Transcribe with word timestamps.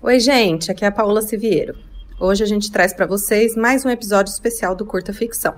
Oi, 0.00 0.20
gente, 0.20 0.70
aqui 0.70 0.84
é 0.84 0.88
a 0.88 0.92
Paola 0.92 1.20
Siviero. 1.20 1.74
Hoje 2.20 2.44
a 2.44 2.46
gente 2.46 2.70
traz 2.70 2.94
para 2.94 3.04
vocês 3.04 3.56
mais 3.56 3.84
um 3.84 3.90
episódio 3.90 4.30
especial 4.30 4.72
do 4.72 4.86
Curta 4.86 5.12
Ficção. 5.12 5.56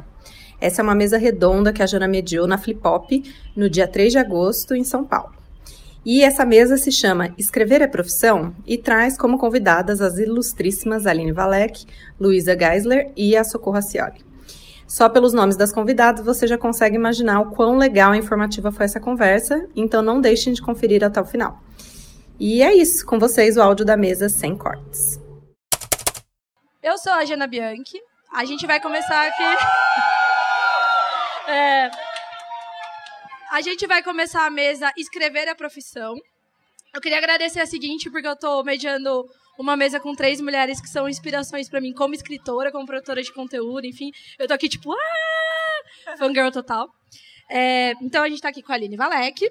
Essa 0.58 0.80
é 0.80 0.82
uma 0.82 0.94
mesa 0.94 1.18
redonda 1.18 1.74
que 1.74 1.82
a 1.82 1.86
Jana 1.86 2.08
mediou 2.08 2.46
na 2.46 2.56
Flip 2.56 2.80
Hop 2.82 3.10
no 3.54 3.68
dia 3.68 3.86
3 3.86 4.12
de 4.12 4.18
agosto 4.18 4.74
em 4.74 4.82
São 4.82 5.04
Paulo. 5.04 5.34
E 6.06 6.24
essa 6.24 6.46
mesa 6.46 6.78
se 6.78 6.90
chama 6.90 7.34
Escrever 7.36 7.82
é 7.82 7.86
Profissão 7.86 8.54
e 8.66 8.78
traz 8.78 9.18
como 9.18 9.36
convidadas 9.36 10.00
as 10.00 10.16
ilustríssimas 10.16 11.06
Aline 11.06 11.32
Valek, 11.32 11.84
Luísa 12.18 12.56
Geisler 12.58 13.12
e 13.14 13.36
a 13.36 13.44
Socorro 13.44 13.76
Acioli. 13.76 14.24
Só 14.86 15.10
pelos 15.10 15.34
nomes 15.34 15.56
das 15.56 15.70
convidadas 15.70 16.24
você 16.24 16.46
já 16.46 16.56
consegue 16.56 16.96
imaginar 16.96 17.40
o 17.40 17.50
quão 17.50 17.76
legal 17.76 18.14
e 18.14 18.18
informativa 18.18 18.72
foi 18.72 18.86
essa 18.86 18.98
conversa, 18.98 19.68
então 19.76 20.00
não 20.00 20.18
deixem 20.18 20.54
de 20.54 20.62
conferir 20.62 21.04
até 21.04 21.20
o 21.20 21.26
final. 21.26 21.60
E 22.42 22.62
é 22.62 22.74
isso, 22.74 23.04
com 23.04 23.18
vocês 23.18 23.58
o 23.58 23.60
áudio 23.60 23.84
da 23.84 23.98
mesa 23.98 24.26
sem 24.30 24.56
cortes. 24.56 25.20
Eu 26.82 26.96
sou 26.96 27.12
a 27.12 27.22
Jana 27.22 27.46
Bianchi. 27.46 28.00
A 28.32 28.46
gente 28.46 28.66
vai 28.66 28.80
começar 28.80 29.28
aqui. 29.28 29.42
É... 31.48 31.90
A 33.50 33.60
gente 33.60 33.84
vai 33.88 34.04
começar 34.04 34.46
a 34.46 34.50
mesa 34.50 34.92
Escrever 34.96 35.48
a 35.48 35.54
Profissão. 35.54 36.14
Eu 36.94 37.00
queria 37.00 37.18
agradecer 37.18 37.58
a 37.58 37.66
seguinte, 37.66 38.08
porque 38.08 38.28
eu 38.28 38.34
estou 38.34 38.62
mediando 38.62 39.28
uma 39.58 39.76
mesa 39.76 39.98
com 39.98 40.14
três 40.14 40.40
mulheres 40.40 40.80
que 40.80 40.88
são 40.88 41.08
inspirações 41.08 41.68
para 41.68 41.80
mim 41.80 41.92
como 41.92 42.14
escritora, 42.14 42.70
como 42.70 42.86
produtora 42.86 43.20
de 43.20 43.32
conteúdo, 43.32 43.84
enfim. 43.84 44.12
Eu 44.38 44.46
tô 44.46 44.54
aqui 44.54 44.68
tipo, 44.68 44.92
ah! 44.92 46.16
Fangirl 46.16 46.50
total. 46.50 46.88
É... 47.50 47.94
Então 48.00 48.22
a 48.22 48.28
gente 48.28 48.36
está 48.36 48.50
aqui 48.50 48.62
com 48.62 48.70
a 48.70 48.76
Aline 48.76 48.96
Valek. 48.96 49.50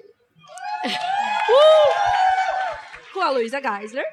Uh! 1.50 2.39
Com 3.12 3.20
a 3.20 3.30
Luísa 3.30 3.60
Geisler 3.60 4.04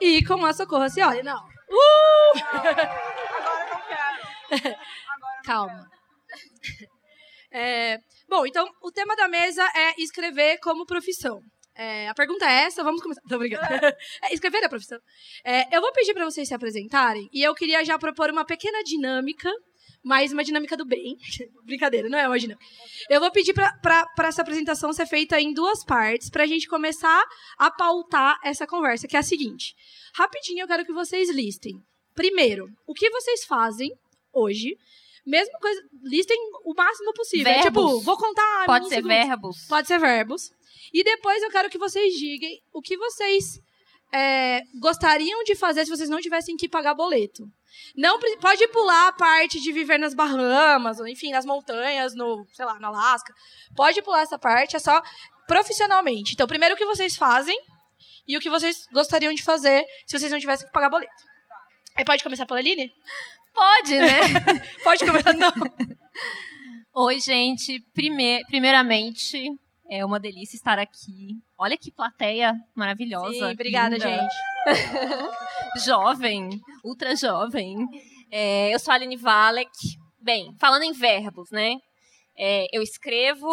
e 0.00 0.24
com 0.24 0.44
a 0.44 0.52
Socorro 0.52 0.88
Cioli. 0.88 1.22
Não. 1.22 1.38
Uh! 1.38 2.38
Agora 2.54 3.66
não 3.70 3.80
quero. 3.86 4.76
Agora 5.08 5.42
Calma. 5.44 5.90
É, 7.50 7.98
bom, 8.28 8.46
então 8.46 8.68
o 8.82 8.90
tema 8.90 9.16
da 9.16 9.28
mesa 9.28 9.64
é 9.74 10.00
escrever 10.00 10.58
como 10.58 10.86
profissão. 10.86 11.40
É, 11.74 12.08
a 12.08 12.14
pergunta 12.14 12.44
é 12.44 12.64
essa, 12.64 12.82
vamos 12.82 13.00
começar. 13.00 13.20
Tô 13.28 13.38
brincando. 13.38 13.62
É, 14.22 14.34
escrever 14.34 14.64
é 14.64 14.68
profissão. 14.68 14.98
É, 15.44 15.76
eu 15.76 15.80
vou 15.80 15.92
pedir 15.92 16.12
para 16.12 16.24
vocês 16.24 16.48
se 16.48 16.54
apresentarem 16.54 17.28
e 17.32 17.42
eu 17.42 17.54
queria 17.54 17.84
já 17.84 17.98
propor 17.98 18.30
uma 18.30 18.44
pequena 18.44 18.82
dinâmica 18.82 19.50
mas 20.08 20.32
uma 20.32 20.42
dinâmica 20.42 20.74
do 20.74 20.86
bem. 20.86 21.18
Brincadeira, 21.64 22.08
não 22.08 22.18
é 22.18 22.26
uma 22.26 22.38
dinâmica. 22.38 22.64
Eu 23.10 23.20
vou 23.20 23.30
pedir 23.30 23.52
para 23.52 24.08
essa 24.20 24.40
apresentação 24.40 24.90
ser 24.90 25.04
feita 25.06 25.38
em 25.38 25.52
duas 25.52 25.84
partes, 25.84 26.30
para 26.30 26.44
a 26.44 26.46
gente 26.46 26.66
começar 26.66 27.22
a 27.58 27.70
pautar 27.70 28.40
essa 28.42 28.66
conversa, 28.66 29.06
que 29.06 29.16
é 29.16 29.18
a 29.18 29.22
seguinte. 29.22 29.74
Rapidinho, 30.14 30.60
eu 30.60 30.66
quero 30.66 30.86
que 30.86 30.94
vocês 30.94 31.28
listem. 31.28 31.78
Primeiro, 32.14 32.70
o 32.86 32.94
que 32.94 33.10
vocês 33.10 33.44
fazem 33.44 33.92
hoje 34.32 34.78
mesma 35.26 35.58
coisa, 35.58 35.82
listem 36.04 36.38
o 36.64 36.72
máximo 36.74 37.12
possível. 37.12 37.52
É, 37.52 37.60
tipo, 37.60 38.00
vou 38.00 38.16
contar. 38.16 38.64
Pode 38.64 38.88
ser 38.88 38.94
segundos. 38.94 39.16
verbos. 39.18 39.66
Pode 39.68 39.86
ser 39.86 39.98
verbos. 39.98 40.50
E 40.90 41.04
depois 41.04 41.42
eu 41.42 41.50
quero 41.50 41.68
que 41.68 41.76
vocês 41.76 42.14
digam 42.14 42.48
o 42.72 42.80
que 42.80 42.96
vocês 42.96 43.60
é, 44.12 44.62
gostariam 44.80 45.42
de 45.44 45.54
fazer 45.54 45.84
se 45.84 45.90
vocês 45.90 46.08
não 46.08 46.20
tivessem 46.20 46.56
que 46.56 46.68
pagar 46.68 46.94
boleto. 46.94 47.44
Não 47.96 48.18
pode 48.40 48.66
pular 48.68 49.08
a 49.08 49.12
parte 49.12 49.60
de 49.60 49.72
viver 49.72 49.98
nas 49.98 50.14
Bahamas, 50.14 50.98
ou 50.98 51.06
enfim, 51.06 51.30
nas 51.30 51.44
montanhas, 51.44 52.14
no, 52.14 52.46
sei 52.52 52.64
lá, 52.64 52.78
no 52.78 52.86
Alasca. 52.86 53.32
Pode 53.76 54.02
pular 54.02 54.22
essa 54.22 54.38
parte, 54.38 54.76
é 54.76 54.78
só 54.78 55.02
profissionalmente. 55.46 56.32
Então, 56.34 56.46
primeiro 56.46 56.74
o 56.74 56.78
que 56.78 56.86
vocês 56.86 57.16
fazem 57.16 57.56
e 58.26 58.36
o 58.36 58.40
que 58.40 58.50
vocês 58.50 58.86
gostariam 58.92 59.32
de 59.32 59.42
fazer 59.42 59.84
se 60.06 60.18
vocês 60.18 60.30
não 60.30 60.38
tivessem 60.38 60.66
que 60.66 60.72
pagar 60.72 60.90
boleto. 60.90 61.12
Aí 61.96 62.04
pode 62.04 62.22
começar 62.22 62.46
pela 62.46 62.60
Aline? 62.60 62.92
Pode, 63.54 63.98
né? 63.98 64.20
pode 64.84 65.04
começar, 65.04 65.32
não. 65.34 65.52
Oi, 66.94 67.18
gente. 67.20 67.80
Prime 67.92 68.44
primeiramente, 68.46 69.50
é 69.90 70.04
uma 70.04 70.20
delícia 70.20 70.56
estar 70.56 70.78
aqui. 70.78 71.36
Olha 71.58 71.76
que 71.76 71.90
plateia 71.90 72.54
maravilhosa. 72.72 73.32
Sim, 73.32 73.52
obrigada, 73.52 73.96
linda. 73.96 74.08
gente. 74.08 74.34
jovem, 75.84 76.50
ultra 76.84 77.16
jovem. 77.16 77.84
É, 78.30 78.72
eu 78.72 78.78
sou 78.78 78.92
a 78.92 78.94
Aline 78.94 79.16
Valek. 79.16 79.70
Bem, 80.20 80.54
falando 80.60 80.84
em 80.84 80.92
verbos, 80.92 81.50
né? 81.50 81.74
É, 82.36 82.66
eu 82.72 82.80
escrevo, 82.80 83.48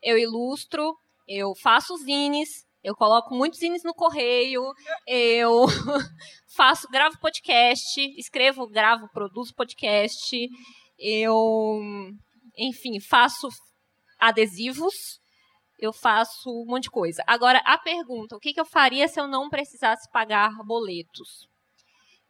eu 0.00 0.16
ilustro, 0.16 0.96
eu 1.26 1.52
faço 1.56 1.96
zines, 1.96 2.64
eu 2.84 2.94
coloco 2.94 3.34
muitos 3.34 3.58
zines 3.58 3.82
no 3.82 3.94
correio, 3.94 4.62
eu 5.06 5.66
faço, 6.56 6.88
gravo 6.88 7.18
podcast, 7.18 8.00
escrevo, 8.16 8.68
gravo, 8.68 9.08
produzo 9.12 9.54
podcast, 9.54 10.48
eu, 10.98 11.80
enfim, 12.56 13.00
faço 13.00 13.48
adesivos, 14.20 15.19
eu 15.80 15.92
faço 15.92 16.50
um 16.50 16.66
monte 16.66 16.84
de 16.84 16.90
coisa. 16.90 17.22
Agora, 17.26 17.60
a 17.64 17.78
pergunta: 17.78 18.36
o 18.36 18.40
que, 18.40 18.52
que 18.52 18.60
eu 18.60 18.64
faria 18.64 19.08
se 19.08 19.18
eu 19.18 19.26
não 19.26 19.48
precisasse 19.48 20.08
pagar 20.10 20.50
boletos? 20.64 21.48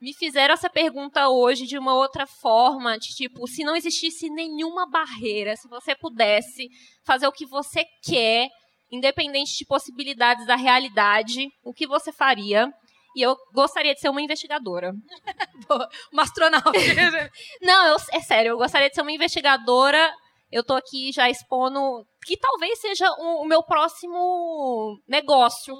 Me 0.00 0.14
fizeram 0.14 0.54
essa 0.54 0.70
pergunta 0.70 1.28
hoje 1.28 1.66
de 1.66 1.76
uma 1.76 1.94
outra 1.94 2.26
forma, 2.26 2.98
de 2.98 3.08
tipo, 3.08 3.46
se 3.46 3.62
não 3.62 3.76
existisse 3.76 4.30
nenhuma 4.30 4.88
barreira, 4.88 5.54
se 5.56 5.68
você 5.68 5.94
pudesse 5.94 6.68
fazer 7.04 7.26
o 7.26 7.32
que 7.32 7.44
você 7.44 7.84
quer, 8.02 8.48
independente 8.90 9.58
de 9.58 9.66
possibilidades 9.66 10.46
da 10.46 10.56
realidade, 10.56 11.48
o 11.62 11.74
que 11.74 11.86
você 11.86 12.10
faria? 12.10 12.72
E 13.14 13.20
eu 13.20 13.36
gostaria 13.52 13.92
de 13.92 14.00
ser 14.00 14.08
uma 14.08 14.22
investigadora. 14.22 14.92
uma 16.10 16.22
astronauta. 16.22 16.70
não, 17.60 17.88
eu, 17.88 17.96
é 18.12 18.20
sério, 18.20 18.50
eu 18.52 18.56
gostaria 18.56 18.88
de 18.88 18.94
ser 18.94 19.02
uma 19.02 19.12
investigadora 19.12 20.10
eu 20.50 20.64
tô 20.64 20.74
aqui 20.74 21.12
já 21.12 21.30
expondo 21.30 22.04
que 22.24 22.36
talvez 22.36 22.80
seja 22.80 23.10
o, 23.18 23.42
o 23.42 23.46
meu 23.46 23.62
próximo 23.62 25.00
negócio. 25.06 25.74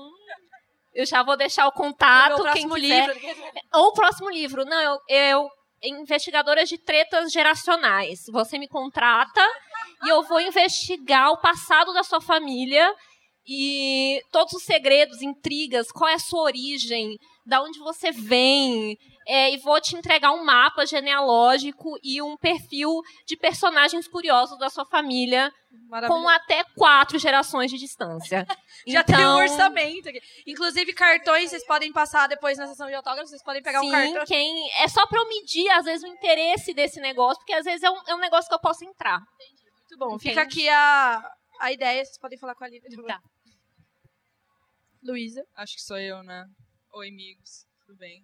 Eu 0.93 1.07
já 1.07 1.23
vou 1.23 1.37
deixar 1.37 1.67
o 1.67 1.73
contato, 1.73 2.43
o 2.43 2.53
quem 2.53 2.69
quiser. 2.69 3.15
Livro. 3.15 3.43
Ou 3.75 3.89
o 3.89 3.93
próximo 3.93 4.31
livro. 4.31 4.65
Não, 4.65 4.81
eu, 4.81 4.99
eu 5.09 5.49
investigadora 5.83 6.65
de 6.65 6.79
tretas 6.79 7.33
geracionais. 7.33 8.21
Você 8.31 8.59
me 8.59 8.69
contrata 8.69 9.47
e 10.05 10.09
eu 10.09 10.23
vou 10.25 10.41
investigar 10.41 11.31
o 11.31 11.41
passado 11.41 11.93
da 11.93 12.03
sua 12.03 12.21
família 12.21 12.95
e 13.47 14.21
todos 14.31 14.53
os 14.53 14.63
segredos, 14.63 15.23
intrigas, 15.23 15.91
qual 15.91 16.09
é 16.09 16.15
a 16.15 16.19
sua 16.19 16.43
origem, 16.43 17.17
da 17.51 17.61
onde 17.61 17.81
você 17.81 18.13
vem, 18.13 18.97
é, 19.27 19.53
e 19.53 19.59
vou 19.59 19.81
te 19.81 19.97
entregar 19.97 20.31
um 20.31 20.45
mapa 20.45 20.87
genealógico 20.87 21.99
e 22.01 22.23
um 22.23 22.37
perfil 22.37 23.03
de 23.27 23.37
personagens 23.37 24.07
curiosos 24.07 24.57
da 24.57 24.71
sua 24.71 24.87
família 24.87 25.53
com 26.07 26.29
até 26.29 26.63
quatro 26.77 27.19
gerações 27.19 27.69
de 27.69 27.77
distância. 27.77 28.47
Já 28.87 29.01
então... 29.01 29.17
tem 29.17 29.27
um 29.27 29.37
orçamento. 29.37 30.09
Aqui. 30.09 30.21
Inclusive, 30.47 30.93
cartões 30.93 31.51
vocês 31.51 31.67
podem 31.67 31.93
passar 31.93 32.29
depois 32.29 32.57
na 32.57 32.69
sessão 32.69 32.87
de 32.87 32.95
autógrafos, 32.95 33.31
vocês 33.31 33.43
podem 33.43 33.61
pegar 33.61 33.81
Sim, 33.81 33.89
um 33.89 33.91
cartão. 33.91 34.25
Quem... 34.27 34.71
É 34.81 34.87
só 34.87 35.05
para 35.09 35.19
eu 35.19 35.29
medir, 35.29 35.69
às 35.71 35.85
vezes, 35.85 36.05
o 36.05 36.07
interesse 36.07 36.73
desse 36.73 37.01
negócio, 37.01 37.39
porque 37.41 37.53
às 37.53 37.65
vezes 37.65 37.83
é 37.83 37.91
um, 37.91 38.01
é 38.07 38.15
um 38.15 38.21
negócio 38.21 38.49
que 38.49 38.55
eu 38.55 38.61
posso 38.61 38.85
entrar. 38.85 39.21
Entendi. 39.35 39.63
Muito 39.81 39.99
bom. 39.99 40.15
Entende? 40.15 40.29
Fica 40.29 40.43
aqui 40.43 40.69
a, 40.69 41.21
a 41.61 41.73
ideia, 41.73 42.05
vocês 42.05 42.19
podem 42.19 42.39
falar 42.39 42.55
com 42.55 42.63
a 42.63 42.69
Lívia. 42.69 42.89
Tá. 43.09 43.21
Luísa. 45.03 45.43
Acho 45.57 45.75
que 45.75 45.83
sou 45.83 45.99
eu, 45.99 46.23
né? 46.23 46.47
Oi, 46.93 47.09
amigos. 47.09 47.65
Tudo 47.87 47.97
bem? 47.99 48.21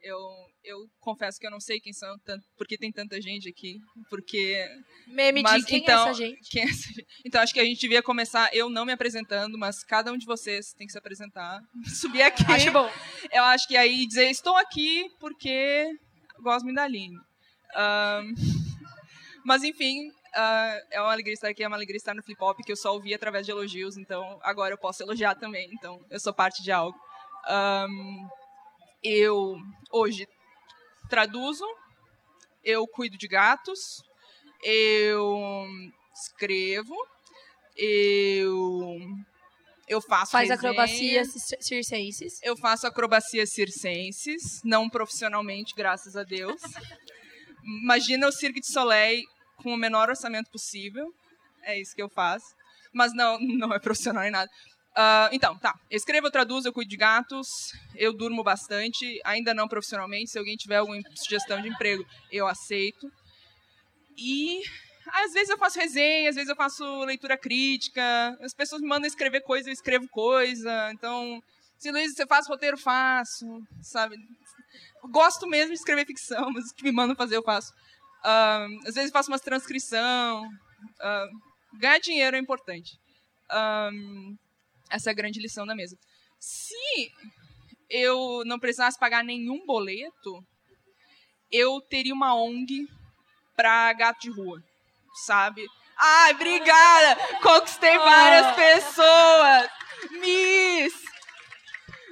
Eu, 0.00 0.16
eu 0.62 0.78
confesso 1.00 1.40
que 1.40 1.46
eu 1.46 1.50
não 1.50 1.58
sei 1.58 1.80
quem 1.80 1.92
são, 1.92 2.16
tanto, 2.24 2.44
porque 2.56 2.78
tem 2.78 2.92
tanta 2.92 3.20
gente 3.20 3.48
aqui. 3.48 3.80
Porque. 4.08 4.64
Meme 5.08 5.42
mas, 5.42 5.62
de 5.62 5.66
quem 5.66 5.78
então, 5.80 6.06
é 6.06 6.10
essa 6.10 6.14
gente? 6.14 6.48
Quem 6.48 6.62
é 6.62 6.66
essa? 6.66 6.88
Então 7.24 7.40
acho 7.40 7.52
que 7.52 7.58
a 7.58 7.64
gente 7.64 7.80
devia 7.80 8.00
começar 8.00 8.48
eu 8.54 8.70
não 8.70 8.84
me 8.84 8.92
apresentando, 8.92 9.58
mas 9.58 9.82
cada 9.82 10.12
um 10.12 10.16
de 10.16 10.24
vocês 10.24 10.72
tem 10.74 10.86
que 10.86 10.92
se 10.92 10.98
apresentar. 10.98 11.60
Subir 12.00 12.22
aqui. 12.22 12.44
Acho 12.46 12.70
bom. 12.70 12.88
Eu 13.32 13.42
acho 13.42 13.66
que 13.66 13.76
aí 13.76 14.06
dizer 14.06 14.30
estou 14.30 14.56
aqui 14.56 15.10
porque 15.18 15.90
gosto 16.40 16.64
muito 16.64 16.76
da 16.76 16.84
Aline. 16.84 17.16
Um, 17.16 18.34
mas 19.44 19.64
enfim, 19.64 20.12
Uh, 20.36 20.76
é 20.90 21.00
uma 21.00 21.12
alegria 21.12 21.32
estar 21.32 21.48
aqui, 21.48 21.62
é 21.64 21.66
uma 21.66 21.78
alegria 21.78 21.96
estar 21.96 22.12
no 22.12 22.22
Flip 22.22 22.38
Hop, 22.44 22.58
que 22.62 22.70
eu 22.70 22.76
só 22.76 22.92
ouvi 22.92 23.14
através 23.14 23.46
de 23.46 23.52
elogios, 23.52 23.96
então 23.96 24.38
agora 24.42 24.74
eu 24.74 24.76
posso 24.76 25.02
elogiar 25.02 25.34
também, 25.34 25.66
então 25.72 25.98
eu 26.10 26.20
sou 26.20 26.30
parte 26.30 26.62
de 26.62 26.70
algo. 26.70 26.94
Um, 27.48 28.28
eu, 29.02 29.56
hoje, 29.92 30.26
traduzo, 31.08 31.64
eu 32.64 32.86
cuido 32.86 33.16
de 33.16 33.28
gatos, 33.28 34.02
eu 34.62 35.66
escrevo, 36.12 36.94
eu 37.76 38.98
eu 39.88 40.00
faço 40.00 40.32
faz 40.32 40.48
resenha, 40.48 40.70
acrobacias 40.72 41.28
circenses. 41.60 42.40
Eu 42.42 42.56
faço 42.56 42.86
acrobacias 42.86 43.52
circenses, 43.52 44.60
não 44.64 44.88
profissionalmente, 44.88 45.74
graças 45.76 46.16
a 46.16 46.24
Deus. 46.24 46.60
Imagina 47.82 48.26
o 48.26 48.32
Cirque 48.32 48.60
de 48.60 48.72
Soleil 48.72 49.22
com 49.56 49.72
o 49.72 49.76
menor 49.76 50.08
orçamento 50.08 50.50
possível. 50.50 51.14
É 51.62 51.78
isso 51.78 51.94
que 51.94 52.02
eu 52.02 52.08
faço. 52.08 52.46
Mas 52.92 53.14
não, 53.14 53.38
não 53.40 53.72
é 53.72 53.78
profissional 53.78 54.24
em 54.24 54.30
nada. 54.30 54.50
Uh, 54.96 55.28
então, 55.30 55.58
tá. 55.58 55.78
Eu 55.90 55.96
escrevo, 55.98 56.28
eu 56.28 56.30
traduzo, 56.30 56.66
eu 56.66 56.72
cuido 56.72 56.88
de 56.88 56.96
gatos, 56.96 57.74
eu 57.94 58.14
durmo 58.14 58.42
bastante, 58.42 59.20
ainda 59.24 59.52
não 59.52 59.68
profissionalmente. 59.68 60.30
Se 60.30 60.38
alguém 60.38 60.56
tiver 60.56 60.76
alguma 60.76 60.98
sugestão 61.14 61.60
de 61.60 61.68
emprego, 61.68 62.04
eu 62.32 62.46
aceito. 62.46 63.12
E 64.16 64.62
às 65.12 65.32
vezes 65.34 65.50
eu 65.50 65.58
faço 65.58 65.78
resenha, 65.78 66.30
às 66.30 66.34
vezes 66.34 66.48
eu 66.48 66.56
faço 66.56 67.04
leitura 67.04 67.36
crítica. 67.36 68.02
As 68.40 68.54
pessoas 68.54 68.80
me 68.80 68.88
mandam 68.88 69.06
escrever 69.06 69.42
coisa, 69.42 69.68
eu 69.68 69.72
escrevo 69.74 70.08
coisa. 70.08 70.90
Então, 70.92 71.42
se 71.78 71.90
Luiz, 71.90 72.14
você 72.14 72.26
faz 72.26 72.48
roteiro, 72.48 72.78
faço, 72.78 73.62
sabe? 73.82 74.16
Gosto 75.10 75.46
mesmo 75.46 75.74
de 75.74 75.78
escrever 75.78 76.06
ficção, 76.06 76.50
mas 76.52 76.70
o 76.70 76.74
que 76.74 76.82
me 76.82 76.92
mandam 76.92 77.14
fazer 77.14 77.36
eu 77.36 77.42
faço. 77.42 77.70
Uh, 78.24 78.88
às 78.88 78.94
vezes 78.94 79.12
faço 79.12 79.30
uma 79.30 79.38
transcrição. 79.38 80.46
Uh, 80.46 81.78
ganhar 81.78 81.98
dinheiro 81.98 82.34
é 82.34 82.40
importante. 82.40 82.98
Essa 84.90 85.10
é 85.10 85.12
a 85.12 85.14
grande 85.14 85.40
lição 85.40 85.66
da 85.66 85.74
mesa. 85.74 85.96
Se 86.38 87.10
eu 87.88 88.42
não 88.44 88.58
precisasse 88.58 88.98
pagar 88.98 89.24
nenhum 89.24 89.64
boleto, 89.64 90.44
eu 91.50 91.80
teria 91.80 92.14
uma 92.14 92.34
ONG 92.34 92.86
para 93.54 93.92
gato 93.92 94.20
de 94.20 94.30
rua, 94.30 94.62
sabe? 95.24 95.66
Ai, 95.96 96.32
obrigada! 96.32 97.16
Conquistei 97.40 97.96
várias 97.96 98.54
pessoas! 98.54 99.70
Miss! 100.10 100.94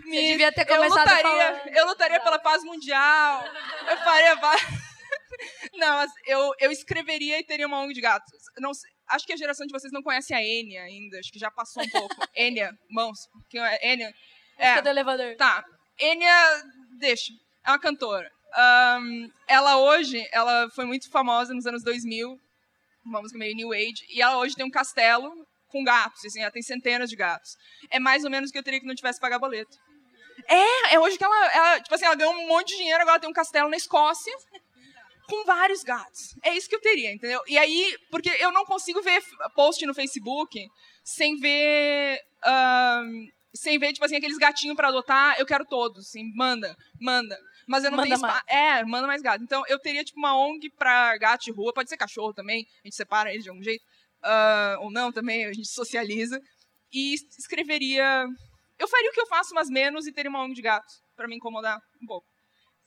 Miss! 0.05 0.21
Você 0.21 0.29
devia 0.29 0.53
ter 0.53 0.65
começado 0.65 1.11
eu 1.11 1.17
lutaria, 1.17 1.23
falar. 1.23 1.77
Eu 1.77 1.87
lutaria 1.87 2.21
pela 2.21 2.39
paz 2.39 2.63
mundial. 2.65 3.45
Eu 3.89 3.97
faria... 3.99 4.37
Não, 5.75 5.97
mas 5.97 6.11
eu, 6.27 6.53
eu 6.61 6.71
escreveria 6.71 7.39
e 7.39 7.45
teria 7.45 7.67
uma 7.67 7.81
ONG 7.81 7.93
de 7.93 8.01
gatos. 8.01 8.41
Não 8.59 8.73
acho 9.09 9.27
que 9.27 9.33
a 9.33 9.37
geração 9.37 9.67
de 9.67 9.73
vocês 9.73 9.93
não 9.93 10.03
conhece 10.03 10.35
a 10.35 10.43
Enya 10.43 10.83
ainda, 10.83 11.19
acho 11.19 11.33
que 11.33 11.39
já 11.39 11.51
passou 11.51 11.83
um 11.83 11.91
pouco. 11.91 12.15
Enya, 12.35 12.77
mãos. 12.91 13.29
Que 13.49 13.59
é 13.59 13.93
Enya? 13.93 14.15
É. 14.57 14.81
do 14.81 14.89
elevador. 14.89 15.37
Tá. 15.37 15.65
Enya, 15.99 16.65
deixa. 16.99 17.33
É 17.65 17.71
uma 17.71 17.79
cantora. 17.79 18.31
Um, 18.57 19.31
ela 19.49 19.79
hoje, 19.79 20.27
ela 20.33 20.71
foi 20.71 20.85
muito 20.85 21.11
famosa 21.11 21.53
nos 21.53 21.67
anos 21.67 21.83
2000, 21.83 22.39
uma 23.05 23.21
música 23.21 23.39
meio 23.39 23.55
New 23.57 23.73
Age, 23.73 24.07
e 24.09 24.23
ela 24.23 24.39
hoje 24.39 24.55
tem 24.55 24.65
um 24.65 24.71
castelo 24.71 25.47
com 25.69 25.83
gatos, 25.83 26.25
assim, 26.25 26.41
ela 26.41 26.53
tem 26.53 26.63
centenas 26.63 27.11
de 27.11 27.17
gatos. 27.17 27.57
É 27.91 27.99
mais 27.99 28.25
ou 28.25 28.31
menos 28.31 28.51
o 28.51 28.53
que 28.53 28.59
eu 28.59 28.63
teria 28.63 28.79
que 28.79 28.87
não 28.87 28.95
tivesse 28.95 29.19
pagar 29.19 29.41
boleto. 29.41 29.77
É, 30.49 30.95
é 30.95 31.01
hoje 31.01 31.19
que 31.19 31.25
ela, 31.25 31.53
ela, 31.53 31.81
tipo 31.81 31.95
assim, 31.95 32.05
ela 32.05 32.15
ganhou 32.15 32.33
um 32.33 32.47
monte 32.47 32.69
de 32.69 32.77
dinheiro, 32.77 33.03
agora 33.03 33.19
tem 33.19 33.29
um 33.29 33.33
castelo 33.33 33.69
na 33.69 33.77
Escócia, 33.77 34.33
com 35.29 35.45
vários 35.45 35.83
gatos. 35.83 36.35
É 36.43 36.57
isso 36.57 36.69
que 36.69 36.77
eu 36.77 36.81
teria, 36.81 37.13
entendeu? 37.13 37.41
E 37.47 37.59
aí, 37.59 37.97
porque 38.11 38.29
eu 38.29 38.53
não 38.53 38.65
consigo 38.65 39.03
ver 39.03 39.23
post 39.55 39.85
no 39.87 39.95
Facebook 39.95 40.69
sem 41.03 41.37
ver. 41.37 42.21
Uh, 42.45 43.33
sem 43.55 43.79
ver, 43.79 43.93
tipo 43.93 44.05
assim, 44.05 44.17
aqueles 44.17 44.37
gatinhos 44.37 44.77
para 44.77 44.89
adotar, 44.89 45.37
eu 45.39 45.47
quero 45.47 45.65
todos, 45.65 46.09
assim, 46.09 46.33
manda, 46.35 46.77
manda. 47.01 47.39
Mas 47.67 47.85
eu 47.85 47.91
não 47.91 47.99
Manda 47.99 48.09
tenho 48.09 48.17
espaço. 48.17 48.45
É, 48.49 48.85
manda 48.85 49.07
mais 49.07 49.23
gato. 49.23 49.43
Então 49.43 49.63
eu 49.69 49.79
teria, 49.79 50.05
tipo, 50.05 50.19
uma 50.19 50.37
ONG 50.37 50.71
pra 50.71 51.17
gato 51.17 51.45
de 51.45 51.53
rua, 51.53 51.73
pode 51.73 51.89
ser 51.89 51.97
cachorro 51.97 52.35
também, 52.35 52.67
a 52.83 52.87
gente 52.89 52.97
separa 52.97 53.31
eles 53.31 53.45
de 53.45 53.51
algum 53.51 53.63
jeito. 53.63 53.83
Uh, 54.23 54.81
ou 54.81 54.91
não 54.91 55.13
também, 55.13 55.45
a 55.45 55.53
gente 55.53 55.69
socializa. 55.69 56.41
E 56.93 57.15
escreveria. 57.39 58.27
Eu 58.79 58.89
faria 58.89 59.11
o 59.11 59.13
que 59.13 59.21
eu 59.21 59.27
faço, 59.27 59.55
mas 59.55 59.71
menos, 59.71 60.07
e 60.07 60.13
teria 60.13 60.31
uma 60.31 60.43
ONG 60.43 60.55
de 60.55 60.63
gatos, 60.63 61.01
para 61.17 61.29
me 61.29 61.37
incomodar 61.37 61.81
um 62.03 62.07
pouco. 62.07 62.27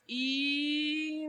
E 0.08 1.28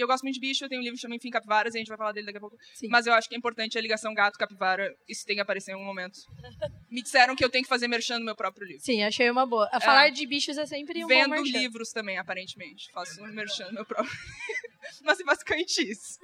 eu 0.00 0.06
gosto 0.06 0.22
muito 0.22 0.34
de 0.34 0.40
bicho, 0.40 0.64
eu 0.64 0.68
tenho 0.68 0.80
um 0.80 0.84
livro 0.84 0.98
chamado 0.98 1.16
Enfim 1.16 1.30
Capivaras, 1.30 1.74
e 1.74 1.78
a 1.78 1.80
gente 1.80 1.88
vai 1.88 1.96
falar 1.96 2.12
dele 2.12 2.26
daqui 2.26 2.38
a 2.38 2.40
pouco. 2.40 2.56
Sim. 2.74 2.88
Mas 2.88 3.06
eu 3.06 3.12
acho 3.12 3.28
que 3.28 3.34
é 3.34 3.38
importante 3.38 3.78
a 3.78 3.80
ligação 3.80 4.14
gato-capivara, 4.14 4.94
isso 5.08 5.24
tem 5.26 5.36
que 5.36 5.42
aparecer 5.42 5.72
em 5.72 5.74
algum 5.74 5.86
momento. 5.86 6.18
Me 6.90 7.02
disseram 7.02 7.36
que 7.36 7.44
eu 7.44 7.50
tenho 7.50 7.64
que 7.64 7.68
fazer 7.68 7.88
merchan 7.88 8.18
no 8.18 8.24
meu 8.24 8.34
próprio 8.34 8.66
livro. 8.66 8.82
Sim, 8.82 9.02
achei 9.02 9.30
uma 9.30 9.46
boa. 9.46 9.68
A 9.72 9.80
falar 9.80 10.10
de 10.10 10.26
bichos 10.26 10.58
é 10.58 10.66
sempre 10.66 11.04
um 11.04 11.06
Vendo 11.06 11.36
bom 11.36 11.42
livros 11.42 11.90
também, 11.90 12.18
aparentemente. 12.18 12.90
Faço 12.92 13.22
um 13.22 13.28
merchan 13.28 13.66
no 13.66 13.74
meu 13.74 13.84
próprio 13.84 14.10
Mas 15.04 15.20
é 15.20 15.24
basicamente 15.24 15.78
isso. 15.88 16.18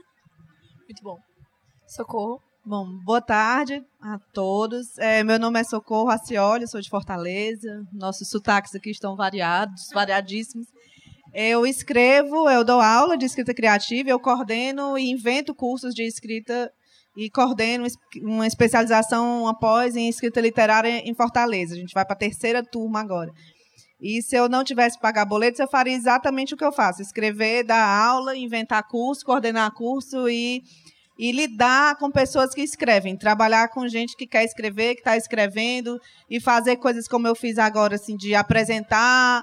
Muito 0.88 1.02
bom. 1.02 1.18
Socorro. 1.86 2.42
Bom, 2.68 2.98
boa 3.04 3.22
tarde 3.22 3.80
a 4.00 4.18
todos. 4.32 4.98
É, 4.98 5.22
meu 5.22 5.38
nome 5.38 5.60
é 5.60 5.62
Socorro 5.62 6.10
Acioli, 6.10 6.66
sou 6.66 6.80
de 6.80 6.90
Fortaleza. 6.90 7.86
Nossos 7.92 8.28
sotaques 8.28 8.74
aqui 8.74 8.90
estão 8.90 9.14
variados, 9.14 9.88
variadíssimos. 9.94 10.66
Eu 11.32 11.66
escrevo, 11.66 12.48
eu 12.48 12.64
dou 12.64 12.80
aula 12.80 13.16
de 13.16 13.26
escrita 13.26 13.52
criativa, 13.52 14.08
eu 14.08 14.18
coordeno 14.18 14.96
e 14.96 15.10
invento 15.10 15.54
cursos 15.54 15.94
de 15.94 16.02
escrita 16.02 16.72
e 17.16 17.30
coordeno 17.30 17.86
uma 18.22 18.46
especialização 18.46 19.48
após 19.48 19.96
em 19.96 20.08
escrita 20.08 20.40
literária 20.40 20.98
em 21.08 21.14
Fortaleza. 21.14 21.74
A 21.74 21.78
gente 21.78 21.94
vai 21.94 22.04
para 22.04 22.14
a 22.14 22.18
terceira 22.18 22.62
turma 22.62 23.00
agora. 23.00 23.32
E 24.00 24.22
se 24.22 24.36
eu 24.36 24.48
não 24.48 24.62
tivesse 24.62 24.96
que 24.96 25.02
pagar 25.02 25.24
boletos, 25.24 25.58
eu 25.58 25.68
faria 25.68 25.94
exatamente 25.94 26.52
o 26.52 26.56
que 26.56 26.64
eu 26.64 26.72
faço: 26.72 27.00
escrever, 27.00 27.64
dar 27.64 27.84
aula, 27.84 28.36
inventar 28.36 28.86
curso, 28.86 29.24
coordenar 29.24 29.72
curso 29.72 30.28
e, 30.28 30.62
e 31.18 31.32
lidar 31.32 31.96
com 31.96 32.10
pessoas 32.10 32.54
que 32.54 32.60
escrevem, 32.60 33.16
trabalhar 33.16 33.68
com 33.68 33.88
gente 33.88 34.14
que 34.14 34.26
quer 34.26 34.44
escrever, 34.44 34.94
que 34.94 35.00
está 35.00 35.16
escrevendo 35.16 35.98
e 36.28 36.38
fazer 36.38 36.76
coisas 36.76 37.08
como 37.08 37.26
eu 37.26 37.34
fiz 37.34 37.56
agora, 37.56 37.94
assim, 37.94 38.16
de 38.16 38.34
apresentar 38.34 39.42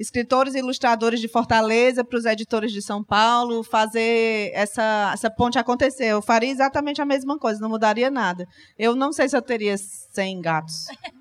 escritores 0.00 0.54
e 0.54 0.58
ilustradores 0.58 1.20
de 1.20 1.28
Fortaleza 1.28 2.02
para 2.02 2.18
os 2.18 2.24
editores 2.24 2.72
de 2.72 2.80
São 2.80 3.04
Paulo, 3.04 3.62
fazer 3.62 4.50
essa, 4.54 5.10
essa 5.12 5.30
ponte 5.30 5.58
acontecer. 5.58 6.06
Eu 6.06 6.22
faria 6.22 6.50
exatamente 6.50 7.02
a 7.02 7.04
mesma 7.04 7.38
coisa, 7.38 7.60
não 7.60 7.68
mudaria 7.68 8.10
nada. 8.10 8.48
Eu 8.78 8.96
não 8.96 9.12
sei 9.12 9.28
se 9.28 9.36
eu 9.36 9.42
teria 9.42 9.76
100 9.76 10.40
gatos. 10.40 10.86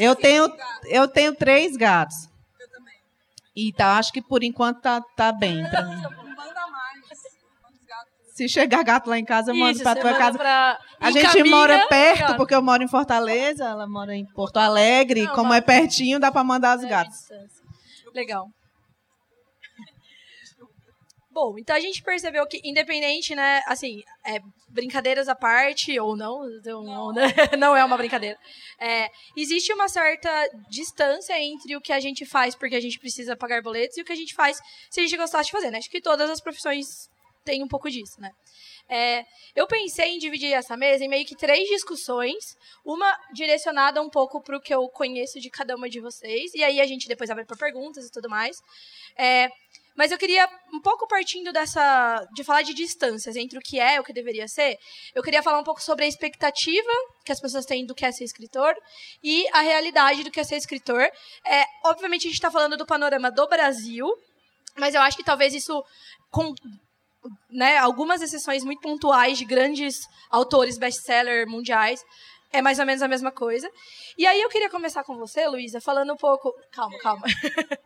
Eu 0.00 0.14
tenho, 0.14 0.48
eu 0.84 1.08
tenho 1.08 1.34
três 1.34 1.76
gatos. 1.76 2.28
Eu 2.60 2.70
também. 2.70 2.94
E 3.56 3.72
tá, 3.72 3.98
acho 3.98 4.12
que 4.12 4.22
por 4.22 4.44
enquanto 4.44 4.80
tá, 4.80 5.00
tá 5.16 5.32
bem 5.32 5.68
para 5.68 5.82
mim. 5.86 6.00
Se 8.32 8.48
chegar 8.48 8.84
gato 8.84 9.10
lá 9.10 9.18
em 9.18 9.24
casa, 9.24 9.50
eu 9.50 9.56
mando 9.56 9.82
para 9.82 10.00
tua 10.00 10.14
casa. 10.14 10.38
Pra... 10.38 10.78
A 11.00 11.10
gente 11.10 11.42
mora 11.42 11.88
perto, 11.88 12.36
porque 12.36 12.54
eu 12.54 12.62
moro 12.62 12.80
em 12.80 12.86
Fortaleza, 12.86 13.64
ela 13.64 13.88
mora 13.88 14.14
em 14.14 14.24
Porto 14.24 14.58
Alegre. 14.58 15.24
Não, 15.24 15.34
como 15.34 15.52
é 15.52 15.60
pertinho, 15.60 16.20
dá 16.20 16.30
para 16.30 16.44
mandar 16.44 16.78
os 16.78 16.84
É, 16.84 16.88
gatos. 16.88 17.18
distância. 17.18 17.57
Legal. 18.14 18.48
Bom, 21.30 21.56
então 21.56 21.76
a 21.76 21.78
gente 21.78 22.02
percebeu 22.02 22.44
que, 22.48 22.60
independente, 22.64 23.32
né, 23.32 23.62
assim, 23.66 24.02
é, 24.26 24.40
brincadeiras 24.68 25.28
à 25.28 25.36
parte, 25.36 25.96
ou 26.00 26.16
não, 26.16 26.44
então, 26.58 26.82
não, 26.82 27.12
né, 27.12 27.32
não 27.56 27.76
é 27.76 27.84
uma 27.84 27.96
brincadeira, 27.96 28.36
é, 28.80 29.08
existe 29.36 29.72
uma 29.72 29.88
certa 29.88 30.28
distância 30.68 31.40
entre 31.40 31.76
o 31.76 31.80
que 31.80 31.92
a 31.92 32.00
gente 32.00 32.26
faz 32.26 32.56
porque 32.56 32.74
a 32.74 32.80
gente 32.80 32.98
precisa 32.98 33.36
pagar 33.36 33.62
boletos 33.62 33.96
e 33.96 34.02
o 34.02 34.04
que 34.04 34.12
a 34.12 34.16
gente 34.16 34.34
faz 34.34 34.58
se 34.90 34.98
a 34.98 35.02
gente 35.04 35.16
gostasse 35.16 35.46
de 35.46 35.52
fazer, 35.52 35.70
né? 35.70 35.78
Acho 35.78 35.90
que 35.90 36.00
todas 36.00 36.28
as 36.28 36.40
profissões 36.40 37.08
têm 37.44 37.62
um 37.62 37.68
pouco 37.68 37.88
disso, 37.88 38.20
né? 38.20 38.32
É, 38.88 39.24
eu 39.54 39.66
pensei 39.66 40.14
em 40.14 40.18
dividir 40.18 40.52
essa 40.52 40.76
mesa 40.76 41.04
em 41.04 41.08
meio 41.08 41.26
que 41.26 41.36
três 41.36 41.68
discussões, 41.68 42.56
uma 42.84 43.14
direcionada 43.32 44.00
um 44.00 44.08
pouco 44.08 44.40
para 44.42 44.56
o 44.56 44.60
que 44.60 44.74
eu 44.74 44.88
conheço 44.88 45.38
de 45.40 45.50
cada 45.50 45.76
uma 45.76 45.88
de 45.88 46.00
vocês, 46.00 46.54
e 46.54 46.64
aí 46.64 46.80
a 46.80 46.86
gente 46.86 47.06
depois 47.06 47.28
abre 47.28 47.44
para 47.44 47.56
perguntas 47.56 48.06
e 48.06 48.10
tudo 48.10 48.28
mais. 48.30 48.56
É, 49.16 49.50
mas 49.98 50.12
eu 50.12 50.16
queria, 50.16 50.48
um 50.72 50.80
pouco 50.80 51.08
partindo 51.08 51.52
dessa. 51.52 52.24
de 52.32 52.44
falar 52.44 52.62
de 52.62 52.72
distâncias 52.72 53.34
entre 53.34 53.58
o 53.58 53.60
que 53.60 53.80
é 53.80 53.96
e 53.96 53.98
o 53.98 54.04
que 54.04 54.12
deveria 54.12 54.46
ser, 54.46 54.78
eu 55.12 55.24
queria 55.24 55.42
falar 55.42 55.58
um 55.58 55.64
pouco 55.64 55.82
sobre 55.82 56.04
a 56.04 56.08
expectativa 56.08 56.88
que 57.24 57.32
as 57.32 57.40
pessoas 57.40 57.66
têm 57.66 57.84
do 57.84 57.96
que 57.96 58.06
é 58.06 58.12
ser 58.12 58.22
escritor 58.22 58.72
e 59.24 59.44
a 59.52 59.60
realidade 59.60 60.22
do 60.22 60.30
que 60.30 60.38
é 60.38 60.44
ser 60.44 60.54
escritor. 60.54 61.02
É, 61.44 61.64
obviamente, 61.84 62.22
a 62.22 62.30
gente 62.30 62.34
está 62.34 62.48
falando 62.48 62.76
do 62.76 62.86
panorama 62.86 63.28
do 63.28 63.48
Brasil, 63.48 64.06
mas 64.76 64.94
eu 64.94 65.00
acho 65.00 65.16
que 65.16 65.24
talvez 65.24 65.52
isso. 65.52 65.84
Com, 66.30 66.54
né, 67.50 67.76
algumas 67.78 68.22
exceções 68.22 68.64
muito 68.64 68.80
pontuais 68.80 69.38
de 69.38 69.44
grandes 69.44 69.96
autores 70.30 70.78
best-seller 70.78 71.48
mundiais, 71.48 72.00
é 72.50 72.62
mais 72.62 72.78
ou 72.78 72.86
menos 72.86 73.02
a 73.02 73.08
mesma 73.08 73.30
coisa. 73.30 73.70
E 74.16 74.26
aí 74.26 74.40
eu 74.40 74.48
queria 74.48 74.70
começar 74.70 75.04
com 75.04 75.16
você, 75.18 75.46
Luísa, 75.46 75.82
falando 75.82 76.14
um 76.14 76.16
pouco. 76.16 76.50
Calma, 76.72 76.98
calma. 76.98 77.22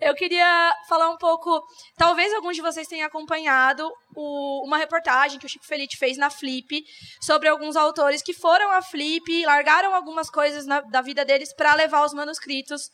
eu 0.00 0.14
queria 0.14 0.74
falar 0.88 1.08
um 1.08 1.16
pouco. 1.16 1.62
Talvez 1.96 2.32
alguns 2.34 2.54
de 2.54 2.60
vocês 2.60 2.86
tenham 2.86 3.06
acompanhado 3.06 3.90
o- 4.14 4.62
uma 4.66 4.76
reportagem 4.76 5.38
que 5.38 5.46
o 5.46 5.48
Chico 5.48 5.64
Felice 5.66 5.96
fez 5.96 6.18
na 6.18 6.28
Flip 6.28 6.84
sobre 7.20 7.48
alguns 7.48 7.76
autores 7.76 8.22
que 8.22 8.34
foram 8.34 8.70
à 8.70 8.82
Flip, 8.82 9.46
largaram 9.46 9.94
algumas 9.94 10.28
coisas 10.28 10.66
na- 10.66 10.82
da 10.82 11.00
vida 11.00 11.24
deles 11.24 11.54
para 11.54 11.74
levar 11.74 12.04
os 12.04 12.12
manuscritos 12.12 12.90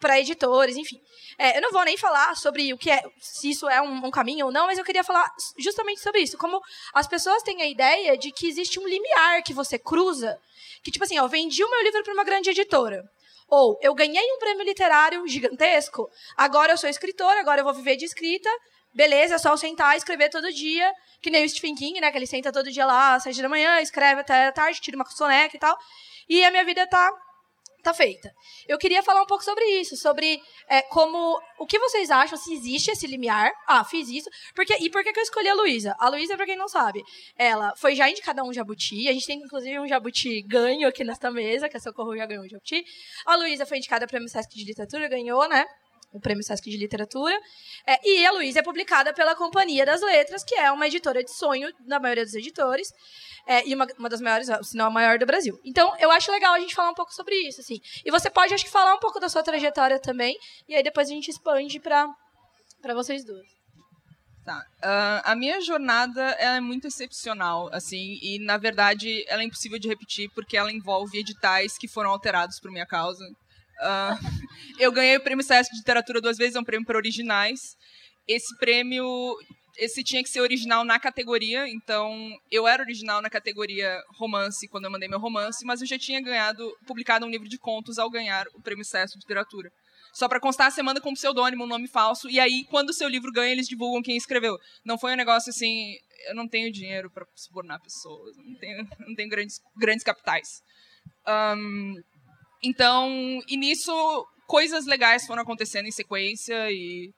para 0.00 0.20
editores, 0.20 0.76
enfim. 0.76 1.00
É, 1.38 1.56
eu 1.56 1.62
não 1.62 1.70
vou 1.70 1.84
nem 1.84 1.96
falar 1.96 2.36
sobre 2.36 2.72
o 2.72 2.78
que 2.78 2.90
é, 2.90 3.02
se 3.18 3.50
isso 3.50 3.68
é 3.68 3.80
um, 3.80 4.06
um 4.06 4.10
caminho 4.10 4.46
ou 4.46 4.52
não, 4.52 4.66
mas 4.66 4.78
eu 4.78 4.84
queria 4.84 5.02
falar 5.02 5.28
justamente 5.58 6.00
sobre 6.00 6.20
isso. 6.20 6.38
Como 6.38 6.60
as 6.92 7.06
pessoas 7.06 7.42
têm 7.42 7.62
a 7.62 7.66
ideia 7.66 8.16
de 8.16 8.30
que 8.30 8.46
existe 8.46 8.78
um 8.78 8.86
limiar 8.86 9.42
que 9.42 9.52
você 9.52 9.78
cruza, 9.78 10.38
que 10.82 10.90
tipo 10.90 11.04
assim, 11.04 11.18
ó, 11.18 11.26
vendi 11.26 11.62
o 11.64 11.70
meu 11.70 11.82
livro 11.82 12.02
para 12.02 12.14
uma 12.14 12.24
grande 12.24 12.50
editora. 12.50 13.02
Ou 13.48 13.78
eu 13.82 13.94
ganhei 13.94 14.24
um 14.32 14.38
prêmio 14.38 14.64
literário 14.64 15.26
gigantesco, 15.28 16.08
agora 16.36 16.72
eu 16.72 16.78
sou 16.78 16.88
escritora, 16.88 17.40
agora 17.40 17.60
eu 17.60 17.64
vou 17.64 17.74
viver 17.74 17.96
de 17.96 18.04
escrita. 18.04 18.48
Beleza, 18.94 19.34
é 19.34 19.38
só 19.38 19.50
eu 19.50 19.58
sentar 19.58 19.94
e 19.94 19.98
escrever 19.98 20.30
todo 20.30 20.52
dia, 20.52 20.92
que 21.20 21.28
nem 21.28 21.44
o 21.44 21.48
Stephen 21.48 21.74
King, 21.74 22.00
né? 22.00 22.12
Que 22.12 22.18
ele 22.18 22.28
senta 22.28 22.52
todo 22.52 22.70
dia 22.70 22.86
lá, 22.86 23.16
às 23.16 23.24
sete 23.24 23.42
da 23.42 23.48
manhã, 23.48 23.80
escreve 23.80 24.20
até 24.20 24.46
a 24.46 24.52
tarde, 24.52 24.80
tira 24.80 24.96
uma 24.96 25.04
soneca 25.04 25.56
e 25.56 25.58
tal. 25.58 25.76
e 26.28 26.44
a 26.44 26.50
minha 26.50 26.64
vida 26.64 26.86
tá 26.86 27.10
tá 27.84 27.94
feita. 27.94 28.34
Eu 28.66 28.78
queria 28.78 29.02
falar 29.02 29.22
um 29.22 29.26
pouco 29.26 29.44
sobre 29.44 29.64
isso, 29.80 29.96
sobre 29.96 30.40
é, 30.68 30.82
como. 30.82 31.38
O 31.58 31.66
que 31.66 31.78
vocês 31.78 32.10
acham, 32.10 32.36
se 32.36 32.52
existe 32.52 32.90
esse 32.90 33.06
limiar. 33.06 33.52
Ah, 33.66 33.84
fiz 33.84 34.08
isso. 34.08 34.28
Porque, 34.54 34.74
e 34.80 34.90
por 34.90 35.04
que, 35.04 35.12
que 35.12 35.20
eu 35.20 35.22
escolhi 35.22 35.48
a 35.48 35.54
Luísa? 35.54 35.94
A 35.98 36.08
Luísa, 36.08 36.36
pra 36.36 36.46
quem 36.46 36.56
não 36.56 36.68
sabe, 36.68 37.02
ela 37.36 37.74
foi 37.76 37.94
já 37.94 38.08
indicada 38.10 38.42
um 38.42 38.52
jabuti. 38.52 39.08
A 39.08 39.12
gente 39.12 39.26
tem, 39.26 39.38
inclusive, 39.38 39.78
um 39.78 39.86
jabuti 39.86 40.42
ganho 40.42 40.88
aqui 40.88 41.04
nesta 41.04 41.30
mesa, 41.30 41.68
que 41.68 41.76
a 41.76 41.80
Socorro 41.80 42.16
já 42.16 42.26
ganhou 42.26 42.44
um 42.44 42.48
jabuti. 42.48 42.84
A 43.26 43.36
Luísa 43.36 43.66
foi 43.66 43.78
indicada 43.78 44.04
ao 44.04 44.08
Prêmio 44.08 44.28
Sesc 44.28 44.54
de 44.54 44.64
Literatura, 44.64 45.08
ganhou, 45.08 45.48
né? 45.48 45.64
O 46.14 46.20
Prêmio 46.20 46.44
Sesc 46.44 46.70
de 46.70 46.76
Literatura. 46.76 47.34
É, 47.86 47.98
e 48.08 48.24
a 48.24 48.30
Luísa 48.30 48.60
é 48.60 48.62
publicada 48.62 49.12
pela 49.12 49.34
Companhia 49.34 49.84
das 49.84 50.00
Letras, 50.00 50.44
que 50.44 50.54
é 50.54 50.70
uma 50.70 50.86
editora 50.86 51.22
de 51.22 51.30
sonho 51.32 51.68
da 51.80 51.98
maioria 51.98 52.24
dos 52.24 52.34
editores. 52.34 52.88
É, 53.46 53.66
e 53.68 53.74
uma, 53.74 53.86
uma 53.98 54.08
das 54.08 54.20
maiores, 54.20 54.48
se 54.62 54.76
não 54.76 54.86
a 54.86 54.90
maior 54.90 55.18
do 55.18 55.26
Brasil. 55.26 55.60
Então, 55.64 55.92
eu 55.98 56.10
acho 56.10 56.30
legal 56.30 56.54
a 56.54 56.60
gente 56.60 56.74
falar 56.74 56.90
um 56.90 56.94
pouco 56.94 57.12
sobre 57.12 57.34
isso, 57.46 57.60
assim. 57.60 57.80
E 58.04 58.10
você 58.10 58.30
pode, 58.30 58.54
acho 58.54 58.64
que, 58.64 58.70
falar 58.70 58.94
um 58.94 59.00
pouco 59.00 59.20
da 59.20 59.28
sua 59.28 59.42
trajetória 59.42 59.98
também. 59.98 60.38
E 60.68 60.74
aí 60.74 60.82
depois 60.82 61.08
a 61.08 61.12
gente 61.12 61.30
expande 61.30 61.80
para 61.80 62.14
vocês 62.94 63.24
duas. 63.24 63.46
Tá. 64.44 64.58
Uh, 64.58 65.20
a 65.24 65.34
minha 65.34 65.60
jornada 65.62 66.22
é 66.32 66.60
muito 66.60 66.86
excepcional, 66.86 67.70
assim, 67.72 68.18
e 68.22 68.38
na 68.44 68.58
verdade 68.58 69.24
ela 69.26 69.40
é 69.40 69.44
impossível 69.46 69.78
de 69.78 69.88
repetir 69.88 70.30
porque 70.34 70.54
ela 70.54 70.70
envolve 70.70 71.18
editais 71.18 71.78
que 71.78 71.88
foram 71.88 72.10
alterados 72.10 72.60
por 72.60 72.70
minha 72.70 72.84
causa. 72.84 73.24
Uh, 73.80 74.16
eu 74.78 74.92
ganhei 74.92 75.16
o 75.16 75.22
prêmio 75.22 75.44
Sesc 75.44 75.70
de 75.72 75.78
literatura 75.78 76.20
duas 76.20 76.36
vezes, 76.36 76.56
é 76.56 76.60
um 76.60 76.64
prêmio 76.64 76.86
para 76.86 76.96
originais. 76.96 77.60
Esse 78.26 78.56
prêmio, 78.58 79.04
esse 79.76 80.02
tinha 80.02 80.22
que 80.22 80.28
ser 80.28 80.40
original 80.40 80.84
na 80.84 80.98
categoria, 80.98 81.68
então 81.68 82.16
eu 82.50 82.66
era 82.66 82.82
original 82.82 83.20
na 83.20 83.28
categoria 83.28 84.02
romance 84.18 84.66
quando 84.68 84.84
eu 84.84 84.90
mandei 84.90 85.08
meu 85.08 85.18
romance, 85.18 85.64
mas 85.64 85.80
eu 85.80 85.86
já 85.86 85.98
tinha 85.98 86.20
ganhado, 86.20 86.70
publicado 86.86 87.26
um 87.26 87.30
livro 87.30 87.48
de 87.48 87.58
contos 87.58 87.98
ao 87.98 88.10
ganhar 88.10 88.46
o 88.54 88.62
prêmio 88.62 88.84
Sesc 88.84 89.18
de 89.18 89.24
literatura. 89.24 89.70
Só 90.14 90.28
para 90.28 90.38
constar, 90.38 90.70
você 90.70 90.80
manda 90.80 91.00
com 91.00 91.12
pseudônimo, 91.12 91.64
um 91.64 91.66
nome 91.66 91.88
falso, 91.88 92.30
e 92.30 92.38
aí 92.38 92.64
quando 92.70 92.90
o 92.90 92.94
seu 92.94 93.08
livro 93.08 93.32
ganha, 93.32 93.50
eles 93.50 93.66
divulgam 93.66 94.00
quem 94.00 94.16
escreveu. 94.16 94.56
Não 94.84 94.96
foi 94.96 95.12
um 95.12 95.16
negócio 95.16 95.50
assim, 95.50 95.96
eu 96.28 96.34
não 96.34 96.46
tenho 96.48 96.72
dinheiro 96.72 97.10
para 97.10 97.26
subornar 97.34 97.82
pessoas, 97.82 98.36
não 98.36 98.54
tenho, 98.54 98.88
não 99.06 99.14
tenho 99.14 99.28
grandes, 99.28 99.60
grandes 99.76 100.04
capitais. 100.04 100.62
Um, 101.26 102.02
então, 102.64 103.40
e 103.48 103.56
nisso, 103.56 103.92
coisas 104.46 104.86
legais 104.86 105.26
foram 105.26 105.42
acontecendo 105.42 105.86
em 105.86 105.92
sequência 105.92 106.70
e 106.70 107.10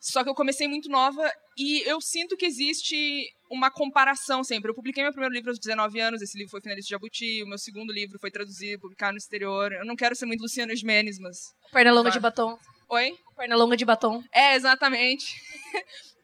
só 0.00 0.24
que 0.24 0.30
eu 0.30 0.34
comecei 0.34 0.66
muito 0.66 0.88
nova 0.88 1.30
e 1.58 1.82
eu 1.82 2.00
sinto 2.00 2.36
que 2.36 2.46
existe 2.46 3.26
uma 3.50 3.70
comparação 3.70 4.42
sempre. 4.42 4.70
Eu 4.70 4.74
publiquei 4.74 5.02
meu 5.02 5.12
primeiro 5.12 5.34
livro 5.34 5.50
aos 5.50 5.58
19 5.58 6.00
anos, 6.00 6.22
esse 6.22 6.38
livro 6.38 6.50
foi 6.50 6.60
finalista 6.60 6.86
de 6.86 6.90
Jabuti, 6.90 7.42
o 7.42 7.46
meu 7.46 7.58
segundo 7.58 7.92
livro 7.92 8.18
foi 8.18 8.30
traduzido, 8.30 8.80
publicado 8.80 9.12
no 9.12 9.18
exterior. 9.18 9.72
Eu 9.72 9.84
não 9.84 9.96
quero 9.96 10.16
ser 10.16 10.24
muito 10.24 10.40
Luciana 10.40 10.74
Gimenez, 10.74 11.18
mas... 11.18 11.36
Perna 11.70 11.92
longa 11.92 12.10
de 12.10 12.20
batom. 12.20 12.58
Oi? 12.88 13.14
Perna 13.36 13.56
longa 13.56 13.76
de 13.76 13.84
batom. 13.84 14.22
É, 14.32 14.54
exatamente. 14.54 15.26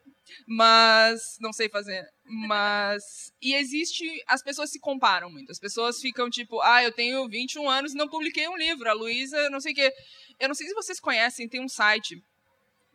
mas 0.46 1.36
não 1.40 1.52
sei 1.52 1.68
fazer. 1.68 2.08
Mas 2.24 3.32
e 3.42 3.54
existe, 3.54 4.04
as 4.28 4.42
pessoas 4.42 4.70
se 4.70 4.78
comparam 4.78 5.30
muito. 5.30 5.50
As 5.50 5.58
pessoas 5.58 6.00
ficam 6.00 6.30
tipo, 6.30 6.60
ah, 6.62 6.82
eu 6.82 6.92
tenho 6.92 7.28
21 7.28 7.68
anos 7.68 7.92
e 7.92 7.96
não 7.96 8.08
publiquei 8.08 8.48
um 8.48 8.56
livro. 8.56 8.88
A 8.88 8.92
Luísa, 8.92 9.50
não 9.50 9.60
sei 9.60 9.72
o 9.72 9.74
quê. 9.74 9.92
Eu 10.38 10.48
não 10.48 10.54
sei 10.54 10.68
se 10.68 10.74
vocês 10.74 11.00
conhecem, 11.00 11.48
tem 11.48 11.60
um 11.60 11.68
site 11.68 12.22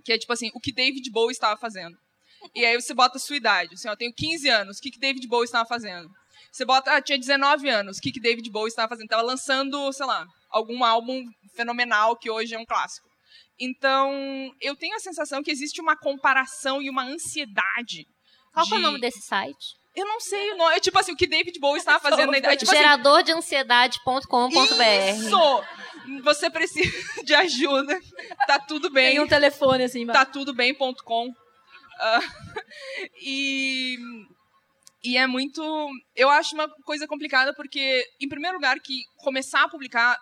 que 0.03 0.13
é 0.13 0.17
tipo 0.17 0.33
assim, 0.33 0.49
o 0.53 0.59
que 0.59 0.71
David 0.71 1.09
Bowie 1.11 1.31
estava 1.31 1.59
fazendo. 1.59 1.97
E 2.55 2.65
aí 2.65 2.79
você 2.79 2.93
bota 2.93 3.17
a 3.17 3.19
sua 3.19 3.35
idade. 3.35 3.75
Assim, 3.75 3.87
eu 3.87 3.97
tenho 3.97 4.13
15 4.13 4.49
anos, 4.49 4.77
o 4.77 4.81
que, 4.81 4.89
que 4.89 4.99
David 4.99 5.27
Bowie 5.27 5.45
estava 5.45 5.67
fazendo? 5.67 6.09
Você 6.51 6.65
bota, 6.65 6.95
ah, 6.95 7.01
tinha 7.01 7.17
19 7.17 7.69
anos, 7.69 7.97
o 7.97 8.01
que, 8.01 8.11
que 8.11 8.19
David 8.19 8.49
Bowie 8.49 8.69
estava 8.69 8.89
fazendo? 8.89 9.05
Estava 9.05 9.21
lançando, 9.21 9.91
sei 9.93 10.05
lá, 10.05 10.25
algum 10.49 10.83
álbum 10.83 11.23
fenomenal 11.53 12.15
que 12.15 12.29
hoje 12.29 12.55
é 12.55 12.59
um 12.59 12.65
clássico. 12.65 13.10
Então, 13.63 14.11
eu 14.59 14.75
tenho 14.75 14.95
a 14.95 14.99
sensação 14.99 15.43
que 15.43 15.51
existe 15.51 15.79
uma 15.79 15.95
comparação 15.95 16.81
e 16.81 16.89
uma 16.89 17.03
ansiedade. 17.03 18.07
Qual 18.51 18.65
de... 18.65 18.73
é 18.73 18.77
o 18.77 18.79
nome 18.79 18.99
desse 18.99 19.21
site? 19.21 19.79
Eu 19.95 20.07
não 20.07 20.19
sei 20.19 20.53
o 20.53 20.57
nome. 20.57 20.75
É 20.75 20.79
tipo 20.79 20.97
assim, 20.97 21.11
o 21.11 21.15
que 21.15 21.27
David 21.27 21.59
Bowie 21.59 21.77
estava 21.77 21.99
fazendo 22.09 22.35
idade. 22.35 22.57
Tipo 22.57 22.71
Geradordeansiedade.com.br. 22.71 24.55
Isso! 25.15 25.63
Você 26.23 26.49
precisa 26.49 26.89
de 27.23 27.35
ajuda. 27.35 27.99
Tá 28.47 28.57
tudo 28.57 28.89
bem. 28.89 29.11
Tem 29.11 29.19
um 29.19 29.27
telefone 29.27 29.83
assim, 29.83 30.07
Tá 30.07 30.25
tudo 30.25 30.55
bem.com. 30.55 31.27
Uh, 31.27 31.33
ah, 31.99 32.19
e 33.21 33.99
e 35.03 35.17
é 35.17 35.27
muito. 35.27 35.61
Eu 36.15 36.29
acho 36.29 36.55
uma 36.55 36.67
coisa 36.83 37.07
complicada 37.07 37.53
porque, 37.53 38.03
em 38.19 38.27
primeiro 38.27 38.57
lugar, 38.57 38.79
que 38.79 39.03
começar 39.17 39.63
a 39.63 39.69
publicar 39.69 40.17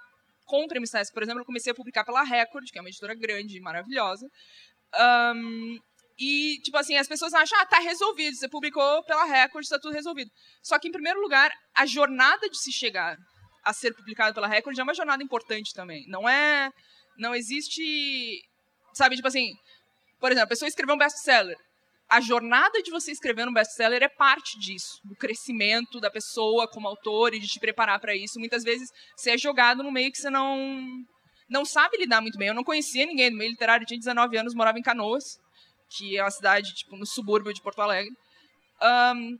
Prêmio 0.67 0.87
Sesc, 0.87 1.13
por 1.13 1.23
exemplo, 1.23 1.41
eu 1.41 1.45
comecei 1.45 1.71
a 1.71 1.75
publicar 1.75 2.03
pela 2.03 2.23
Record, 2.23 2.65
que 2.71 2.77
é 2.77 2.81
uma 2.81 2.89
editora 2.89 3.15
grande 3.15 3.57
e 3.57 3.61
maravilhosa. 3.61 4.25
Um, 5.35 5.77
e, 6.19 6.59
tipo 6.63 6.77
assim, 6.77 6.97
as 6.97 7.07
pessoas 7.07 7.33
acham, 7.33 7.57
ah, 7.59 7.65
tá 7.65 7.79
resolvido, 7.79 8.35
você 8.35 8.49
publicou 8.49 9.03
pela 9.05 9.23
Record, 9.23 9.63
está 9.63 9.79
tudo 9.79 9.93
resolvido. 9.93 10.29
Só 10.61 10.77
que, 10.77 10.87
em 10.87 10.91
primeiro 10.91 11.21
lugar, 11.21 11.49
a 11.75 11.85
jornada 11.85 12.49
de 12.49 12.59
se 12.59 12.73
chegar 12.73 13.17
a 13.63 13.73
ser 13.73 13.93
publicado 13.93 14.33
pela 14.33 14.47
Record 14.47 14.77
é 14.77 14.83
uma 14.83 14.93
jornada 14.93 15.23
importante 15.23 15.73
também. 15.73 16.05
Não 16.07 16.27
é. 16.27 16.71
Não 17.17 17.33
existe. 17.33 18.41
Sabe, 18.93 19.15
tipo 19.15 19.27
assim. 19.27 19.53
Por 20.19 20.31
exemplo, 20.31 20.45
a 20.45 20.49
pessoa 20.49 20.67
escreveu 20.67 20.95
um 20.95 20.97
best-seller. 20.97 21.55
A 22.09 22.19
jornada 22.19 22.81
de 22.81 22.89
você 22.89 23.11
escrever 23.11 23.47
um 23.47 23.53
best-seller 23.53 24.01
é 24.01 24.09
parte 24.09 24.57
disso, 24.59 24.99
do 25.03 25.15
crescimento 25.15 25.99
da 25.99 26.09
pessoa 26.09 26.67
como 26.67 26.87
autor 26.87 27.33
e 27.33 27.39
de 27.39 27.47
te 27.47 27.59
preparar 27.59 27.99
para 27.99 28.15
isso. 28.15 28.39
Muitas 28.39 28.63
vezes 28.63 28.89
você 29.15 29.31
é 29.31 29.37
jogado 29.37 29.83
no 29.83 29.91
meio 29.91 30.11
que 30.11 30.17
você 30.17 30.29
não 30.29 30.57
não 31.47 31.65
sabe 31.65 31.97
lidar 31.97 32.21
muito 32.21 32.37
bem. 32.37 32.47
Eu 32.47 32.53
não 32.53 32.63
conhecia 32.63 33.05
ninguém 33.05 33.31
no 33.31 33.37
meio 33.37 33.51
literário, 33.51 33.85
tinha 33.85 33.97
19 33.97 34.37
anos, 34.37 34.53
morava 34.53 34.77
em 34.77 34.83
Canoas 34.83 35.39
que 35.89 36.17
é 36.17 36.23
uma 36.23 36.31
cidade, 36.31 36.73
tipo, 36.73 36.95
no 36.95 37.05
subúrbio 37.05 37.53
de 37.53 37.61
Porto 37.61 37.81
Alegre. 37.81 38.13
Um, 38.81 39.37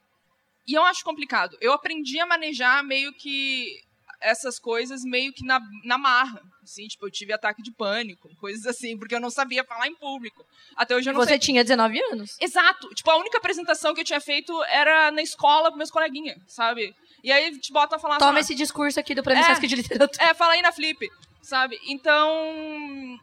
e 0.67 0.73
eu 0.73 0.83
acho 0.83 1.03
complicado. 1.03 1.55
Eu 1.61 1.73
aprendi 1.73 2.19
a 2.19 2.25
manejar 2.25 2.83
meio 2.83 3.13
que 3.13 3.81
essas 4.21 4.59
coisas 4.59 5.01
meio 5.03 5.31
que 5.31 5.45
na, 5.45 5.59
na 5.85 5.97
marra. 5.97 6.41
Assim, 6.69 6.87
tipo, 6.87 7.03
eu 7.07 7.09
tive 7.09 7.33
ataque 7.33 7.63
de 7.63 7.71
pânico, 7.71 8.29
coisas 8.39 8.67
assim, 8.67 8.95
porque 8.95 9.15
eu 9.15 9.19
não 9.19 9.31
sabia 9.31 9.63
falar 9.63 9.87
em 9.87 9.95
público. 9.95 10.45
Até 10.75 10.95
hoje 10.95 11.09
eu 11.09 11.13
não 11.13 11.21
Você 11.21 11.29
sei. 11.29 11.39
tinha 11.39 11.63
19 11.63 11.99
anos? 12.11 12.37
Exato. 12.39 12.87
Tipo, 12.93 13.09
a 13.09 13.17
única 13.17 13.39
apresentação 13.39 13.91
que 13.95 14.01
eu 14.01 14.05
tinha 14.05 14.21
feito 14.21 14.53
era 14.65 15.09
na 15.09 15.23
escola 15.23 15.71
com 15.71 15.77
meus 15.77 15.89
coleguinhas, 15.89 16.37
sabe? 16.47 16.95
E 17.23 17.31
aí 17.31 17.57
te 17.57 17.73
bota 17.73 17.95
a 17.95 17.99
falar... 17.99 18.19
Toma 18.19 18.39
esse 18.39 18.53
discurso 18.53 18.99
aqui 18.99 19.15
do 19.15 19.23
Prêmio 19.23 19.43
é, 19.43 19.59
de 19.59 19.75
Literatura. 19.75 20.23
É, 20.23 20.33
fala 20.35 20.53
aí 20.53 20.61
na 20.61 20.71
Flip, 20.71 21.09
sabe? 21.41 21.79
Então 21.87 23.19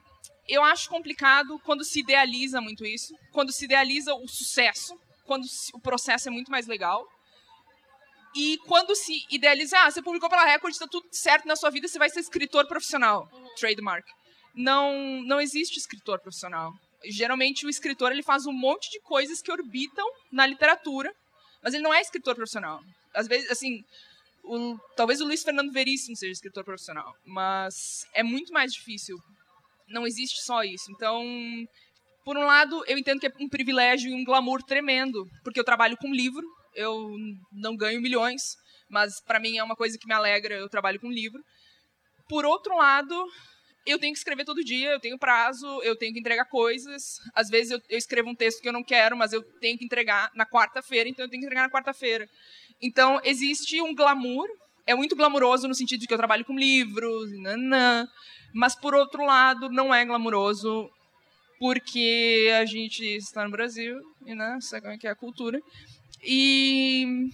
eu 0.48 0.64
acho 0.64 0.90
complicado 0.90 1.60
quando 1.64 1.84
se 1.84 2.00
idealiza 2.00 2.60
muito 2.60 2.84
isso, 2.84 3.14
quando 3.32 3.52
se 3.52 3.64
idealiza 3.64 4.12
o 4.12 4.26
sucesso, 4.26 4.98
quando 5.24 5.46
o 5.72 5.78
processo 5.78 6.28
é 6.28 6.32
muito 6.32 6.50
mais 6.50 6.66
legal. 6.66 7.06
E 8.36 8.58
quando 8.66 8.94
se 8.94 9.24
idealiza, 9.30 9.78
ah, 9.78 9.90
você 9.90 10.02
publicou 10.02 10.28
pela 10.28 10.44
Record, 10.44 10.72
está 10.72 10.86
tudo 10.86 11.06
certo 11.10 11.46
na 11.46 11.56
sua 11.56 11.70
vida, 11.70 11.88
você 11.88 11.98
vai 11.98 12.10
ser 12.10 12.20
escritor 12.20 12.66
profissional, 12.66 13.28
uhum. 13.32 13.54
trademark. 13.58 14.06
Não, 14.54 15.22
não 15.22 15.40
existe 15.40 15.78
escritor 15.78 16.20
profissional. 16.20 16.72
Geralmente 17.04 17.64
o 17.64 17.70
escritor 17.70 18.12
ele 18.12 18.22
faz 18.22 18.46
um 18.46 18.52
monte 18.52 18.90
de 18.90 19.00
coisas 19.00 19.40
que 19.40 19.50
orbitam 19.50 20.06
na 20.30 20.46
literatura, 20.46 21.12
mas 21.62 21.72
ele 21.72 21.82
não 21.82 21.94
é 21.94 22.00
escritor 22.00 22.34
profissional. 22.34 22.80
Às 23.14 23.26
vezes, 23.26 23.50
assim, 23.50 23.82
o, 24.44 24.76
talvez 24.96 25.20
o 25.20 25.24
Luiz 25.24 25.42
Fernando 25.42 25.72
Veríssimo 25.72 26.16
seja 26.16 26.32
escritor 26.32 26.64
profissional, 26.64 27.14
mas 27.24 28.06
é 28.12 28.22
muito 28.22 28.52
mais 28.52 28.72
difícil 28.72 29.16
não 29.88 30.06
existe 30.06 30.42
só 30.42 30.62
isso. 30.62 30.90
Então, 30.90 31.24
por 32.24 32.36
um 32.36 32.44
lado, 32.44 32.82
eu 32.86 32.98
entendo 32.98 33.20
que 33.20 33.26
é 33.26 33.32
um 33.40 33.48
privilégio 33.48 34.10
e 34.10 34.14
um 34.14 34.24
glamour 34.24 34.62
tremendo, 34.62 35.26
porque 35.44 35.60
eu 35.60 35.64
trabalho 35.64 35.96
com 35.96 36.12
livro, 36.12 36.44
eu 36.76 37.10
não 37.52 37.76
ganho 37.76 38.00
milhões, 38.00 38.56
mas 38.88 39.20
para 39.22 39.40
mim 39.40 39.58
é 39.58 39.64
uma 39.64 39.74
coisa 39.74 39.98
que 39.98 40.06
me 40.06 40.14
alegra, 40.14 40.54
eu 40.54 40.68
trabalho 40.68 41.00
com 41.00 41.10
livro. 41.10 41.42
Por 42.28 42.44
outro 42.44 42.76
lado, 42.76 43.14
eu 43.86 43.98
tenho 43.98 44.12
que 44.12 44.18
escrever 44.18 44.44
todo 44.44 44.64
dia, 44.64 44.90
eu 44.90 45.00
tenho 45.00 45.18
prazo, 45.18 45.66
eu 45.82 45.96
tenho 45.96 46.12
que 46.12 46.18
entregar 46.18 46.44
coisas. 46.46 47.18
Às 47.34 47.48
vezes 47.48 47.70
eu, 47.70 47.80
eu 47.88 47.96
escrevo 47.96 48.28
um 48.28 48.34
texto 48.34 48.60
que 48.60 48.68
eu 48.68 48.72
não 48.72 48.82
quero, 48.82 49.16
mas 49.16 49.32
eu 49.32 49.42
tenho 49.60 49.78
que 49.78 49.84
entregar 49.84 50.30
na 50.34 50.44
quarta-feira, 50.44 51.08
então 51.08 51.24
eu 51.24 51.30
tenho 51.30 51.40
que 51.40 51.46
entregar 51.46 51.62
na 51.62 51.70
quarta-feira. 51.70 52.28
Então, 52.82 53.20
existe 53.24 53.80
um 53.80 53.94
glamour, 53.94 54.46
é 54.86 54.94
muito 54.94 55.16
glamuroso 55.16 55.68
no 55.68 55.74
sentido 55.74 56.00
de 56.00 56.06
que 56.06 56.12
eu 56.12 56.18
trabalho 56.18 56.44
com 56.44 56.58
livros, 56.58 57.30
nanã, 57.40 58.06
mas, 58.52 58.74
por 58.74 58.94
outro 58.94 59.24
lado, 59.24 59.68
não 59.70 59.94
é 59.94 60.04
glamuroso 60.04 60.90
porque 61.58 62.50
a 62.58 62.64
gente 62.64 63.02
está 63.02 63.44
no 63.44 63.50
Brasil 63.50 63.98
e 64.26 64.34
né, 64.34 64.58
sabe 64.60 64.82
como 64.82 64.94
é 64.94 64.98
que 64.98 65.06
é 65.06 65.10
a 65.10 65.16
cultura. 65.16 65.58
E, 66.22 67.28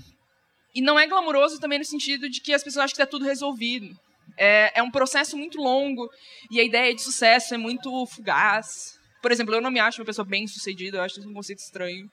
e 0.75 0.81
não 0.81 0.99
é 0.99 1.07
glamuroso 1.07 1.59
também 1.61 1.79
no 1.79 1.85
sentido 1.85 2.29
de 2.29 2.41
que 2.41 2.53
as 2.53 2.63
pessoas 2.63 2.85
acham 2.85 2.97
que 2.97 3.03
está 3.03 3.07
tudo 3.07 3.25
resolvido. 3.25 3.89
É, 4.37 4.79
é 4.79 4.83
um 4.83 4.91
processo 4.91 5.37
muito 5.37 5.59
longo 5.59 6.09
e 6.51 6.59
a 6.59 6.65
ideia 6.65 6.95
de 6.95 7.03
sucesso 7.03 7.55
é 7.55 7.59
muito 7.59 8.07
fugaz. 8.07 8.99
Por 9.21 9.31
exemplo, 9.31 9.55
eu 9.55 9.61
não 9.61 9.71
me 9.71 9.79
acho 9.79 10.01
uma 10.01 10.07
pessoa 10.07 10.27
bem 10.27 10.47
sucedida, 10.47 10.99
eu 10.99 11.03
acho 11.03 11.21
isso 11.21 11.29
um 11.29 11.35
conceito 11.35 11.61
estranho. 11.61 12.11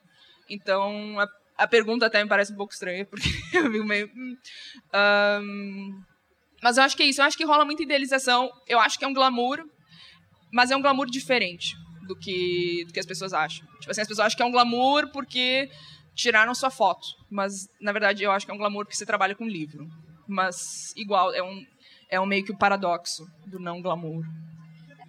Então, 0.49 1.19
a, 1.19 1.27
a 1.57 1.67
pergunta 1.67 2.05
até 2.05 2.21
me 2.21 2.29
parece 2.29 2.53
um 2.53 2.55
pouco 2.55 2.73
estranha, 2.73 3.05
porque 3.09 3.29
eu 3.53 3.71
fico 3.71 3.85
meio. 3.85 4.09
Um, 4.93 6.01
Mas 6.61 6.77
eu 6.77 6.83
acho 6.83 6.95
que 6.95 7.03
é 7.03 7.05
isso. 7.05 7.21
Eu 7.21 7.25
acho 7.25 7.37
que 7.37 7.45
rola 7.45 7.65
muita 7.65 7.83
idealização. 7.83 8.49
Eu 8.67 8.79
acho 8.79 8.97
que 8.97 9.05
é 9.05 9.07
um 9.07 9.13
glamour, 9.13 9.63
mas 10.51 10.71
é 10.71 10.75
um 10.75 10.81
glamour 10.81 11.07
diferente 11.09 11.75
do 12.07 12.15
que, 12.15 12.83
do 12.87 12.93
que 12.93 12.99
as 12.99 13.05
pessoas 13.05 13.33
acham. 13.33 13.65
Tipo 13.79 13.91
assim, 13.91 14.01
as 14.01 14.07
pessoas 14.07 14.27
acham 14.27 14.37
que 14.37 14.43
é 14.43 14.45
um 14.45 14.51
glamour 14.51 15.09
porque 15.11 15.69
tiraram 16.19 16.53
sua 16.53 16.69
foto. 16.69 17.07
Mas, 17.29 17.67
na 17.79 17.91
verdade, 17.91 18.23
eu 18.23 18.31
acho 18.31 18.45
que 18.45 18.51
é 18.51 18.55
um 18.55 18.57
glamour 18.57 18.85
porque 18.85 18.97
você 18.97 19.05
trabalha 19.05 19.35
com 19.35 19.47
livro. 19.47 19.87
Mas, 20.27 20.93
igual, 20.95 21.33
é 21.33 21.41
um, 21.41 21.65
é 22.09 22.19
um 22.19 22.25
meio 22.25 22.43
que 22.43 22.51
o 22.51 22.57
paradoxo 22.57 23.25
do 23.47 23.59
não 23.59 23.81
glamour. 23.81 24.23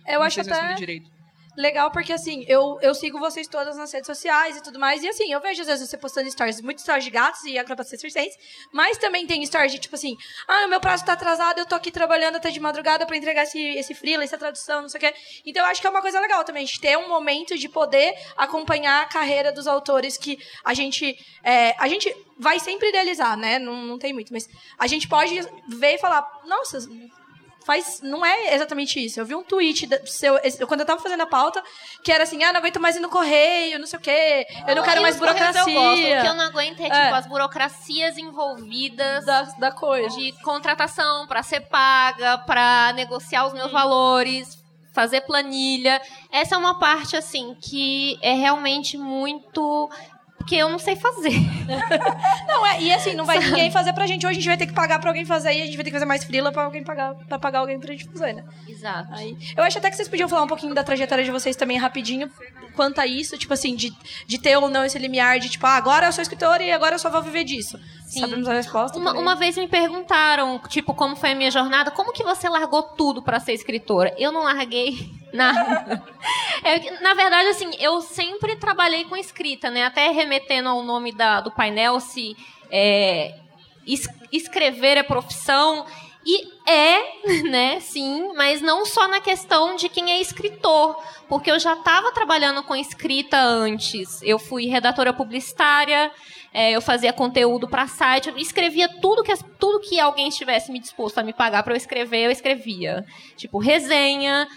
Eu 0.06 0.20
não 0.20 0.22
acho 0.22 0.36
sei 0.36 0.44
se 0.44 0.50
eu 0.50 0.54
até 0.54 0.62
respondi 0.62 0.80
direito. 0.80 1.10
Legal 1.60 1.90
porque, 1.90 2.12
assim, 2.12 2.44
eu, 2.48 2.78
eu 2.82 2.94
sigo 2.94 3.18
vocês 3.18 3.46
todas 3.46 3.76
nas 3.76 3.92
redes 3.92 4.06
sociais 4.06 4.56
e 4.56 4.62
tudo 4.62 4.78
mais. 4.78 5.02
E, 5.02 5.08
assim, 5.08 5.32
eu 5.32 5.40
vejo, 5.40 5.60
às 5.62 5.68
vezes, 5.68 5.88
você 5.88 5.96
postando 5.96 6.30
stories, 6.30 6.60
muitos 6.60 6.82
stories 6.82 7.04
de 7.04 7.10
gatos 7.10 7.44
e 7.44 7.58
acrobacia 7.58 7.98
circense. 7.98 8.36
Mas 8.72 8.98
também 8.98 9.26
tem 9.26 9.44
stories 9.44 9.72
de, 9.72 9.78
tipo 9.78 9.94
assim, 9.94 10.16
ah, 10.48 10.66
o 10.66 10.68
meu 10.68 10.80
prazo 10.80 11.04
tá 11.04 11.12
atrasado, 11.12 11.58
eu 11.58 11.66
tô 11.66 11.74
aqui 11.74 11.90
trabalhando 11.90 12.36
até 12.36 12.50
de 12.50 12.60
madrugada 12.60 13.06
pra 13.06 13.16
entregar 13.16 13.44
esse, 13.44 13.58
esse 13.58 13.94
freela, 13.94 14.24
essa 14.24 14.38
tradução, 14.38 14.82
não 14.82 14.88
sei 14.88 14.98
o 14.98 15.00
quê. 15.00 15.14
Então, 15.44 15.64
eu 15.64 15.70
acho 15.70 15.80
que 15.80 15.86
é 15.86 15.90
uma 15.90 16.02
coisa 16.02 16.18
legal 16.20 16.42
também, 16.44 16.64
a 16.64 16.66
gente 16.66 16.80
ter 16.80 16.96
um 16.96 17.08
momento 17.08 17.56
de 17.56 17.68
poder 17.68 18.14
acompanhar 18.36 19.02
a 19.02 19.06
carreira 19.06 19.52
dos 19.52 19.66
autores 19.66 20.16
que 20.16 20.38
a 20.64 20.74
gente... 20.74 21.16
é, 21.44 21.74
a 21.78 21.86
gente 21.86 22.14
vai 22.38 22.58
sempre 22.58 22.88
idealizar, 22.88 23.36
né? 23.36 23.58
Não, 23.58 23.74
não 23.86 23.98
tem 23.98 24.14
muito, 24.14 24.32
mas 24.32 24.48
a 24.78 24.86
gente 24.86 25.06
pode 25.06 25.38
ver 25.68 25.96
e 25.96 25.98
falar, 25.98 26.26
nossa, 26.46 26.78
faz 27.64 28.00
não 28.02 28.24
é 28.24 28.54
exatamente 28.54 29.04
isso. 29.04 29.20
Eu 29.20 29.26
vi 29.26 29.34
um 29.34 29.42
tweet 29.42 29.86
da- 29.86 30.04
seu 30.06 30.36
esse- 30.42 30.64
quando 30.66 30.80
eu 30.80 30.86
tava 30.86 31.00
fazendo 31.00 31.22
a 31.22 31.26
pauta 31.26 31.62
que 32.02 32.10
era 32.12 32.24
assim: 32.24 32.42
"Ah, 32.42 32.52
não 32.52 32.58
aguento 32.60 32.80
mais 32.80 32.96
ir 32.96 33.00
no 33.00 33.08
correio, 33.08 33.78
não 33.78 33.86
sei 33.86 33.98
o 33.98 34.02
quê. 34.02 34.46
Eu 34.66 34.74
não 34.76 34.82
quero 34.82 35.00
E 35.00 35.02
mais 35.02 35.14
os 35.14 35.20
correios 35.20 35.38
burocracia". 35.40 35.74
Eu 35.74 35.80
gosto. 35.80 36.00
O 36.00 36.20
que 36.22 36.28
eu 36.28 36.34
não 36.34 36.44
aguento 36.46 36.80
é, 36.80 36.84
tipo, 36.84 36.94
É. 36.96 37.10
as 37.10 37.26
burocracias 37.26 38.18
envolvidas 38.18 39.24
da, 39.26 39.42
da 39.42 39.70
coisa. 39.72 40.16
de 40.16 40.32
contratação 40.42 41.26
para 41.26 41.42
ser 41.42 41.60
paga, 41.62 42.38
para 42.38 42.92
negociar 42.94 43.46
os 43.46 43.52
meus 43.52 43.70
valores, 43.70 44.58
fazer 44.92 45.20
planilha. 45.22 46.00
Essa 46.32 46.54
é 46.56 46.58
uma 46.58 46.78
parte 46.78 47.16
assim 47.16 47.54
que 47.60 48.18
é 48.22 48.32
realmente 48.34 48.96
muito 48.98 49.88
que 50.46 50.56
eu 50.56 50.68
não 50.68 50.78
sei 50.78 50.96
fazer. 50.96 51.30
Não, 52.48 52.66
é, 52.66 52.82
e 52.82 52.92
assim, 52.92 53.14
não 53.14 53.24
vai 53.24 53.38
ninguém 53.38 53.70
fazer 53.70 53.92
pra 53.92 54.06
gente. 54.06 54.26
Hoje 54.26 54.32
a 54.32 54.40
gente 54.40 54.48
vai 54.48 54.56
ter 54.56 54.66
que 54.66 54.72
pagar 54.72 54.98
pra 54.98 55.10
alguém 55.10 55.24
fazer 55.24 55.52
e 55.52 55.62
a 55.62 55.66
gente 55.66 55.76
vai 55.76 55.84
ter 55.84 55.90
que 55.90 55.96
fazer 55.96 56.04
mais 56.04 56.24
frila 56.24 56.50
pra 56.50 56.64
alguém 56.64 56.82
pagar 56.82 57.14
para 57.14 57.38
pagar 57.38 57.60
alguém 57.60 57.78
pra 57.78 57.92
gente 57.92 58.06
fazer, 58.06 58.32
né? 58.32 58.44
Exato. 58.68 59.08
Aí, 59.12 59.36
eu 59.56 59.62
acho 59.62 59.78
até 59.78 59.88
que 59.88 59.96
vocês 59.96 60.08
podiam 60.08 60.28
falar 60.28 60.42
um 60.42 60.48
pouquinho 60.48 60.74
da 60.74 60.82
trajetória 60.82 61.24
de 61.24 61.30
vocês 61.30 61.54
também 61.54 61.78
rapidinho 61.78 62.28
quanto 62.74 63.00
a 63.00 63.06
isso, 63.06 63.38
tipo 63.38 63.52
assim, 63.54 63.76
de, 63.76 63.92
de 64.26 64.38
ter 64.38 64.56
ou 64.56 64.68
não 64.68 64.84
esse 64.84 64.98
limiar 64.98 65.38
de 65.38 65.48
tipo, 65.48 65.66
ah, 65.66 65.76
agora 65.76 66.06
eu 66.06 66.12
sou 66.12 66.22
escritora 66.22 66.62
e 66.62 66.72
agora 66.72 66.94
eu 66.94 66.98
só 66.98 67.10
vou 67.10 67.22
viver 67.22 67.44
disso. 67.44 67.78
Sim. 68.10 68.20
Sabemos 68.22 68.48
a 68.48 68.54
resposta? 68.54 68.98
Uma, 68.98 69.12
uma 69.12 69.36
vez 69.36 69.56
me 69.56 69.68
perguntaram, 69.68 70.58
tipo, 70.68 70.92
como 70.92 71.14
foi 71.14 71.30
a 71.30 71.34
minha 71.36 71.50
jornada, 71.50 71.92
como 71.92 72.12
que 72.12 72.24
você 72.24 72.48
largou 72.48 72.82
tudo 72.82 73.22
para 73.22 73.38
ser 73.38 73.52
escritora? 73.52 74.12
Eu 74.18 74.32
não 74.32 74.42
larguei 74.42 74.98
nada. 75.32 76.02
Que, 76.60 76.90
na 77.02 77.14
verdade, 77.14 77.48
assim, 77.50 77.70
eu 77.78 78.00
sempre 78.00 78.56
trabalhei 78.56 79.04
com 79.04 79.16
escrita, 79.16 79.70
né? 79.70 79.84
Até 79.84 80.10
remetendo 80.10 80.68
ao 80.68 80.82
nome 80.82 81.12
da, 81.12 81.40
do 81.40 81.52
painel, 81.52 82.00
se 82.00 82.36
é, 82.68 83.32
es- 83.86 84.08
escrever 84.32 84.96
é 84.96 85.02
profissão. 85.04 85.86
E 86.26 86.48
é, 86.68 87.42
né, 87.48 87.78
sim, 87.80 88.32
mas 88.34 88.60
não 88.60 88.84
só 88.84 89.06
na 89.08 89.20
questão 89.20 89.76
de 89.76 89.88
quem 89.88 90.10
é 90.10 90.20
escritor, 90.20 90.96
porque 91.28 91.50
eu 91.50 91.58
já 91.58 91.74
estava 91.74 92.12
trabalhando 92.12 92.62
com 92.64 92.74
escrita 92.74 93.38
antes. 93.38 94.20
Eu 94.22 94.38
fui 94.38 94.66
redatora 94.66 95.12
publicitária, 95.14 96.10
é, 96.52 96.72
eu 96.72 96.80
fazia 96.80 97.12
conteúdo 97.12 97.68
para 97.68 97.86
site, 97.86 98.28
eu 98.28 98.36
escrevia 98.36 98.88
tudo 99.00 99.22
que, 99.22 99.32
tudo 99.58 99.80
que 99.80 100.00
alguém 100.00 100.28
estivesse 100.28 100.72
me 100.72 100.80
disposto 100.80 101.18
a 101.18 101.22
me 101.22 101.32
pagar 101.32 101.62
para 101.62 101.72
eu 101.72 101.76
escrever, 101.76 102.26
eu 102.26 102.30
escrevia. 102.30 103.04
Tipo, 103.36 103.58
resenha, 103.58 104.48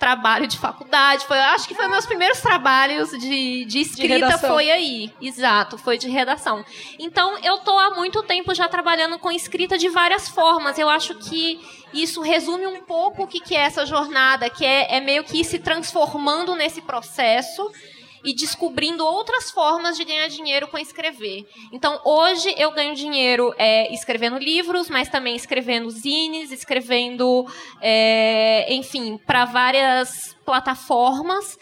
trabalho 0.00 0.46
de 0.46 0.56
faculdade. 0.56 1.26
Foi, 1.26 1.38
acho 1.38 1.68
que 1.68 1.74
foi 1.74 1.86
meus 1.86 2.06
primeiros 2.06 2.40
trabalhos 2.40 3.10
de, 3.10 3.66
de 3.66 3.80
escrita 3.80 4.14
redação. 4.14 4.50
foi 4.50 4.70
aí. 4.70 5.12
Exato, 5.20 5.76
foi 5.76 5.98
de 5.98 6.08
redação. 6.08 6.64
Então, 6.98 7.38
eu 7.44 7.58
tô 7.58 7.78
há 7.78 7.90
muito 7.90 8.22
tempo 8.22 8.54
já 8.54 8.66
trabalhando 8.66 9.18
com 9.18 9.30
escrita 9.30 9.76
de 9.76 9.90
várias 9.90 10.26
formas. 10.28 10.78
Eu 10.78 10.88
acho 10.88 11.14
que 11.16 11.60
isso 11.92 12.22
resume 12.22 12.66
um 12.66 12.82
pouco 12.82 13.24
o 13.24 13.26
que, 13.26 13.40
que 13.40 13.54
é 13.54 13.60
essa 13.60 13.84
jornada, 13.84 14.48
que 14.48 14.64
é, 14.64 14.96
é 14.96 15.00
meio 15.00 15.22
que 15.22 15.42
ir 15.42 15.44
se 15.44 15.58
transformando 15.58 16.56
nesse 16.56 16.80
processo 16.80 17.70
e 18.24 18.34
descobrindo 18.34 19.04
outras 19.04 19.50
formas 19.50 19.96
de 19.96 20.04
ganhar 20.04 20.28
dinheiro 20.28 20.68
com 20.68 20.78
escrever. 20.78 21.46
Então, 21.72 22.00
hoje 22.04 22.54
eu 22.56 22.70
ganho 22.72 22.94
dinheiro 22.94 23.54
é, 23.56 23.92
escrevendo 23.92 24.38
livros, 24.38 24.88
mas 24.88 25.08
também 25.08 25.36
escrevendo 25.36 25.90
zines, 25.90 26.50
escrevendo, 26.50 27.46
é, 27.80 28.72
enfim, 28.72 29.18
para 29.26 29.44
várias 29.44 30.36
plataformas 30.44 31.58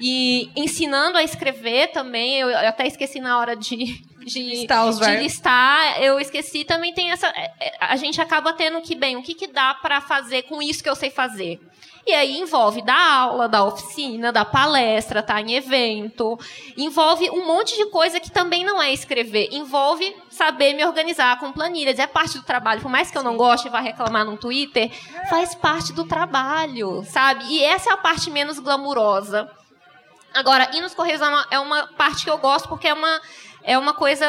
e 0.00 0.50
ensinando 0.56 1.18
a 1.18 1.22
escrever 1.22 1.88
também. 1.88 2.38
Eu, 2.38 2.48
eu 2.48 2.68
até 2.68 2.86
esqueci 2.86 3.20
na 3.20 3.38
hora 3.38 3.54
de, 3.54 4.02
de, 4.24 4.42
Listar 4.42 4.86
os 4.86 4.98
de 4.98 5.16
listar. 5.16 6.02
Eu 6.02 6.18
esqueci 6.18 6.64
também 6.64 6.94
tem 6.94 7.10
essa. 7.10 7.26
é, 7.28 7.52
é, 7.60 7.76
A 7.80 7.96
gente 7.96 8.20
acaba 8.20 8.52
tendo 8.52 8.80
que 8.80 8.94
bem, 8.94 9.16
o 9.16 9.22
que, 9.22 9.34
que 9.34 9.46
dá 9.46 9.74
para 9.74 10.00
fazer 10.00 10.42
com 10.42 10.62
isso 10.62 10.82
que 10.82 10.88
eu 10.88 10.96
sei 10.96 11.10
fazer? 11.10 11.60
E 12.06 12.14
aí 12.14 12.40
envolve 12.40 12.80
dar 12.80 12.98
aula, 12.98 13.46
dar 13.46 13.64
oficina, 13.64 14.32
dar 14.32 14.46
palestra, 14.46 15.20
estar 15.20 15.40
em 15.42 15.54
evento. 15.54 16.38
Envolve 16.76 17.28
um 17.30 17.46
monte 17.46 17.76
de 17.76 17.86
coisa 17.90 18.18
que 18.18 18.30
também 18.30 18.64
não 18.64 18.80
é 18.80 18.90
escrever. 18.90 19.48
Envolve 19.52 20.16
saber 20.30 20.72
me 20.72 20.84
organizar 20.84 21.38
com 21.38 21.52
planilhas. 21.52 21.98
É 21.98 22.06
parte 22.06 22.38
do 22.38 22.44
trabalho. 22.44 22.80
Por 22.80 22.90
mais 22.90 23.10
que 23.10 23.18
eu 23.18 23.22
não 23.22 23.36
goste 23.36 23.68
e 23.68 23.70
vá 23.70 23.80
reclamar 23.80 24.24
no 24.24 24.38
Twitter, 24.38 24.90
faz 25.28 25.54
parte 25.54 25.92
do 25.92 26.04
trabalho, 26.06 27.04
sabe? 27.04 27.44
E 27.48 27.62
essa 27.62 27.90
é 27.90 27.92
a 27.92 27.98
parte 27.98 28.30
menos 28.30 28.58
glamurosa. 28.58 29.50
Agora, 30.32 30.70
ir 30.74 30.80
nos 30.80 30.94
Correios 30.94 31.20
é 31.20 31.28
uma, 31.28 31.46
é 31.50 31.58
uma 31.58 31.86
parte 31.88 32.24
que 32.24 32.30
eu 32.30 32.38
gosto 32.38 32.68
porque 32.68 32.88
é 32.88 32.94
uma, 32.94 33.20
é 33.62 33.76
uma 33.76 33.92
coisa 33.94 34.26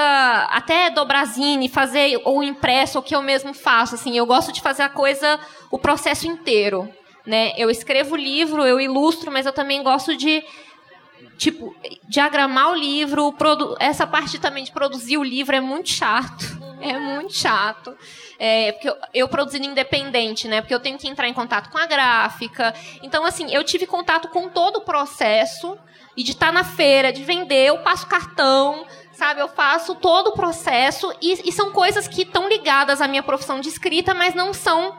até 0.50 0.90
dobrazine, 0.90 1.70
fazer 1.70 2.20
ou 2.26 2.44
impresso, 2.44 3.00
o 3.00 3.04
que 3.04 3.16
eu 3.16 3.22
mesmo 3.22 3.54
faço. 3.54 3.96
Assim, 3.96 4.18
eu 4.18 4.26
gosto 4.26 4.52
de 4.52 4.62
fazer 4.62 4.84
a 4.84 4.90
coisa, 4.90 5.40
o 5.70 5.78
processo 5.78 6.28
inteiro. 6.28 6.90
Né? 7.26 7.54
Eu 7.56 7.70
escrevo 7.70 8.16
livro, 8.16 8.66
eu 8.66 8.80
ilustro, 8.80 9.32
mas 9.32 9.46
eu 9.46 9.54
também 9.54 9.84
gosto 9.84 10.16
de 10.18 10.44
tipo 11.38 11.76
diagramar 12.08 12.72
o 12.72 12.76
livro, 12.76 13.34
essa 13.80 14.06
parte 14.06 14.40
também 14.40 14.64
de 14.64 14.72
produzir 14.72 15.18
o 15.18 15.24
livro 15.24 15.56
é 15.56 15.62
muito 15.62 15.90
chato. 15.90 16.60
É 16.84 16.98
muito 16.98 17.32
chato. 17.32 17.96
É, 18.44 18.72
porque 18.72 18.90
eu, 18.90 18.98
eu 19.14 19.28
produzindo 19.28 19.68
independente, 19.68 20.48
né? 20.48 20.62
Porque 20.62 20.74
eu 20.74 20.80
tenho 20.80 20.98
que 20.98 21.08
entrar 21.08 21.28
em 21.28 21.34
contato 21.34 21.70
com 21.70 21.78
a 21.78 21.86
gráfica. 21.86 22.74
Então, 23.04 23.24
assim, 23.24 23.54
eu 23.54 23.64
tive 23.64 23.86
contato 23.86 24.30
com 24.30 24.50
todo 24.50 24.78
o 24.78 24.82
processo. 24.82 25.78
E 26.18 26.24
de 26.24 26.32
estar 26.32 26.52
na 26.52 26.64
feira, 26.64 27.14
de 27.14 27.24
vender, 27.24 27.68
eu 27.68 27.78
passo 27.84 28.08
cartão, 28.08 28.86
sabe? 29.14 29.42
Eu 29.42 29.48
faço 29.48 29.94
todo 29.94 30.30
o 30.30 30.34
processo. 30.34 31.14
E, 31.22 31.50
e 31.50 31.52
são 31.52 31.72
coisas 31.72 32.08
que 32.08 32.24
estão 32.24 32.50
ligadas 32.50 33.00
à 33.00 33.08
minha 33.08 33.22
profissão 33.22 33.62
de 33.62 33.70
escrita, 33.70 34.16
mas 34.16 34.34
não 34.34 34.56
são 34.56 34.98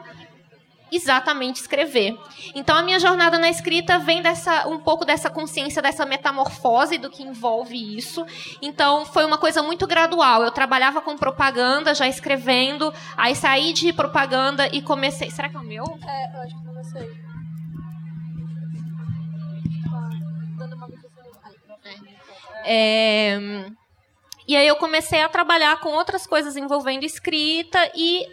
exatamente 0.95 1.61
escrever. 1.61 2.17
Então 2.53 2.77
a 2.77 2.83
minha 2.83 2.99
jornada 2.99 3.39
na 3.39 3.49
escrita 3.49 3.99
vem 3.99 4.21
dessa 4.21 4.67
um 4.67 4.79
pouco 4.79 5.05
dessa 5.05 5.29
consciência 5.29 5.81
dessa 5.81 6.05
metamorfose 6.05 6.97
do 6.97 7.09
que 7.09 7.23
envolve 7.23 7.97
isso. 7.97 8.25
Então 8.61 9.05
foi 9.05 9.25
uma 9.25 9.37
coisa 9.37 9.63
muito 9.63 9.87
gradual. 9.87 10.43
Eu 10.43 10.51
trabalhava 10.51 11.01
com 11.01 11.17
propaganda, 11.17 11.93
já 11.93 12.07
escrevendo, 12.07 12.93
aí 13.17 13.35
saí 13.35 13.73
de 13.73 13.91
propaganda 13.93 14.67
e 14.71 14.81
comecei. 14.81 15.29
Será 15.29 15.49
que 15.49 15.55
é 15.55 15.59
o 15.59 15.63
meu? 15.63 15.83
É, 15.83 16.37
eu 16.37 16.41
acho 16.41 16.55
que 16.55 16.63
sair. 16.83 17.23
Dando 20.57 20.75
uma 20.75 20.87
É, 22.65 23.65
E 24.47 24.55
aí 24.55 24.67
eu 24.67 24.75
comecei 24.75 25.21
a 25.21 25.29
trabalhar 25.29 25.79
com 25.79 25.89
outras 25.89 26.27
coisas 26.27 26.55
envolvendo 26.55 27.03
escrita 27.03 27.79
e 27.95 28.27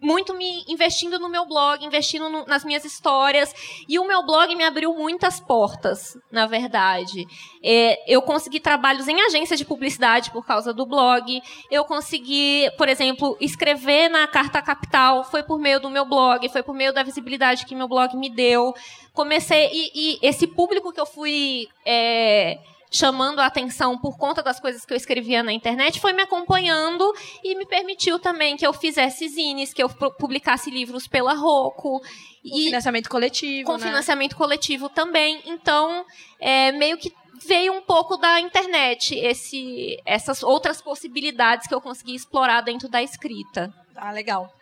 muito 0.00 0.34
me 0.34 0.64
investindo 0.68 1.18
no 1.18 1.28
meu 1.28 1.46
blog, 1.46 1.84
investindo 1.84 2.28
no- 2.28 2.44
nas 2.46 2.64
minhas 2.64 2.84
histórias. 2.84 3.54
E 3.88 3.98
o 3.98 4.06
meu 4.06 4.24
blog 4.24 4.54
me 4.54 4.64
abriu 4.64 4.92
muitas 4.94 5.40
portas, 5.40 6.16
na 6.30 6.46
verdade. 6.46 7.26
É, 7.62 8.12
eu 8.12 8.20
consegui 8.20 8.60
trabalhos 8.60 9.08
em 9.08 9.20
agência 9.22 9.56
de 9.56 9.64
publicidade 9.64 10.30
por 10.30 10.44
causa 10.46 10.74
do 10.74 10.84
blog. 10.84 11.40
Eu 11.70 11.84
consegui, 11.84 12.70
por 12.76 12.88
exemplo, 12.88 13.36
escrever 13.40 14.08
na 14.10 14.26
Carta 14.26 14.60
Capital. 14.60 15.24
Foi 15.24 15.42
por 15.42 15.58
meio 15.58 15.80
do 15.80 15.88
meu 15.88 16.04
blog, 16.04 16.46
foi 16.50 16.62
por 16.62 16.74
meio 16.74 16.92
da 16.92 17.02
visibilidade 17.02 17.64
que 17.64 17.74
meu 17.74 17.88
blog 17.88 18.14
me 18.16 18.28
deu. 18.28 18.74
Comecei. 19.12 19.70
E, 19.72 19.90
e 19.94 20.18
esse 20.22 20.46
público 20.46 20.92
que 20.92 21.00
eu 21.00 21.06
fui. 21.06 21.68
é, 21.86 22.58
chamando 22.94 23.40
a 23.40 23.46
atenção 23.46 23.98
por 23.98 24.16
conta 24.16 24.40
das 24.40 24.60
coisas 24.60 24.84
que 24.86 24.92
eu 24.92 24.96
escrevia 24.96 25.42
na 25.42 25.52
internet, 25.52 25.98
foi 26.00 26.12
me 26.12 26.22
acompanhando 26.22 27.12
e 27.42 27.56
me 27.56 27.66
permitiu 27.66 28.20
também 28.20 28.56
que 28.56 28.64
eu 28.64 28.72
fizesse 28.72 29.28
zines, 29.28 29.74
que 29.74 29.82
eu 29.82 29.88
pu- 29.88 30.12
publicasse 30.12 30.70
livros 30.70 31.08
pela 31.08 31.34
Roco. 31.34 32.00
E 32.44 32.66
Financiamento 32.66 33.08
coletivo, 33.10 33.66
com 33.66 33.76
né? 33.78 33.86
financiamento 33.86 34.36
coletivo 34.36 34.88
também. 34.88 35.42
Então, 35.44 36.06
é, 36.38 36.70
meio 36.70 36.96
que 36.96 37.12
veio 37.44 37.72
um 37.72 37.82
pouco 37.82 38.16
da 38.16 38.38
internet 38.38 39.14
esse, 39.16 40.00
essas 40.06 40.44
outras 40.44 40.80
possibilidades 40.80 41.66
que 41.66 41.74
eu 41.74 41.80
consegui 41.80 42.14
explorar 42.14 42.60
dentro 42.60 42.88
da 42.88 43.02
escrita. 43.02 43.74
Ah, 43.96 44.12
legal. 44.12 44.54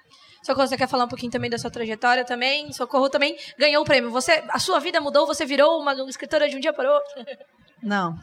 Socorro, 0.42 0.66
você 0.66 0.76
quer 0.76 0.88
falar 0.88 1.04
um 1.04 1.08
pouquinho 1.08 1.30
também 1.30 1.50
da 1.50 1.58
sua 1.58 1.70
trajetória 1.70 2.24
também? 2.24 2.72
Socorro 2.72 3.10
também 3.10 3.36
ganhou 3.58 3.82
o 3.82 3.86
prêmio. 3.86 4.10
Você, 4.10 4.42
a 4.48 4.58
sua 4.58 4.78
vida 4.80 5.00
mudou, 5.00 5.26
você 5.26 5.44
virou 5.44 5.78
uma 5.80 5.92
escritora 6.08 6.48
de 6.48 6.56
um 6.56 6.60
dia 6.60 6.72
para 6.72 6.90
o 6.90 6.94
outro? 6.94 7.12
Não. 7.82 8.16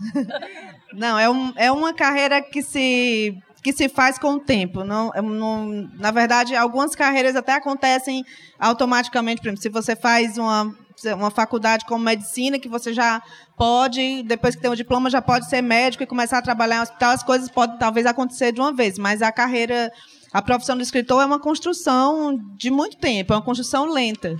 Não, 0.93 1.19
é, 1.19 1.29
um, 1.29 1.53
é 1.55 1.71
uma 1.71 1.93
carreira 1.93 2.41
que 2.41 2.63
se 2.63 3.37
que 3.61 3.73
se 3.73 3.89
faz 3.89 4.17
com 4.17 4.35
o 4.35 4.39
tempo. 4.39 4.83
Não, 4.83 5.11
é, 5.13 5.21
não, 5.21 5.89
na 5.97 6.11
verdade, 6.11 6.55
algumas 6.55 6.95
carreiras 6.95 7.35
até 7.35 7.53
acontecem 7.53 8.23
automaticamente. 8.57 9.41
Por 9.41 9.47
exemplo, 9.47 9.61
se 9.61 9.69
você 9.69 9.95
faz 9.95 10.37
uma, 10.37 10.73
uma 11.15 11.29
faculdade 11.29 11.85
como 11.85 12.03
medicina, 12.03 12.57
que 12.57 12.69
você 12.69 12.93
já 12.93 13.21
pode, 13.57 14.23
depois 14.23 14.55
que 14.55 14.61
tem 14.61 14.71
o 14.71 14.75
diploma, 14.75 15.09
já 15.09 15.21
pode 15.21 15.49
ser 15.49 15.61
médico 15.61 16.03
e 16.03 16.07
começar 16.07 16.37
a 16.37 16.41
trabalhar 16.41 16.77
em 16.77 16.81
hospital, 16.81 17.11
as 17.11 17.23
coisas 17.23 17.49
podem 17.49 17.77
talvez 17.77 18.05
acontecer 18.05 18.53
de 18.53 18.61
uma 18.61 18.73
vez. 18.73 18.97
Mas 18.97 19.21
a 19.21 19.31
carreira, 19.31 19.91
a 20.31 20.41
profissão 20.41 20.77
do 20.77 20.83
escritor 20.83 21.21
é 21.21 21.25
uma 21.25 21.39
construção 21.39 22.39
de 22.55 22.71
muito 22.71 22.97
tempo, 22.97 23.33
é 23.33 23.35
uma 23.35 23.41
construção 23.41 23.91
lenta. 23.91 24.37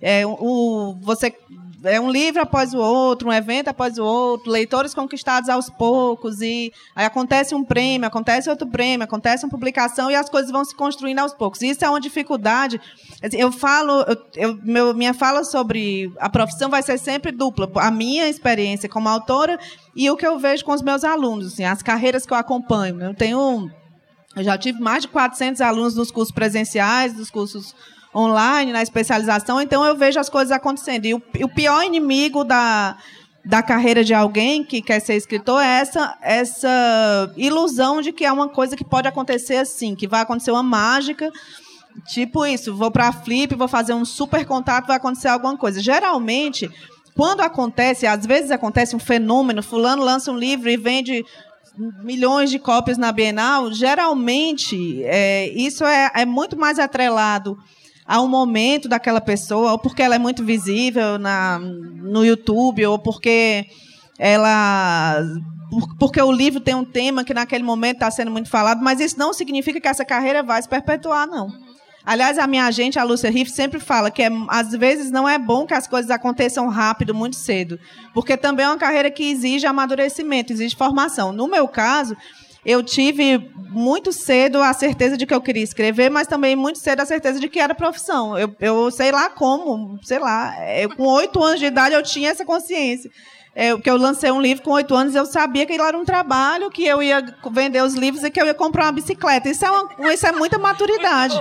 É, 0.00 0.26
o, 0.26 0.96
você 1.02 1.34
é 1.84 2.00
um 2.00 2.10
livro 2.10 2.42
após 2.42 2.74
o 2.74 2.78
outro, 2.78 3.28
um 3.28 3.32
evento 3.32 3.68
após 3.68 3.98
o 3.98 4.04
outro, 4.04 4.50
leitores 4.50 4.94
conquistados 4.94 5.48
aos 5.48 5.68
poucos, 5.70 6.40
e 6.40 6.72
aí 6.94 7.04
acontece 7.04 7.54
um 7.54 7.64
prêmio, 7.64 8.06
acontece 8.06 8.48
outro 8.50 8.66
prêmio, 8.66 9.04
acontece 9.04 9.44
uma 9.44 9.50
publicação 9.50 10.10
e 10.10 10.14
as 10.14 10.28
coisas 10.28 10.50
vão 10.50 10.64
se 10.64 10.74
construindo 10.74 11.18
aos 11.18 11.34
poucos. 11.34 11.62
Isso 11.62 11.84
é 11.84 11.88
uma 11.88 12.00
dificuldade. 12.00 12.80
Eu 13.32 13.52
falo, 13.52 14.02
eu, 14.02 14.16
eu, 14.36 14.58
meu, 14.62 14.94
minha 14.94 15.14
fala 15.14 15.44
sobre 15.44 16.12
a 16.18 16.28
profissão 16.28 16.70
vai 16.70 16.82
ser 16.82 16.98
sempre 16.98 17.32
dupla. 17.32 17.70
A 17.76 17.90
minha 17.90 18.28
experiência 18.28 18.88
como 18.88 19.08
autora 19.08 19.58
e 19.94 20.10
o 20.10 20.16
que 20.16 20.26
eu 20.26 20.38
vejo 20.38 20.64
com 20.64 20.72
os 20.72 20.82
meus 20.82 21.04
alunos, 21.04 21.52
assim, 21.52 21.64
as 21.64 21.82
carreiras 21.82 22.26
que 22.26 22.32
eu 22.32 22.36
acompanho. 22.36 23.00
Eu 23.00 23.14
tenho. 23.14 23.70
Eu 24.36 24.42
já 24.42 24.58
tive 24.58 24.80
mais 24.80 25.02
de 25.02 25.08
400 25.08 25.60
alunos 25.60 25.94
nos 25.94 26.10
cursos 26.10 26.34
presenciais, 26.34 27.16
nos 27.16 27.30
cursos 27.30 27.74
online, 28.14 28.72
na 28.72 28.82
especialização, 28.82 29.60
então 29.60 29.84
eu 29.84 29.96
vejo 29.96 30.20
as 30.20 30.28
coisas 30.28 30.52
acontecendo. 30.52 31.06
E 31.06 31.14
o, 31.14 31.22
o 31.42 31.48
pior 31.48 31.82
inimigo 31.82 32.44
da, 32.44 32.96
da 33.44 33.62
carreira 33.62 34.02
de 34.02 34.14
alguém 34.14 34.64
que 34.64 34.80
quer 34.80 35.00
ser 35.00 35.14
escritor 35.14 35.62
é 35.62 35.80
essa, 35.80 36.16
essa 36.22 37.32
ilusão 37.36 38.00
de 38.00 38.12
que 38.12 38.24
é 38.24 38.32
uma 38.32 38.48
coisa 38.48 38.76
que 38.76 38.84
pode 38.84 39.06
acontecer 39.06 39.56
assim, 39.56 39.94
que 39.94 40.06
vai 40.06 40.20
acontecer 40.20 40.50
uma 40.50 40.62
mágica. 40.62 41.30
Tipo 42.06 42.46
isso, 42.46 42.74
vou 42.74 42.90
para 42.90 43.08
a 43.08 43.12
Flip, 43.12 43.54
vou 43.54 43.68
fazer 43.68 43.94
um 43.94 44.04
super 44.04 44.44
contato, 44.46 44.86
vai 44.86 44.96
acontecer 44.96 45.28
alguma 45.28 45.56
coisa. 45.56 45.80
Geralmente, 45.80 46.70
quando 47.14 47.40
acontece, 47.40 48.06
às 48.06 48.24
vezes 48.26 48.50
acontece 48.50 48.96
um 48.96 48.98
fenômeno, 48.98 49.62
fulano 49.62 50.02
lança 50.02 50.32
um 50.32 50.36
livro 50.36 50.68
e 50.70 50.76
vende 50.76 51.24
milhões 52.02 52.50
de 52.50 52.58
cópias 52.58 52.96
na 52.96 53.10
Bienal, 53.12 53.72
geralmente 53.72 55.02
é, 55.04 55.48
isso 55.48 55.84
é, 55.84 56.10
é 56.14 56.24
muito 56.24 56.56
mais 56.56 56.78
atrelado 56.78 57.58
a 58.06 58.20
um 58.20 58.28
momento 58.28 58.88
daquela 58.88 59.20
pessoa, 59.20 59.72
ou 59.72 59.78
porque 59.78 60.02
ela 60.02 60.14
é 60.14 60.18
muito 60.18 60.44
visível 60.44 61.18
na, 61.18 61.58
no 61.58 62.24
YouTube, 62.24 62.84
ou 62.86 62.98
porque 62.98 63.66
ela 64.18 65.22
porque 65.98 66.20
o 66.20 66.30
livro 66.30 66.60
tem 66.60 66.74
um 66.74 66.84
tema 66.84 67.24
que 67.24 67.34
naquele 67.34 67.64
momento 67.64 67.96
está 67.96 68.10
sendo 68.10 68.30
muito 68.30 68.48
falado, 68.48 68.82
mas 68.82 69.00
isso 69.00 69.18
não 69.18 69.32
significa 69.32 69.80
que 69.80 69.88
essa 69.88 70.04
carreira 70.04 70.42
vai 70.42 70.62
se 70.62 70.68
perpetuar, 70.68 71.26
não. 71.26 71.48
Aliás, 72.06 72.38
a 72.38 72.46
minha 72.46 72.66
agente, 72.66 72.98
a 72.98 73.02
Lúcia 73.02 73.30
Riff, 73.30 73.50
sempre 73.50 73.80
fala 73.80 74.10
que 74.10 74.22
é, 74.22 74.28
às 74.48 74.72
vezes 74.72 75.10
não 75.10 75.26
é 75.26 75.38
bom 75.38 75.66
que 75.66 75.72
as 75.72 75.86
coisas 75.86 76.10
aconteçam 76.10 76.68
rápido, 76.68 77.14
muito 77.14 77.34
cedo, 77.34 77.80
porque 78.12 78.36
também 78.36 78.66
é 78.66 78.68
uma 78.68 78.76
carreira 78.76 79.10
que 79.10 79.24
exige 79.24 79.66
amadurecimento, 79.66 80.52
exige 80.52 80.76
formação. 80.76 81.32
No 81.32 81.48
meu 81.48 81.66
caso, 81.66 82.14
eu 82.64 82.82
tive 82.82 83.38
muito 83.74 84.12
cedo 84.12 84.62
a 84.62 84.72
certeza 84.72 85.16
de 85.16 85.26
que 85.26 85.34
eu 85.34 85.40
queria 85.40 85.62
escrever, 85.62 86.08
mas 86.08 86.28
também 86.28 86.54
muito 86.54 86.78
cedo 86.78 87.00
a 87.00 87.06
certeza 87.06 87.40
de 87.40 87.48
que 87.48 87.58
era 87.58 87.74
profissão. 87.74 88.38
Eu, 88.38 88.54
eu 88.60 88.90
sei 88.90 89.10
lá 89.10 89.28
como, 89.28 89.98
sei 90.02 90.18
lá. 90.18 90.54
Eu, 90.78 90.94
com 90.94 91.04
oito 91.08 91.42
anos 91.42 91.58
de 91.58 91.66
idade 91.66 91.94
eu 91.94 92.02
tinha 92.02 92.30
essa 92.30 92.44
consciência. 92.44 93.10
É, 93.56 93.76
que 93.76 93.88
eu 93.88 93.96
lancei 93.96 94.32
um 94.32 94.40
livro 94.40 94.64
com 94.64 94.72
oito 94.72 94.94
anos, 94.94 95.14
eu 95.14 95.26
sabia 95.26 95.64
que 95.64 95.72
ele 95.72 95.82
era 95.82 95.96
um 95.96 96.04
trabalho, 96.04 96.70
que 96.70 96.84
eu 96.84 97.00
ia 97.00 97.24
vender 97.52 97.82
os 97.82 97.94
livros 97.94 98.24
e 98.24 98.30
que 98.30 98.40
eu 98.40 98.46
ia 98.46 98.54
comprar 98.54 98.86
uma 98.86 98.92
bicicleta. 98.92 99.48
Isso 99.48 99.64
é, 99.64 99.70
uma, 99.70 100.12
isso 100.12 100.26
é 100.26 100.32
muita 100.32 100.58
maturidade. 100.58 101.40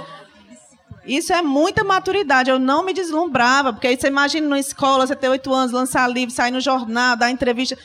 Isso 1.05 1.33
é 1.33 1.41
muita 1.41 1.83
maturidade. 1.83 2.49
Eu 2.49 2.59
não 2.59 2.83
me 2.83 2.93
deslumbrava, 2.93 3.73
porque 3.73 3.87
aí 3.87 3.97
você 3.97 4.07
imagina 4.07 4.47
numa 4.47 4.59
escola, 4.59 5.07
você 5.07 5.15
ter 5.15 5.29
oito 5.29 5.53
anos, 5.53 5.71
lançar 5.71 6.07
livro, 6.07 6.33
sair 6.33 6.51
no 6.51 6.61
jornal, 6.61 7.15
dar 7.15 7.31
entrevista. 7.31 7.77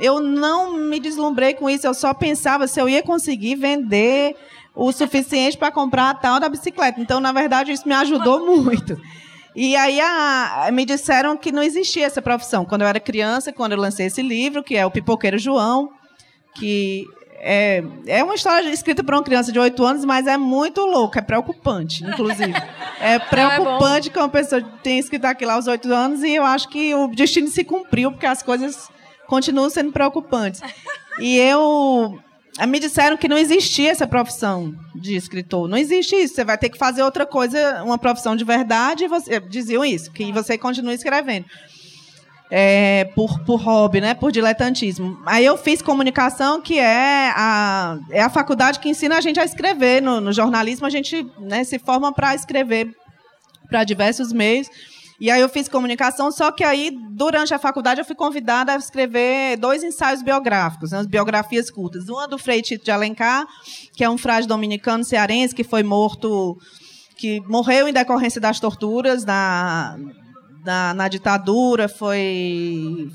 Eu 0.00 0.20
não 0.20 0.72
me 0.74 0.98
deslumbrei 0.98 1.54
com 1.54 1.68
isso, 1.68 1.86
eu 1.86 1.94
só 1.94 2.14
pensava 2.14 2.66
se 2.66 2.80
eu 2.80 2.88
ia 2.88 3.02
conseguir 3.02 3.56
vender 3.56 4.36
o 4.74 4.90
suficiente 4.90 5.58
para 5.58 5.70
comprar 5.70 6.10
a 6.10 6.14
tal 6.14 6.40
da 6.40 6.48
bicicleta. 6.48 7.00
Então, 7.00 7.20
na 7.20 7.32
verdade, 7.32 7.72
isso 7.72 7.86
me 7.86 7.94
ajudou 7.94 8.44
muito. 8.62 8.98
E 9.54 9.76
aí 9.76 10.00
a, 10.00 10.70
me 10.72 10.84
disseram 10.86 11.36
que 11.36 11.52
não 11.52 11.62
existia 11.62 12.06
essa 12.06 12.22
profissão. 12.22 12.64
Quando 12.64 12.82
eu 12.82 12.88
era 12.88 12.98
criança, 12.98 13.52
quando 13.52 13.72
eu 13.72 13.78
lancei 13.78 14.06
esse 14.06 14.22
livro, 14.22 14.62
que 14.62 14.76
é 14.76 14.86
o 14.86 14.90
Pipoqueiro 14.90 15.38
João, 15.38 15.90
que 16.54 17.06
é, 17.44 17.82
é 18.06 18.24
uma 18.24 18.34
história 18.34 18.70
escrita 18.70 19.02
por 19.04 19.14
uma 19.14 19.22
criança 19.22 19.52
de 19.52 19.58
8 19.58 19.84
anos, 19.84 20.04
mas 20.04 20.26
é 20.26 20.38
muito 20.38 20.80
louca, 20.80 21.18
é 21.18 21.22
preocupante, 21.22 22.04
inclusive. 22.04 22.52
É 23.04 23.18
preocupante 23.18 24.10
que 24.10 24.16
uma 24.16 24.28
pessoa 24.28 24.62
tenha 24.80 25.00
escrito 25.00 25.24
aquilo 25.24 25.50
aos 25.50 25.66
8 25.66 25.92
anos 25.92 26.22
e 26.22 26.36
eu 26.36 26.44
acho 26.44 26.68
que 26.68 26.94
o 26.94 27.08
destino 27.08 27.48
se 27.48 27.64
cumpriu, 27.64 28.12
porque 28.12 28.26
as 28.26 28.44
coisas 28.44 28.88
continuam 29.32 29.70
sendo 29.70 29.90
preocupantes. 29.90 30.60
E 31.18 31.38
eu 31.38 32.18
me 32.68 32.78
disseram 32.78 33.16
que 33.16 33.26
não 33.26 33.38
existia 33.38 33.90
essa 33.90 34.06
profissão 34.06 34.74
de 34.94 35.16
escritor. 35.16 35.66
Não 35.66 35.78
existe 35.78 36.14
isso. 36.14 36.34
Você 36.34 36.44
vai 36.44 36.58
ter 36.58 36.68
que 36.68 36.76
fazer 36.76 37.02
outra 37.02 37.24
coisa, 37.24 37.82
uma 37.82 37.96
profissão 37.96 38.36
de 38.36 38.44
verdade. 38.44 39.08
Você, 39.08 39.40
diziam 39.40 39.82
isso, 39.82 40.10
que 40.12 40.30
você 40.30 40.58
continua 40.58 40.92
escrevendo. 40.92 41.46
É, 42.50 43.06
por, 43.14 43.40
por 43.40 43.58
hobby, 43.58 44.02
né, 44.02 44.12
por 44.12 44.30
diletantismo. 44.30 45.18
Aí 45.24 45.46
eu 45.46 45.56
fiz 45.56 45.80
comunicação, 45.80 46.60
que 46.60 46.78
é 46.78 47.32
a, 47.34 47.98
é 48.10 48.20
a 48.20 48.28
faculdade 48.28 48.80
que 48.80 48.90
ensina 48.90 49.16
a 49.16 49.20
gente 49.22 49.40
a 49.40 49.44
escrever. 49.46 50.02
No, 50.02 50.20
no 50.20 50.30
jornalismo, 50.30 50.86
a 50.86 50.90
gente 50.90 51.26
né, 51.38 51.64
se 51.64 51.78
forma 51.78 52.12
para 52.12 52.34
escrever 52.34 52.94
para 53.70 53.82
diversos 53.82 54.30
meios. 54.30 54.68
E 55.22 55.30
aí 55.30 55.40
eu 55.40 55.48
fiz 55.48 55.68
comunicação, 55.68 56.32
só 56.32 56.50
que 56.50 56.64
aí, 56.64 56.90
durante 56.90 57.54
a 57.54 57.58
faculdade, 57.58 58.00
eu 58.00 58.04
fui 58.04 58.16
convidada 58.16 58.72
a 58.72 58.76
escrever 58.76 59.56
dois 59.56 59.84
ensaios 59.84 60.20
biográficos, 60.20 60.90
né, 60.90 61.00
biografias 61.06 61.70
curtas. 61.70 62.08
Uma 62.08 62.26
do 62.26 62.36
Frei 62.36 62.60
Tito 62.60 62.84
de 62.84 62.90
Alencar, 62.90 63.46
que 63.92 64.02
é 64.02 64.10
um 64.10 64.18
frade 64.18 64.48
dominicano 64.48 65.04
cearense 65.04 65.54
que 65.54 65.62
foi 65.62 65.84
morto, 65.84 66.58
que 67.16 67.40
morreu 67.42 67.86
em 67.86 67.92
decorrência 67.92 68.40
das 68.40 68.58
torturas 68.58 69.24
na, 69.24 69.96
na, 70.64 70.92
na 70.92 71.06
ditadura, 71.06 71.88
foi 71.88 73.08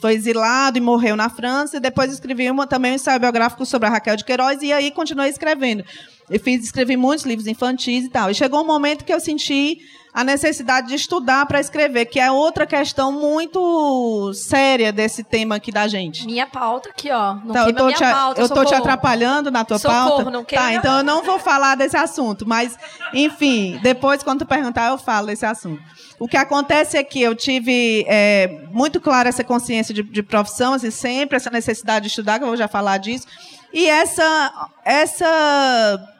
foi 0.00 0.14
exilado 0.14 0.76
e 0.76 0.80
morreu 0.80 1.14
na 1.14 1.30
França, 1.30 1.76
e 1.76 1.80
depois 1.80 2.12
escrevi 2.12 2.50
uma, 2.50 2.66
também 2.66 2.90
um 2.90 2.94
ensaio 2.96 3.20
biográfico 3.20 3.64
sobre 3.64 3.86
a 3.86 3.92
Raquel 3.92 4.16
de 4.16 4.24
Queiroz, 4.24 4.60
e 4.60 4.72
aí 4.72 4.90
continuei 4.90 5.28
escrevendo. 5.30 5.84
Eu 6.28 6.40
fiz, 6.40 6.64
escrevi 6.64 6.96
muitos 6.96 7.24
livros 7.24 7.46
infantis 7.46 8.06
e 8.06 8.08
tal. 8.08 8.28
E 8.28 8.34
chegou 8.34 8.60
um 8.60 8.66
momento 8.66 9.04
que 9.04 9.14
eu 9.14 9.20
senti 9.20 9.78
a 10.14 10.22
necessidade 10.22 10.86
de 10.86 10.94
estudar 10.94 11.44
para 11.44 11.58
escrever, 11.58 12.06
que 12.06 12.20
é 12.20 12.30
outra 12.30 12.64
questão 12.64 13.10
muito 13.10 14.32
séria 14.32 14.92
desse 14.92 15.24
tema 15.24 15.56
aqui 15.56 15.72
da 15.72 15.88
gente. 15.88 16.24
Minha 16.24 16.46
pauta 16.46 16.88
aqui, 16.90 17.10
ó. 17.10 17.34
Não 17.34 17.50
então, 17.50 17.66
eu 17.66 17.74
tô, 17.74 17.92
te, 17.92 18.04
pauta, 18.04 18.40
eu 18.40 18.48
tô 18.48 18.64
te 18.64 18.74
atrapalhando 18.74 19.50
na 19.50 19.64
tua 19.64 19.76
socorro, 19.76 20.08
pauta? 20.08 20.30
Não 20.30 20.44
tá, 20.44 20.72
então 20.72 20.98
eu 20.98 21.02
não 21.02 21.24
vou 21.24 21.40
falar 21.40 21.74
desse 21.74 21.96
assunto, 21.96 22.46
mas, 22.46 22.78
enfim, 23.12 23.80
depois, 23.82 24.22
quando 24.22 24.40
tu 24.40 24.46
perguntar, 24.46 24.88
eu 24.90 24.98
falo 24.98 25.26
desse 25.26 25.44
assunto. 25.44 25.82
O 26.16 26.28
que 26.28 26.36
acontece 26.36 26.96
é 26.96 27.02
que 27.02 27.20
eu 27.20 27.34
tive 27.34 28.04
é, 28.06 28.68
muito 28.70 29.00
clara 29.00 29.28
essa 29.28 29.42
consciência 29.42 29.92
de, 29.92 30.04
de 30.04 30.22
profissão, 30.22 30.74
assim, 30.74 30.92
sempre 30.92 31.36
essa 31.36 31.50
necessidade 31.50 32.04
de 32.04 32.10
estudar, 32.10 32.38
que 32.38 32.44
eu 32.44 32.48
vou 32.48 32.56
já 32.56 32.68
falar 32.68 32.98
disso, 32.98 33.26
e 33.72 33.88
essa, 33.88 34.68
essa 34.84 36.13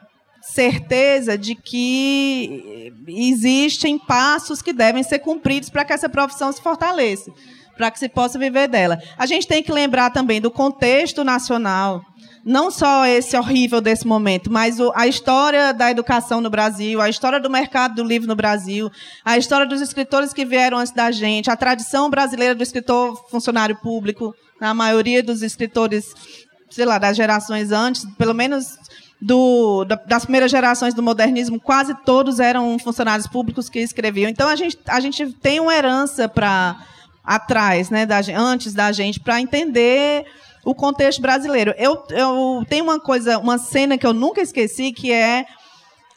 certeza 0.51 1.37
de 1.37 1.55
que 1.55 2.93
existem 3.07 3.97
passos 3.97 4.61
que 4.61 4.71
devem 4.71 5.03
ser 5.03 5.19
cumpridos 5.19 5.69
para 5.69 5.83
que 5.83 5.93
essa 5.93 6.07
profissão 6.07 6.51
se 6.51 6.61
fortaleça, 6.61 7.31
para 7.75 7.89
que 7.89 7.99
se 7.99 8.07
possa 8.07 8.37
viver 8.37 8.67
dela. 8.67 9.01
A 9.17 9.25
gente 9.25 9.47
tem 9.47 9.63
que 9.63 9.71
lembrar 9.71 10.11
também 10.11 10.39
do 10.39 10.51
contexto 10.51 11.23
nacional, 11.23 12.01
não 12.45 12.69
só 12.69 13.07
esse 13.07 13.35
horrível 13.35 13.81
desse 13.81 14.05
momento, 14.05 14.51
mas 14.51 14.77
a 14.93 15.07
história 15.07 15.73
da 15.73 15.89
educação 15.89 16.39
no 16.39 16.49
Brasil, 16.49 17.01
a 17.01 17.09
história 17.09 17.39
do 17.39 17.49
mercado 17.49 17.95
do 17.95 18.03
livro 18.03 18.27
no 18.27 18.35
Brasil, 18.35 18.91
a 19.25 19.37
história 19.37 19.65
dos 19.65 19.81
escritores 19.81 20.31
que 20.31 20.45
vieram 20.45 20.77
antes 20.77 20.93
da 20.93 21.11
gente, 21.11 21.49
a 21.49 21.57
tradição 21.57 22.07
brasileira 22.07 22.53
do 22.53 22.61
escritor 22.61 23.27
funcionário 23.29 23.75
público, 23.77 24.33
a 24.61 24.75
maioria 24.75 25.23
dos 25.23 25.41
escritores, 25.41 26.05
sei 26.69 26.85
lá, 26.85 26.99
das 26.99 27.17
gerações 27.17 27.71
antes, 27.71 28.05
pelo 28.15 28.33
menos 28.33 28.77
do, 29.21 29.85
das 30.07 30.23
primeiras 30.23 30.51
gerações 30.51 30.93
do 30.93 31.01
modernismo, 31.01 31.59
quase 31.59 31.95
todos 32.05 32.39
eram 32.39 32.77
funcionários 32.77 33.27
públicos 33.27 33.69
que 33.69 33.79
escreviam. 33.79 34.29
Então 34.29 34.47
a 34.47 34.55
gente, 34.55 34.77
a 34.87 34.99
gente 34.99 35.31
tem 35.33 35.59
uma 35.59 35.73
herança 35.73 36.27
para 36.27 36.77
atrás, 37.23 37.89
né, 37.89 38.05
da, 38.05 38.19
antes 38.35 38.73
da 38.73 38.91
gente, 38.91 39.19
para 39.19 39.41
entender 39.41 40.25
o 40.63 40.75
contexto 40.75 41.21
brasileiro. 41.21 41.73
Eu, 41.77 42.03
eu 42.09 42.65
tenho 42.67 42.83
uma 42.83 42.99
coisa, 42.99 43.37
uma 43.39 43.57
cena 43.57 43.97
que 43.97 44.05
eu 44.05 44.13
nunca 44.13 44.41
esqueci, 44.41 44.91
que 44.91 45.11
é 45.11 45.45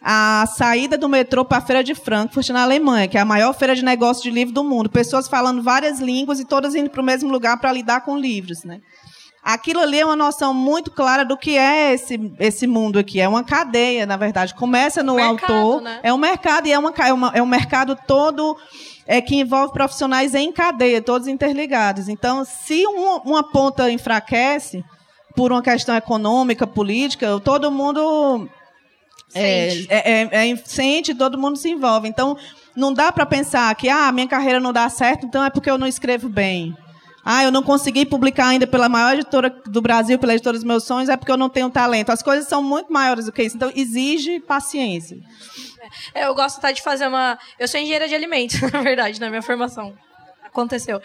a 0.02 0.46
saída 0.46 0.96
do 0.96 1.08
metrô 1.08 1.44
para 1.44 1.58
a 1.58 1.61
Feira 1.61 1.82
de 1.82 1.94
Frankfurt, 1.94 2.48
na 2.50 2.62
Alemanha, 2.62 3.08
que 3.08 3.18
é 3.18 3.20
a 3.20 3.24
maior 3.24 3.52
feira 3.52 3.74
de 3.74 3.84
negócio 3.84 4.22
de 4.22 4.30
livro 4.30 4.54
do 4.54 4.62
mundo. 4.62 4.88
Pessoas 4.88 5.28
falando 5.28 5.62
várias 5.62 5.98
línguas 6.00 6.38
e 6.40 6.44
todas 6.44 6.74
indo 6.74 6.88
para 6.88 7.02
o 7.02 7.04
mesmo 7.04 7.30
lugar 7.30 7.58
para 7.58 7.72
lidar 7.72 8.02
com 8.02 8.16
livros. 8.16 8.64
Né? 8.64 8.80
Aquilo 9.48 9.80
ali 9.80 9.98
é 9.98 10.04
uma 10.04 10.14
noção 10.14 10.52
muito 10.52 10.90
clara 10.90 11.24
do 11.24 11.34
que 11.34 11.56
é 11.56 11.94
esse, 11.94 12.20
esse 12.38 12.66
mundo 12.66 12.98
aqui. 12.98 13.18
É 13.18 13.26
uma 13.26 13.42
cadeia, 13.42 14.04
na 14.04 14.14
verdade. 14.14 14.52
Começa 14.54 15.02
no 15.02 15.14
mercado, 15.14 15.52
autor. 15.54 15.80
né? 15.80 16.00
É 16.02 16.12
um 16.12 16.18
mercado 16.18 16.66
e 16.66 16.72
é, 16.72 16.78
uma, 16.78 16.92
é, 16.98 17.12
uma, 17.14 17.32
é 17.34 17.42
um 17.42 17.46
mercado 17.46 17.96
todo 18.06 18.58
é, 19.06 19.22
que 19.22 19.37
envolve 19.37 19.72
profissionais 19.72 20.34
em 20.34 20.52
cadeia, 20.52 21.00
todos 21.00 21.26
interligados. 21.26 22.11
Então, 22.11 22.44
se 22.44 22.84
uma, 22.84 23.22
uma 23.22 23.42
ponta 23.42 23.90
enfraquece 23.90 24.84
por 25.34 25.50
uma 25.50 25.62
questão 25.62 25.96
econômica, 25.96 26.66
política, 26.66 27.40
todo 27.40 27.70
mundo 27.70 28.46
é, 29.34 29.70
Sente. 29.70 29.87
é, 29.88 30.12
é, 30.12 30.50
é, 30.50 30.56
sente, 30.56 31.14
todo 31.14 31.38
mundo 31.38 31.56
se 31.56 31.70
envolve. 31.70 32.06
Então, 32.06 32.37
não 32.76 32.92
dá 32.92 33.11
para 33.11 33.24
pensar 33.24 33.74
que 33.76 33.88
ah, 33.88 34.12
minha 34.12 34.28
carreira 34.28 34.61
não 34.61 34.74
dá 34.74 34.90
certo, 34.90 35.24
então 35.24 35.42
é 35.42 35.48
porque 35.48 35.70
eu 35.70 35.78
não 35.78 35.87
escrevo 35.87 36.28
bem. 36.28 36.76
Ah, 37.24 37.44
eu 37.44 37.52
não 37.52 37.62
consegui 37.62 38.07
publicar 38.07 38.48
ainda 38.48 38.66
pela 38.66 38.88
maior 38.88 39.14
editora 39.14 39.50
do 39.50 39.83
Brasil, 39.83 40.18
pela 40.18 40.33
editora 40.33 40.57
dos 40.57 40.64
meus 40.64 40.85
sonhos, 40.85 41.09
é 41.09 41.16
porque 41.16 41.31
eu 41.31 41.37
não 41.37 41.48
tenho 41.48 41.68
talento. 41.68 42.11
As 42.11 42.22
coisas 42.22 42.48
são 42.48 42.62
muito 42.62 42.92
maiores 42.92 43.26
do 43.26 43.33
que 43.33 43.42
isso. 43.42 43.57
Então, 43.57 43.70
exige 43.74 44.40
paciência. 44.40 45.18
É, 46.14 46.26
eu 46.26 46.35
gosto 46.35 46.61
tá, 46.61 46.72
de 46.72 46.83
fazer 46.83 47.07
uma. 47.07 47.38
Eu 47.59 47.68
sou 47.68 47.81
engenheira 47.81 48.09
de 48.09 48.14
alimentos, 48.14 48.61
na 48.72 48.81
verdade, 48.81 49.20
na 49.20 49.28
minha 49.28 49.42
formação. 49.42 49.94
Aconteceu. 50.44 51.00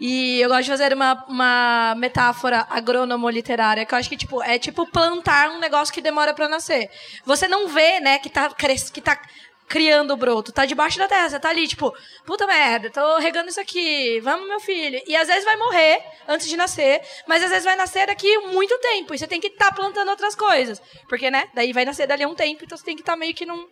E 0.00 0.40
eu 0.40 0.48
gosto 0.48 0.64
de 0.64 0.70
fazer 0.70 0.94
uma, 0.94 1.24
uma 1.28 1.94
metáfora 1.96 2.66
agrônomo-literária, 2.70 3.84
que 3.84 3.92
eu 3.92 3.98
acho 3.98 4.08
que 4.08 4.16
tipo, 4.16 4.40
é 4.42 4.56
tipo 4.58 4.86
plantar 4.86 5.50
um 5.50 5.58
negócio 5.58 5.92
que 5.92 6.00
demora 6.00 6.32
pra 6.32 6.48
nascer. 6.48 6.88
Você 7.26 7.48
não 7.48 7.68
vê, 7.68 7.98
né, 8.00 8.18
que 8.18 8.30
tá, 8.30 8.48
cres... 8.50 8.90
que 8.90 9.00
tá 9.00 9.20
criando 9.68 10.12
o 10.12 10.16
broto, 10.16 10.52
tá 10.52 10.66
debaixo 10.66 10.98
da 10.98 11.08
terra, 11.08 11.28
você 11.28 11.40
tá 11.40 11.48
ali, 11.48 11.66
tipo, 11.66 11.92
puta 12.26 12.46
merda, 12.46 12.90
tô 12.90 13.16
regando 13.18 13.48
isso 13.48 13.60
aqui, 13.60 14.20
vamos, 14.20 14.46
meu 14.48 14.60
filho. 14.60 15.00
E 15.06 15.16
às 15.16 15.26
vezes 15.26 15.44
vai 15.44 15.56
morrer 15.56 16.02
antes 16.28 16.48
de 16.48 16.56
nascer, 16.56 17.00
mas 17.26 17.42
às 17.42 17.50
vezes 17.50 17.64
vai 17.64 17.76
nascer 17.76 18.06
daqui 18.06 18.38
muito 18.48 18.78
tempo, 18.78 19.14
e 19.14 19.18
você 19.18 19.26
tem 19.26 19.40
que 19.40 19.48
estar 19.48 19.72
plantando 19.72 20.10
outras 20.10 20.34
coisas. 20.34 20.80
Porque, 21.08 21.30
né, 21.30 21.48
daí 21.54 21.72
vai 21.72 21.84
nascer 21.84 22.06
dali 22.06 22.24
a 22.24 22.28
um 22.28 22.34
tempo, 22.34 22.64
então 22.64 22.76
você 22.76 22.84
tem 22.84 22.94
que 22.94 23.02
estar 23.02 23.16
meio 23.16 23.34
que 23.34 23.46
num, 23.46 23.66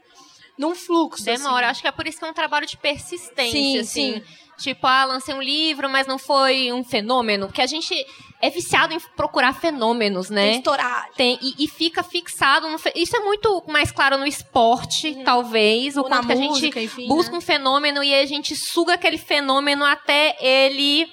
num 0.58 0.74
fluxo. 0.74 1.24
Demora. 1.24 1.66
assim. 1.66 1.70
Acho 1.70 1.82
que 1.82 1.88
é 1.88 1.92
por 1.92 2.06
isso 2.06 2.18
que 2.18 2.24
é 2.24 2.28
um 2.28 2.34
trabalho 2.34 2.66
de 2.66 2.76
persistência, 2.76 3.50
Sim, 3.52 3.78
assim. 3.78 4.14
sim. 4.14 4.22
Tipo, 4.58 4.86
ah, 4.86 5.04
lancei 5.04 5.34
um 5.34 5.42
livro, 5.42 5.88
mas 5.88 6.06
não 6.06 6.18
foi 6.18 6.72
um 6.72 6.84
fenômeno. 6.84 7.46
Porque 7.46 7.62
a 7.62 7.66
gente 7.66 7.94
é 8.42 8.50
viciado 8.50 8.92
em 8.92 8.98
procurar 9.16 9.54
fenômenos, 9.54 10.26
Tem 10.28 10.34
né? 10.36 10.50
que 10.50 10.56
estourar. 10.58 11.08
Tem, 11.16 11.38
e, 11.40 11.64
e 11.64 11.68
fica 11.68 12.02
fixado. 12.02 12.68
No, 12.68 12.76
isso 12.96 13.16
é 13.16 13.20
muito 13.20 13.62
mais 13.68 13.92
claro 13.92 14.18
no 14.18 14.26
esporte, 14.26 15.14
talvez. 15.24 15.96
O 15.96 16.00
Uhum. 16.00 16.04
Ou 16.04 16.10
na 16.10 16.16
quanto 16.16 16.26
que 16.26 16.32
a 16.32 16.36
gente 16.36 16.48
música, 16.50 16.80
enfim, 16.82 17.06
busca 17.06 17.30
né? 17.32 17.38
um 17.38 17.40
fenômeno 17.40 18.02
e 18.02 18.12
a 18.12 18.26
gente 18.26 18.56
suga 18.56 18.94
aquele 18.94 19.16
fenômeno 19.16 19.84
até 19.84 20.36
ele 20.40 21.08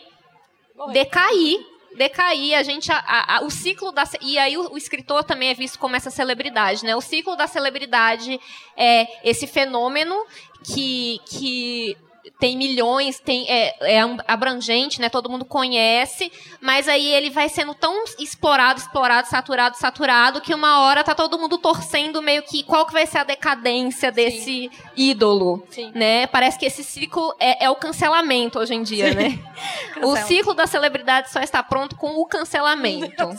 Morrer. 0.75 0.93
decair. 0.93 1.65
Decair, 1.95 2.57
a 2.57 2.63
gente. 2.63 2.91
a- 2.91 3.03
a- 3.37 3.41
o 3.43 3.49
ciclo 3.49 3.91
da. 3.91 4.03
E 4.21 4.37
aí 4.37 4.55
o, 4.57 4.73
o 4.73 4.77
escritor 4.77 5.23
também 5.23 5.49
é 5.49 5.53
visto 5.53 5.77
como 5.79 5.95
essa 5.95 6.09
celebridade, 6.11 6.83
né? 6.85 6.95
O 6.95 7.01
ciclo 7.01 7.35
da 7.35 7.45
celebridade 7.47 8.39
é 8.77 9.07
esse 9.27 9.45
fenômeno 9.47 10.15
que. 10.63 11.19
que 11.27 11.97
tem 12.39 12.57
milhões, 12.57 13.19
tem, 13.19 13.45
é, 13.49 13.97
é 13.97 14.01
abrangente, 14.25 15.01
né? 15.01 15.09
Todo 15.09 15.29
mundo 15.29 15.43
conhece, 15.43 16.31
mas 16.61 16.87
aí 16.87 17.05
ele 17.05 17.29
vai 17.29 17.49
sendo 17.49 17.75
tão 17.75 18.05
explorado, 18.17 18.79
explorado, 18.79 19.27
saturado, 19.27 19.77
saturado, 19.77 20.41
que 20.41 20.55
uma 20.55 20.79
hora 20.79 21.03
tá 21.03 21.13
todo 21.13 21.37
mundo 21.37 21.57
torcendo 21.57 22.21
meio 22.21 22.41
que 22.43 22.63
qual 22.63 22.85
que 22.85 22.93
vai 22.93 23.05
ser 23.05 23.17
a 23.17 23.23
decadência 23.25 24.09
desse 24.09 24.71
ídolo, 24.95 25.67
Sim. 25.69 25.91
né? 25.93 26.27
Parece 26.27 26.57
que 26.57 26.65
esse 26.65 26.81
ciclo 26.81 27.35
é, 27.37 27.65
é 27.65 27.69
o 27.69 27.75
cancelamento 27.75 28.57
hoje 28.57 28.73
em 28.73 28.83
dia, 28.83 29.13
né? 29.13 29.37
O 30.01 30.15
ciclo 30.15 30.53
da 30.53 30.65
celebridade 30.65 31.29
só 31.29 31.41
está 31.41 31.61
pronto 31.61 31.97
com 31.97 32.15
o 32.15 32.25
cancelamento. 32.25 33.35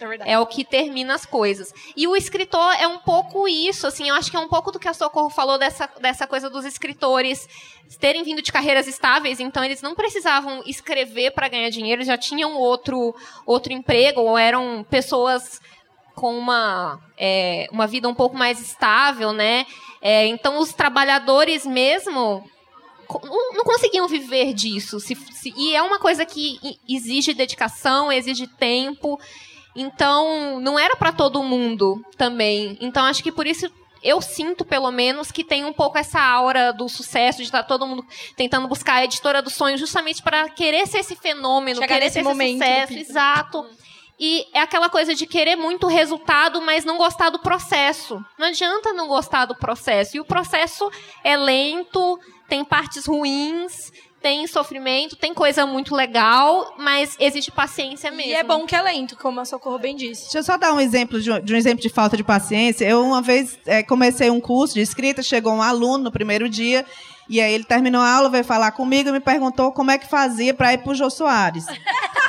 É. 0.00 0.32
É 0.32 0.38
o 0.38 0.46
que 0.46 0.64
termina 0.64 1.14
as 1.14 1.24
coisas. 1.26 1.72
E 1.96 2.06
o 2.06 2.16
escritor 2.16 2.72
é 2.78 2.86
um 2.86 2.98
pouco 2.98 3.46
isso, 3.48 3.86
assim, 3.86 4.08
eu 4.08 4.14
acho 4.14 4.30
que 4.30 4.36
é 4.36 4.40
um 4.40 4.48
pouco 4.48 4.70
do 4.72 4.78
que 4.78 4.88
a 4.88 4.94
Socorro 4.94 5.30
falou 5.30 5.58
dessa, 5.58 5.88
dessa 6.00 6.26
coisa 6.26 6.48
dos 6.50 6.64
escritores 6.64 7.48
terem 8.00 8.22
vindo 8.22 8.42
de 8.42 8.50
carreiras 8.52 8.86
estáveis, 8.86 9.40
então 9.40 9.62
eles 9.62 9.82
não 9.82 9.94
precisavam 9.94 10.62
escrever 10.66 11.32
para 11.32 11.48
ganhar 11.48 11.68
dinheiro, 11.70 12.02
já 12.02 12.16
tinham 12.16 12.54
outro, 12.56 13.14
outro 13.46 13.72
emprego, 13.72 14.20
ou 14.22 14.38
eram 14.38 14.84
pessoas 14.88 15.60
com 16.14 16.36
uma, 16.38 17.00
é, 17.18 17.66
uma 17.70 17.86
vida 17.86 18.08
um 18.08 18.14
pouco 18.14 18.36
mais 18.36 18.60
estável, 18.60 19.32
né? 19.32 19.66
É, 20.00 20.26
então 20.26 20.58
os 20.58 20.72
trabalhadores 20.72 21.66
mesmo 21.66 22.48
não, 23.54 23.64
conseguiam 23.64 24.08
viver 24.08 24.52
disso. 24.54 24.98
Se- 25.00 25.14
se- 25.14 25.52
e 25.56 25.74
é 25.74 25.82
uma 25.82 25.98
coisa 25.98 26.24
que 26.24 26.58
exige 26.88 27.34
dedicação, 27.34 28.10
exige 28.10 28.46
tempo. 28.46 29.20
Então, 29.74 30.60
não 30.60 30.78
era 30.78 30.96
para 30.96 31.12
todo 31.12 31.42
mundo 31.42 32.00
também. 32.16 32.78
Então, 32.80 33.04
acho 33.04 33.22
que 33.22 33.32
por 33.32 33.46
isso 33.46 33.70
eu 34.02 34.20
sinto, 34.20 34.64
pelo 34.64 34.90
menos, 34.90 35.32
que 35.32 35.42
tem 35.42 35.64
um 35.64 35.72
pouco 35.72 35.96
essa 35.96 36.20
aura 36.20 36.72
do 36.72 36.88
sucesso, 36.88 37.38
de 37.38 37.44
estar 37.44 37.62
todo 37.62 37.86
mundo 37.86 38.04
tentando 38.36 38.68
buscar 38.68 38.96
a 38.96 39.04
editora 39.04 39.40
do 39.40 39.48
sonho, 39.48 39.78
justamente 39.78 40.22
para 40.22 40.48
querer 40.50 40.86
ser 40.86 40.98
esse 40.98 41.16
fenômeno, 41.16 41.80
Chegar 41.80 41.94
querer 41.94 42.10
ser 42.10 42.20
esse 42.20 42.28
momento 42.28 42.58
do 42.58 42.64
sucesso. 42.64 42.92
Exato. 42.92 43.66
E 44.20 44.46
é 44.52 44.60
aquela 44.60 44.88
coisa 44.88 45.14
de 45.14 45.26
querer 45.26 45.56
muito 45.56 45.86
resultado, 45.86 46.60
mas 46.60 46.84
não 46.84 46.98
gostar 46.98 47.30
do 47.30 47.38
processo. 47.38 48.22
Não 48.38 48.48
adianta 48.48 48.92
não 48.92 49.08
gostar 49.08 49.46
do 49.46 49.56
processo. 49.56 50.16
E 50.16 50.20
o 50.20 50.24
processo 50.24 50.88
é 51.24 51.36
lento, 51.36 52.20
tem 52.46 52.64
partes 52.64 53.06
ruins, 53.06 53.90
tem 54.24 54.46
sofrimento, 54.46 55.16
tem 55.16 55.34
coisa 55.34 55.66
muito 55.66 55.94
legal, 55.94 56.74
mas 56.78 57.14
exige 57.20 57.50
paciência 57.50 58.10
mesmo. 58.10 58.32
E 58.32 58.34
é 58.34 58.42
bom 58.42 58.64
que 58.64 58.74
é 58.74 58.80
lento, 58.80 59.18
como 59.18 59.38
a 59.38 59.44
Socorro 59.44 59.78
bem 59.78 59.94
disse. 59.94 60.22
Deixa 60.22 60.38
eu 60.38 60.42
só 60.42 60.56
dar 60.56 60.72
um 60.72 60.80
exemplo 60.80 61.20
de 61.20 61.30
um, 61.30 61.38
de 61.38 61.52
um 61.52 61.56
exemplo 61.58 61.82
de 61.82 61.90
falta 61.90 62.16
de 62.16 62.24
paciência. 62.24 62.86
Eu 62.86 63.02
uma 63.04 63.20
vez 63.20 63.58
eh, 63.66 63.82
comecei 63.82 64.30
um 64.30 64.40
curso 64.40 64.72
de 64.72 64.80
escrita, 64.80 65.22
chegou 65.22 65.52
um 65.52 65.60
aluno 65.60 66.04
no 66.04 66.10
primeiro 66.10 66.48
dia 66.48 66.86
e 67.28 67.40
aí 67.40 67.52
ele 67.52 67.64
terminou 67.64 68.00
a 68.02 68.08
aula, 68.16 68.28
veio 68.30 68.44
falar 68.44 68.70
comigo 68.72 69.08
e 69.08 69.12
me 69.12 69.20
perguntou 69.20 69.72
como 69.72 69.90
é 69.90 69.98
que 69.98 70.06
fazia 70.06 70.52
para 70.54 70.72
ir 70.72 70.78
pro 70.78 70.94
Jô 70.94 71.08
Soares. 71.10 71.66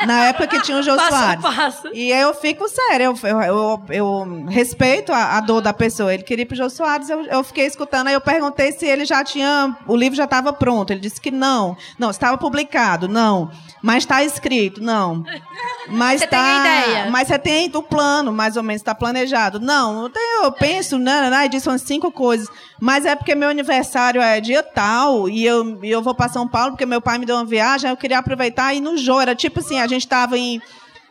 Na 0.05 0.25
época 0.25 0.47
que 0.47 0.62
tinha 0.62 0.77
o 0.77 0.84
Jô 0.84 0.95
Passo 0.95 1.10
Soares. 1.10 1.41
passo. 1.41 1.88
E 1.93 2.12
aí 2.12 2.21
eu 2.21 2.34
fico 2.34 2.67
sério, 2.67 3.05
eu, 3.23 3.41
eu, 3.41 3.84
eu- 3.89 4.45
respeito 4.49 5.13
a, 5.13 5.38
a 5.38 5.39
dor 5.41 5.62
da 5.62 5.73
pessoa. 5.73 6.13
Ele 6.13 6.23
queria 6.23 6.43
ir 6.43 6.45
pro 6.45 6.55
Jô 6.55 6.69
Soares, 6.69 7.10
eu, 7.10 7.23
eu 7.25 7.43
fiquei 7.43 7.65
escutando, 7.65 8.08
aí 8.08 8.13
eu 8.13 8.19
perguntei 8.21 8.71
se 8.73 8.86
ele 8.86 9.05
já 9.05 9.23
tinha. 9.23 9.75
O 9.88 9.95
livro 9.95 10.15
já 10.17 10.25
estava 10.25 10.51
pronto. 10.51 10.91
Ele 10.91 10.99
disse 10.99 11.19
que 11.21 11.31
não. 11.31 11.77
Não, 11.97 12.10
estava 12.10 12.38
publicado, 12.38 13.08
não. 13.08 13.49
Mas 13.81 14.03
está 14.03 14.21
escrito, 14.23 14.81
não. 14.81 15.23
Mas 15.88 16.21
Você 16.21 16.27
tem 16.27 16.39
tá- 16.39 16.60
ideia? 16.60 17.10
Mas 17.10 17.27
você 17.29 17.39
tem 17.39 17.71
o 17.73 17.81
plano, 17.84 18.31
mais 18.34 18.58
ou 18.58 18.63
menos, 18.63 18.81
está 18.81 18.93
planejado. 18.93 19.60
Não, 19.60 20.12
eu 20.43 20.51
penso, 20.51 20.97
né, 20.97 21.29
né, 21.29 21.47
disse 21.47 21.69
umas 21.69 21.81
cinco 21.81 22.12
coisas. 22.12 22.47
Mas 22.79 23.05
é 23.05 23.15
porque 23.15 23.34
meu 23.34 23.47
aniversário 23.49 24.21
é 24.21 24.41
dia 24.41 24.62
tal 24.62 24.85
e 25.30 25.45
eu, 25.45 25.80
eu 25.84 26.02
vou 26.02 26.13
para 26.13 26.30
São 26.30 26.48
Paulo 26.48 26.71
porque 26.71 26.86
meu 26.86 27.02
pai 27.02 27.17
me 27.17 27.26
deu 27.26 27.36
uma 27.36 27.45
viagem, 27.45 27.89
eu 27.89 27.98
queria 27.98 28.19
aproveitar 28.19 28.74
e 28.74 28.78
ir 28.78 28.82
no 28.82 28.98
Jô. 28.98 29.19
Era 29.19 29.36
tipo 29.36 29.60
assim, 29.60 29.80
a 29.80 29.88
gente 29.88 30.02
estava 30.02 30.38
em 30.38 30.62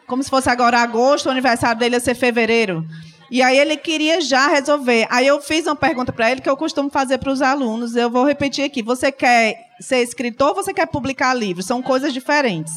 como 0.07 0.23
se 0.23 0.31
fosse 0.31 0.51
agora 0.51 0.79
agosto, 0.79 1.27
o 1.27 1.31
aniversário 1.31 1.79
dele 1.79 1.97
ia 1.97 2.01
ser 2.01 2.15
fevereiro. 2.15 2.85
E 3.31 3.43
aí 3.43 3.59
ele 3.59 3.77
queria 3.77 4.21
já 4.21 4.49
resolver. 4.49 5.07
Aí 5.11 5.27
eu 5.27 5.41
fiz 5.41 5.67
uma 5.67 5.75
pergunta 5.75 6.13
para 6.13 6.31
ele 6.31 6.41
que 6.41 6.49
eu 6.49 6.57
costumo 6.57 6.91
fazer 6.91 7.19
para 7.19 7.33
os 7.33 7.43
alunos. 7.43 7.97
Eu 7.97 8.11
vou 8.11 8.25
repetir 8.25 8.65
aqui. 8.65 8.83
Você 8.83 9.11
quer 9.11 9.71
ser 9.81 10.03
escritor 10.03 10.49
ou 10.49 10.55
você 10.55 10.73
quer 10.73 10.87
publicar 10.87 11.35
livro? 11.35 11.63
São 11.63 11.83
coisas 11.83 12.13
diferentes. 12.13 12.73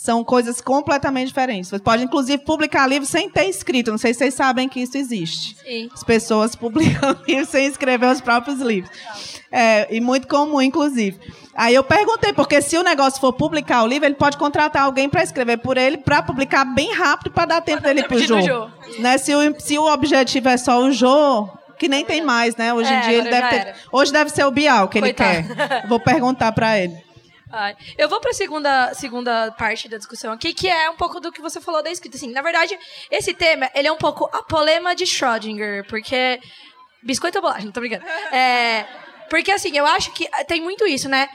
São 0.00 0.22
coisas 0.22 0.60
completamente 0.60 1.26
diferentes. 1.26 1.70
Você 1.70 1.80
pode, 1.80 2.04
inclusive, 2.04 2.38
publicar 2.44 2.86
livro 2.86 3.04
sem 3.04 3.28
ter 3.28 3.46
escrito. 3.46 3.90
Não 3.90 3.98
sei 3.98 4.14
se 4.14 4.20
vocês 4.20 4.34
sabem 4.34 4.68
que 4.68 4.78
isso 4.78 4.96
existe. 4.96 5.56
Sim. 5.56 5.90
As 5.92 6.04
pessoas 6.04 6.54
publicam 6.56 7.16
livros 7.26 7.48
sem 7.48 7.66
escrever 7.66 8.06
os 8.06 8.20
próprios 8.20 8.60
livros. 8.60 8.92
É, 9.50 9.88
e 9.92 10.00
muito 10.00 10.28
comum, 10.28 10.62
inclusive. 10.62 11.18
Aí 11.52 11.74
eu 11.74 11.82
perguntei, 11.82 12.32
porque 12.32 12.62
se 12.62 12.78
o 12.78 12.84
negócio 12.84 13.20
for 13.20 13.32
publicar 13.32 13.82
o 13.82 13.88
livro, 13.88 14.06
ele 14.06 14.14
pode 14.14 14.36
contratar 14.36 14.82
alguém 14.82 15.08
para 15.08 15.20
escrever 15.24 15.56
por 15.56 15.76
ele, 15.76 15.98
para 15.98 16.22
publicar 16.22 16.64
bem 16.64 16.94
rápido, 16.94 17.32
para 17.32 17.46
dar 17.46 17.60
tempo 17.60 17.82
dele 17.82 18.02
ir 18.08 18.18
jogo. 18.20 18.40
no 18.40 18.46
Né? 19.00 19.18
Se, 19.18 19.34
o, 19.34 19.60
se 19.60 19.76
o 19.80 19.92
objetivo 19.92 20.48
é 20.48 20.56
só 20.56 20.80
o 20.80 20.92
Jô, 20.92 21.48
que 21.76 21.88
nem 21.88 22.04
tem 22.04 22.22
mais, 22.22 22.54
né? 22.54 22.72
Hoje 22.72 22.88
em 22.88 22.96
É, 22.96 23.00
dia 23.00 23.18
ele 23.18 23.30
deve 23.30 23.48
ter. 23.48 23.74
Hoje 23.90 24.12
deve 24.12 24.30
ser 24.30 24.44
o 24.44 24.50
Bial 24.52 24.86
que 24.86 24.98
ele 24.98 25.12
Coitado. 25.12 25.54
quer. 25.56 25.88
Vou 25.88 25.98
perguntar 25.98 26.52
para 26.52 26.78
ele. 26.78 27.07
Ai, 27.50 27.76
Eu 27.96 28.08
vou 28.08 28.20
para 28.20 28.30
a 28.30 28.34
segunda, 28.34 28.92
segunda 28.94 29.50
parte 29.52 29.88
da 29.88 29.96
discussão 29.96 30.32
aqui, 30.32 30.52
que 30.52 30.68
é 30.68 30.90
um 30.90 30.96
pouco 30.96 31.18
do 31.18 31.32
que 31.32 31.40
você 31.40 31.60
falou 31.60 31.82
da 31.82 31.90
escrita. 31.90 32.16
Assim, 32.16 32.30
na 32.30 32.42
verdade, 32.42 32.78
esse 33.10 33.32
tema 33.32 33.70
ele 33.74 33.88
é 33.88 33.92
um 33.92 33.96
pouco 33.96 34.28
a 34.32 34.42
polema 34.42 34.94
de 34.94 35.04
Schrödinger, 35.04 35.86
porque. 35.88 36.40
Biscoito 37.02 37.38
ou 37.38 37.42
bolacha? 37.42 37.64
Não 37.64 37.72
tô 37.72 37.80
brincando. 37.80 38.04
É, 38.32 38.84
porque, 39.30 39.52
assim, 39.52 39.76
eu 39.76 39.86
acho 39.86 40.12
que 40.12 40.28
tem 40.46 40.60
muito 40.60 40.86
isso, 40.86 41.08
né? 41.08 41.28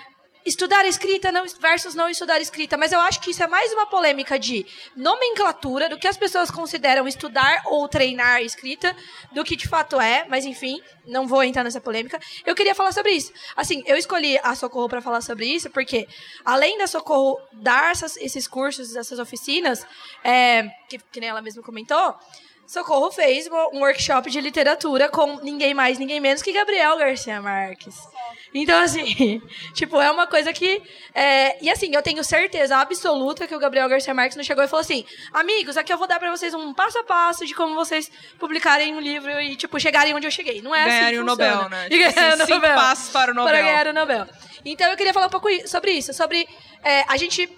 Estudar 0.45 0.85
escrita 0.85 1.31
não, 1.31 1.45
versus 1.59 1.95
não 1.95 2.09
estudar 2.09 2.41
escrita, 2.41 2.77
mas 2.77 2.91
eu 2.91 2.99
acho 2.99 3.21
que 3.21 3.31
isso 3.31 3.41
é 3.41 3.47
mais 3.47 3.71
uma 3.71 3.85
polêmica 3.85 4.37
de 4.37 4.65
nomenclatura 4.95 5.89
do 5.89 5.97
que 5.97 6.07
as 6.07 6.17
pessoas 6.17 6.51
consideram 6.51 7.07
estudar 7.07 7.63
ou 7.65 7.87
treinar 7.87 8.41
escrita 8.41 8.95
do 9.31 9.43
que 9.43 9.55
de 9.55 9.67
fato 9.67 9.99
é, 9.99 10.25
mas 10.27 10.45
enfim, 10.45 10.81
não 11.05 11.27
vou 11.27 11.43
entrar 11.43 11.63
nessa 11.63 11.81
polêmica. 11.81 12.19
Eu 12.45 12.55
queria 12.55 12.75
falar 12.75 12.91
sobre 12.91 13.11
isso. 13.11 13.31
Assim, 13.55 13.83
eu 13.85 13.95
escolhi 13.95 14.37
a 14.43 14.55
Socorro 14.55 14.89
para 14.89 15.01
falar 15.01 15.21
sobre 15.21 15.45
isso 15.45 15.69
porque 15.69 16.07
além 16.43 16.77
da 16.77 16.87
Socorro 16.87 17.39
dar 17.53 17.91
essas, 17.91 18.17
esses 18.17 18.47
cursos, 18.47 18.95
essas 18.95 19.19
oficinas, 19.19 19.85
é, 20.23 20.69
que, 20.89 20.97
que 20.97 21.19
nem 21.19 21.29
ela 21.29 21.41
mesma 21.41 21.63
comentou, 21.63 22.15
Socorro 22.65 23.11
fez 23.11 23.47
um 23.73 23.79
workshop 23.79 24.29
de 24.31 24.39
literatura 24.39 25.09
com 25.09 25.37
ninguém 25.41 25.73
mais, 25.73 25.99
ninguém 25.99 26.19
menos 26.19 26.41
que 26.41 26.51
Gabriel 26.51 26.97
Garcia 26.97 27.41
Marques. 27.41 27.95
Então, 28.53 28.79
assim, 28.81 29.41
tipo, 29.73 29.99
é 29.99 30.11
uma 30.11 30.27
coisa 30.27 30.53
que. 30.53 30.81
É... 31.13 31.63
E 31.63 31.69
assim, 31.69 31.93
eu 31.93 32.01
tenho 32.01 32.23
certeza 32.23 32.77
absoluta 32.77 33.47
que 33.47 33.55
o 33.55 33.59
Gabriel 33.59 33.89
Garcia 33.89 34.13
Marques 34.13 34.37
não 34.37 34.43
chegou 34.43 34.63
e 34.63 34.67
falou 34.67 34.81
assim: 34.81 35.05
amigos, 35.33 35.75
aqui 35.75 35.91
eu 35.91 35.97
vou 35.97 36.07
dar 36.07 36.19
pra 36.19 36.29
vocês 36.29 36.53
um 36.53 36.73
passo 36.73 36.99
a 36.99 37.03
passo 37.03 37.45
de 37.45 37.55
como 37.55 37.73
vocês 37.75 38.11
publicarem 38.37 38.93
um 38.95 38.99
livro 38.99 39.31
e, 39.41 39.55
tipo, 39.55 39.79
chegarem 39.79 40.13
onde 40.13 40.27
eu 40.27 40.31
cheguei. 40.31 40.61
Não 40.61 40.75
é 40.75 40.85
Ganharem 40.85 41.05
assim. 41.07 41.17
o 41.19 41.23
Nobel, 41.23 41.69
né? 41.69 41.87
E 41.89 41.97
Tipo 41.97 42.19
assim, 42.19 42.41
o 42.43 42.45
cinco 42.45 42.59
Nobel. 42.59 42.75
passos 42.75 43.09
para 43.09 43.31
o 43.31 43.33
Nobel. 43.33 43.53
Para 43.53 43.61
ganhar 43.63 43.87
o 43.87 43.93
Nobel. 43.93 44.27
Então 44.65 44.89
eu 44.89 44.95
queria 44.97 45.13
falar 45.13 45.27
um 45.27 45.31
pouco 45.31 45.49
sobre 45.67 45.91
isso, 45.91 46.13
sobre. 46.13 46.47
é, 46.83 47.03
a 47.07 47.17
gente. 47.17 47.49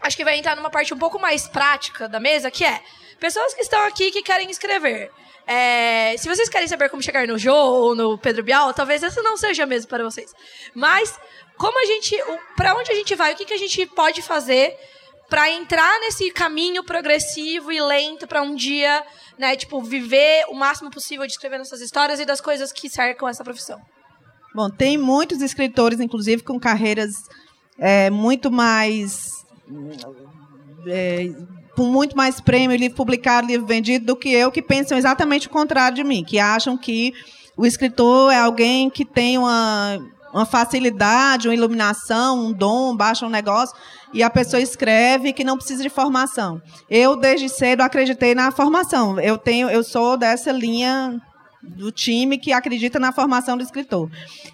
Acho 0.00 0.16
que 0.16 0.24
vai 0.24 0.38
entrar 0.38 0.54
numa 0.54 0.70
parte 0.70 0.92
um 0.92 0.98
pouco 0.98 1.18
mais 1.18 1.48
prática 1.48 2.06
da 2.08 2.20
mesa, 2.20 2.50
que 2.50 2.64
é 2.64 2.80
pessoas 3.18 3.54
que 3.54 3.62
estão 3.62 3.80
aqui 3.86 4.10
que 4.10 4.22
querem 4.22 4.48
escrever. 4.50 5.10
É, 5.46 6.16
se 6.16 6.28
vocês 6.28 6.48
querem 6.48 6.66
saber 6.66 6.88
como 6.88 7.02
chegar 7.02 7.26
no 7.26 7.38
Jô 7.38 7.54
ou 7.54 7.94
no 7.94 8.18
Pedro 8.18 8.42
Bial, 8.42 8.74
talvez 8.74 9.02
essa 9.02 9.22
não 9.22 9.36
seja 9.36 9.64
mesmo 9.64 9.88
para 9.88 10.02
vocês. 10.02 10.32
Mas 10.74 11.18
como 11.56 11.80
a 11.80 11.86
gente, 11.86 12.16
para 12.56 12.74
onde 12.76 12.90
a 12.90 12.94
gente 12.94 13.14
vai? 13.14 13.32
O 13.32 13.36
que, 13.36 13.44
que 13.44 13.54
a 13.54 13.58
gente 13.58 13.86
pode 13.86 14.22
fazer 14.22 14.76
para 15.28 15.50
entrar 15.50 16.00
nesse 16.00 16.30
caminho 16.30 16.84
progressivo 16.84 17.72
e 17.72 17.80
lento 17.80 18.26
para 18.26 18.42
um 18.42 18.54
dia, 18.54 19.04
né, 19.38 19.56
tipo, 19.56 19.82
viver 19.82 20.44
o 20.48 20.54
máximo 20.54 20.90
possível 20.90 21.26
de 21.26 21.32
escrever 21.32 21.60
essas 21.60 21.80
histórias 21.80 22.20
e 22.20 22.24
das 22.24 22.40
coisas 22.40 22.72
que 22.72 22.88
cercam 22.88 23.28
essa 23.28 23.42
profissão? 23.42 23.80
Bom, 24.54 24.70
tem 24.70 24.96
muitos 24.96 25.42
escritores, 25.42 26.00
inclusive, 26.00 26.42
com 26.42 26.58
carreiras 26.58 27.12
é, 27.78 28.08
muito 28.10 28.50
mais. 28.50 29.28
É, 30.88 31.26
com 31.76 31.84
muito 31.84 32.16
mais 32.16 32.40
prêmio, 32.40 32.76
livro 32.76 32.96
publicado, 32.96 33.46
livro 33.46 33.66
vendido, 33.66 34.06
do 34.06 34.16
que 34.16 34.30
eu, 34.30 34.50
que 34.50 34.62
pensam 34.62 34.96
exatamente 34.96 35.46
o 35.46 35.50
contrário 35.50 35.94
de 35.94 36.02
mim, 36.02 36.24
que 36.24 36.38
acham 36.38 36.76
que 36.76 37.12
o 37.56 37.66
escritor 37.66 38.32
é 38.32 38.38
alguém 38.38 38.88
que 38.88 39.04
tem 39.04 39.36
uma, 39.36 39.98
uma 40.32 40.46
facilidade, 40.46 41.48
uma 41.48 41.54
iluminação, 41.54 42.46
um 42.46 42.52
dom, 42.52 42.96
baixa 42.96 43.26
um 43.26 43.30
negócio, 43.30 43.76
e 44.12 44.22
a 44.22 44.30
pessoa 44.30 44.60
escreve 44.60 45.32
que 45.32 45.44
não 45.44 45.56
precisa 45.56 45.82
de 45.82 45.90
formação. 45.90 46.60
Eu, 46.88 47.14
desde 47.14 47.48
cedo, 47.48 47.82
acreditei 47.82 48.34
na 48.34 48.50
formação. 48.50 49.20
Eu, 49.20 49.36
tenho, 49.36 49.68
eu 49.68 49.84
sou 49.84 50.16
dessa 50.16 50.50
linha 50.50 51.20
do 51.66 51.90
time 51.90 52.38
que 52.38 52.52
acredita 52.52 52.98
na 52.98 53.12
formação 53.12 53.56
do 53.56 53.62
escritor. 53.62 54.10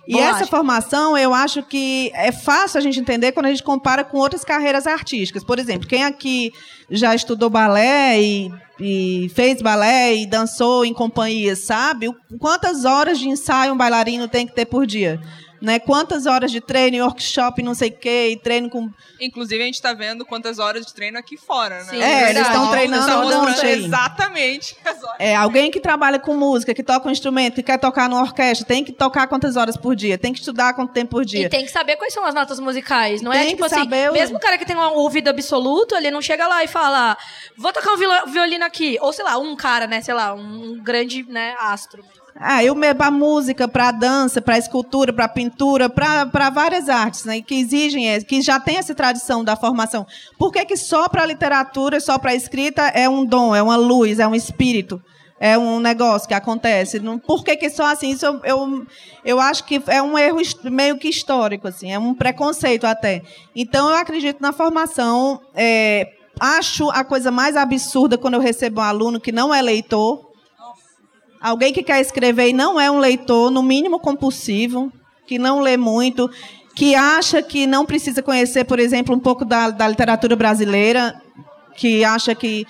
E 0.07 0.13
Bolacha. 0.13 0.37
essa 0.37 0.47
formação, 0.47 1.17
eu 1.17 1.35
acho 1.35 1.63
que 1.63 2.11
é 2.15 2.33
fácil 2.33 2.79
a 2.79 2.81
gente 2.81 2.99
entender 2.99 3.33
quando 3.33 3.47
a 3.47 3.51
gente 3.51 3.63
compara 3.63 4.05
com 4.05 4.19
outras 4.19 4.45
carreiras 4.45 4.87
artísticas. 4.87 5.45
Por 5.45 5.59
exemplo, 5.59 5.89
quem 5.89 6.05
aqui 6.05 6.53
já 6.91 7.15
estudou 7.15 7.49
balé 7.49 8.21
e, 8.21 8.53
e 8.81 9.31
fez 9.35 9.63
balé 9.63 10.15
e 10.17 10.27
dançou 10.27 10.85
em 10.85 10.93
companhia, 10.93 11.55
sabe? 11.55 12.09
Quantas 12.39 12.85
horas 12.85 13.19
de 13.19 13.29
ensaio 13.29 13.73
um 13.73 13.77
bailarino 13.77 14.29
tem 14.29 14.47
que 14.47 14.55
ter 14.55 14.67
por 14.67 14.87
dia? 14.87 15.21
Né? 15.63 15.79
Quantas 15.79 16.27
horas 16.27 16.51
de 16.51 16.61
treino, 16.61 17.05
workshop, 17.05 17.63
não 17.63 17.73
sei 17.73 17.91
o 17.91 17.97
quê, 17.97 18.31
e 18.33 18.37
treino 18.37 18.69
com 18.69 18.91
Inclusive, 19.21 19.63
a 19.63 19.67
gente 19.67 19.81
tá 19.81 19.93
vendo 19.95 20.27
quantas 20.27 20.59
horas 20.59 20.85
de 20.85 20.93
treino 20.93 21.17
aqui 21.17 21.37
fora, 21.37 21.85
né? 21.85 21.91
Sim, 21.91 22.03
É, 22.03 22.31
eles 22.31 22.43
estão 22.49 22.69
treinando 22.69 23.07
tá 23.07 23.19
mostrando 23.23 23.69
exatamente 23.69 24.77
as 24.85 25.03
horas. 25.03 25.17
É, 25.21 25.37
alguém 25.37 25.71
que 25.71 25.79
trabalha 25.79 26.19
com 26.19 26.37
música, 26.37 26.75
que 26.75 26.83
toca 26.83 27.09
um 27.09 27.13
instrumento, 27.13 27.55
que 27.55 27.63
quer 27.63 27.79
tocar 27.79 28.09
numa 28.09 28.23
orquestra, 28.23 28.67
tem 28.67 28.83
que 28.83 28.91
tocar 28.91 29.29
quantas 29.29 29.57
horas 29.57 29.77
por 29.77 29.95
dia, 29.95 30.19
tem 30.19 30.33
que 30.33 30.41
estudar 30.41 30.75
quanto 30.75 30.93
tempo 30.93 31.13
por 31.13 31.25
dia. 31.25 31.47
E 31.47 31.49
tem 31.49 31.65
que 31.65 31.71
saber 31.71 31.97
quais 31.97 32.13
são 32.13 32.25
as 32.27 32.35
notas 32.35 32.59
musicais, 32.59 33.23
não 33.23 33.33
é 33.33 33.39
Tem 33.45 33.51
tipo 33.51 33.69
que 33.69 33.73
assim, 33.75 33.87
o- 33.87 34.13
mesmo 34.13 34.37
o 34.39 34.41
cara 34.41 34.59
que 34.59 34.67
tem 34.67 34.75
um 34.77 34.81
ouvido 34.95 35.29
absoluto, 35.29 35.95
ele 35.95 36.11
não 36.11 36.21
chega 36.21 36.49
lá 36.49 36.65
e 36.65 36.67
fala, 36.67 37.17
vou 37.57 37.73
tocar 37.73 37.93
um 37.93 38.31
violino 38.33 38.65
aqui, 38.65 38.99
ou 39.01 39.13
sei 39.13 39.25
lá, 39.25 39.39
um 39.39 39.55
cara, 39.55 39.87
né, 39.87 40.01
sei 40.01 40.15
lá, 40.15 40.35
um 40.35 40.81
grande, 40.83 41.23
né, 41.29 41.55
astro. 41.61 42.05
Ah, 42.35 42.65
eu 42.65 42.75
me 42.75 42.93
para 42.95 43.11
música, 43.11 43.69
para 43.69 43.91
dança, 43.91 44.41
para 44.41 44.59
escultura, 44.59 45.13
para 45.13 45.29
pintura, 45.29 45.89
para 45.89 46.51
várias 46.51 46.89
artes, 46.89 47.25
né, 47.25 47.41
que 47.41 47.55
exigem, 47.55 48.21
que 48.23 48.41
já 48.41 48.59
tem 48.59 48.79
essa 48.79 48.95
tradição 48.95 49.45
da 49.45 49.55
formação. 49.55 50.07
Por 50.39 50.51
que, 50.51 50.65
que 50.65 50.77
só 50.77 51.09
para 51.09 51.27
literatura, 51.27 52.01
só 52.01 52.19
para 52.19 52.35
escrita 52.35 52.83
é 52.83 53.09
um 53.09 53.25
dom, 53.25 53.55
é 53.55 53.63
uma 53.63 53.77
luz, 53.77 54.19
é 54.19 54.27
um 54.27 54.35
espírito? 54.35 55.01
É 55.39 55.59
um 55.59 55.81
negócio 55.81 56.29
que 56.29 56.35
acontece. 56.35 57.01
Por 57.27 57.43
que, 57.43 57.57
que 57.57 57.69
só 57.69 57.87
assim? 57.87 58.11
Isso 58.11 58.25
eu, 58.25 58.41
eu, 58.45 58.87
eu 59.25 59.41
acho 59.41 59.65
que 59.65 59.83
é 59.89 60.01
um 60.01 60.17
erro 60.17 60.39
meio 60.65 60.97
que 60.99 61.09
histórico, 61.09 61.67
assim, 61.67 61.93
é 61.93 61.99
um 61.99 62.15
preconceito 62.15 62.87
até. 62.87 63.23
Então 63.55 63.91
eu 63.91 63.97
acredito 63.97 64.41
na 64.41 64.53
formação. 64.53 65.41
é, 65.55 66.13
acho 66.39 66.91
a 66.91 67.05
coisa 67.05 67.31
mais 67.31 67.57
absurda 67.57 68.17
quando 68.17 68.35
eu 68.35 68.41
recebo 68.41 68.81
um 68.81 68.85
aluno 68.85 69.21
que 69.21 69.33
não 69.33 69.55
é 69.55 69.61
leitor, 69.61 70.32
Alguém 71.43 71.73
que 71.73 71.83
quer 71.83 72.01
escrever 72.01 72.49
e 72.49 72.53
não 72.53 72.81
é 72.81 72.91
um 72.91 72.99
leitor, 72.99 73.51
no 73.51 73.63
mínimo 73.63 73.99
compulsivo, 73.99 74.93
que 75.27 75.39
não 75.39 75.61
lê 75.61 75.77
muito, 75.77 76.31
que 76.77 76.95
acha 76.95 77.43
que 77.43 77.67
não 77.67 77.85
precisa 77.85 78.23
conhecer, 78.23 78.65
por 78.65 78.79
exemplo, 78.79 79.15
um 79.15 79.19
pouco 79.19 79.45
da, 79.45 79.71
da 79.71 79.89
literatura 79.89 80.37
brasileira, 80.37 81.21
que 81.77 82.05
acha 82.05 82.35
que. 82.35 82.67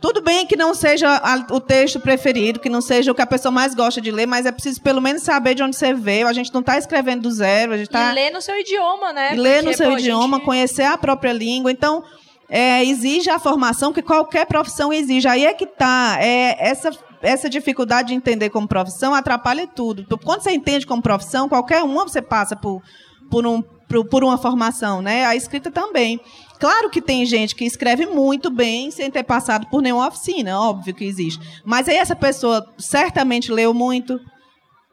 Tudo 0.00 0.22
bem 0.22 0.46
que 0.46 0.54
não 0.56 0.72
seja 0.74 1.20
o 1.50 1.58
texto 1.58 1.98
preferido, 1.98 2.60
que 2.60 2.68
não 2.68 2.80
seja 2.80 3.10
o 3.10 3.14
que 3.16 3.20
a 3.22 3.26
pessoa 3.26 3.50
mais 3.50 3.74
gosta 3.74 4.00
de 4.00 4.12
ler, 4.12 4.24
mas 4.24 4.46
é 4.46 4.52
preciso 4.52 4.80
pelo 4.80 5.00
menos 5.00 5.22
saber 5.22 5.54
de 5.56 5.62
onde 5.64 5.74
você 5.74 5.92
veio. 5.92 6.28
A 6.28 6.32
gente 6.32 6.54
não 6.54 6.60
está 6.60 6.78
escrevendo 6.78 7.22
do 7.22 7.30
zero, 7.32 7.72
a 7.72 7.76
gente 7.76 7.88
está 7.88 8.12
E 8.12 8.14
ler 8.14 8.30
no 8.30 8.40
seu 8.40 8.54
idioma, 8.60 9.12
né? 9.12 9.32
ler 9.34 9.64
no 9.64 9.74
seu 9.74 9.90
pô, 9.90 9.98
idioma, 9.98 10.36
gente- 10.36 10.44
conhecer 10.44 10.84
a 10.84 10.96
própria 10.96 11.32
língua. 11.32 11.72
Então, 11.72 12.04
é, 12.48 12.84
exige 12.84 13.28
a 13.30 13.38
formação 13.38 13.92
que 13.92 14.02
qualquer 14.02 14.46
profissão 14.46 14.92
exige. 14.92 15.26
Aí 15.26 15.44
é 15.44 15.52
que 15.52 15.64
está. 15.64 16.18
É, 16.20 16.56
essa, 16.68 16.90
essa 17.22 17.48
dificuldade 17.50 18.08
de 18.08 18.14
entender 18.14 18.50
como 18.50 18.68
profissão 18.68 19.14
atrapalha 19.14 19.66
tudo. 19.66 20.06
Quando 20.24 20.42
você 20.42 20.52
entende 20.52 20.86
como 20.86 21.02
profissão, 21.02 21.48
qualquer 21.48 21.82
uma 21.82 22.04
você 22.04 22.22
passa 22.22 22.54
por, 22.54 22.82
por, 23.30 23.46
um, 23.46 23.62
por, 23.62 24.04
por 24.04 24.24
uma 24.24 24.38
formação. 24.38 25.02
Né? 25.02 25.24
A 25.24 25.34
escrita 25.34 25.70
também. 25.70 26.20
Claro 26.58 26.88
que 26.88 27.02
tem 27.02 27.26
gente 27.26 27.54
que 27.54 27.64
escreve 27.64 28.06
muito 28.06 28.50
bem 28.50 28.90
sem 28.90 29.10
ter 29.10 29.24
passado 29.24 29.66
por 29.66 29.82
nenhuma 29.82 30.08
oficina, 30.08 30.58
óbvio 30.58 30.94
que 30.94 31.04
existe. 31.04 31.40
Mas 31.64 31.88
aí 31.88 31.96
essa 31.96 32.16
pessoa 32.16 32.66
certamente 32.78 33.52
leu 33.52 33.74
muito, 33.74 34.18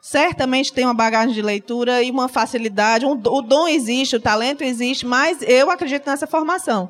certamente 0.01 0.73
tem 0.73 0.83
uma 0.83 0.93
bagagem 0.93 1.33
de 1.33 1.41
leitura 1.41 2.03
e 2.03 2.11
uma 2.11 2.27
facilidade. 2.27 3.05
Um, 3.05 3.11
o 3.11 3.41
dom 3.41 3.67
existe, 3.67 4.17
o 4.17 4.19
talento 4.19 4.61
existe, 4.61 5.05
mas 5.05 5.41
eu 5.41 5.71
acredito 5.71 6.05
nessa 6.05 6.27
formação. 6.27 6.89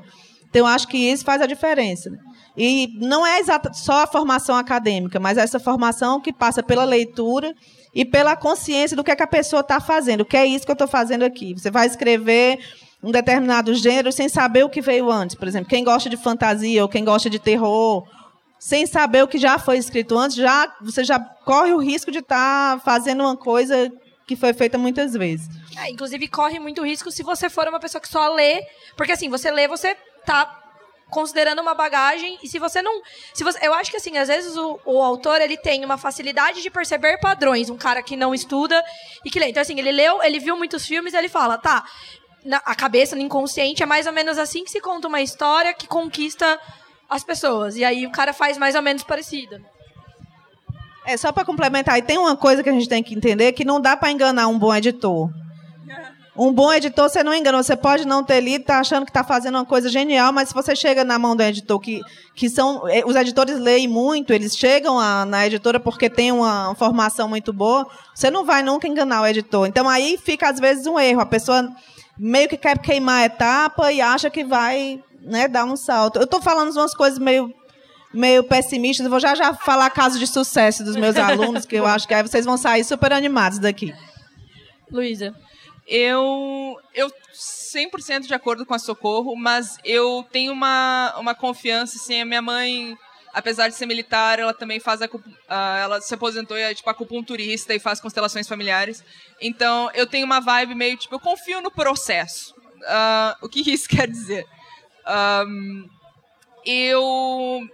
Então, 0.53 0.67
acho 0.67 0.87
que 0.87 0.97
isso 0.97 1.25
faz 1.25 1.41
a 1.41 1.47
diferença. 1.47 2.11
E 2.55 2.95
não 2.99 3.25
é 3.25 3.41
só 3.73 4.03
a 4.03 4.07
formação 4.07 4.55
acadêmica, 4.55 5.19
mas 5.19 5.39
essa 5.39 5.59
formação 5.59 6.21
que 6.21 6.31
passa 6.31 6.61
pela 6.61 6.83
leitura 6.83 7.55
e 7.91 8.05
pela 8.05 8.35
consciência 8.35 8.95
do 8.95 9.03
que, 9.03 9.09
é 9.09 9.15
que 9.15 9.23
a 9.23 9.27
pessoa 9.27 9.61
está 9.61 9.79
fazendo. 9.79 10.21
O 10.21 10.25
que 10.25 10.37
é 10.37 10.45
isso 10.45 10.63
que 10.63 10.69
eu 10.71 10.73
estou 10.73 10.87
fazendo 10.87 11.23
aqui? 11.23 11.55
Você 11.55 11.71
vai 11.71 11.87
escrever 11.87 12.59
um 13.01 13.09
determinado 13.09 13.73
gênero 13.73 14.11
sem 14.11 14.29
saber 14.29 14.63
o 14.63 14.69
que 14.69 14.79
veio 14.79 15.09
antes. 15.09 15.35
Por 15.35 15.47
exemplo, 15.47 15.67
quem 15.67 15.83
gosta 15.83 16.07
de 16.07 16.17
fantasia 16.17 16.83
ou 16.83 16.87
quem 16.87 17.03
gosta 17.03 17.31
de 17.31 17.39
terror, 17.39 18.07
sem 18.59 18.85
saber 18.85 19.23
o 19.23 19.27
que 19.27 19.39
já 19.39 19.57
foi 19.57 19.79
escrito 19.79 20.15
antes, 20.15 20.37
já 20.37 20.71
você 20.79 21.03
já 21.03 21.19
corre 21.19 21.73
o 21.73 21.79
risco 21.79 22.11
de 22.11 22.19
estar 22.19 22.79
fazendo 22.81 23.23
uma 23.23 23.35
coisa 23.35 23.91
que 24.27 24.35
foi 24.35 24.53
feita 24.53 24.77
muitas 24.77 25.13
vezes. 25.13 25.49
É, 25.75 25.89
inclusive, 25.89 26.27
corre 26.27 26.59
muito 26.59 26.83
risco 26.85 27.09
se 27.09 27.23
você 27.23 27.49
for 27.49 27.67
uma 27.67 27.79
pessoa 27.79 27.99
que 27.99 28.07
só 28.07 28.31
lê. 28.33 28.61
Porque 28.95 29.11
assim, 29.11 29.29
você 29.29 29.49
lê, 29.51 29.67
você 29.67 29.97
tá 30.25 30.63
considerando 31.13 31.61
uma 31.61 31.73
bagagem. 31.73 32.37
E 32.43 32.47
se 32.47 32.59
você 32.59 32.81
não. 32.81 33.01
Se 33.33 33.43
você, 33.43 33.65
eu 33.65 33.73
acho 33.73 33.91
que 33.91 33.97
assim, 33.97 34.17
às 34.17 34.27
vezes 34.27 34.57
o, 34.57 34.79
o 34.85 35.01
autor 35.01 35.39
ele 35.39 35.55
tem 35.55 35.85
uma 35.85 35.97
facilidade 35.97 36.61
de 36.61 36.69
perceber 36.69 37.19
padrões. 37.19 37.69
Um 37.69 37.77
cara 37.77 38.01
que 38.01 38.17
não 38.17 38.33
estuda 38.33 38.83
e 39.23 39.29
que 39.29 39.39
lê. 39.39 39.49
Então, 39.49 39.61
assim, 39.61 39.79
ele 39.79 39.91
leu, 39.91 40.21
ele 40.23 40.39
viu 40.39 40.57
muitos 40.57 40.85
filmes 40.85 41.13
ele 41.13 41.29
fala, 41.29 41.57
tá. 41.57 41.85
Na, 42.43 42.57
a 42.65 42.75
cabeça, 42.75 43.15
no 43.15 43.21
inconsciente, 43.21 43.83
é 43.83 43.85
mais 43.85 44.05
ou 44.05 44.11
menos 44.11 44.37
assim 44.37 44.65
que 44.65 44.71
se 44.71 44.81
conta 44.81 45.07
uma 45.07 45.21
história 45.21 45.73
que 45.73 45.87
conquista 45.87 46.59
as 47.09 47.23
pessoas. 47.23 47.77
E 47.77 47.85
aí 47.85 48.05
o 48.05 48.11
cara 48.11 48.33
faz 48.33 48.57
mais 48.57 48.75
ou 48.75 48.81
menos 48.81 49.03
parecido. 49.03 49.63
É, 51.05 51.15
só 51.15 51.31
para 51.31 51.45
complementar, 51.45 51.97
e 51.97 52.01
tem 52.01 52.17
uma 52.17 52.35
coisa 52.35 52.63
que 52.63 52.69
a 52.69 52.71
gente 52.73 52.87
tem 52.87 53.03
que 53.03 53.13
entender 53.13 53.51
que 53.51 53.65
não 53.65 53.79
dá 53.79 53.95
para 53.95 54.11
enganar 54.11 54.47
um 54.47 54.57
bom 54.57 54.73
editor. 54.73 55.29
Um 56.35 56.51
bom 56.51 56.73
editor 56.73 57.07
você 57.09 57.23
não 57.23 57.31
engana, 57.33 57.61
você 57.61 57.75
pode 57.75 58.05
não 58.07 58.23
ter 58.23 58.41
lido, 58.41 58.65
tá 58.65 58.79
achando 58.79 59.05
que 59.05 59.11
está 59.11 59.23
fazendo 59.23 59.53
uma 59.55 59.65
coisa 59.65 59.87
genial, 59.87 60.33
mas 60.33 60.49
se 60.49 60.53
você 60.55 60.75
chega 60.75 61.03
na 61.03 61.19
mão 61.19 61.35
do 61.35 61.43
editor 61.43 61.79
que, 61.79 62.01
que 62.33 62.49
são, 62.49 62.87
eh, 62.89 63.03
os 63.05 63.15
editores 63.15 63.59
leem 63.59 63.87
muito, 63.87 64.33
eles 64.33 64.57
chegam 64.57 64.99
a- 64.99 65.25
na 65.25 65.45
editora 65.45 65.79
porque 65.79 66.09
tem 66.09 66.31
uma 66.31 66.73
formação 66.73 67.29
muito 67.29 67.53
boa, 67.53 67.87
você 68.15 68.31
não 68.31 68.43
vai 68.45 68.63
nunca 68.63 68.87
enganar 68.87 69.21
o 69.21 69.27
editor. 69.27 69.67
Então 69.67 69.87
aí 69.87 70.17
fica 70.17 70.49
às 70.49 70.59
vezes 70.59 70.87
um 70.87 70.99
erro, 70.99 71.21
a 71.21 71.25
pessoa 71.25 71.69
meio 72.17 72.49
que 72.49 72.57
quer 72.57 72.79
queimar 72.79 73.21
a 73.21 73.25
etapa 73.25 73.91
e 73.91 74.01
acha 74.01 74.27
que 74.31 74.43
vai 74.43 74.99
né, 75.21 75.47
dar 75.47 75.65
um 75.65 75.75
salto. 75.75 76.17
Eu 76.17 76.23
estou 76.23 76.41
falando 76.41 76.71
umas 76.75 76.95
coisas 76.95 77.19
meio 77.19 77.53
meio 78.11 78.43
pessimistas. 78.43 79.07
Vou 79.07 79.19
já 79.19 79.33
já 79.35 79.53
falar 79.53 79.89
casos 79.91 80.19
de 80.19 80.27
sucesso 80.27 80.83
dos 80.83 80.95
meus 80.95 81.15
alunos, 81.15 81.65
que 81.65 81.75
eu 81.75 81.85
acho 81.87 82.07
que 82.07 82.13
aí 82.13 82.21
vocês 82.23 82.43
vão 82.45 82.57
sair 82.57 82.83
super 82.83 83.11
animados 83.13 83.57
daqui. 83.59 83.93
Luísa. 84.91 85.33
Eu, 85.87 86.79
eu 86.93 87.11
100% 87.33 88.21
de 88.21 88.33
acordo 88.33 88.65
com 88.65 88.73
a 88.73 88.79
Socorro, 88.79 89.35
mas 89.35 89.77
eu 89.83 90.25
tenho 90.31 90.53
uma, 90.53 91.13
uma 91.17 91.35
confiança, 91.35 91.97
assim, 91.97 92.21
a 92.21 92.25
minha 92.25 92.41
mãe, 92.41 92.97
apesar 93.33 93.67
de 93.67 93.75
ser 93.75 93.85
militar, 93.85 94.39
ela 94.39 94.53
também 94.53 94.79
faz 94.79 95.01
a, 95.01 95.09
ela 95.79 95.99
se 95.99 96.13
aposentou 96.13 96.57
e 96.57 96.61
é, 96.61 96.73
tipo, 96.73 96.89
acupunturista 96.89 97.73
e 97.73 97.79
faz 97.79 97.99
constelações 97.99 98.47
familiares. 98.47 99.03
Então, 99.41 99.89
eu 99.93 100.07
tenho 100.07 100.25
uma 100.25 100.39
vibe 100.39 100.75
meio, 100.75 100.95
tipo, 100.95 101.15
eu 101.15 101.19
confio 101.19 101.61
no 101.61 101.71
processo. 101.71 102.53
Uh, 102.55 103.45
o 103.45 103.49
que 103.49 103.59
isso 103.71 103.89
quer 103.89 104.07
dizer? 104.07 104.45
Um, 105.45 105.89
eu, 106.65 107.67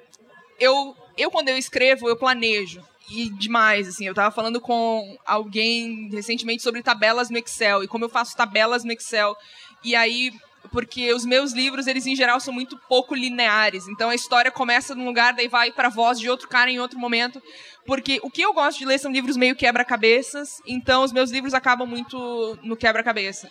eu, 0.59 0.97
eu, 1.15 1.29
quando 1.29 1.49
eu 1.49 1.57
escrevo, 1.57 2.09
eu 2.09 2.17
planejo 2.17 2.83
e 3.09 3.29
demais, 3.29 3.87
assim. 3.87 4.05
Eu 4.05 4.13
tava 4.13 4.33
falando 4.33 4.61
com 4.61 5.17
alguém 5.25 6.09
recentemente 6.11 6.63
sobre 6.63 6.83
tabelas 6.83 7.29
no 7.29 7.37
Excel 7.37 7.83
e 7.83 7.87
como 7.87 8.05
eu 8.05 8.09
faço 8.09 8.35
tabelas 8.35 8.83
no 8.83 8.91
Excel. 8.91 9.35
E 9.83 9.95
aí, 9.95 10.31
porque 10.71 11.13
os 11.13 11.25
meus 11.25 11.51
livros, 11.53 11.87
eles 11.87 12.05
em 12.05 12.15
geral 12.15 12.39
são 12.39 12.53
muito 12.53 12.77
pouco 12.87 13.15
lineares. 13.15 13.87
Então 13.87 14.09
a 14.09 14.15
história 14.15 14.51
começa 14.51 14.93
num 14.93 15.05
lugar, 15.05 15.33
daí 15.33 15.47
vai 15.47 15.71
pra 15.71 15.89
voz 15.89 16.19
de 16.19 16.29
outro 16.29 16.47
cara 16.47 16.69
em 16.69 16.79
outro 16.79 16.99
momento. 16.99 17.41
Porque 17.85 18.19
o 18.21 18.29
que 18.29 18.41
eu 18.41 18.53
gosto 18.53 18.77
de 18.77 18.85
ler 18.85 18.99
são 18.99 19.11
livros 19.11 19.35
meio 19.35 19.55
quebra-cabeças, 19.55 20.61
então 20.67 21.03
os 21.03 21.11
meus 21.11 21.31
livros 21.31 21.53
acabam 21.53 21.87
muito 21.87 22.59
no 22.61 22.77
quebra-cabeça. 22.77 23.49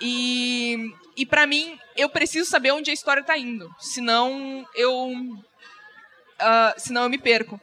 E, 0.00 0.92
e 1.16 1.26
para 1.26 1.46
mim, 1.46 1.78
eu 1.96 2.08
preciso 2.08 2.48
saber 2.48 2.72
onde 2.72 2.90
a 2.90 2.94
história 2.94 3.22
tá 3.22 3.36
indo. 3.36 3.68
Senão 3.78 4.66
eu. 4.74 5.10
Uh, 6.40 6.74
senão 6.76 7.04
eu 7.04 7.10
me 7.10 7.18
perco. 7.18 7.60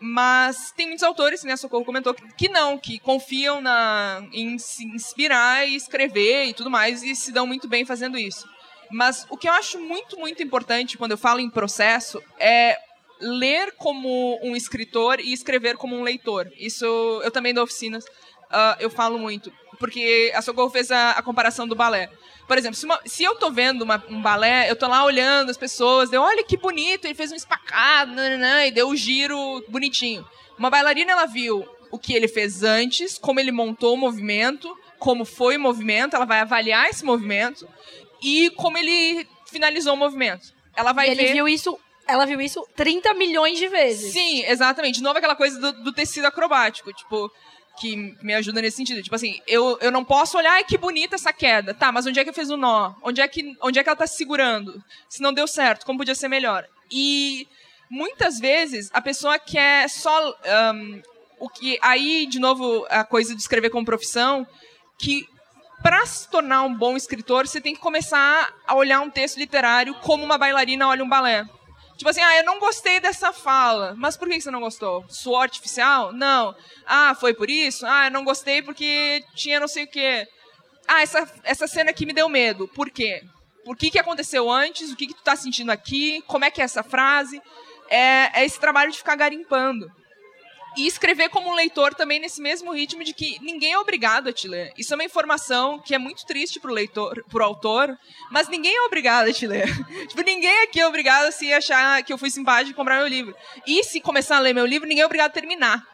Mas 0.00 0.72
tem 0.76 0.86
muitos 0.86 1.02
autores, 1.02 1.42
né, 1.42 1.56
Socorro 1.56 1.84
comentou, 1.84 2.14
que 2.14 2.48
não, 2.48 2.78
que 2.78 3.00
confiam 3.00 3.60
na, 3.60 4.22
em 4.32 4.56
se 4.56 4.84
inspirar 4.84 5.68
e 5.68 5.74
escrever 5.74 6.46
e 6.46 6.54
tudo 6.54 6.70
mais, 6.70 7.02
e 7.02 7.16
se 7.16 7.32
dão 7.32 7.46
muito 7.46 7.66
bem 7.66 7.84
fazendo 7.84 8.16
isso. 8.16 8.48
Mas 8.90 9.26
o 9.28 9.36
que 9.36 9.48
eu 9.48 9.52
acho 9.52 9.78
muito, 9.80 10.18
muito 10.18 10.42
importante 10.42 10.96
quando 10.96 11.12
eu 11.12 11.18
falo 11.18 11.40
em 11.40 11.50
processo 11.50 12.22
é 12.38 12.78
ler 13.20 13.72
como 13.72 14.38
um 14.42 14.54
escritor 14.54 15.20
e 15.20 15.32
escrever 15.32 15.76
como 15.76 15.96
um 15.96 16.02
leitor. 16.02 16.50
Isso 16.56 16.84
eu 17.24 17.30
também 17.30 17.52
dou 17.52 17.64
oficinas, 17.64 18.04
uh, 18.04 18.76
eu 18.78 18.88
falo 18.88 19.18
muito. 19.18 19.52
Porque 19.78 20.32
a 20.34 20.42
Socorro 20.42 20.70
fez 20.70 20.90
a, 20.90 21.12
a 21.12 21.22
comparação 21.22 21.66
do 21.66 21.74
balé. 21.74 22.10
Por 22.48 22.56
exemplo, 22.56 22.76
se, 22.76 22.86
uma, 22.86 22.98
se 23.04 23.22
eu 23.22 23.34
tô 23.34 23.50
vendo 23.50 23.82
uma, 23.82 24.02
um 24.08 24.22
balé, 24.22 24.70
eu 24.70 24.74
tô 24.74 24.88
lá 24.88 25.04
olhando 25.04 25.50
as 25.50 25.56
pessoas, 25.58 26.08
deu, 26.08 26.22
olha 26.22 26.42
que 26.42 26.56
bonito, 26.56 27.04
ele 27.04 27.14
fez 27.14 27.30
um 27.30 27.36
espacado, 27.36 28.12
nananã, 28.12 28.64
e 28.64 28.70
deu 28.70 28.88
o 28.88 28.92
um 28.92 28.96
giro 28.96 29.62
bonitinho. 29.68 30.26
Uma 30.58 30.70
bailarina, 30.70 31.12
ela 31.12 31.26
viu 31.26 31.68
o 31.90 31.98
que 31.98 32.14
ele 32.14 32.26
fez 32.26 32.62
antes, 32.62 33.18
como 33.18 33.38
ele 33.38 33.52
montou 33.52 33.92
o 33.92 33.98
movimento, 33.98 34.74
como 34.98 35.26
foi 35.26 35.58
o 35.58 35.60
movimento, 35.60 36.16
ela 36.16 36.24
vai 36.24 36.40
avaliar 36.40 36.88
esse 36.88 37.04
movimento 37.04 37.68
e 38.22 38.50
como 38.52 38.78
ele 38.78 39.28
finalizou 39.46 39.92
o 39.92 39.96
movimento. 39.96 40.52
Ela 40.74 40.92
vai 40.92 41.08
e 41.08 41.10
ele 41.10 41.24
ver... 41.24 41.32
viu 41.34 41.48
isso 41.48 41.78
ela 42.06 42.24
viu 42.24 42.40
isso 42.40 42.66
30 42.74 43.12
milhões 43.12 43.58
de 43.58 43.68
vezes. 43.68 44.14
Sim, 44.14 44.42
exatamente. 44.46 44.94
De 44.94 45.02
novo 45.02 45.18
aquela 45.18 45.36
coisa 45.36 45.60
do, 45.60 45.84
do 45.84 45.92
tecido 45.92 46.24
acrobático. 46.24 46.90
Tipo, 46.90 47.30
que 47.78 48.16
me 48.22 48.34
ajuda 48.34 48.60
nesse 48.60 48.76
sentido. 48.76 49.02
Tipo 49.02 49.14
assim, 49.14 49.40
eu, 49.46 49.78
eu 49.80 49.90
não 49.90 50.04
posso 50.04 50.36
olhar, 50.36 50.52
ai, 50.52 50.64
que 50.64 50.78
bonita 50.78 51.14
essa 51.14 51.32
queda. 51.32 51.74
Tá, 51.74 51.92
mas 51.92 52.06
onde 52.06 52.18
é 52.18 52.24
que 52.24 52.32
fez 52.32 52.50
o 52.50 52.56
nó? 52.56 52.94
Onde 53.02 53.20
é 53.20 53.28
que, 53.28 53.56
onde 53.62 53.78
é 53.78 53.82
que 53.82 53.88
ela 53.88 53.96
tá 53.96 54.06
se 54.06 54.16
segurando? 54.16 54.82
Se 55.08 55.22
não 55.22 55.32
deu 55.32 55.46
certo, 55.46 55.86
como 55.86 55.98
podia 55.98 56.14
ser 56.14 56.28
melhor? 56.28 56.66
E 56.90 57.46
muitas 57.90 58.38
vezes 58.38 58.90
a 58.92 59.00
pessoa 59.00 59.38
quer 59.38 59.88
só. 59.88 60.36
Um, 60.74 61.02
o 61.40 61.48
que 61.48 61.78
Aí, 61.80 62.26
de 62.26 62.40
novo, 62.40 62.84
a 62.90 63.04
coisa 63.04 63.34
de 63.34 63.40
escrever 63.40 63.70
como 63.70 63.86
profissão, 63.86 64.46
que 64.98 65.28
para 65.82 66.04
se 66.06 66.28
tornar 66.28 66.62
um 66.62 66.74
bom 66.74 66.96
escritor, 66.96 67.46
você 67.46 67.60
tem 67.60 67.74
que 67.74 67.80
começar 67.80 68.52
a 68.66 68.74
olhar 68.74 69.00
um 69.00 69.10
texto 69.10 69.38
literário 69.38 69.94
como 69.96 70.24
uma 70.24 70.36
bailarina 70.36 70.88
olha 70.88 71.04
um 71.04 71.08
balé. 71.08 71.46
Tipo 71.98 72.10
assim, 72.10 72.20
ah, 72.22 72.36
eu 72.38 72.44
não 72.44 72.60
gostei 72.60 73.00
dessa 73.00 73.32
fala. 73.32 73.92
Mas 73.96 74.16
por 74.16 74.28
que 74.28 74.40
você 74.40 74.52
não 74.52 74.60
gostou? 74.60 75.04
Suor 75.08 75.42
artificial? 75.42 76.12
Não. 76.12 76.54
Ah, 76.86 77.14
foi 77.18 77.34
por 77.34 77.50
isso? 77.50 77.84
Ah, 77.84 78.06
eu 78.06 78.10
não 78.12 78.22
gostei 78.22 78.62
porque 78.62 79.22
tinha 79.34 79.58
não 79.58 79.66
sei 79.66 79.82
o 79.82 79.90
quê. 79.90 80.26
Ah, 80.86 81.02
essa, 81.02 81.28
essa 81.42 81.66
cena 81.66 81.90
aqui 81.90 82.06
me 82.06 82.12
deu 82.12 82.28
medo. 82.28 82.68
Por 82.68 82.88
quê? 82.88 83.20
Por 83.64 83.76
que, 83.76 83.90
que 83.90 83.98
aconteceu 83.98 84.48
antes? 84.48 84.92
O 84.92 84.96
que, 84.96 85.08
que 85.08 85.14
tu 85.14 85.22
tá 85.24 85.34
sentindo 85.34 85.72
aqui? 85.72 86.22
Como 86.28 86.44
é 86.44 86.50
que 86.52 86.60
é 86.60 86.64
essa 86.64 86.84
frase? 86.84 87.42
É, 87.90 88.40
é 88.40 88.44
esse 88.44 88.60
trabalho 88.60 88.92
de 88.92 88.98
ficar 88.98 89.16
garimpando 89.16 89.90
e 90.78 90.86
escrever 90.86 91.28
como 91.28 91.52
leitor 91.52 91.92
também 91.92 92.20
nesse 92.20 92.40
mesmo 92.40 92.72
ritmo 92.72 93.02
de 93.02 93.12
que 93.12 93.36
ninguém 93.40 93.72
é 93.72 93.78
obrigado 93.78 94.28
a 94.28 94.32
te 94.32 94.46
ler. 94.46 94.72
Isso 94.78 94.94
é 94.94 94.96
uma 94.96 95.02
informação 95.04 95.80
que 95.80 95.92
é 95.92 95.98
muito 95.98 96.24
triste 96.24 96.60
pro 96.60 96.72
leitor, 96.72 97.24
pro 97.28 97.42
autor, 97.42 97.98
mas 98.30 98.46
ninguém 98.46 98.76
é 98.76 98.82
obrigado 98.82 99.28
a 99.28 99.32
te 99.32 99.44
ler. 99.44 99.66
tipo, 100.06 100.22
ninguém 100.22 100.62
aqui 100.62 100.78
é 100.78 100.86
obrigado 100.86 101.26
a 101.26 101.32
se 101.32 101.52
achar 101.52 102.00
que 102.04 102.12
eu 102.12 102.16
fui 102.16 102.30
simpático 102.30 102.70
e 102.70 102.74
comprar 102.74 102.98
meu 102.98 103.08
livro. 103.08 103.34
E 103.66 103.82
se 103.82 104.00
começar 104.00 104.36
a 104.36 104.40
ler 104.40 104.54
meu 104.54 104.64
livro, 104.64 104.86
ninguém 104.86 105.02
é 105.02 105.06
obrigado 105.06 105.30
a 105.30 105.34
terminar. 105.34 105.84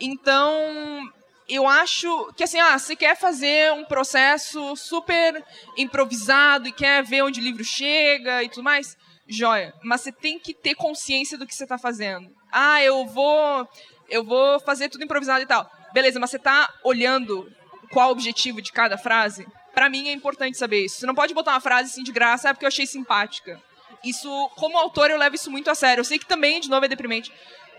Então, 0.00 1.10
eu 1.48 1.66
acho 1.66 2.32
que 2.36 2.44
assim, 2.44 2.60
ah, 2.60 2.78
você 2.78 2.94
quer 2.94 3.16
fazer 3.16 3.72
um 3.72 3.84
processo 3.84 4.76
super 4.76 5.44
improvisado 5.76 6.68
e 6.68 6.72
quer 6.72 7.02
ver 7.02 7.22
onde 7.22 7.40
o 7.40 7.42
livro 7.42 7.64
chega 7.64 8.44
e 8.44 8.48
tudo 8.48 8.62
mais, 8.62 8.96
joia. 9.28 9.74
Mas 9.82 10.02
você 10.02 10.12
tem 10.12 10.38
que 10.38 10.54
ter 10.54 10.76
consciência 10.76 11.36
do 11.36 11.48
que 11.48 11.54
você 11.54 11.64
está 11.64 11.76
fazendo. 11.76 12.30
Ah, 12.52 12.80
eu 12.82 13.04
vou 13.06 13.68
eu 14.10 14.24
vou 14.24 14.60
fazer 14.60 14.88
tudo 14.88 15.04
improvisado 15.04 15.42
e 15.42 15.46
tal. 15.46 15.70
Beleza, 15.92 16.18
mas 16.20 16.30
você 16.30 16.38
tá 16.38 16.68
olhando 16.84 17.50
qual 17.90 18.08
o 18.08 18.12
objetivo 18.12 18.60
de 18.60 18.72
cada 18.72 18.98
frase? 18.98 19.46
Para 19.74 19.88
mim 19.88 20.08
é 20.08 20.12
importante 20.12 20.58
saber 20.58 20.84
isso. 20.84 20.98
Você 20.98 21.06
não 21.06 21.14
pode 21.14 21.32
botar 21.32 21.52
uma 21.52 21.60
frase 21.60 21.90
assim 21.90 22.02
de 22.02 22.12
graça, 22.12 22.48
é 22.48 22.52
porque 22.52 22.64
eu 22.64 22.68
achei 22.68 22.86
simpática. 22.86 23.60
Isso, 24.04 24.28
como 24.56 24.78
autor, 24.78 25.10
eu 25.10 25.18
levo 25.18 25.34
isso 25.34 25.50
muito 25.50 25.70
a 25.70 25.74
sério. 25.74 26.00
Eu 26.00 26.04
sei 26.04 26.18
que 26.18 26.26
também, 26.26 26.60
de 26.60 26.68
novo, 26.68 26.84
é 26.84 26.88
deprimente. 26.88 27.30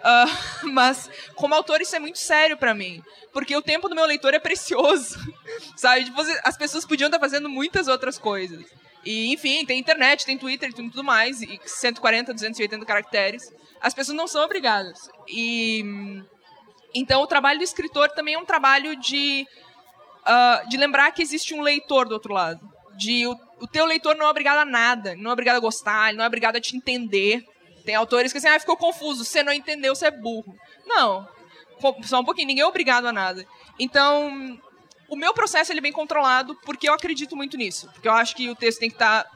Uh, 0.01 0.67
mas, 0.71 1.09
como 1.35 1.53
autor, 1.53 1.81
isso 1.81 1.95
é 1.95 1.99
muito 1.99 2.19
sério 2.19 2.57
para 2.57 2.73
mim. 2.73 3.03
Porque 3.33 3.55
o 3.55 3.61
tempo 3.61 3.89
do 3.89 3.95
meu 3.95 4.05
leitor 4.05 4.33
é 4.33 4.39
precioso. 4.39 5.19
Sabe? 5.75 6.05
Tipo, 6.05 6.21
as 6.43 6.57
pessoas 6.57 6.85
podiam 6.85 7.07
estar 7.07 7.19
fazendo 7.19 7.49
muitas 7.49 7.87
outras 7.87 8.17
coisas. 8.17 8.63
E, 9.03 9.33
enfim, 9.33 9.65
tem 9.65 9.79
internet, 9.79 10.25
tem 10.25 10.37
Twitter 10.37 10.69
e 10.69 10.73
tudo 10.73 11.03
mais. 11.03 11.41
E 11.41 11.59
140, 11.65 12.33
280 12.33 12.85
caracteres 12.85 13.51
as 13.81 13.93
pessoas 13.93 14.15
não 14.15 14.27
são 14.27 14.43
obrigadas. 14.43 15.09
E 15.27 15.83
então 16.93 17.21
o 17.21 17.27
trabalho 17.27 17.59
do 17.59 17.63
escritor 17.63 18.09
também 18.09 18.35
é 18.35 18.39
um 18.39 18.45
trabalho 18.45 18.95
de 18.95 19.47
uh, 20.21 20.69
de 20.69 20.77
lembrar 20.77 21.11
que 21.11 21.21
existe 21.21 21.53
um 21.53 21.61
leitor 21.61 22.07
do 22.07 22.13
outro 22.13 22.33
lado. 22.33 22.61
De 22.97 23.25
o, 23.25 23.35
o 23.59 23.67
teu 23.67 23.85
leitor 23.85 24.15
não 24.15 24.25
é 24.25 24.29
obrigado 24.29 24.59
a 24.59 24.65
nada, 24.65 25.15
não 25.15 25.31
é 25.31 25.33
obrigado 25.33 25.57
a 25.57 25.59
gostar, 25.59 26.13
não 26.13 26.23
é 26.23 26.27
obrigado 26.27 26.57
a 26.57 26.61
te 26.61 26.75
entender. 26.75 27.43
Tem 27.85 27.95
autores 27.95 28.31
que 28.31 28.37
assim, 28.37 28.47
ah, 28.47 28.59
ficou 28.59 28.77
confuso, 28.77 29.25
você 29.25 29.41
não 29.41 29.51
entendeu, 29.51 29.95
você 29.95 30.07
é 30.07 30.11
burro. 30.11 30.55
Não, 30.85 31.27
só 32.03 32.19
um 32.19 32.25
pouquinho, 32.25 32.47
ninguém 32.47 32.63
é 32.63 32.67
obrigado 32.67 33.05
a 33.07 33.11
nada. 33.11 33.45
Então, 33.79 34.59
o 35.09 35.15
meu 35.15 35.33
processo 35.33 35.71
ele 35.71 35.79
é 35.79 35.81
bem 35.81 35.91
controlado 35.91 36.55
porque 36.63 36.87
eu 36.87 36.93
acredito 36.93 37.35
muito 37.35 37.57
nisso. 37.57 37.89
Porque 37.93 38.07
eu 38.07 38.13
acho 38.13 38.35
que 38.35 38.49
o 38.49 38.55
texto 38.55 38.79
tem 38.79 38.89
que 38.89 38.95
estar 38.95 39.23
tá 39.23 39.31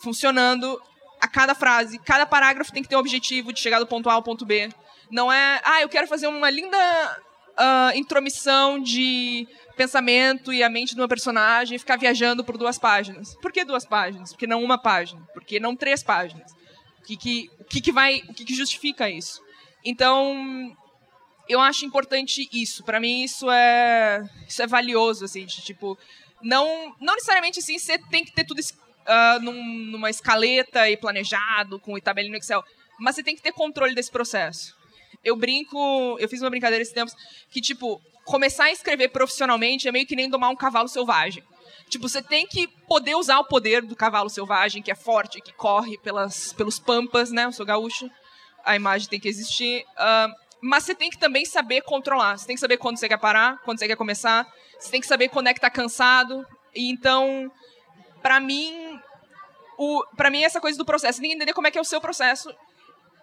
funcionando 0.00 0.80
a 1.20 1.28
cada 1.28 1.54
frase, 1.54 1.98
cada 1.98 2.26
parágrafo 2.26 2.72
tem 2.72 2.82
que 2.82 2.88
ter 2.88 2.96
um 2.96 3.00
objetivo 3.00 3.52
de 3.52 3.60
chegar 3.60 3.78
do 3.78 3.86
ponto 3.86 4.08
A 4.08 4.14
ao 4.14 4.22
ponto 4.22 4.44
B. 4.44 4.70
Não 5.10 5.32
é, 5.32 5.60
ah, 5.64 5.82
eu 5.82 5.88
quero 5.88 6.06
fazer 6.06 6.26
uma 6.26 6.50
linda 6.50 6.76
uh, 7.58 7.96
intromissão 7.96 8.80
de 8.80 9.48
pensamento 9.76 10.52
e 10.52 10.62
a 10.62 10.68
mente 10.68 10.94
de 10.94 11.00
uma 11.00 11.08
personagem 11.08 11.76
e 11.76 11.78
ficar 11.78 11.96
viajando 11.96 12.44
por 12.44 12.56
duas 12.56 12.78
páginas. 12.78 13.34
Por 13.36 13.52
que 13.52 13.64
duas 13.64 13.86
páginas? 13.86 14.32
Porque 14.32 14.46
não 14.46 14.62
uma 14.62 14.78
página? 14.78 15.20
Porque 15.32 15.60
não 15.60 15.76
três 15.76 16.02
páginas? 16.02 16.52
O 16.98 17.02
que, 17.04 17.16
que, 17.16 17.50
o 17.58 17.64
que, 17.64 17.80
que 17.80 17.92
vai, 17.92 18.18
o 18.28 18.34
que, 18.34 18.44
que 18.44 18.54
justifica 18.54 19.08
isso? 19.08 19.40
Então, 19.84 20.76
eu 21.48 21.60
acho 21.60 21.84
importante 21.84 22.48
isso. 22.52 22.84
Para 22.84 23.00
mim, 23.00 23.22
isso 23.22 23.50
é, 23.50 24.22
isso 24.46 24.62
é 24.62 24.66
valioso, 24.66 25.24
assim, 25.24 25.46
de, 25.46 25.62
tipo, 25.62 25.96
não, 26.42 26.94
não 27.00 27.14
necessariamente 27.14 27.60
assim, 27.60 27.78
você 27.78 27.98
tem 27.98 28.24
que 28.24 28.32
ter 28.32 28.44
tudo 28.44 28.60
uh, 29.08 29.40
num, 29.40 29.64
numa 29.90 30.10
escaleta 30.10 30.88
e 30.88 30.96
planejado, 30.96 31.80
com 31.80 31.98
tabela 31.98 32.28
no 32.28 32.36
Excel. 32.36 32.62
Mas 32.98 33.16
você 33.16 33.22
tem 33.22 33.34
que 33.34 33.42
ter 33.42 33.52
controle 33.52 33.94
desse 33.94 34.10
processo. 34.10 34.76
Eu 35.24 35.34
brinco, 35.34 36.16
eu 36.20 36.28
fiz 36.28 36.40
uma 36.42 36.50
brincadeira 36.50 36.82
esses 36.82 36.94
tempos, 36.94 37.14
que, 37.50 37.60
tipo, 37.60 38.00
começar 38.24 38.64
a 38.64 38.72
escrever 38.72 39.08
profissionalmente 39.08 39.88
é 39.88 39.92
meio 39.92 40.06
que 40.06 40.14
nem 40.14 40.28
domar 40.28 40.50
um 40.50 40.56
cavalo 40.56 40.88
selvagem. 40.88 41.42
Tipo, 41.88 42.08
você 42.08 42.22
tem 42.22 42.46
que 42.46 42.68
poder 42.86 43.14
usar 43.14 43.38
o 43.38 43.44
poder 43.44 43.82
do 43.82 43.96
cavalo 43.96 44.28
selvagem, 44.28 44.82
que 44.82 44.90
é 44.90 44.94
forte, 44.94 45.40
que 45.40 45.52
corre 45.52 45.96
pelas, 45.98 46.52
pelos 46.52 46.78
pampas, 46.78 47.30
né? 47.30 47.44
Eu 47.44 47.52
sou 47.52 47.64
gaúcho, 47.64 48.10
a 48.64 48.76
imagem 48.76 49.08
tem 49.08 49.18
que 49.18 49.28
existir. 49.28 49.84
Uh, 49.92 50.34
mas 50.60 50.84
você 50.84 50.94
tem 50.94 51.08
que 51.08 51.18
também 51.18 51.44
saber 51.46 51.80
controlar. 51.82 52.36
Você 52.36 52.46
tem 52.46 52.56
que 52.56 52.60
saber 52.60 52.76
quando 52.76 52.98
você 52.98 53.08
quer 53.08 53.16
parar, 53.16 53.58
quando 53.62 53.78
você 53.78 53.86
quer 53.86 53.96
começar. 53.96 54.46
Você 54.78 54.90
tem 54.90 55.00
que 55.00 55.06
saber 55.06 55.28
quando 55.28 55.46
é 55.46 55.54
que 55.54 55.60
tá 55.60 55.70
cansado. 55.70 56.46
E 56.74 56.90
então, 56.90 57.50
Pra 58.22 58.40
mim, 58.40 58.87
o, 59.78 60.04
pra 60.16 60.28
mim, 60.28 60.42
essa 60.42 60.60
coisa 60.60 60.76
do 60.76 60.84
processo, 60.84 61.20
tem 61.20 61.32
entender 61.32 61.54
como 61.54 61.68
é 61.68 61.70
que 61.70 61.78
é 61.78 61.80
o 61.80 61.84
seu 61.84 62.00
processo 62.00 62.52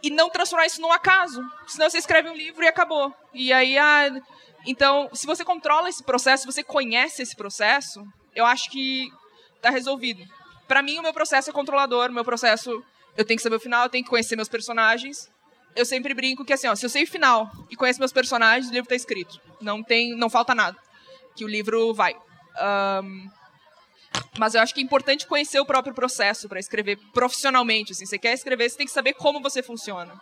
e 0.01 0.09
não 0.09 0.29
transformar 0.29 0.65
isso 0.65 0.79
num 0.79 0.91
acaso. 0.91 1.43
Senão 1.67 1.89
você 1.89 1.97
escreve 1.97 2.29
um 2.29 2.35
livro 2.35 2.63
e 2.63 2.67
acabou. 2.67 3.13
E 3.33 3.51
aí, 3.51 3.77
ah, 3.77 4.09
então, 4.65 5.09
se 5.13 5.27
você 5.27 5.43
controla 5.43 5.89
esse 5.89 6.01
processo, 6.01 6.43
se 6.43 6.53
você 6.53 6.63
conhece 6.63 7.21
esse 7.21 7.35
processo, 7.35 8.07
eu 8.33 8.45
acho 8.45 8.71
que 8.71 9.11
tá 9.61 9.69
resolvido. 9.69 10.23
Pra 10.65 10.81
mim, 10.81 10.97
o 10.97 11.01
meu 11.01 11.13
processo 11.13 11.49
é 11.49 11.53
controlador, 11.53 12.09
meu 12.09 12.23
processo, 12.23 12.83
eu 13.17 13.25
tenho 13.25 13.37
que 13.37 13.43
saber 13.43 13.57
o 13.57 13.59
final, 13.59 13.83
eu 13.83 13.89
tenho 13.89 14.05
que 14.05 14.09
conhecer 14.09 14.37
meus 14.37 14.49
personagens. 14.49 15.29
Eu 15.75 15.85
sempre 15.85 16.13
brinco 16.13 16.45
que 16.45 16.53
assim, 16.53 16.67
ó, 16.67 16.75
se 16.75 16.85
eu 16.85 16.89
sei 16.89 17.03
o 17.03 17.07
final 17.07 17.51
e 17.69 17.75
conheço 17.75 17.99
meus 17.99 18.13
personagens, 18.13 18.69
o 18.69 18.73
livro 18.73 18.87
tá 18.87 18.95
escrito. 18.95 19.41
Não 19.59 19.83
tem, 19.83 20.15
não 20.15 20.29
falta 20.29 20.55
nada. 20.55 20.77
Que 21.35 21.43
o 21.43 21.49
livro 21.49 21.93
vai. 21.93 22.15
Ahn, 22.57 23.27
mas 24.37 24.55
eu 24.55 24.61
acho 24.61 24.73
que 24.73 24.81
é 24.81 24.83
importante 24.83 25.27
conhecer 25.27 25.59
o 25.59 25.65
próprio 25.65 25.93
processo 25.93 26.47
para 26.47 26.59
escrever 26.59 26.97
profissionalmente. 27.13 27.91
Assim, 27.91 28.05
você 28.05 28.17
quer 28.17 28.33
escrever, 28.33 28.69
você 28.69 28.77
tem 28.77 28.85
que 28.85 28.91
saber 28.91 29.13
como 29.13 29.41
você 29.41 29.61
funciona. 29.63 30.13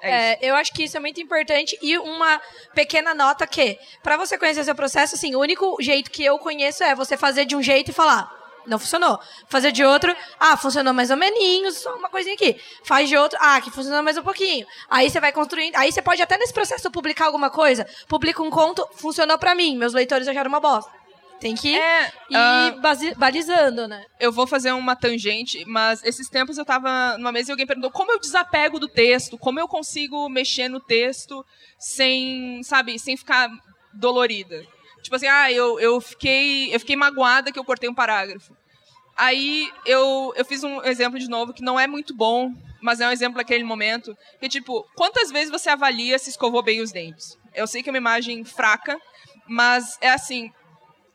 É. 0.00 0.32
É, 0.32 0.38
eu 0.42 0.56
acho 0.56 0.72
que 0.72 0.82
isso 0.82 0.96
é 0.96 1.00
muito 1.00 1.20
importante 1.20 1.78
e 1.80 1.96
uma 1.96 2.40
pequena 2.74 3.14
nota 3.14 3.46
que, 3.46 3.78
pra 4.02 4.16
você 4.16 4.36
conhecer 4.36 4.64
seu 4.64 4.74
processo, 4.74 5.14
assim, 5.14 5.34
o 5.36 5.40
único 5.40 5.76
jeito 5.80 6.10
que 6.10 6.24
eu 6.24 6.38
conheço 6.40 6.82
é 6.82 6.92
você 6.94 7.16
fazer 7.16 7.44
de 7.44 7.54
um 7.54 7.62
jeito 7.62 7.92
e 7.92 7.94
falar, 7.94 8.28
não 8.66 8.78
funcionou. 8.78 9.18
Fazer 9.48 9.70
de 9.70 9.84
outro, 9.84 10.14
ah, 10.40 10.56
funcionou 10.56 10.92
mais 10.92 11.10
ou 11.10 11.16
menos, 11.16 11.76
só 11.78 11.94
uma 11.94 12.08
coisinha 12.08 12.34
aqui. 12.34 12.60
Faz 12.84 13.08
de 13.08 13.16
outro, 13.16 13.38
ah, 13.40 13.60
que 13.60 13.70
funcionou 13.70 14.02
mais 14.02 14.16
um 14.16 14.22
pouquinho. 14.22 14.66
Aí 14.90 15.08
você 15.08 15.20
vai 15.20 15.30
construindo, 15.32 15.76
aí 15.76 15.92
você 15.92 16.02
pode 16.02 16.20
até 16.20 16.36
nesse 16.36 16.52
processo 16.52 16.90
publicar 16.90 17.26
alguma 17.26 17.50
coisa. 17.50 17.86
Publica 18.08 18.42
um 18.42 18.50
conto, 18.50 18.86
funcionou 18.96 19.38
pra 19.38 19.54
mim, 19.54 19.76
meus 19.76 19.92
leitores 19.92 20.26
acharam 20.26 20.48
uma 20.48 20.60
bosta. 20.60 21.01
Tem 21.42 21.54
que 21.56 21.74
É, 21.76 22.12
ir 22.30 22.80
base- 22.80 23.14
balizando, 23.16 23.88
né? 23.88 24.04
eu 24.20 24.30
vou 24.30 24.46
fazer 24.46 24.70
uma 24.72 24.94
tangente, 24.94 25.64
mas 25.66 26.02
esses 26.04 26.28
tempos 26.28 26.56
eu 26.56 26.64
tava 26.64 27.18
numa 27.18 27.32
mesa 27.32 27.50
e 27.50 27.52
alguém 27.52 27.66
perguntou 27.66 27.90
como 27.90 28.12
eu 28.12 28.20
desapego 28.20 28.78
do 28.78 28.86
texto, 28.88 29.36
como 29.36 29.58
eu 29.58 29.66
consigo 29.66 30.28
mexer 30.28 30.68
no 30.68 30.78
texto 30.78 31.44
sem, 31.78 32.62
sabe, 32.62 32.96
sem 32.98 33.16
ficar 33.16 33.50
dolorida. 33.92 34.64
Tipo 35.02 35.16
assim, 35.16 35.26
ah, 35.26 35.50
eu, 35.50 35.80
eu 35.80 36.00
fiquei 36.00 36.72
eu 36.74 36.78
fiquei 36.78 36.94
magoada 36.94 37.50
que 37.50 37.58
eu 37.58 37.64
cortei 37.64 37.88
um 37.90 37.94
parágrafo. 37.94 38.54
Aí 39.16 39.68
eu, 39.84 40.32
eu 40.36 40.44
fiz 40.44 40.62
um 40.62 40.80
exemplo 40.84 41.18
de 41.18 41.28
novo 41.28 41.52
que 41.52 41.62
não 41.62 41.78
é 41.78 41.86
muito 41.88 42.14
bom, 42.16 42.50
mas 42.80 43.00
é 43.00 43.08
um 43.08 43.10
exemplo 43.10 43.36
daquele 43.38 43.64
momento, 43.64 44.16
que 44.40 44.48
tipo, 44.48 44.86
quantas 44.94 45.30
vezes 45.32 45.50
você 45.50 45.68
avalia 45.70 46.18
se 46.20 46.30
escovou 46.30 46.62
bem 46.62 46.80
os 46.80 46.92
dentes? 46.92 47.36
Eu 47.52 47.66
sei 47.66 47.82
que 47.82 47.90
é 47.90 47.92
uma 47.92 47.98
imagem 47.98 48.44
fraca, 48.44 48.96
mas 49.48 49.98
é 50.00 50.08
assim, 50.10 50.50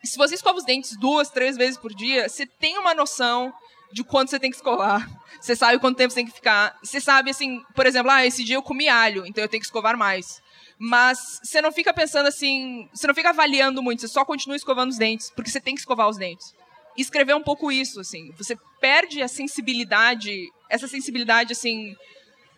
se 0.07 0.17
você 0.17 0.35
escova 0.35 0.57
os 0.57 0.65
dentes 0.65 0.97
duas, 0.97 1.29
três 1.29 1.57
vezes 1.57 1.77
por 1.77 1.93
dia, 1.93 2.27
você 2.29 2.45
tem 2.45 2.77
uma 2.77 2.93
noção 2.93 3.53
de 3.91 4.03
quanto 4.03 4.29
você 4.29 4.39
tem 4.39 4.49
que 4.49 4.57
escovar. 4.57 5.07
Você 5.39 5.55
sabe 5.55 5.79
quanto 5.79 5.97
tempo 5.97 6.11
você 6.11 6.19
tem 6.21 6.25
que 6.25 6.33
ficar. 6.33 6.77
Você 6.83 6.99
sabe, 6.99 7.29
assim, 7.29 7.61
por 7.75 7.85
exemplo, 7.85 8.11
ah, 8.11 8.25
esse 8.25 8.43
dia 8.43 8.55
eu 8.55 8.63
comi 8.63 8.87
alho, 8.87 9.25
então 9.25 9.43
eu 9.43 9.47
tenho 9.47 9.61
que 9.61 9.67
escovar 9.67 9.97
mais. 9.97 10.41
Mas 10.79 11.39
você 11.43 11.61
não 11.61 11.71
fica 11.71 11.93
pensando 11.93 12.27
assim, 12.27 12.87
você 12.93 13.07
não 13.07 13.15
fica 13.15 13.29
avaliando 13.29 13.81
muito, 13.81 14.01
você 14.01 14.07
só 14.07 14.23
continua 14.23 14.55
escovando 14.55 14.89
os 14.89 14.97
dentes, 14.97 15.31
porque 15.31 15.49
você 15.49 15.59
tem 15.59 15.73
que 15.73 15.81
escovar 15.81 16.07
os 16.07 16.17
dentes. 16.17 16.53
Escrever 16.97 17.35
um 17.35 17.43
pouco 17.43 17.71
isso, 17.71 17.99
assim. 17.99 18.31
Você 18.37 18.57
perde 18.79 19.21
a 19.21 19.27
sensibilidade, 19.27 20.49
essa 20.69 20.87
sensibilidade, 20.87 21.53
assim, 21.53 21.95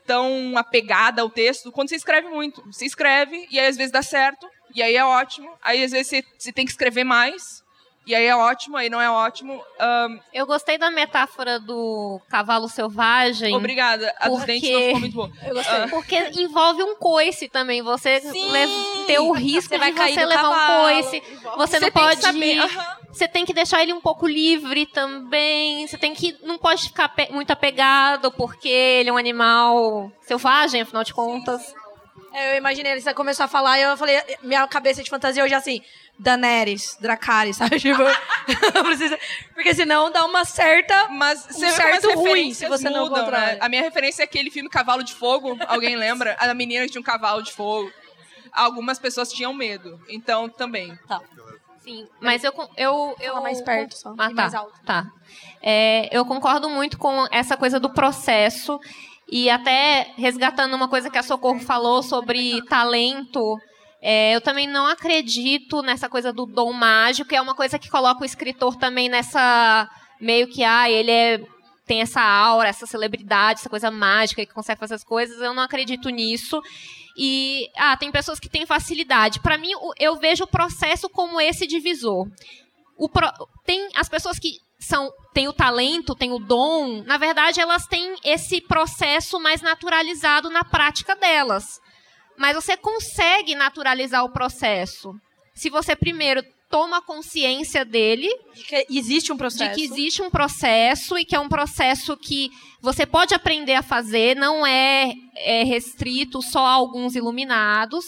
tão 0.05 0.57
apegada 0.57 1.21
ao 1.21 1.29
texto 1.29 1.71
quando 1.71 1.89
você 1.89 1.95
escreve 1.95 2.29
muito. 2.29 2.63
Você 2.71 2.85
escreve 2.85 3.47
e 3.51 3.59
aí 3.59 3.67
às 3.67 3.77
vezes 3.77 3.91
dá 3.91 4.01
certo, 4.01 4.49
e 4.73 4.81
aí 4.81 4.95
é 4.95 5.03
ótimo. 5.05 5.49
Aí 5.63 5.83
às 5.83 5.91
vezes 5.91 6.07
você, 6.07 6.23
você 6.37 6.51
tem 6.51 6.65
que 6.65 6.71
escrever 6.71 7.03
mais, 7.03 7.63
e 8.07 8.15
aí 8.15 8.25
é 8.25 8.35
ótimo, 8.35 8.75
aí 8.77 8.89
não 8.89 8.99
é 8.99 9.09
ótimo. 9.09 9.61
Ahn, 9.79 10.17
Eu 10.33 10.47
gostei 10.47 10.77
da 10.79 10.89
metáfora 10.89 11.59
do 11.59 12.19
cavalo 12.27 12.67
selvagem. 12.67 13.55
obrigada. 13.55 14.11
A 14.19 14.27
dos 14.29 14.39
Porque- 14.39 14.51
dentes 14.53 14.69
não 14.71 14.79
ficou 14.81 14.99
muito 14.99 15.15
boa. 15.15 15.31
Eu 15.45 15.53
gostei. 15.53 15.77
Ah, 15.83 15.87
Porque 15.89 16.15
envolve 16.41 16.81
um 16.81 16.95
coice 16.95 17.47
também. 17.47 17.83
Você 17.83 18.19
Sim! 18.21 18.51
le- 18.51 19.05
ter 19.05 19.19
o 19.19 19.31
risco 19.31 19.69
Você 19.69 19.77
vai 19.77 19.91
de 19.91 19.97
cair 19.97 20.13
você 20.15 20.25
levar 20.25 20.41
cavalo. 20.41 20.79
um 20.79 20.81
coice. 21.01 21.21
Você, 21.57 21.79
não 21.79 21.91
tem 21.91 22.07
que 22.09 22.21
pode. 22.21 22.59
aham. 22.59 22.97
Você 23.11 23.27
tem 23.27 23.45
que 23.45 23.53
deixar 23.53 23.81
ele 23.83 23.91
um 23.93 24.01
pouco 24.01 24.25
livre 24.27 24.85
também. 24.87 25.85
Você 25.85 25.97
tem 25.97 26.13
que. 26.15 26.35
Não 26.43 26.57
pode 26.57 26.83
ficar 26.83 27.09
pe- 27.09 27.29
muito 27.31 27.51
apegado, 27.51 28.31
porque 28.31 28.69
ele 28.69 29.09
é 29.09 29.13
um 29.13 29.17
animal 29.17 30.11
selvagem, 30.21 30.81
afinal 30.81 31.03
de 31.03 31.13
contas. 31.13 31.61
É, 31.61 31.88
Eu 32.33 32.57
imaginei, 32.57 32.99
você 32.99 33.13
começou 33.13 33.43
a 33.45 33.47
falar 33.47 33.79
e 33.79 33.81
eu 33.81 33.97
falei, 33.97 34.21
minha 34.43 34.67
cabeça 34.67 35.01
de 35.03 35.09
fantasia 35.09 35.43
hoje 35.43 35.53
é 35.53 35.57
assim, 35.57 35.81
Daenerys, 36.17 36.97
Dracarys, 36.99 37.57
sabe? 37.57 37.79
Tipo, 37.81 38.01
eu 38.03 38.83
preciso- 38.83 39.17
porque 39.53 39.73
senão 39.73 40.11
dá 40.11 40.25
uma 40.25 40.45
certa... 40.45 41.07
Mas 41.09 41.45
você 41.45 41.65
Um 41.65 41.69
certo 41.71 42.13
ruim, 42.15 42.53
se 42.53 42.67
você 42.67 42.89
não 42.89 43.03
mudam, 43.05 43.23
controla. 43.25 43.45
né? 43.45 43.57
A 43.61 43.67
minha 43.69 43.81
referência 43.81 44.21
é 44.23 44.25
aquele 44.25 44.51
filme 44.51 44.69
Cavalo 44.69 45.03
de 45.03 45.13
Fogo. 45.13 45.57
Alguém 45.67 45.95
lembra? 45.95 46.35
A 46.39 46.53
menina 46.53 46.85
que 46.85 46.91
tinha 46.91 47.01
um 47.01 47.03
cavalo 47.03 47.41
de 47.41 47.51
fogo. 47.51 47.91
Algumas 48.51 48.97
pessoas 48.99 49.31
tinham 49.31 49.53
medo. 49.53 49.99
Então, 50.09 50.49
também. 50.49 50.97
Sim, 51.79 52.07
mas 52.19 52.43
eu. 52.43 52.51
eu, 52.75 53.15
eu 53.19 53.29
Fala 53.33 53.41
mais 53.41 53.61
perto 53.61 53.95
só, 53.97 54.09
Ah, 54.17 54.25
e 54.29 54.35
tá. 54.35 54.41
mais 54.41 54.53
alto. 54.53 54.73
Tá. 54.85 55.05
É, 55.61 56.09
eu 56.11 56.25
concordo 56.25 56.69
muito 56.69 56.97
com 56.97 57.25
essa 57.31 57.55
coisa 57.55 57.79
do 57.79 57.89
processo. 57.89 58.79
E 59.31 59.49
até 59.49 60.11
resgatando 60.17 60.75
uma 60.75 60.87
coisa 60.87 61.09
que 61.09 61.17
a 61.17 61.23
Socorro 61.23 61.59
falou 61.59 62.01
sobre 62.01 62.61
talento. 62.65 63.57
é, 64.01 64.33
eu 64.35 64.41
também 64.41 64.67
não 64.67 64.85
acredito 64.87 65.81
nessa 65.81 66.09
coisa 66.09 66.31
do 66.33 66.45
dom 66.45 66.71
mágico, 66.73 67.33
é 67.35 67.41
uma 67.41 67.53
coisa 67.53 67.77
que 67.77 67.89
coloca 67.89 68.21
o 68.21 68.25
escritor 68.25 68.75
também 68.77 69.09
nessa. 69.09 69.87
meio 70.19 70.47
que, 70.47 70.63
ah, 70.63 70.89
ele 70.89 71.11
é, 71.11 71.41
tem 71.85 72.01
essa 72.01 72.21
aura, 72.21 72.69
essa 72.69 72.85
celebridade, 72.85 73.59
essa 73.59 73.69
coisa 73.69 73.91
mágica 73.91 74.45
que 74.45 74.53
consegue 74.53 74.79
fazer 74.79 74.95
as 74.95 75.03
coisas. 75.03 75.39
Eu 75.41 75.53
não 75.53 75.63
acredito 75.63 76.09
nisso. 76.09 76.61
E, 77.17 77.67
ah, 77.77 77.97
tem 77.97 78.11
pessoas 78.11 78.39
que 78.39 78.47
têm 78.49 78.65
facilidade. 78.65 79.39
Para 79.41 79.57
mim, 79.57 79.71
eu 79.99 80.15
vejo 80.17 80.43
o 80.45 80.47
processo 80.47 81.09
como 81.09 81.39
esse 81.41 81.67
divisor. 81.67 82.25
Pro- 83.11 83.47
tem 83.65 83.89
as 83.95 84.07
pessoas 84.09 84.39
que 84.39 84.57
são 84.79 85.11
têm 85.33 85.47
o 85.47 85.53
talento, 85.53 86.15
têm 86.15 86.31
o 86.31 86.39
dom, 86.39 87.03
na 87.03 87.17
verdade 87.17 87.59
elas 87.59 87.85
têm 87.85 88.15
esse 88.23 88.61
processo 88.61 89.39
mais 89.39 89.61
naturalizado 89.61 90.49
na 90.49 90.63
prática 90.63 91.15
delas. 91.15 91.79
Mas 92.37 92.55
você 92.55 92.77
consegue 92.77 93.53
naturalizar 93.53 94.23
o 94.23 94.31
processo 94.31 95.13
se 95.53 95.69
você 95.69 95.95
primeiro 95.95 96.41
toma 96.69 97.01
consciência 97.01 97.83
dele 97.83 98.29
De 98.53 98.63
que 98.63 98.85
existe 98.89 99.33
um 99.33 99.37
processo. 99.37 99.69
de 99.71 99.75
que 99.75 99.83
existe 99.83 100.21
um 100.21 100.29
processo 100.29 101.17
e 101.17 101.25
que 101.25 101.35
é 101.35 101.39
um 101.39 101.49
processo 101.49 102.15
que 102.15 102.49
você 102.79 103.05
pode 103.05 103.33
aprender 103.33 103.73
a 103.73 103.83
fazer, 103.83 104.35
não 104.35 104.65
é, 104.65 105.11
é 105.35 105.63
restrito 105.63 106.41
só 106.41 106.65
a 106.65 106.71
alguns 106.71 107.15
iluminados. 107.15 108.05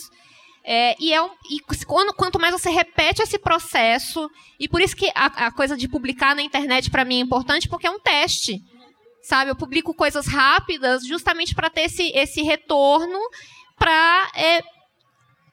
É, 0.63 0.95
e 0.99 1.11
é 1.11 1.21
um, 1.21 1.29
e 1.49 1.59
quando, 1.85 2.13
quanto 2.13 2.39
mais 2.39 2.53
você 2.53 2.69
repete 2.69 3.21
esse 3.21 3.39
processo, 3.39 4.29
e 4.59 4.67
por 4.67 4.81
isso 4.81 4.95
que 4.95 5.09
a, 5.15 5.47
a 5.47 5.51
coisa 5.51 5.75
de 5.75 5.87
publicar 5.87 6.35
na 6.35 6.43
internet 6.43 6.91
para 6.91 7.03
mim 7.03 7.17
é 7.17 7.23
importante, 7.23 7.67
porque 7.67 7.87
é 7.87 7.91
um 7.91 7.99
teste. 7.99 8.61
Sabe, 9.23 9.51
eu 9.51 9.55
publico 9.55 9.93
coisas 9.93 10.25
rápidas 10.27 11.05
justamente 11.05 11.53
para 11.53 11.69
ter 11.69 11.81
esse, 11.81 12.11
esse 12.15 12.41
retorno 12.41 13.19
para 13.77 14.31
é, 14.35 14.61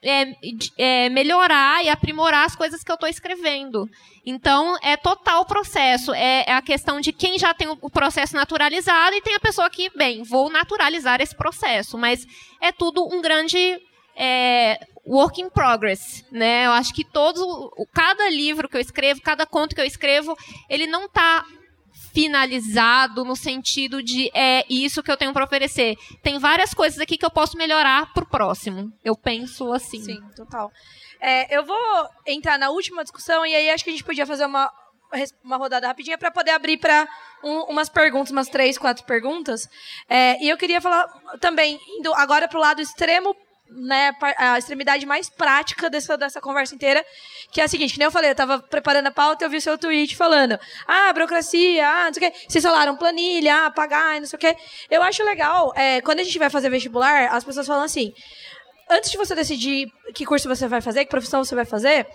é, 0.02 0.34
é, 0.78 1.08
melhorar 1.08 1.84
e 1.84 1.88
aprimorar 1.88 2.46
as 2.46 2.56
coisas 2.56 2.82
que 2.82 2.90
eu 2.90 2.94
estou 2.94 3.08
escrevendo. 3.08 3.88
Então, 4.24 4.76
é 4.82 4.96
total 4.96 5.44
processo. 5.44 6.14
É, 6.14 6.44
é 6.46 6.52
a 6.52 6.62
questão 6.62 7.00
de 7.00 7.12
quem 7.12 7.38
já 7.38 7.52
tem 7.52 7.68
o, 7.68 7.78
o 7.80 7.90
processo 7.90 8.34
naturalizado 8.34 9.16
e 9.16 9.22
tem 9.22 9.34
a 9.34 9.40
pessoa 9.40 9.68
que, 9.68 9.90
bem, 9.96 10.22
vou 10.22 10.50
naturalizar 10.50 11.20
esse 11.20 11.36
processo. 11.36 11.98
Mas 11.98 12.26
é 12.60 12.70
tudo 12.72 13.06
um 13.06 13.20
grande 13.20 13.78
é, 14.16 14.78
work 15.08 15.40
in 15.40 15.48
progress, 15.50 16.24
né? 16.30 16.66
Eu 16.66 16.72
acho 16.72 16.92
que 16.92 17.04
todos, 17.04 17.40
o- 17.42 17.86
cada 17.92 18.28
livro 18.28 18.68
que 18.68 18.76
eu 18.76 18.80
escrevo, 18.80 19.20
cada 19.22 19.46
conto 19.46 19.74
que 19.74 19.80
eu 19.80 19.84
escrevo, 19.86 20.36
ele 20.68 20.86
não 20.86 21.06
está 21.06 21.44
finalizado 22.12 23.24
no 23.24 23.36
sentido 23.36 24.02
de 24.02 24.30
é 24.34 24.64
isso 24.68 25.02
que 25.02 25.10
eu 25.10 25.16
tenho 25.16 25.32
para 25.32 25.44
oferecer. 25.44 25.96
Tem 26.22 26.38
várias 26.38 26.74
coisas 26.74 26.98
aqui 26.98 27.16
que 27.16 27.24
eu 27.24 27.30
posso 27.30 27.56
melhorar 27.56 28.12
pro 28.12 28.26
próximo. 28.26 28.92
Eu 29.04 29.16
penso 29.16 29.72
assim. 29.72 30.02
Sim, 30.02 30.20
total. 30.34 30.70
É, 31.20 31.56
eu 31.56 31.64
vou 31.64 31.76
entrar 32.26 32.58
na 32.58 32.70
última 32.70 33.02
discussão 33.02 33.44
e 33.46 33.54
aí 33.54 33.70
acho 33.70 33.84
que 33.84 33.90
a 33.90 33.92
gente 33.92 34.04
podia 34.04 34.26
fazer 34.26 34.46
uma, 34.46 34.70
uma 35.44 35.56
rodada 35.56 35.86
rapidinha 35.86 36.18
para 36.18 36.30
poder 36.30 36.52
abrir 36.52 36.76
para 36.78 37.06
umas 37.42 37.88
perguntas, 37.88 38.30
umas 38.32 38.48
três, 38.48 38.76
quatro 38.78 39.04
perguntas. 39.04 39.68
É, 40.08 40.42
e 40.42 40.48
eu 40.48 40.56
queria 40.56 40.80
falar 40.80 41.06
também, 41.40 41.78
indo 41.98 42.12
agora 42.14 42.48
para 42.48 42.58
o 42.58 42.60
lado 42.60 42.80
extremo, 42.80 43.34
né, 43.70 44.12
a 44.36 44.58
extremidade 44.58 45.04
mais 45.06 45.28
prática 45.28 45.90
dessa, 45.90 46.16
dessa 46.16 46.40
conversa 46.40 46.74
inteira, 46.74 47.04
que 47.52 47.60
é 47.60 47.64
a 47.64 47.68
seguinte, 47.68 47.92
que 47.92 47.98
nem 47.98 48.06
eu 48.06 48.10
falei, 48.10 48.30
eu 48.30 48.32
estava 48.32 48.58
preparando 48.58 49.08
a 49.08 49.10
pauta 49.10 49.44
e 49.44 49.46
eu 49.46 49.50
vi 49.50 49.58
o 49.58 49.60
seu 49.60 49.76
tweet 49.78 50.16
falando, 50.16 50.58
ah, 50.86 51.12
burocracia, 51.12 51.86
ah, 51.86 52.06
não 52.06 52.14
sei 52.14 52.28
o 52.28 52.32
quê. 52.32 52.38
Vocês 52.48 52.64
falaram 52.64 52.96
planilha, 52.96 53.66
ah, 53.66 53.70
pagar, 53.70 54.20
não 54.20 54.26
sei 54.26 54.36
o 54.36 54.40
quê. 54.40 54.56
Eu 54.90 55.02
acho 55.02 55.22
legal, 55.24 55.72
é, 55.76 56.00
quando 56.00 56.20
a 56.20 56.24
gente 56.24 56.38
vai 56.38 56.50
fazer 56.50 56.70
vestibular, 56.70 57.34
as 57.34 57.44
pessoas 57.44 57.66
falam 57.66 57.84
assim, 57.84 58.12
antes 58.90 59.10
de 59.10 59.16
você 59.16 59.34
decidir 59.34 59.88
que 60.14 60.24
curso 60.24 60.48
você 60.48 60.66
vai 60.66 60.80
fazer, 60.80 61.04
que 61.04 61.10
profissão 61.10 61.44
você 61.44 61.54
vai 61.54 61.64
fazer, 61.64 62.06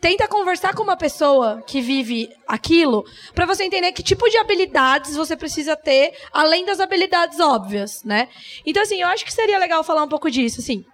tenta 0.00 0.26
conversar 0.26 0.74
com 0.74 0.82
uma 0.82 0.96
pessoa 0.96 1.62
que 1.64 1.80
vive 1.80 2.28
aquilo 2.48 3.04
para 3.32 3.46
você 3.46 3.62
entender 3.62 3.92
que 3.92 4.02
tipo 4.02 4.28
de 4.28 4.36
habilidades 4.36 5.14
você 5.14 5.36
precisa 5.36 5.76
ter 5.76 6.12
além 6.32 6.64
das 6.64 6.80
habilidades 6.80 7.38
óbvias, 7.38 8.02
né? 8.02 8.28
Então 8.66 8.82
assim, 8.82 9.00
eu 9.00 9.06
acho 9.08 9.24
que 9.24 9.32
seria 9.32 9.58
legal 9.60 9.84
falar 9.84 10.02
um 10.02 10.08
pouco 10.08 10.28
disso, 10.28 10.60
assim. 10.60 10.84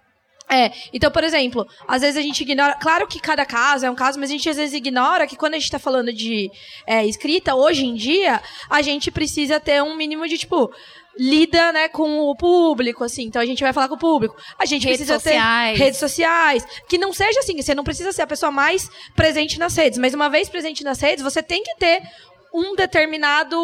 É, 0.51 0.71
então, 0.91 1.11
por 1.11 1.23
exemplo, 1.23 1.67
às 1.87 2.01
vezes 2.01 2.17
a 2.17 2.21
gente 2.21 2.41
ignora. 2.41 2.73
Claro 2.75 3.05
que 3.07 3.19
cada 3.19 3.45
caso 3.45 3.85
é 3.85 3.91
um 3.91 3.95
caso, 3.95 4.19
mas 4.19 4.29
a 4.29 4.33
gente 4.33 4.49
às 4.49 4.57
vezes 4.57 4.73
ignora 4.73 5.27
que 5.27 5.35
quando 5.35 5.53
a 5.53 5.59
gente 5.59 5.69
tá 5.69 5.77
falando 5.77 6.11
de 6.11 6.49
é, 6.87 7.05
escrita, 7.05 7.53
hoje 7.53 7.85
em 7.85 7.93
dia, 7.93 8.41
a 8.69 8.81
gente 8.81 9.11
precisa 9.11 9.59
ter 9.59 9.83
um 9.83 9.95
mínimo 9.95 10.27
de, 10.27 10.39
tipo, 10.39 10.71
lida, 11.19 11.71
né, 11.71 11.87
com 11.89 12.19
o 12.21 12.35
público, 12.35 13.03
assim. 13.03 13.25
Então 13.25 13.41
a 13.41 13.45
gente 13.45 13.61
vai 13.61 13.73
falar 13.73 13.87
com 13.87 13.95
o 13.95 13.99
público. 13.99 14.35
A 14.57 14.65
gente 14.65 14.85
Redes 14.85 14.99
precisa 14.99 15.19
sociais. 15.19 15.77
ter 15.77 15.83
redes 15.83 15.99
sociais. 15.99 16.65
Que 16.87 16.97
não 16.97 17.13
seja 17.13 17.41
assim, 17.41 17.61
você 17.61 17.75
não 17.75 17.83
precisa 17.83 18.11
ser 18.11 18.23
a 18.23 18.27
pessoa 18.27 18.51
mais 18.51 18.89
presente 19.15 19.59
nas 19.59 19.75
redes, 19.75 19.99
mas 19.99 20.13
uma 20.13 20.29
vez 20.29 20.49
presente 20.49 20.83
nas 20.83 20.99
redes, 20.99 21.23
você 21.23 21.43
tem 21.43 21.61
que 21.61 21.75
ter 21.75 22.01
um 22.53 22.75
determinado, 22.75 23.57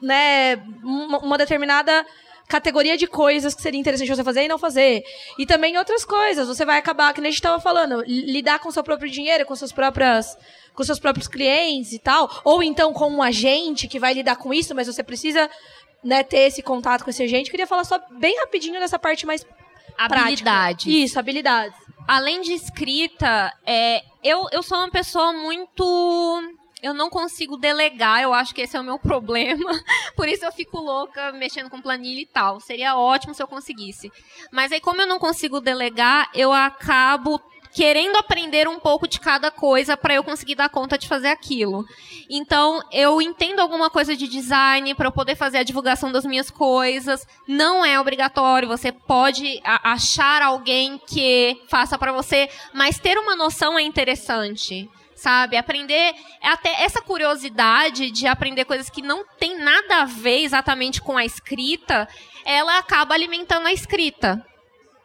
né, 0.00 0.56
uma, 0.84 1.18
uma 1.18 1.38
determinada 1.38 2.06
categoria 2.48 2.96
de 2.96 3.06
coisas 3.06 3.54
que 3.54 3.60
seria 3.60 3.78
interessante 3.78 4.08
você 4.08 4.24
fazer 4.24 4.44
e 4.44 4.48
não 4.48 4.58
fazer. 4.58 5.04
E 5.38 5.44
também 5.44 5.76
outras 5.76 6.04
coisas. 6.04 6.48
Você 6.48 6.64
vai 6.64 6.78
acabar, 6.78 7.12
que 7.12 7.20
nem 7.20 7.28
a 7.28 7.30
gente 7.30 7.40
estava 7.40 7.60
falando, 7.60 8.02
lidar 8.06 8.58
com 8.58 8.70
seu 8.70 8.82
próprio 8.82 9.10
dinheiro, 9.10 9.44
com 9.44 9.54
suas 9.54 9.70
próprias 9.70 10.36
com 10.74 10.84
seus 10.84 11.00
próprios 11.00 11.26
clientes 11.26 11.92
e 11.92 11.98
tal, 11.98 12.30
ou 12.44 12.62
então 12.62 12.92
com 12.92 13.10
um 13.10 13.20
agente 13.20 13.88
que 13.88 13.98
vai 13.98 14.14
lidar 14.14 14.36
com 14.36 14.54
isso, 14.54 14.76
mas 14.76 14.86
você 14.86 15.02
precisa 15.02 15.50
né, 16.04 16.22
ter 16.22 16.42
esse 16.42 16.62
contato 16.62 17.02
com 17.02 17.10
esse 17.10 17.20
agente. 17.20 17.50
Queria 17.50 17.66
falar 17.66 17.82
só 17.82 18.00
bem 18.12 18.38
rapidinho 18.38 18.78
dessa 18.78 18.96
parte 18.96 19.26
mais 19.26 19.44
Habilidades. 19.98 20.42
prática. 20.44 20.90
Isso, 20.90 21.18
habilidades. 21.18 21.76
além 22.06 22.40
de 22.42 22.52
escrita, 22.52 23.52
é, 23.66 24.04
eu, 24.22 24.46
eu 24.52 24.62
sou 24.62 24.78
uma 24.78 24.88
pessoa 24.88 25.32
muito. 25.32 26.42
Eu 26.82 26.94
não 26.94 27.10
consigo 27.10 27.56
delegar, 27.56 28.22
eu 28.22 28.32
acho 28.32 28.54
que 28.54 28.62
esse 28.62 28.76
é 28.76 28.80
o 28.80 28.84
meu 28.84 28.98
problema. 29.00 29.70
Por 30.16 30.28
isso 30.28 30.44
eu 30.44 30.52
fico 30.52 30.78
louca 30.78 31.32
mexendo 31.32 31.70
com 31.70 31.80
planilha 31.80 32.20
e 32.20 32.26
tal. 32.26 32.60
Seria 32.60 32.96
ótimo 32.96 33.34
se 33.34 33.42
eu 33.42 33.48
conseguisse. 33.48 34.10
Mas 34.52 34.72
aí, 34.72 34.80
como 34.80 35.00
eu 35.00 35.06
não 35.06 35.18
consigo 35.18 35.60
delegar, 35.60 36.30
eu 36.34 36.52
acabo 36.52 37.40
querendo 37.72 38.16
aprender 38.16 38.66
um 38.66 38.78
pouco 38.78 39.06
de 39.06 39.20
cada 39.20 39.50
coisa 39.50 39.96
para 39.96 40.14
eu 40.14 40.24
conseguir 40.24 40.54
dar 40.54 40.68
conta 40.68 40.98
de 40.98 41.06
fazer 41.06 41.28
aquilo. 41.28 41.84
Então, 42.28 42.82
eu 42.90 43.20
entendo 43.20 43.60
alguma 43.60 43.90
coisa 43.90 44.16
de 44.16 44.26
design 44.26 44.94
para 44.94 45.08
eu 45.08 45.12
poder 45.12 45.36
fazer 45.36 45.58
a 45.58 45.62
divulgação 45.62 46.10
das 46.10 46.24
minhas 46.24 46.50
coisas. 46.50 47.26
Não 47.46 47.84
é 47.84 48.00
obrigatório, 48.00 48.68
você 48.68 48.90
pode 48.90 49.60
achar 49.64 50.42
alguém 50.42 50.98
que 50.98 51.62
faça 51.68 51.98
para 51.98 52.12
você, 52.12 52.48
mas 52.72 52.98
ter 52.98 53.18
uma 53.18 53.36
noção 53.36 53.78
é 53.78 53.82
interessante. 53.82 54.88
Sabe, 55.18 55.56
aprender 55.56 56.14
até 56.40 56.84
essa 56.84 57.02
curiosidade 57.02 58.08
de 58.12 58.28
aprender 58.28 58.64
coisas 58.64 58.88
que 58.88 59.02
não 59.02 59.24
tem 59.36 59.58
nada 59.58 60.02
a 60.02 60.04
ver 60.04 60.44
exatamente 60.44 61.00
com 61.00 61.16
a 61.16 61.24
escrita, 61.24 62.08
ela 62.44 62.78
acaba 62.78 63.14
alimentando 63.14 63.66
a 63.66 63.72
escrita 63.72 64.46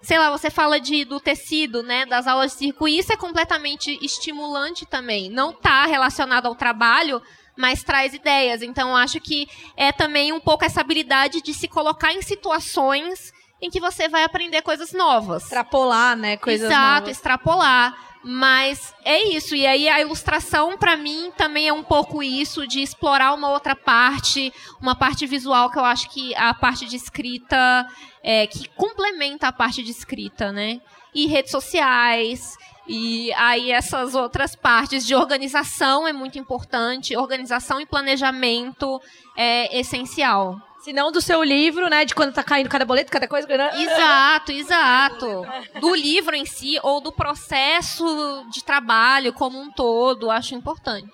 sei 0.03 0.19
lá, 0.19 0.29
você 0.29 0.49
fala 0.49 0.81
de, 0.81 1.05
do 1.05 1.19
tecido, 1.19 1.81
né, 1.81 2.05
das 2.05 2.27
aulas 2.27 2.51
de 2.51 2.57
circo, 2.57 2.87
e 2.87 2.99
isso 2.99 3.13
é 3.13 3.15
completamente 3.15 3.97
estimulante 4.05 4.85
também. 4.85 5.29
Não 5.29 5.51
está 5.51 5.85
relacionado 5.85 6.45
ao 6.45 6.55
trabalho, 6.55 7.21
mas 7.57 7.83
traz 7.83 8.13
ideias. 8.13 8.61
Então, 8.61 8.95
acho 8.95 9.21
que 9.21 9.47
é 9.77 9.93
também 9.93 10.33
um 10.33 10.41
pouco 10.41 10.65
essa 10.65 10.81
habilidade 10.81 11.41
de 11.41 11.53
se 11.53 11.69
colocar 11.69 12.13
em 12.13 12.21
situações 12.21 13.31
em 13.61 13.69
que 13.69 13.79
você 13.79 14.09
vai 14.09 14.25
aprender 14.25 14.61
coisas 14.61 14.91
novas. 14.91 15.43
Extrapolar, 15.43 16.17
né? 16.17 16.35
Coisas 16.35 16.69
Exato, 16.69 17.01
novas. 17.01 17.17
extrapolar. 17.17 18.12
Mas 18.23 18.95
é 19.03 19.21
isso. 19.35 19.53
E 19.53 19.67
aí 19.67 19.89
a 19.89 19.99
ilustração, 19.99 20.77
pra 20.77 20.95
mim, 20.95 21.31
também 21.35 21.67
é 21.67 21.73
um 21.73 21.83
pouco 21.83 22.23
isso, 22.23 22.65
de 22.65 22.81
explorar 22.81 23.33
uma 23.33 23.49
outra 23.49 23.75
parte, 23.75 24.53
uma 24.81 24.95
parte 24.95 25.25
visual 25.25 25.69
que 25.69 25.77
eu 25.77 25.83
acho 25.83 26.09
que 26.09 26.33
a 26.35 26.53
parte 26.53 26.85
de 26.85 26.95
escrita, 26.95 27.85
é, 28.23 28.47
que 28.47 28.69
complementa 28.69 29.49
a 29.49 29.51
parte 29.51 29.83
de 29.83 29.91
escrita, 29.91 30.53
né? 30.53 30.79
E 31.13 31.27
redes 31.27 31.51
sociais. 31.51 32.57
E 32.87 33.31
aí 33.33 33.71
essas 33.71 34.15
outras 34.15 34.55
partes 34.55 35.05
de 35.05 35.13
organização 35.13 36.07
é 36.07 36.13
muito 36.13 36.39
importante. 36.39 37.17
Organização 37.17 37.81
e 37.81 37.85
planejamento 37.85 39.01
é 39.35 39.77
essencial. 39.77 40.61
Se 40.83 40.91
não 40.91 41.11
do 41.11 41.21
seu 41.21 41.41
livro, 41.43 41.89
né? 41.89 42.03
De 42.03 42.13
quando 42.13 42.33
tá 42.33 42.43
caindo 42.43 42.69
cada 42.69 42.83
boleto, 42.85 43.11
cada 43.11 43.27
coisa. 43.27 43.47
né? 43.47 43.69
Exato, 43.81 44.51
exato. 44.51 45.45
Do 45.79 45.95
livro 45.95 46.35
em 46.35 46.45
si 46.45 46.77
ou 46.83 46.99
do 46.99 47.11
processo 47.11 48.45
de 48.51 48.63
trabalho 48.63 49.31
como 49.33 49.57
um 49.59 49.71
todo, 49.71 50.29
acho 50.29 50.55
importante. 50.55 51.09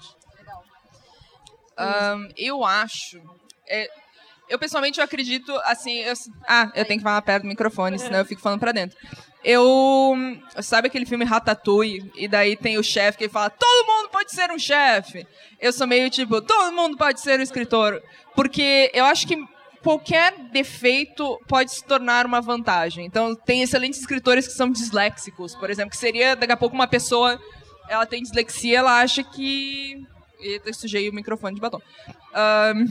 Ahn, 1.78 2.28
eu 2.36 2.66
acho. 2.66 3.22
é, 3.68 3.88
eu 4.50 4.58
pessoalmente 4.58 5.00
eu 5.00 5.06
acredito 5.06 5.56
assim. 5.64 6.00
eu- 6.00 6.14
ah, 6.48 6.72
eu 6.76 6.84
tenho 6.86 7.00
que 7.00 7.04
falar 7.04 7.22
perto 7.22 7.44
do 7.44 7.48
microfone, 7.50 8.00
senão 8.00 8.20
eu 8.20 8.26
fico 8.26 8.42
falando 8.42 8.60
pra 8.60 8.72
dentro. 8.72 8.98
Eu. 9.44 10.16
Sabe 10.62 10.88
aquele 10.88 11.06
filme 11.06 11.24
Ratatouille? 11.24 12.12
E 12.16 12.28
daí 12.28 12.58
tem 12.58 12.78
o 12.78 12.84
chefe 12.84 13.18
que 13.20 13.24
ele 13.26 13.32
fala: 13.32 13.50
todo 13.50 13.86
mundo 13.88 14.10
pode 14.10 14.32
ser 14.32 14.52
um 14.52 14.60
chefe. 14.60 15.26
Eu 15.62 15.72
sou 15.72 15.88
meio 15.88 16.10
tipo: 16.10 16.42
todo 16.42 16.74
mundo 16.74 16.98
pode 16.98 17.22
ser 17.22 17.40
um 17.40 17.44
escritor. 17.44 18.02
Porque 18.36 18.92
eu 18.94 19.06
acho 19.06 19.26
que 19.28 19.38
qualquer 19.84 20.38
defeito 20.52 21.40
pode 21.48 21.72
se 21.72 21.84
tornar 21.84 22.26
uma 22.26 22.42
vantagem. 22.42 23.06
Então, 23.06 23.36
tem 23.36 23.62
excelentes 23.62 24.00
escritores 24.00 24.48
que 24.48 24.54
são 24.54 24.70
disléxicos, 24.72 25.56
por 25.56 25.70
exemplo, 25.70 25.92
que 25.92 25.98
seria 25.98 26.36
daqui 26.36 26.52
a 26.52 26.58
pouco 26.58 26.76
uma 26.76 26.88
pessoa. 26.88 27.40
Ela 27.88 28.06
tem 28.06 28.22
dislexia, 28.22 28.80
ela 28.80 29.00
acha 29.00 29.24
que. 29.24 30.06
Eita, 30.40 30.72
sujei 30.74 31.10
o 31.10 31.14
microfone 31.14 31.56
de 31.56 31.62
batom. 31.62 31.82
Ahn, 32.34 32.86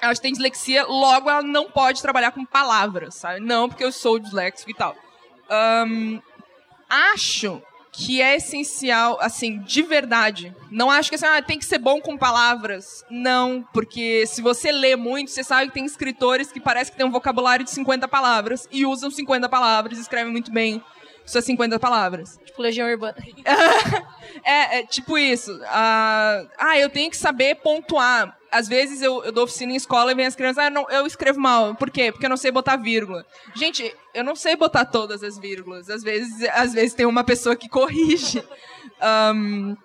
ela 0.00 0.14
tem 0.14 0.32
dislexia, 0.32 0.84
logo 0.84 1.28
ela 1.28 1.42
não 1.42 1.70
pode 1.70 2.02
trabalhar 2.02 2.30
com 2.30 2.44
palavras, 2.44 3.14
sabe? 3.14 3.40
Não, 3.40 3.68
porque 3.68 3.84
eu 3.84 3.90
sou 3.90 4.18
disléxico 4.18 4.70
e 4.70 4.74
tal. 4.74 4.94
Ahn, 5.48 6.20
acho 6.88 7.62
que 7.96 8.20
é 8.20 8.36
essencial, 8.36 9.16
assim, 9.22 9.58
de 9.60 9.80
verdade. 9.80 10.54
Não 10.70 10.90
acho 10.90 11.08
que 11.08 11.14
assim, 11.14 11.24
ah, 11.24 11.40
tem 11.40 11.58
que 11.58 11.64
ser 11.64 11.78
bom 11.78 11.98
com 11.98 12.16
palavras. 12.16 13.02
Não, 13.10 13.66
porque 13.72 14.26
se 14.26 14.42
você 14.42 14.70
lê 14.70 14.94
muito, 14.96 15.30
você 15.30 15.42
sabe 15.42 15.68
que 15.68 15.74
tem 15.74 15.86
escritores 15.86 16.52
que 16.52 16.60
parece 16.60 16.90
que 16.90 16.96
tem 16.98 17.06
um 17.06 17.10
vocabulário 17.10 17.64
de 17.64 17.70
50 17.70 18.06
palavras 18.06 18.68
e 18.70 18.84
usam 18.84 19.10
50 19.10 19.48
palavras, 19.48 19.98
escrevem 19.98 20.30
muito 20.30 20.52
bem 20.52 20.82
suas 21.24 21.44
50 21.46 21.78
palavras. 21.78 22.38
Tipo, 22.44 22.62
Legião 22.62 22.88
Urbana. 22.88 23.16
É, 24.44 24.80
é 24.80 24.86
tipo 24.86 25.16
isso. 25.16 25.58
Ah, 25.64 26.44
ah, 26.58 26.78
eu 26.78 26.90
tenho 26.90 27.10
que 27.10 27.16
saber 27.16 27.56
pontuar. 27.56 28.35
Às 28.50 28.68
vezes 28.68 29.02
eu, 29.02 29.24
eu 29.24 29.32
dou 29.32 29.44
oficina 29.44 29.72
em 29.72 29.76
escola 29.76 30.12
e 30.12 30.14
vem 30.14 30.26
as 30.26 30.36
crianças, 30.36 30.64
ah, 30.64 30.70
não, 30.70 30.88
eu 30.90 31.06
escrevo 31.06 31.40
mal. 31.40 31.74
Por 31.74 31.90
quê? 31.90 32.12
Porque 32.12 32.26
eu 32.26 32.30
não 32.30 32.36
sei 32.36 32.50
botar 32.50 32.76
vírgula. 32.76 33.26
Gente, 33.54 33.94
eu 34.14 34.24
não 34.24 34.36
sei 34.36 34.56
botar 34.56 34.84
todas 34.84 35.22
as 35.22 35.38
vírgulas. 35.38 35.90
Às 35.90 36.02
vezes, 36.02 36.48
às 36.52 36.72
vezes 36.72 36.94
tem 36.94 37.06
uma 37.06 37.24
pessoa 37.24 37.56
que 37.56 37.68
corrige. 37.68 38.42
Ahm, 39.00 39.76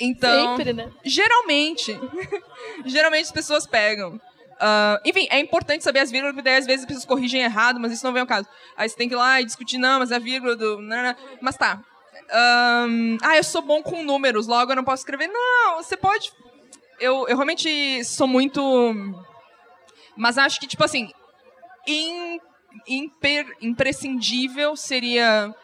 então, 0.00 0.56
Sempre, 0.56 0.72
né? 0.72 0.90
geralmente, 1.04 1.98
geralmente 2.84 3.24
as 3.24 3.32
pessoas 3.32 3.66
pegam. 3.66 4.20
Ah, 4.58 5.00
enfim, 5.04 5.26
é 5.30 5.38
importante 5.38 5.84
saber 5.84 6.00
as 6.00 6.10
vírgulas, 6.10 6.34
porque 6.34 6.48
daí 6.48 6.58
às 6.58 6.66
vezes 6.66 6.82
as 6.82 6.86
pessoas 6.86 7.04
corrigem 7.04 7.42
errado, 7.42 7.78
mas 7.78 7.92
isso 7.92 8.04
não 8.04 8.12
vem 8.12 8.22
ao 8.22 8.26
caso. 8.26 8.48
Aí 8.76 8.88
você 8.88 8.96
tem 8.96 9.08
que 9.08 9.14
ir 9.14 9.18
lá 9.18 9.40
e 9.40 9.44
discutir, 9.44 9.78
não, 9.78 9.98
mas 9.98 10.12
a 10.12 10.18
vírgula 10.18 10.56
do. 10.56 10.80
não, 10.80 11.02
não. 11.02 11.14
Mas 11.40 11.56
tá. 11.56 11.80
Ahn, 12.30 13.18
ah, 13.22 13.36
eu 13.36 13.44
sou 13.44 13.62
bom 13.62 13.82
com 13.82 14.02
números, 14.02 14.46
logo 14.46 14.72
eu 14.72 14.76
não 14.76 14.84
posso 14.84 15.02
escrever. 15.02 15.28
Não, 15.28 15.76
você 15.76 15.96
pode. 15.96 16.32
Eu, 17.00 17.26
eu 17.28 17.36
realmente 17.36 18.02
sou 18.04 18.26
muito. 18.26 18.60
Mas 20.16 20.38
acho 20.38 20.58
que, 20.58 20.66
tipo 20.66 20.82
assim, 20.84 21.10
im- 21.86 22.40
imper- 22.86 23.56
imprescindível 23.60 24.74
seria 24.76 25.54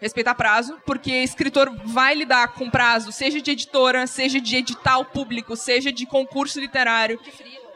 respeitar 0.00 0.34
prazo, 0.34 0.78
porque 0.84 1.10
escritor 1.22 1.70
vai 1.84 2.14
lidar 2.14 2.48
com 2.48 2.68
prazo, 2.68 3.10
seja 3.10 3.40
de 3.40 3.50
editora, 3.52 4.06
seja 4.06 4.38
de 4.40 4.56
edital 4.56 5.04
público, 5.06 5.56
seja 5.56 5.90
de 5.90 6.04
concurso 6.04 6.60
literário, 6.60 7.18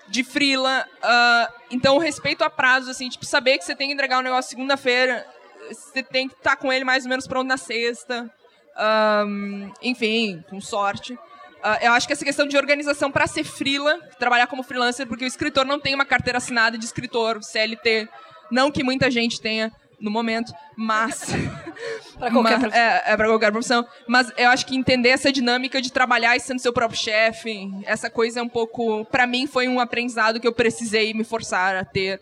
de 0.08 0.22
frila. 0.22 0.86
ah, 1.02 1.50
então, 1.70 1.96
respeito 1.96 2.42
a 2.44 2.50
prazo, 2.50 2.90
assim, 2.90 3.08
tipo, 3.08 3.24
saber 3.24 3.56
que 3.56 3.64
você 3.64 3.74
tem 3.74 3.88
que 3.88 3.94
entregar 3.94 4.18
o 4.18 4.22
negócio 4.22 4.50
segunda-feira, 4.50 5.26
você 5.70 6.02
tem 6.02 6.28
que 6.28 6.34
estar 6.34 6.56
com 6.56 6.70
ele 6.72 6.84
mais 6.84 7.04
ou 7.04 7.10
menos 7.10 7.26
pronto 7.26 7.46
na 7.48 7.56
sexta. 7.56 8.30
Ahn, 8.76 9.70
enfim, 9.82 10.44
com 10.50 10.60
sorte. 10.60 11.18
Ah, 11.62 11.78
eu 11.82 11.92
acho 11.92 12.06
que 12.06 12.12
essa 12.12 12.24
questão 12.24 12.46
de 12.46 12.56
organização 12.56 13.10
para 13.10 13.26
ser 13.26 13.44
frila, 13.44 13.98
trabalhar 14.18 14.46
como 14.46 14.62
freelancer, 14.62 15.06
porque 15.06 15.24
o 15.24 15.26
escritor 15.26 15.64
não 15.64 15.80
tem 15.80 15.94
uma 15.94 16.04
carteira 16.04 16.38
assinada 16.38 16.78
de 16.78 16.84
escritor, 16.84 17.42
CLT. 17.42 18.08
Não 18.50 18.70
que 18.70 18.82
muita 18.84 19.10
gente 19.10 19.40
tenha 19.40 19.72
no 20.00 20.10
momento, 20.10 20.52
mas. 20.76 21.26
Pra 22.18 22.30
qualquer 22.30 22.58
mas- 22.58 22.60
profissão. 22.60 22.80
É, 22.80 23.02
é 23.06 23.16
pra 23.16 23.26
qualquer 23.28 23.52
profissão. 23.52 23.86
Mas 24.06 24.32
eu 24.36 24.48
acho 24.50 24.66
que 24.66 24.76
entender 24.76 25.10
essa 25.10 25.30
dinâmica 25.30 25.80
de 25.80 25.92
trabalhar 25.92 26.36
e 26.36 26.40
sendo 26.40 26.58
seu 26.58 26.72
próprio 26.72 26.98
chefe, 26.98 27.70
essa 27.84 28.10
coisa 28.10 28.40
é 28.40 28.42
um 28.42 28.48
pouco. 28.48 29.04
Pra 29.06 29.26
mim, 29.26 29.46
foi 29.46 29.68
um 29.68 29.78
aprendizado 29.78 30.40
que 30.40 30.46
eu 30.46 30.52
precisei 30.52 31.14
me 31.14 31.22
forçar 31.24 31.76
a 31.76 31.84
ter. 31.84 32.20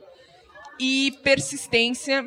E 0.79 1.13
persistência. 1.23 2.27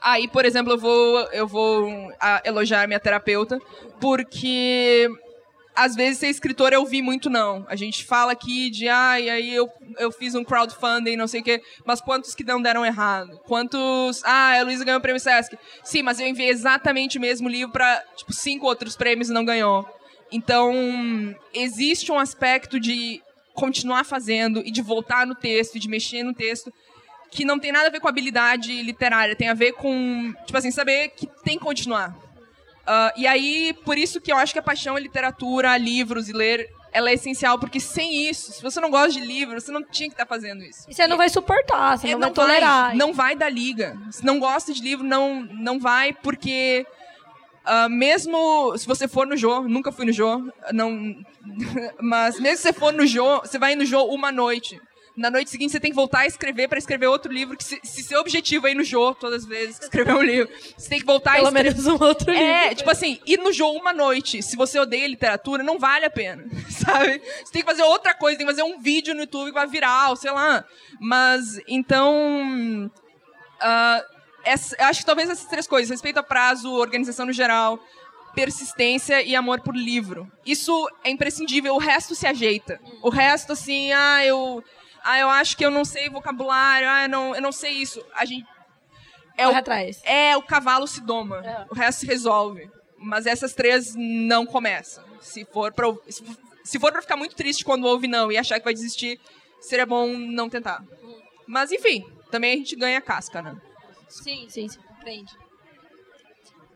Aí, 0.00 0.28
por 0.28 0.44
exemplo, 0.44 0.74
eu 0.74 0.78
vou, 0.78 1.18
eu 1.32 1.46
vou 1.48 2.12
ah, 2.20 2.40
elogiar 2.44 2.86
minha 2.86 3.00
terapeuta, 3.00 3.58
porque 4.00 5.08
às 5.78 5.94
vezes 5.94 6.18
ser 6.18 6.26
escritor 6.26 6.72
eu 6.72 6.84
vi 6.84 7.00
muito 7.00 7.30
não. 7.30 7.64
A 7.68 7.76
gente 7.76 8.04
fala 8.04 8.32
aqui 8.32 8.68
de, 8.68 8.88
ah, 8.88 9.20
e 9.20 9.30
aí 9.30 9.54
eu, 9.54 9.70
eu 9.96 10.10
fiz 10.10 10.34
um 10.34 10.42
crowdfunding, 10.42 11.14
não 11.14 11.28
sei 11.28 11.40
o 11.40 11.44
quê, 11.44 11.62
mas 11.84 12.00
quantos 12.00 12.34
que 12.34 12.42
não 12.42 12.60
deram 12.60 12.84
errado? 12.84 13.38
Quantos, 13.46 14.20
ah, 14.24 14.58
a 14.58 14.62
Luísa 14.64 14.84
ganhou 14.84 14.98
o 14.98 15.02
prêmio 15.02 15.20
Sesc. 15.20 15.56
Sim, 15.84 16.02
mas 16.02 16.18
eu 16.18 16.26
enviei 16.26 16.48
exatamente 16.48 17.16
o 17.16 17.20
mesmo 17.20 17.48
livro 17.48 17.72
para 17.72 18.02
tipo, 18.16 18.32
cinco 18.32 18.66
outros 18.66 18.96
prêmios 18.96 19.28
e 19.28 19.32
não 19.32 19.44
ganhou. 19.44 19.88
Então, 20.32 20.74
existe 21.54 22.10
um 22.10 22.18
aspecto 22.18 22.80
de 22.80 23.22
continuar 23.54 24.04
fazendo 24.04 24.60
e 24.66 24.72
de 24.72 24.82
voltar 24.82 25.26
no 25.28 25.34
texto, 25.36 25.78
de 25.78 25.88
mexer 25.88 26.24
no 26.24 26.34
texto, 26.34 26.72
que 27.30 27.44
não 27.44 27.58
tem 27.58 27.70
nada 27.70 27.86
a 27.86 27.90
ver 27.90 28.00
com 28.00 28.08
habilidade 28.08 28.82
literária, 28.82 29.36
tem 29.36 29.48
a 29.48 29.54
ver 29.54 29.72
com, 29.74 30.34
tipo 30.44 30.58
assim, 30.58 30.72
saber 30.72 31.10
que 31.10 31.28
tem 31.44 31.56
que 31.56 31.64
continuar. 31.64 32.16
Uh, 32.88 33.12
e 33.18 33.26
aí, 33.26 33.74
por 33.84 33.98
isso 33.98 34.18
que 34.18 34.32
eu 34.32 34.36
acho 34.38 34.52
que 34.54 34.58
a 34.58 34.62
paixão 34.62 34.96
é 34.96 35.00
literatura, 35.00 35.76
livros 35.76 36.30
e 36.30 36.32
ler, 36.32 36.66
ela 36.90 37.10
é 37.10 37.12
essencial, 37.12 37.58
porque 37.58 37.78
sem 37.78 38.26
isso, 38.30 38.50
se 38.50 38.62
você 38.62 38.80
não 38.80 38.90
gosta 38.90 39.12
de 39.12 39.20
livro, 39.20 39.60
você 39.60 39.70
não 39.70 39.82
tinha 39.82 40.08
que 40.08 40.14
estar 40.14 40.24
fazendo 40.24 40.64
isso. 40.64 40.86
E 40.88 40.94
você 40.94 41.06
não 41.06 41.18
vai 41.18 41.28
suportar, 41.28 41.98
você 41.98 42.08
É, 42.08 42.12
não, 42.12 42.20
vai 42.20 42.30
tolerar. 42.30 42.96
não 42.96 43.12
vai 43.12 43.36
dar 43.36 43.50
liga. 43.50 43.94
Se 44.10 44.24
não 44.24 44.38
gosta 44.38 44.72
de 44.72 44.80
livro, 44.82 45.04
não, 45.04 45.42
não 45.42 45.78
vai, 45.78 46.14
porque 46.14 46.86
ah, 47.64 47.90
mesmo 47.90 48.74
se 48.78 48.86
você 48.86 49.06
for 49.06 49.26
no 49.26 49.36
Jô, 49.36 49.60
nunca 49.68 49.92
fui 49.92 50.06
no 50.06 50.12
Jô, 50.12 50.50
não, 50.72 51.14
mas 52.00 52.40
mesmo 52.40 52.56
se 52.56 52.62
você 52.62 52.72
for 52.72 52.94
no 52.94 53.06
Jô, 53.06 53.40
você 53.40 53.58
vai 53.58 53.76
no 53.76 53.84
Jô 53.84 54.04
uma 54.04 54.32
noite. 54.32 54.80
Na 55.18 55.30
noite 55.30 55.50
seguinte 55.50 55.72
você 55.72 55.80
tem 55.80 55.90
que 55.90 55.96
voltar 55.96 56.20
a 56.20 56.26
escrever 56.26 56.68
para 56.68 56.78
escrever 56.78 57.06
outro 57.08 57.32
livro, 57.32 57.56
que 57.56 57.64
se, 57.64 57.80
se 57.82 58.02
seu 58.04 58.20
objetivo 58.20 58.66
é 58.68 58.70
ir 58.70 58.74
no 58.74 58.84
Jô 58.84 59.14
todas 59.14 59.42
as 59.42 59.48
vezes, 59.48 59.80
escrever 59.80 60.14
um 60.14 60.22
livro, 60.22 60.48
você 60.76 60.88
tem 60.88 61.00
que 61.00 61.04
voltar 61.04 61.32
Pelo 61.34 61.46
a 61.46 61.48
escrever. 61.50 61.70
menos 61.74 61.86
um 61.86 62.04
outro 62.04 62.30
livro. 62.30 62.46
É, 62.46 62.74
tipo 62.74 62.88
assim, 62.90 63.18
ir 63.26 63.38
no 63.38 63.52
Jô 63.52 63.70
uma 63.72 63.92
noite, 63.92 64.40
se 64.42 64.56
você 64.56 64.78
odeia 64.78 65.06
literatura, 65.08 65.62
não 65.64 65.78
vale 65.78 66.04
a 66.04 66.10
pena, 66.10 66.44
sabe? 66.70 67.20
Você 67.44 67.52
tem 67.52 67.62
que 67.62 67.68
fazer 67.68 67.82
outra 67.82 68.14
coisa, 68.14 68.38
tem 68.38 68.46
que 68.46 68.52
fazer 68.52 68.62
um 68.62 68.78
vídeo 68.78 69.12
no 69.14 69.22
YouTube 69.22 69.48
que 69.48 69.54
vai 69.54 69.66
virar, 69.66 70.14
sei 70.16 70.30
lá. 70.30 70.64
Mas, 71.00 71.60
então... 71.66 72.90
ah, 73.60 74.04
essa- 74.44 74.76
acho 74.86 75.00
que 75.00 75.06
talvez 75.06 75.28
essas 75.28 75.46
três 75.48 75.66
coisas, 75.66 75.90
respeito 75.90 76.18
a 76.18 76.22
prazo, 76.22 76.72
organização 76.72 77.26
no 77.26 77.32
geral, 77.32 77.78
persistência 78.34 79.20
e 79.22 79.34
amor 79.34 79.60
por 79.62 79.74
livro. 79.76 80.30
Isso 80.46 80.72
é 81.02 81.10
imprescindível, 81.10 81.74
o 81.74 81.78
resto 81.78 82.14
se 82.14 82.26
ajeita. 82.26 82.80
O 83.02 83.10
resto, 83.10 83.52
assim, 83.52 83.92
ah, 83.92 84.24
eu... 84.24 84.62
Ah, 85.08 85.18
eu 85.18 85.30
acho 85.30 85.56
que 85.56 85.64
eu 85.64 85.70
não 85.70 85.84
sei 85.84 86.10
vocabulário, 86.10 86.88
ah, 86.88 87.04
eu 87.04 87.08
não, 87.08 87.34
eu 87.34 87.40
não 87.40 87.52
sei 87.52 87.72
isso. 87.72 88.04
A 88.14 88.24
gente... 88.24 88.46
É 89.36 89.44
Corre 89.44 89.54
o, 89.54 89.58
atrás. 89.58 90.00
é, 90.04 90.36
o 90.36 90.42
cavalo 90.42 90.86
se 90.86 91.00
doma. 91.00 91.38
É. 91.46 91.66
O 91.70 91.74
resto 91.74 92.00
se 92.00 92.06
resolve. 92.06 92.68
Mas 92.98 93.24
essas 93.24 93.54
três 93.54 93.94
não 93.96 94.44
começam. 94.44 95.04
Se 95.20 95.44
for 95.44 95.72
pra, 95.72 95.86
se 96.08 96.22
se 96.68 96.78
for 96.78 96.92
pra 96.92 97.00
ficar 97.00 97.16
muito 97.16 97.34
triste 97.34 97.64
quando 97.64 97.86
ouve 97.86 98.06
não 98.06 98.30
e 98.30 98.36
achar 98.36 98.58
que 98.58 98.64
vai 98.64 98.74
desistir, 98.74 99.18
seria 99.58 99.86
bom 99.86 100.06
não 100.18 100.50
tentar. 100.50 100.84
Mas 101.46 101.72
enfim, 101.72 102.04
também 102.30 102.52
a 102.52 102.56
gente 102.56 102.76
ganha 102.76 103.00
casca, 103.00 103.40
né? 103.40 103.56
Sim, 104.06 104.46
sim, 104.50 104.68
sim. 104.68 104.78
Aprende. 104.90 105.32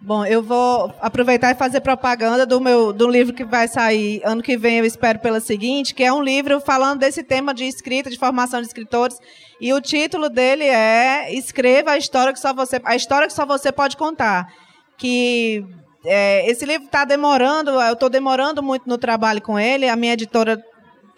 Bom, 0.04 0.26
eu 0.26 0.42
vou 0.42 0.92
aproveitar 1.00 1.52
e 1.52 1.54
fazer 1.54 1.80
propaganda 1.80 2.44
do 2.44 2.60
meu 2.60 2.92
do 2.92 3.08
livro 3.08 3.32
que 3.32 3.44
vai 3.44 3.68
sair 3.68 4.20
ano 4.24 4.42
que 4.42 4.56
vem, 4.56 4.78
eu 4.78 4.84
espero 4.84 5.20
pela 5.20 5.38
seguinte, 5.38 5.94
que 5.94 6.02
é 6.02 6.12
um 6.12 6.20
livro 6.20 6.60
falando 6.60 6.98
desse 6.98 7.22
tema 7.22 7.54
de 7.54 7.64
escrita, 7.66 8.10
de 8.10 8.18
formação 8.18 8.60
de 8.60 8.66
escritores, 8.66 9.16
e 9.60 9.72
o 9.72 9.80
título 9.80 10.28
dele 10.28 10.64
é 10.64 11.32
Escreva 11.32 11.92
a 11.92 11.98
história 11.98 12.32
que 12.32 12.40
só 12.40 12.52
você, 12.52 12.80
a 12.84 12.96
história 12.96 13.28
que 13.28 13.32
só 13.32 13.46
você 13.46 13.70
pode 13.70 13.96
contar. 13.96 14.52
Que 14.98 15.64
é, 16.04 16.50
esse 16.50 16.66
livro 16.66 16.86
está 16.86 17.04
demorando, 17.04 17.70
eu 17.70 17.92
estou 17.92 18.10
demorando 18.10 18.60
muito 18.60 18.88
no 18.88 18.98
trabalho 18.98 19.40
com 19.40 19.56
ele, 19.56 19.88
a 19.88 19.94
minha 19.94 20.14
editora 20.14 20.60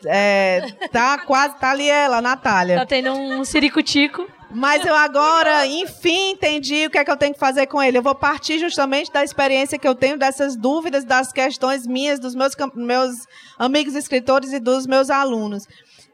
é, 0.04 0.60
tá 0.92 1.18
quase, 1.18 1.56
tá 1.56 1.70
ali 1.70 1.88
ela, 1.88 2.18
a 2.18 2.22
Natália. 2.22 2.76
Tá 2.76 2.86
tendo 2.86 3.12
um 3.12 3.44
ciricutico. 3.46 4.26
Mas 4.54 4.86
eu 4.86 4.94
agora, 4.94 5.66
enfim, 5.66 6.30
entendi 6.30 6.86
o 6.86 6.90
que 6.90 6.98
é 6.98 7.04
que 7.04 7.10
eu 7.10 7.16
tenho 7.16 7.34
que 7.34 7.40
fazer 7.40 7.66
com 7.66 7.82
ele. 7.82 7.98
Eu 7.98 8.02
vou 8.02 8.14
partir 8.14 8.58
justamente 8.58 9.10
da 9.12 9.24
experiência 9.24 9.78
que 9.78 9.86
eu 9.88 9.94
tenho, 9.94 10.16
dessas 10.16 10.54
dúvidas, 10.56 11.04
das 11.04 11.32
questões 11.32 11.86
minhas, 11.86 12.20
dos 12.20 12.34
meus, 12.36 12.54
meus 12.74 13.26
amigos 13.58 13.94
escritores 13.94 14.52
e 14.52 14.60
dos 14.60 14.86
meus 14.86 15.10
alunos. 15.10 15.66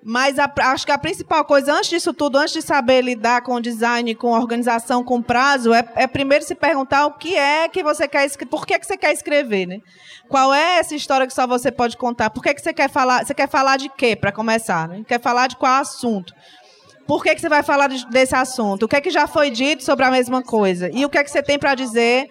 Mas 0.03 0.39
a- 0.39 0.51
acho 0.61 0.87
que 0.87 0.93
a 0.93 0.97
principal 0.97 1.45
coisa, 1.45 1.75
antes 1.75 1.91
disso 1.91 2.15
tudo, 2.15 2.39
antes 2.39 2.55
de 2.55 2.63
saber 2.63 3.03
lidar 3.03 3.43
com 3.43 3.61
design, 3.61 4.15
com 4.15 4.29
organização, 4.29 5.05
com 5.05 5.21
prazo, 5.21 5.75
é, 5.75 5.87
é 5.95 6.07
primeiro 6.07 6.43
se 6.43 6.55
perguntar 6.55 7.05
o 7.05 7.13
que 7.13 7.37
é 7.37 7.69
que 7.69 7.83
você 7.83 8.09
quer 8.09 8.25
escrever, 8.25 8.51
por 8.51 8.67
que, 8.67 8.79
que 8.79 8.87
você 8.87 8.97
quer 8.97 9.13
escrever, 9.13 9.67
né? 9.67 9.81
Qual 10.27 10.55
é 10.55 10.79
essa 10.79 10.95
história 10.95 11.27
que 11.27 11.35
só 11.35 11.47
você 11.47 11.71
pode 11.71 11.99
contar? 11.99 12.31
Por 12.31 12.43
que, 12.43 12.55
que 12.55 12.63
você 12.63 12.73
quer 12.73 12.89
falar? 12.89 13.27
Você 13.27 13.35
quer 13.35 13.49
falar 13.51 13.77
de 13.77 13.91
quê, 13.91 14.17
para 14.17 14.33
começar? 14.33 14.89
Né? 14.89 15.03
Quer 15.07 15.21
falar 15.21 15.49
de 15.49 15.57
qual 15.57 15.75
assunto? 15.83 16.33
Por 17.07 17.23
que, 17.23 17.35
que 17.35 17.41
você 17.41 17.49
vai 17.49 17.63
falar 17.63 17.89
de- 17.89 18.07
desse 18.07 18.35
assunto? 18.35 18.85
O 18.85 18.89
que 18.89 18.97
é 18.97 19.01
que 19.01 19.11
já 19.11 19.27
foi 19.27 19.51
dito 19.51 19.83
sobre 19.85 20.05
a 20.05 20.11
mesma 20.11 20.43
coisa? 20.43 20.91
E 20.93 21.05
o 21.05 21.09
que 21.09 21.19
é 21.19 21.25
que 21.25 21.31
você 21.31 21.43
tem 21.43 21.59
para 21.59 21.75
dizer 21.75 22.29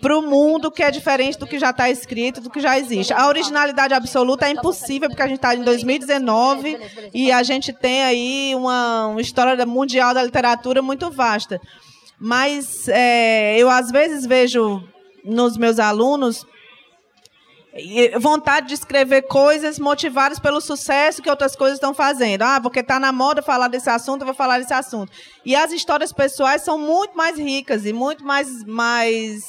para 0.00 0.16
o 0.18 0.20
mundo 0.20 0.70
que 0.70 0.82
é 0.82 0.90
diferente 0.90 1.38
do 1.38 1.46
que 1.46 1.58
já 1.58 1.70
está 1.70 1.88
escrito, 1.88 2.40
do 2.40 2.50
que 2.50 2.60
já 2.60 2.78
existe? 2.78 3.12
A 3.14 3.26
originalidade 3.28 3.94
absoluta 3.94 4.46
é 4.46 4.50
impossível, 4.50 5.08
porque 5.08 5.22
a 5.22 5.26
gente 5.26 5.36
está 5.36 5.54
em 5.54 5.62
2019 5.62 6.78
e 7.14 7.32
a 7.32 7.42
gente 7.42 7.72
tem 7.72 8.02
aí 8.04 8.54
uma, 8.54 9.06
uma 9.08 9.20
história 9.20 9.64
mundial 9.64 10.12
da 10.12 10.22
literatura 10.22 10.82
muito 10.82 11.10
vasta. 11.10 11.60
Mas 12.18 12.88
é, 12.88 13.56
eu, 13.58 13.68
às 13.70 13.90
vezes, 13.90 14.26
vejo 14.26 14.82
nos 15.24 15.56
meus 15.56 15.78
alunos 15.78 16.44
vontade 18.18 18.68
de 18.68 18.74
escrever 18.74 19.22
coisas 19.22 19.78
motivadas 19.78 20.38
pelo 20.38 20.60
sucesso 20.60 21.22
que 21.22 21.30
outras 21.30 21.54
coisas 21.54 21.76
estão 21.76 21.92
fazendo. 21.92 22.42
Ah, 22.42 22.60
porque 22.60 22.80
está 22.80 22.98
na 22.98 23.12
moda 23.12 23.42
falar 23.42 23.68
desse 23.68 23.90
assunto, 23.90 24.22
eu 24.22 24.26
vou 24.26 24.34
falar 24.34 24.58
desse 24.58 24.74
assunto. 24.74 25.12
E 25.44 25.54
as 25.54 25.72
histórias 25.72 26.12
pessoais 26.12 26.62
são 26.62 26.78
muito 26.78 27.16
mais 27.16 27.38
ricas 27.38 27.84
e 27.84 27.92
muito 27.92 28.24
mais, 28.24 28.64
mais 28.64 29.42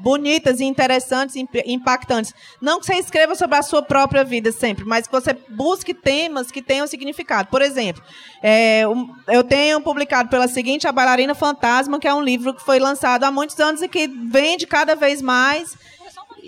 bonitas 0.00 0.60
e 0.60 0.64
interessantes 0.64 1.34
e 1.34 1.40
imp- 1.40 1.62
impactantes. 1.66 2.32
Não 2.60 2.78
que 2.78 2.86
você 2.86 2.94
escreva 2.94 3.34
sobre 3.34 3.56
a 3.58 3.62
sua 3.62 3.82
própria 3.82 4.22
vida 4.22 4.52
sempre, 4.52 4.84
mas 4.84 5.06
que 5.06 5.12
você 5.12 5.36
busque 5.48 5.92
temas 5.92 6.50
que 6.52 6.62
tenham 6.62 6.86
significado. 6.86 7.48
Por 7.48 7.60
exemplo, 7.60 8.02
é, 8.40 8.84
eu 9.26 9.42
tenho 9.42 9.80
publicado 9.80 10.28
pela 10.28 10.46
seguinte 10.46 10.86
A 10.86 10.92
Bailarina 10.92 11.34
Fantasma, 11.34 11.98
que 11.98 12.06
é 12.06 12.14
um 12.14 12.22
livro 12.22 12.54
que 12.54 12.64
foi 12.64 12.78
lançado 12.78 13.24
há 13.24 13.32
muitos 13.32 13.58
anos 13.58 13.82
e 13.82 13.88
que 13.88 14.06
vende 14.06 14.66
cada 14.66 14.94
vez 14.94 15.20
mais. 15.20 15.76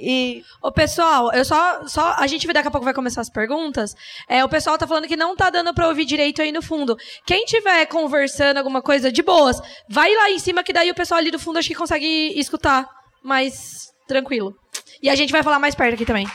E 0.03 0.43
Ô, 0.63 0.71
pessoal, 0.71 1.33
eu 1.33 1.45
só, 1.45 1.87
só. 1.87 2.15
A 2.19 2.27
gente 2.27 2.47
daqui 2.47 2.69
a 2.69 2.71
pouco 2.71 2.85
vai 2.85 2.93
começar 2.93 3.21
as 3.21 3.31
perguntas. 3.31 3.95
É, 4.29 4.45
o 4.45 4.49
pessoal 4.49 4.77
tá 4.77 4.87
falando 4.87 5.07
que 5.07 5.17
não 5.17 5.35
tá 5.35 5.49
dando 5.49 5.73
pra 5.73 5.89
ouvir 5.89 6.05
direito 6.05 6.43
aí 6.43 6.53
no 6.53 6.61
fundo. 6.61 6.97
Quem 7.25 7.45
tiver 7.45 7.87
conversando 7.87 8.59
alguma 8.59 8.83
coisa 8.83 9.11
de 9.11 9.23
boas, 9.23 9.61
vai 9.89 10.15
lá 10.15 10.31
em 10.31 10.39
cima, 10.39 10.63
que 10.63 10.73
daí 10.73 10.91
o 10.91 10.95
pessoal 10.95 11.19
ali 11.19 11.31
do 11.31 11.39
fundo 11.39 11.59
acho 11.59 11.69
que 11.69 11.75
consegue 11.75 12.39
escutar 12.39 12.87
mais 13.23 13.91
tranquilo. 14.07 14.55
E 15.03 15.09
a 15.09 15.15
gente 15.15 15.33
vai 15.33 15.43
falar 15.43 15.59
mais 15.59 15.75
perto 15.75 15.95
aqui 15.95 16.05
também. 16.05 16.27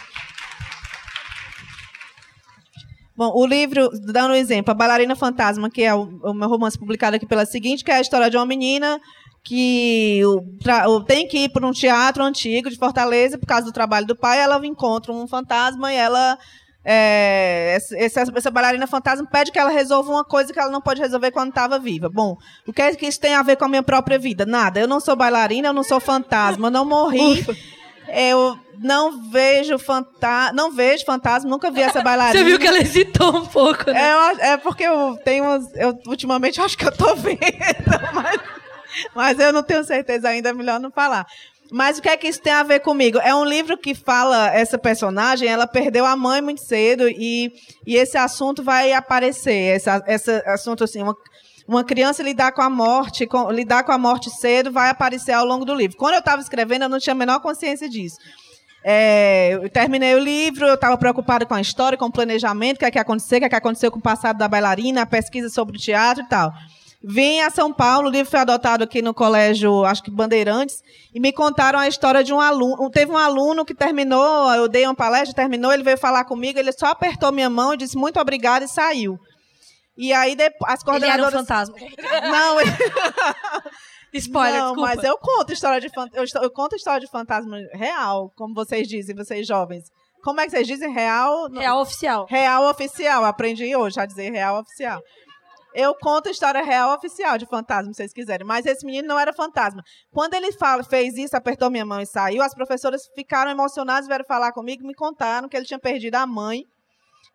Bom, 3.15 3.31
o 3.33 3.45
livro, 3.45 3.89
dando 4.11 4.31
um 4.31 4.35
exemplo, 4.35 4.71
A 4.71 4.73
Bailarina 4.73 5.15
Fantasma, 5.15 5.69
que 5.69 5.83
é 5.83 5.93
o, 5.93 6.01
o 6.01 6.33
meu 6.33 6.49
romance 6.49 6.77
publicado 6.77 7.15
aqui 7.15 7.25
pela 7.25 7.45
seguinte, 7.45 7.83
que 7.83 7.91
é 7.91 7.95
a 7.95 8.01
história 8.01 8.29
de 8.29 8.35
uma 8.35 8.45
menina 8.45 8.99
que 9.45 10.21
tem 11.07 11.27
que 11.27 11.37
ir 11.45 11.49
para 11.49 11.65
um 11.65 11.71
teatro 11.71 12.23
antigo 12.23 12.69
de 12.69 12.77
Fortaleza, 12.77 13.37
por 13.37 13.45
causa 13.45 13.65
do 13.65 13.71
trabalho 13.71 14.05
do 14.07 14.15
pai, 14.15 14.39
ela 14.39 14.59
encontra 14.65 15.13
um 15.13 15.27
fantasma 15.27 15.93
e 15.93 15.95
ela. 15.95 16.37
é, 16.83 17.77
essa, 17.95 18.21
essa- 18.35 18.51
bailarina 18.51 18.85
fantasma 18.87 19.27
pede 19.31 19.51
que 19.51 19.57
ela 19.59 19.69
resolva 19.71 20.11
uma 20.11 20.23
coisa 20.25 20.51
que 20.51 20.59
ela 20.59 20.69
não 20.71 20.81
pode 20.81 20.99
resolver 21.01 21.31
quando 21.31 21.49
estava 21.49 21.79
viva. 21.79 22.09
Bom, 22.09 22.35
o 22.67 22.73
que 22.73 22.81
é 22.81 22.93
que 22.95 23.05
isso 23.07 23.19
tem 23.19 23.33
a 23.35 23.41
ver 23.43 23.55
com 23.55 23.65
a 23.65 23.69
minha 23.69 23.83
própria 23.83 24.17
vida? 24.19 24.45
Nada. 24.45 24.79
Eu 24.79 24.87
não 24.87 24.99
sou 24.99 25.15
bailarina, 25.15 25.69
eu 25.69 25.73
não 25.73 25.83
sou 25.83 25.99
fantasma, 25.99 26.67
eu 26.67 26.71
não 26.71 26.85
morri. 26.85 27.45
Eu 28.07 28.55
não 28.79 29.29
vejo 29.31 29.79
fantasma, 29.79 30.53
não 30.53 30.71
vejo 30.71 31.03
fantasma, 31.05 31.49
nunca 31.49 31.71
vi 31.71 31.81
essa 31.81 32.01
bailarina. 32.03 32.37
Você 32.37 32.45
viu 32.45 32.59
que 32.59 32.67
ela 32.67 32.77
hesitou 32.79 33.35
um 33.35 33.45
pouco, 33.47 33.89
né? 33.89 33.99
É, 34.41 34.47
é 34.51 34.57
porque 34.57 34.83
eu 34.83 35.17
tenho 35.25 35.43
umas. 35.43 35.65
Eu, 35.75 35.97
ultimamente 36.07 36.59
eu 36.59 36.65
acho 36.65 36.77
que 36.77 36.85
eu 36.85 36.91
tô 36.95 37.13
vendo, 37.17 37.39
mas, 38.13 38.39
mas 39.15 39.39
eu 39.39 39.51
não 39.53 39.63
tenho 39.63 39.83
certeza 39.83 40.29
ainda, 40.29 40.49
é 40.49 40.53
melhor 40.53 40.79
não 40.79 40.91
falar. 40.91 41.25
Mas 41.71 41.97
o 41.97 42.01
que 42.01 42.09
é 42.09 42.15
que 42.15 42.27
isso 42.27 42.41
tem 42.41 42.53
a 42.53 42.63
ver 42.63 42.79
comigo? 42.81 43.17
É 43.19 43.33
um 43.33 43.43
livro 43.43 43.77
que 43.77 43.95
fala, 43.95 44.49
essa 44.53 44.77
personagem, 44.77 45.47
ela 45.47 45.65
perdeu 45.65 46.05
a 46.05 46.15
mãe 46.15 46.39
muito 46.41 46.61
cedo 46.61 47.09
e, 47.09 47.51
e 47.85 47.95
esse 47.95 48.17
assunto 48.17 48.63
vai 48.63 48.93
aparecer. 48.93 49.75
Esse, 49.75 49.89
esse 50.07 50.31
assunto, 50.45 50.83
assim, 50.83 51.01
uma, 51.01 51.15
uma 51.67 51.83
criança 51.83 52.21
lidar 52.21 52.51
com 52.51 52.61
a 52.61 52.69
morte, 52.69 53.25
com- 53.25 53.49
lidar 53.49 53.83
com 53.83 53.91
a 53.91 53.97
morte 53.97 54.29
cedo, 54.29 54.71
vai 54.71 54.89
aparecer 54.89 55.31
ao 55.31 55.43
longo 55.45 55.65
do 55.65 55.73
livro. 55.73 55.97
Quando 55.97 56.13
eu 56.13 56.19
estava 56.19 56.39
escrevendo, 56.39 56.83
eu 56.83 56.89
não 56.89 56.99
tinha 56.99 57.13
a 57.13 57.17
menor 57.17 57.39
consciência 57.39 57.89
disso. 57.89 58.17
É, 58.83 59.53
eu 59.53 59.67
terminei 59.67 60.13
o 60.13 60.19
livro, 60.19 60.67
eu 60.67 60.75
estava 60.75 60.95
preocupada 60.95 61.43
com 61.47 61.55
a 61.55 61.61
história, 61.61 61.97
com 61.97 62.05
o 62.05 62.11
planejamento, 62.11 62.75
o 62.75 62.79
que 62.79 62.85
é 62.85 62.91
que 62.91 62.99
ia 62.99 63.01
acontecer, 63.01 63.37
o 63.37 63.39
que 63.39 63.45
é 63.45 63.49
que 63.49 63.55
aconteceu 63.55 63.89
com 63.89 63.97
o 63.97 64.01
passado 64.01 64.37
da 64.37 64.47
bailarina, 64.47 65.01
a 65.01 65.05
pesquisa 65.07 65.49
sobre 65.49 65.75
o 65.77 65.79
teatro 65.79 66.23
e 66.23 66.27
tal. 66.27 66.53
Vim 67.07 67.39
a 67.41 67.51
São 67.51 67.71
Paulo, 67.71 68.07
o 68.07 68.11
livro 68.11 68.31
foi 68.31 68.39
adotado 68.39 68.83
aqui 68.83 68.99
no 68.99 69.13
colégio, 69.13 69.85
acho 69.85 70.01
que 70.01 70.09
Bandeirantes, 70.09 70.81
e 71.13 71.19
me 71.19 71.31
contaram 71.31 71.77
a 71.77 71.87
história 71.87 72.23
de 72.23 72.33
um 72.33 72.39
aluno. 72.41 72.89
Teve 72.89 73.11
um 73.11 73.17
aluno 73.17 73.63
que 73.63 73.75
terminou, 73.75 74.51
eu 74.55 74.67
dei 74.67 74.85
uma 74.85 74.95
palestra, 74.95 75.35
terminou, 75.35 75.71
ele 75.71 75.83
veio 75.83 75.97
falar 75.99 76.25
comigo, 76.25 76.57
ele 76.57 76.71
só 76.71 76.87
apertou 76.87 77.31
minha 77.31 77.49
mão 77.49 77.75
e 77.75 77.77
disse 77.77 77.95
muito 77.95 78.19
obrigado 78.19 78.63
e 78.63 78.67
saiu. 78.67 79.19
E 79.95 80.11
aí 80.11 80.35
depois, 80.35 80.73
as 80.73 80.81
Ele 80.81 81.05
era 81.05 81.23
um 81.27 81.31
coordenadoras. 81.31 81.41
fantasma. 81.41 81.75
Não, 82.31 82.59
ele- 82.59 82.71
Spoiler, 84.13 84.59
não, 84.61 84.67
desculpa. 84.75 84.95
mas 84.95 85.03
eu 85.03 85.17
conto 85.17 85.51
história 85.51 85.81
de 85.81 85.89
fan- 85.89 86.07
eu, 86.13 86.23
eu 86.41 86.49
conto 86.49 86.75
história 86.75 87.01
de 87.01 87.07
fantasma 87.11 87.57
real, 87.73 88.31
como 88.37 88.53
vocês 88.53 88.87
dizem, 88.87 89.13
vocês 89.15 89.45
jovens. 89.45 89.83
Como 90.23 90.39
é 90.39 90.45
que 90.45 90.51
vocês 90.51 90.65
dizem 90.65 90.91
real? 90.91 91.49
Real 91.51 91.81
oficial. 91.81 92.25
Real 92.29 92.63
oficial, 92.69 93.25
aprendi 93.25 93.75
hoje 93.75 93.99
a 93.99 94.05
dizer 94.05 94.31
real 94.31 94.59
oficial. 94.61 95.01
Eu 95.75 95.93
conto 95.95 96.29
história 96.29 96.63
real 96.63 96.95
oficial 96.95 97.37
de 97.37 97.45
fantasma, 97.45 97.91
se 97.93 97.97
vocês 97.97 98.13
quiserem. 98.13 98.47
Mas 98.47 98.65
esse 98.65 98.85
menino 98.85 99.07
não 99.07 99.19
era 99.19 99.33
fantasma. 99.33 99.83
Quando 100.11 100.33
ele 100.33 100.51
fala, 100.53 100.83
fez 100.83 101.15
isso, 101.17 101.35
apertou 101.35 101.69
minha 101.69 101.85
mão 101.85 101.99
e 101.99 102.05
saiu, 102.05 102.41
as 102.41 102.53
professoras 102.55 103.01
ficaram 103.13 103.51
emocionadas, 103.51 104.07
vieram 104.07 104.25
falar 104.25 104.51
comigo, 104.53 104.87
me 104.87 104.95
contaram 104.95 105.49
que 105.49 105.57
ele 105.57 105.65
tinha 105.65 105.79
perdido 105.79 106.15
a 106.15 106.25
mãe. 106.25 106.63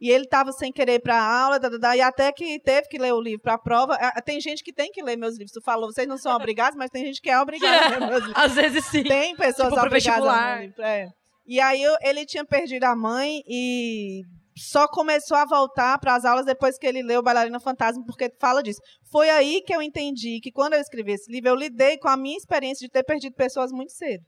E 0.00 0.10
ele 0.10 0.24
estava 0.24 0.50
sem 0.52 0.72
querer 0.72 0.94
ir 0.94 1.00
para 1.00 1.16
a 1.20 1.42
aula, 1.44 1.60
dadadá, 1.60 1.94
e 1.94 2.00
até 2.00 2.32
que 2.32 2.58
teve 2.60 2.88
que 2.88 2.96
ler 2.96 3.12
o 3.12 3.20
livro 3.20 3.42
para 3.42 3.54
a 3.54 3.58
prova. 3.58 3.98
Ah, 4.00 4.22
Tem 4.22 4.40
gente 4.40 4.64
que 4.64 4.72
tem 4.72 4.90
que 4.90 5.02
ler 5.02 5.14
meus 5.16 5.32
livros. 5.34 5.52
Tu 5.52 5.60
falou, 5.60 5.92
vocês 5.92 6.08
não 6.08 6.16
são 6.16 6.32
obrigados, 6.36 6.74
mas 6.76 6.88
tem 6.88 7.04
gente 7.04 7.20
que 7.20 7.28
é 7.28 7.38
obrigada 7.38 7.84
a 7.84 7.88
ler 7.90 8.00
meus 8.08 8.24
livros. 8.24 8.42
Às 8.42 8.54
vezes 8.54 8.84
sim. 8.86 9.02
Tem 9.02 9.36
pessoas 9.36 9.68
Tipo, 9.68 9.84
obrigadas 9.84 10.26
a 10.26 10.54
ler 10.56 10.60
livro. 10.62 10.82
É. 10.82 11.08
E 11.46 11.60
aí 11.60 11.82
eu- 11.82 11.96
ele 12.00 12.24
tinha 12.24 12.44
perdido 12.46 12.84
a 12.84 12.96
mãe 12.96 13.42
e 13.46 14.22
só 14.56 14.86
começou 14.88 15.36
a 15.36 15.44
voltar 15.44 15.98
para 15.98 16.14
as 16.14 16.24
aulas 16.24 16.44
depois 16.44 16.78
que 16.78 16.86
ele 16.86 17.02
leu 17.02 17.22
Bailarina 17.22 17.60
Fantasma, 17.60 18.04
porque 18.04 18.30
fala 18.40 18.62
disso. 18.62 18.80
Foi 19.10 19.30
aí 19.30 19.62
que 19.62 19.74
eu 19.74 19.80
entendi 19.80 20.40
que 20.40 20.50
quando 20.50 20.74
eu 20.74 20.80
escrevi 20.80 21.12
esse 21.12 21.30
livro, 21.30 21.50
eu 21.50 21.54
lidei 21.54 21.98
com 21.98 22.08
a 22.08 22.16
minha 22.16 22.36
experiência 22.36 22.86
de 22.86 22.90
ter 22.90 23.04
perdido 23.04 23.34
pessoas 23.34 23.70
muito 23.72 23.92
cedo. 23.92 24.24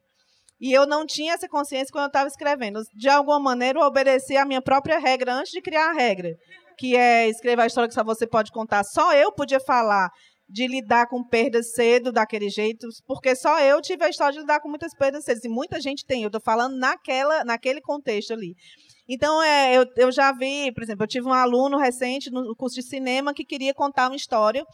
E 0.61 0.73
eu 0.73 0.87
não 0.87 1.05
tinha 1.05 1.35
essa 1.35 1.49
consciência 1.49 1.89
quando 1.91 2.05
eu 2.05 2.09
estava 2.09 2.29
escrevendo. 2.29 2.81
De 2.95 3.09
alguma 3.09 3.41
maneira, 3.41 3.81
eu 3.81 3.85
obedeci 3.85 4.37
a 4.37 4.45
minha 4.45 4.62
própria 4.62 4.99
regra 4.99 5.35
antes 5.35 5.51
de 5.51 5.61
criar 5.61 5.91
a 5.91 5.93
regra, 5.93 6.31
que 6.79 6.97
é 6.97 7.29
escrever 7.29 7.62
a 7.62 7.66
história 7.66 7.89
que 7.89 7.95
só 7.95 8.05
você 8.05 8.27
pode 8.29 8.53
contar. 8.53 8.85
Só 8.85 9.12
eu 9.12 9.33
podia 9.33 9.59
falar 9.59 10.09
de 10.49 10.68
lidar 10.68 11.09
com 11.09 11.27
perdas 11.27 11.73
cedo 11.73 12.12
daquele 12.12 12.49
jeito, 12.49 12.87
porque 13.07 13.35
só 13.35 13.59
eu 13.61 13.81
tive 13.81 14.05
a 14.05 14.09
história 14.09 14.35
de 14.35 14.41
lidar 14.41 14.61
com 14.61 14.68
muitas 14.68 14.95
perdas 14.95 15.25
cedo. 15.25 15.41
E 15.43 15.49
muita 15.49 15.81
gente 15.81 16.05
tem, 16.07 16.23
eu 16.23 16.29
estou 16.29 16.41
falando 16.41 16.77
naquela, 16.77 17.43
naquele 17.43 17.81
contexto 17.81 18.33
ali. 18.33 18.55
Então, 19.09 19.42
é, 19.42 19.76
eu, 19.76 19.84
eu 19.96 20.12
já 20.12 20.32
vi, 20.32 20.72
por 20.72 20.82
exemplo, 20.82 21.05
eu 21.05 21.09
tive 21.09 21.26
um 21.26 21.32
aluno 21.32 21.76
recente 21.76 22.30
no 22.30 22.55
curso 22.57 22.76
de 22.76 22.82
cinema 22.82 23.34
que 23.34 23.44
queria 23.44 23.74
contar 23.74 24.09
uma 24.09 24.16
história 24.16 24.64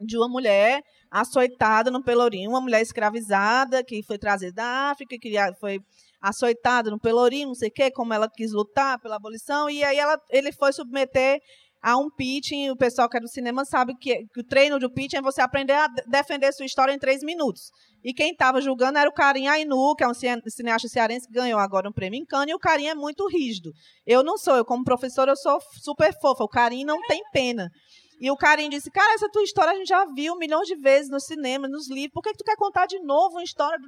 de 0.00 0.16
uma 0.16 0.28
mulher 0.28 0.82
açoitada 1.10 1.90
no 1.90 2.02
Pelourinho, 2.02 2.50
uma 2.50 2.60
mulher 2.60 2.82
escravizada 2.82 3.84
que 3.84 4.02
foi 4.02 4.18
trazida 4.18 4.52
da 4.52 4.90
África, 4.90 5.16
que 5.20 5.32
foi 5.60 5.78
açoitada 6.20 6.90
no 6.90 6.98
Pelourinho, 6.98 7.48
não 7.48 7.54
sei 7.54 7.68
o 7.68 7.72
quê, 7.72 7.90
como 7.90 8.12
ela 8.12 8.28
quis 8.28 8.52
lutar 8.52 8.98
pela 8.98 9.16
abolição, 9.16 9.70
e 9.70 9.84
aí 9.84 9.98
ela, 9.98 10.18
ele 10.30 10.50
foi 10.50 10.72
submeter 10.72 11.38
a 11.84 11.98
um 11.98 12.08
pitching, 12.08 12.70
o 12.70 12.76
pessoal 12.76 13.10
que 13.10 13.18
é 13.18 13.20
do 13.20 13.28
cinema 13.28 13.62
sabe 13.66 13.94
que, 13.94 14.24
que 14.32 14.40
o 14.40 14.42
treino 14.44 14.78
do 14.78 14.90
pitching 14.90 15.18
é 15.18 15.22
você 15.22 15.42
aprender 15.42 15.74
a 15.74 15.86
de- 15.86 16.02
defender 16.06 16.50
sua 16.54 16.64
história 16.64 16.94
em 16.94 16.98
três 16.98 17.22
minutos. 17.22 17.70
E 18.02 18.14
quem 18.14 18.32
estava 18.32 18.58
julgando 18.62 18.96
era 18.98 19.08
o 19.08 19.12
Karim 19.12 19.48
Ainu, 19.48 19.94
que 19.94 20.02
é 20.02 20.08
um 20.08 20.14
cine- 20.14 20.40
cineasta 20.48 20.88
cearense 20.88 21.26
que 21.26 21.34
ganhou 21.34 21.58
agora 21.60 21.86
um 21.86 21.92
prêmio 21.92 22.18
em 22.18 22.24
Cannes, 22.24 22.52
e 22.52 22.54
o 22.54 22.58
Karim 22.58 22.86
é 22.86 22.94
muito 22.94 23.28
rígido. 23.28 23.70
Eu 24.06 24.22
não 24.24 24.38
sou, 24.38 24.56
eu 24.56 24.64
como 24.64 24.82
professora 24.82 25.32
eu 25.32 25.36
sou 25.36 25.58
super 25.82 26.10
fofa, 26.20 26.42
o 26.42 26.48
Karim 26.48 26.84
não 26.84 27.00
tem 27.02 27.20
pena. 27.32 27.70
E 28.20 28.30
o 28.30 28.36
Karim 28.36 28.68
disse, 28.68 28.90
cara, 28.90 29.14
essa 29.14 29.28
tua 29.28 29.42
história 29.42 29.72
a 29.72 29.74
gente 29.74 29.88
já 29.88 30.04
viu 30.06 30.36
milhões 30.36 30.66
de 30.66 30.76
vezes 30.76 31.10
no 31.10 31.20
cinema, 31.20 31.68
nos 31.68 31.88
livros, 31.88 32.12
por 32.12 32.22
que, 32.22 32.32
que 32.32 32.38
tu 32.38 32.44
quer 32.44 32.56
contar 32.56 32.86
de 32.86 32.98
novo 33.00 33.36
uma 33.36 33.42
história? 33.42 33.78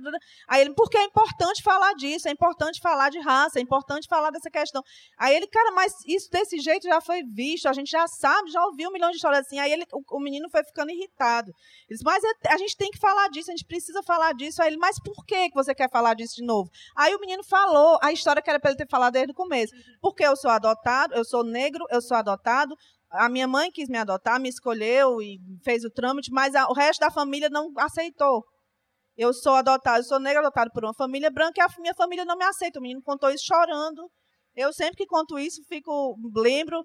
Aí 0.48 0.62
ele, 0.62 0.74
porque 0.74 0.98
é 0.98 1.04
importante 1.04 1.62
falar 1.62 1.94
disso, 1.94 2.28
é 2.28 2.30
importante 2.32 2.80
falar 2.80 3.10
de 3.10 3.18
raça, 3.20 3.58
é 3.58 3.62
importante 3.62 4.08
falar 4.08 4.30
dessa 4.30 4.50
questão. 4.50 4.82
Aí 5.16 5.34
ele, 5.34 5.46
cara, 5.46 5.72
mas 5.72 5.92
isso 6.06 6.30
desse 6.30 6.58
jeito 6.58 6.84
já 6.84 7.00
foi 7.00 7.22
visto, 7.22 7.66
a 7.68 7.72
gente 7.72 7.90
já 7.90 8.06
sabe, 8.08 8.50
já 8.50 8.64
ouviu 8.64 8.90
milhões 8.90 9.12
de 9.12 9.16
histórias 9.16 9.46
assim. 9.46 9.58
Aí 9.58 9.72
ele, 9.72 9.84
o, 9.92 10.16
o 10.16 10.20
menino 10.20 10.48
foi 10.50 10.64
ficando 10.64 10.90
irritado. 10.90 11.50
Ele 11.88 11.96
disse, 11.96 12.04
mas 12.04 12.22
é- 12.24 12.52
a 12.52 12.58
gente 12.58 12.76
tem 12.76 12.90
que 12.90 12.98
falar 12.98 13.28
disso, 13.28 13.50
a 13.50 13.56
gente 13.56 13.64
precisa 13.66 14.02
falar 14.02 14.32
disso. 14.34 14.60
Aí 14.60 14.68
ele, 14.68 14.76
mas 14.76 14.98
por 14.98 15.24
que 15.24 15.48
que 15.48 15.54
você 15.54 15.74
quer 15.74 15.90
falar 15.90 16.14
disso 16.14 16.36
de 16.36 16.44
novo? 16.44 16.70
Aí 16.96 17.14
o 17.14 17.20
menino 17.20 17.44
falou 17.44 17.98
a 18.02 18.12
história 18.12 18.42
que 18.42 18.50
era 18.50 18.58
para 18.58 18.70
ele 18.70 18.78
ter 18.78 18.88
falado 18.88 19.12
desde 19.12 19.32
o 19.32 19.34
começo. 19.34 19.72
Porque 20.00 20.24
eu 20.24 20.36
sou 20.36 20.50
adotado, 20.50 21.14
eu 21.14 21.24
sou 21.24 21.44
negro, 21.44 21.84
eu 21.90 22.00
sou 22.00 22.16
adotado, 22.16 22.76
a 23.10 23.28
minha 23.28 23.46
mãe 23.46 23.70
quis 23.70 23.88
me 23.88 23.98
adotar, 23.98 24.40
me 24.40 24.48
escolheu 24.48 25.20
e 25.22 25.38
fez 25.64 25.84
o 25.84 25.90
trâmite, 25.90 26.30
mas 26.30 26.54
a- 26.54 26.66
o 26.68 26.72
resto 26.72 27.00
da 27.00 27.10
família 27.10 27.48
não 27.48 27.72
aceitou. 27.78 28.44
Eu 29.16 29.32
sou 29.32 29.54
adotado, 29.54 29.98
eu 30.00 30.04
sou 30.04 30.20
negro 30.20 30.40
adotado 30.40 30.70
por 30.72 30.84
uma 30.84 30.94
família 30.94 31.30
branca 31.30 31.54
e 31.58 31.62
a 31.62 31.68
minha 31.80 31.94
família 31.94 32.24
não 32.24 32.36
me 32.36 32.44
aceita. 32.44 32.78
O 32.78 32.82
menino 32.82 33.02
contou 33.02 33.30
isso 33.30 33.44
chorando. 33.46 34.10
Eu 34.54 34.72
sempre 34.72 34.96
que 34.96 35.06
conto 35.06 35.38
isso, 35.38 35.62
fico 35.68 36.16
lembro. 36.34 36.82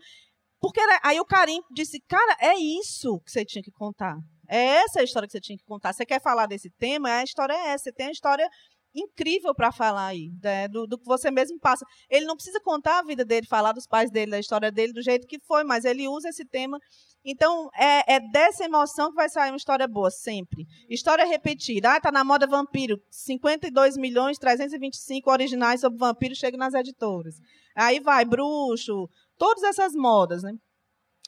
Porque 0.59 0.79
era- 0.79 0.99
aí 1.03 1.19
o 1.19 1.25
Karim 1.25 1.59
disse, 1.73 1.99
cara, 2.07 2.37
é 2.39 2.53
isso 2.57 3.19
que 3.25 3.31
você 3.31 3.43
tinha 3.43 3.63
que 3.63 3.71
contar. 3.71 4.15
É 4.47 4.57
essa 4.83 4.99
a 4.99 5.03
história 5.03 5.27
que 5.27 5.31
você 5.31 5.41
tinha 5.41 5.57
que 5.57 5.63
contar. 5.65 5.91
Você 5.91 6.05
quer 6.05 6.21
falar 6.21 6.45
desse 6.45 6.69
tema? 6.77 7.09
A 7.09 7.23
história 7.23 7.53
é 7.53 7.69
essa. 7.69 7.85
Você 7.85 7.91
tem 7.93 8.07
a 8.07 8.11
história 8.11 8.47
incrível 8.93 9.53
para 9.55 9.71
falar 9.71 10.07
aí, 10.07 10.31
né, 10.43 10.67
do, 10.67 10.85
do 10.85 10.97
que 10.97 11.05
você 11.05 11.31
mesmo 11.31 11.59
passa. 11.59 11.85
Ele 12.09 12.25
não 12.25 12.35
precisa 12.35 12.59
contar 12.59 12.99
a 12.99 13.03
vida 13.03 13.23
dele, 13.23 13.47
falar 13.47 13.71
dos 13.71 13.87
pais 13.87 14.11
dele, 14.11 14.31
da 14.31 14.39
história 14.39 14.71
dele, 14.71 14.93
do 14.93 15.01
jeito 15.01 15.27
que 15.27 15.39
foi, 15.39 15.63
mas 15.63 15.85
ele 15.85 16.07
usa 16.07 16.29
esse 16.29 16.45
tema. 16.45 16.79
Então, 17.23 17.69
é, 17.75 18.15
é 18.15 18.19
dessa 18.19 18.65
emoção 18.65 19.09
que 19.09 19.15
vai 19.15 19.29
sair 19.29 19.51
uma 19.51 19.57
história 19.57 19.87
boa, 19.87 20.09
sempre. 20.09 20.65
História 20.89 21.25
repetida. 21.25 21.95
Ah, 21.95 22.01
tá 22.01 22.11
na 22.11 22.23
moda 22.23 22.47
vampiro. 22.47 22.99
52 23.11 23.95
milhões 23.95 24.39
325 24.39 25.29
originais 25.29 25.81
sobre 25.81 25.99
vampiro 25.99 26.35
chegam 26.35 26.57
nas 26.57 26.73
editoras. 26.73 27.35
Aí 27.75 27.99
vai, 27.99 28.25
bruxo, 28.25 29.07
todas 29.37 29.63
essas 29.63 29.93
modas, 29.93 30.41
né? 30.41 30.53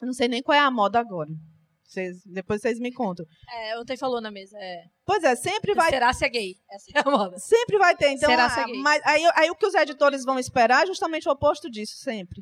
Não 0.02 0.14
sei 0.14 0.28
nem 0.28 0.42
qual 0.42 0.58
é 0.58 0.60
a 0.60 0.72
moda 0.72 1.00
agora. 1.00 1.30
Vocês- 1.86 2.24
depois 2.26 2.62
vocês 2.62 2.80
me 2.80 2.92
contam. 2.92 3.26
É, 3.52 3.78
ontem 3.80 3.96
falou 3.98 4.20
na 4.22 4.32
mesa. 4.32 4.58
É. 4.60 4.84
Pois 5.06 5.24
é, 5.24 5.36
sempre 5.36 5.74
vai 5.76 5.90
Será 5.90 6.12
se 6.14 6.26
é 6.26 6.30
gay? 6.30 6.56
Essa 6.72 6.86
é 6.96 7.02
a 7.06 7.12
moda. 7.12 7.38
Sempre 7.38 7.78
vai 7.78 7.96
ter. 7.96 8.10
Então, 8.10 8.30
Será 8.30 8.46
a- 8.46 8.50
ser 8.50 8.66
gay? 8.66 8.82
mas 8.82 9.02
aí, 9.06 9.24
aí 9.36 9.50
o 9.52 9.56
que 9.56 9.66
os 9.66 9.76
editores 9.76 10.24
vão 10.24 10.40
esperar 10.40 10.84
é 10.84 10.88
justamente 10.88 11.28
o 11.28 11.32
oposto 11.32 11.70
disso, 11.70 11.94
sempre. 11.98 12.42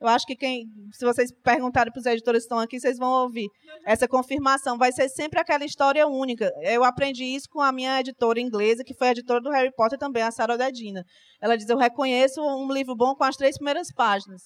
Eu 0.00 0.08
acho 0.08 0.26
que 0.26 0.36
quem, 0.36 0.66
se 0.92 1.02
vocês 1.04 1.30
perguntarem 1.42 1.90
para 1.90 1.98
os 1.98 2.04
editores 2.04 2.42
que 2.42 2.44
estão 2.44 2.58
aqui, 2.58 2.78
vocês 2.78 2.98
vão 2.98 3.10
ouvir 3.22 3.48
essa 3.86 4.06
confirmação. 4.06 4.76
Vai 4.76 4.92
ser 4.92 5.08
sempre 5.08 5.40
aquela 5.40 5.64
história 5.64 6.06
única. 6.06 6.52
Eu 6.62 6.84
aprendi 6.84 7.24
isso 7.24 7.48
com 7.50 7.60
a 7.62 7.72
minha 7.72 8.00
editora 8.00 8.38
inglesa, 8.38 8.84
que 8.84 8.92
foi 8.92 9.08
a 9.08 9.10
editora 9.12 9.40
do 9.40 9.50
Harry 9.50 9.72
Potter 9.74 9.98
também, 9.98 10.22
a 10.22 10.30
Sarah 10.30 10.56
Dedina. 10.58 11.02
Ela 11.40 11.56
diz: 11.56 11.68
Eu 11.70 11.78
reconheço 11.78 12.42
um 12.42 12.70
livro 12.70 12.94
bom 12.94 13.14
com 13.14 13.24
as 13.24 13.36
três 13.36 13.56
primeiras 13.56 13.88
páginas. 13.94 14.42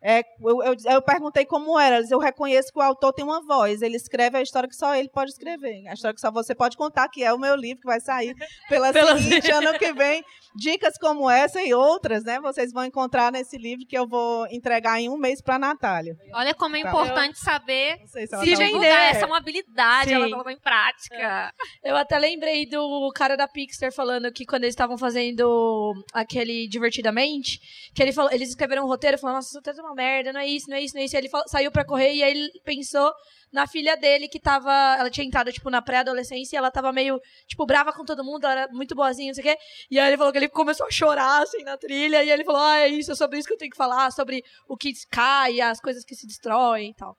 É, 0.00 0.20
eu, 0.40 0.62
eu, 0.62 0.76
eu 0.92 1.02
perguntei 1.02 1.44
como 1.44 1.78
era. 1.78 2.00
Eu 2.08 2.18
reconheço 2.18 2.72
que 2.72 2.78
o 2.78 2.82
autor 2.82 3.12
tem 3.12 3.24
uma 3.24 3.44
voz. 3.44 3.82
Ele 3.82 3.96
escreve 3.96 4.38
a 4.38 4.42
história 4.42 4.68
que 4.68 4.76
só 4.76 4.94
ele 4.94 5.08
pode 5.08 5.30
escrever. 5.32 5.86
A 5.88 5.94
história 5.94 6.14
que 6.14 6.20
só 6.20 6.30
você 6.30 6.54
pode 6.54 6.76
contar, 6.76 7.08
que 7.08 7.24
é 7.24 7.32
o 7.32 7.38
meu 7.38 7.56
livro, 7.56 7.80
que 7.80 7.86
vai 7.86 8.00
sair 8.00 8.34
pela, 8.68 8.92
Pela 8.92 9.18
seguinte 9.18 9.50
ano 9.50 9.78
que 9.78 9.92
vem. 9.92 10.22
Dicas 10.54 10.96
como 10.98 11.30
essa 11.30 11.62
e 11.62 11.72
outras, 11.74 12.24
né? 12.24 12.40
Vocês 12.40 12.72
vão 12.72 12.84
encontrar 12.84 13.30
nesse 13.30 13.56
livro 13.56 13.86
que 13.86 13.96
eu 13.96 14.06
vou 14.08 14.46
entregar 14.48 15.00
em 15.00 15.08
um 15.08 15.16
mês 15.16 15.40
para 15.40 15.56
a 15.56 15.58
Natália. 15.58 16.16
Olha 16.32 16.54
como 16.54 16.74
é 16.76 16.82
Tá. 16.82 16.88
importante 16.88 17.38
saber 17.38 17.98
Não 18.00 18.06
sei 18.06 18.26
se 18.26 18.36
Se 18.38 18.56
tá 18.56 18.64
divulgar. 18.64 19.10
Essa 19.10 19.24
é 19.24 19.26
uma 19.26 19.36
habilidade, 19.38 20.08
Sim. 20.10 20.14
ela 20.14 20.30
colocou 20.30 20.52
em 20.52 20.58
prática. 20.58 21.52
Eu 21.82 21.96
até 21.96 22.18
lembrei 22.18 22.66
do 22.66 23.10
cara 23.14 23.36
da 23.36 23.46
Pixar 23.46 23.92
falando 23.92 24.32
que 24.32 24.46
quando 24.46 24.62
eles 24.64 24.72
estavam 24.72 24.96
fazendo 24.96 25.92
aquele 26.12 26.68
Divertidamente, 26.68 27.60
que 27.94 28.02
ele 28.02 28.12
falou, 28.12 28.30
eles 28.32 28.48
escreveram 28.50 28.84
um 28.84 28.86
roteiro 28.88 29.18
falando, 29.18 29.36
nossa, 29.36 29.48
isso 29.48 29.56
roteiro 29.58 29.78
é 29.78 29.82
uma 29.82 29.87
merda, 29.94 30.32
não 30.32 30.40
é 30.40 30.46
isso, 30.46 30.68
não 30.68 30.76
é 30.76 30.82
isso, 30.82 30.94
não 30.94 31.02
é 31.02 31.04
isso. 31.04 31.16
Ele 31.16 31.28
saiu 31.46 31.70
pra 31.70 31.84
correr 31.84 32.14
e 32.14 32.22
aí 32.22 32.30
ele 32.30 32.50
pensou 32.64 33.12
na 33.52 33.66
filha 33.66 33.96
dele 33.96 34.28
que 34.28 34.40
tava. 34.40 34.72
Ela 34.98 35.10
tinha 35.10 35.26
entrado, 35.26 35.52
tipo, 35.52 35.70
na 35.70 35.82
pré-adolescência 35.82 36.56
e 36.56 36.58
ela 36.58 36.70
tava 36.70 36.92
meio, 36.92 37.20
tipo, 37.46 37.64
brava 37.66 37.92
com 37.92 38.04
todo 38.04 38.24
mundo, 38.24 38.44
ela 38.44 38.62
era 38.62 38.72
muito 38.72 38.94
boazinha, 38.94 39.28
não 39.28 39.34
sei 39.34 39.44
o 39.44 39.46
quê. 39.46 39.58
E 39.90 39.98
aí 39.98 40.08
ele 40.08 40.16
falou 40.16 40.32
que 40.32 40.38
ele 40.38 40.48
começou 40.48 40.86
a 40.86 40.90
chorar, 40.90 41.42
assim, 41.42 41.62
na 41.62 41.76
trilha, 41.76 42.22
e 42.22 42.30
ele 42.30 42.44
falou, 42.44 42.60
ah, 42.60 42.78
é 42.78 42.88
isso, 42.88 43.12
é 43.12 43.14
sobre 43.14 43.38
isso 43.38 43.48
que 43.48 43.54
eu 43.54 43.58
tenho 43.58 43.70
que 43.70 43.76
falar, 43.76 44.10
sobre 44.12 44.42
o 44.68 44.76
que 44.76 44.92
cai, 45.10 45.60
as 45.60 45.80
coisas 45.80 46.04
que 46.04 46.14
se 46.14 46.26
destroem 46.26 46.90
e 46.90 46.94
tal. 46.94 47.16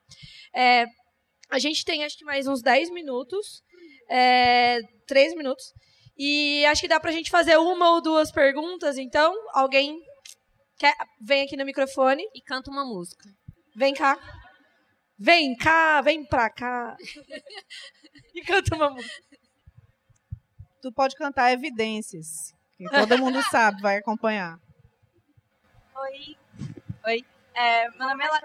É, 0.54 0.86
a 1.50 1.58
gente 1.58 1.84
tem, 1.84 2.04
acho 2.04 2.16
que 2.16 2.24
mais 2.24 2.46
uns 2.46 2.62
10 2.62 2.90
minutos. 2.90 3.62
É, 4.08 4.78
3 5.06 5.34
minutos. 5.34 5.64
E 6.16 6.64
acho 6.66 6.82
que 6.82 6.88
dá 6.88 7.00
pra 7.00 7.10
gente 7.10 7.30
fazer 7.30 7.56
uma 7.58 7.94
ou 7.94 8.02
duas 8.02 8.30
perguntas, 8.30 8.98
então. 8.98 9.34
Alguém 9.52 9.98
quer, 10.80 10.96
vem 11.20 11.44
aqui 11.44 11.56
no 11.56 11.64
microfone. 11.66 12.24
E 12.34 12.40
canta 12.40 12.70
uma 12.70 12.84
música. 12.84 13.28
Vem 13.76 13.92
cá. 13.94 14.18
Vem 15.18 15.54
cá, 15.54 16.00
vem 16.00 16.24
pra 16.24 16.48
cá. 16.48 16.96
e 18.34 18.42
canta 18.42 18.74
uma 18.74 18.90
música. 18.90 19.22
Tu 20.80 20.90
pode 20.92 21.14
cantar 21.14 21.52
evidências. 21.52 22.54
Que 22.78 22.88
todo 22.88 23.18
mundo 23.18 23.42
sabe, 23.50 23.82
vai 23.82 23.98
acompanhar. 23.98 24.58
Oi. 25.94 26.36
Oi. 27.06 27.24
É, 27.52 27.90
meu, 27.90 28.08
nome 28.08 28.24
é 28.24 28.28
La- 28.28 28.40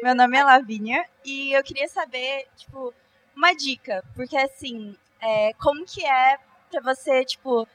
meu 0.00 0.14
nome 0.14 0.36
é 0.38 0.44
Lavínia 0.44 1.04
e 1.24 1.50
eu 1.52 1.64
queria 1.64 1.88
saber, 1.88 2.46
tipo, 2.56 2.94
uma 3.34 3.52
dica, 3.54 4.04
porque 4.14 4.36
assim, 4.36 4.96
é, 5.20 5.52
como 5.54 5.84
que 5.84 6.04
é 6.06 6.38
pra 6.70 6.80
você, 6.80 7.24
tipo, 7.24 7.66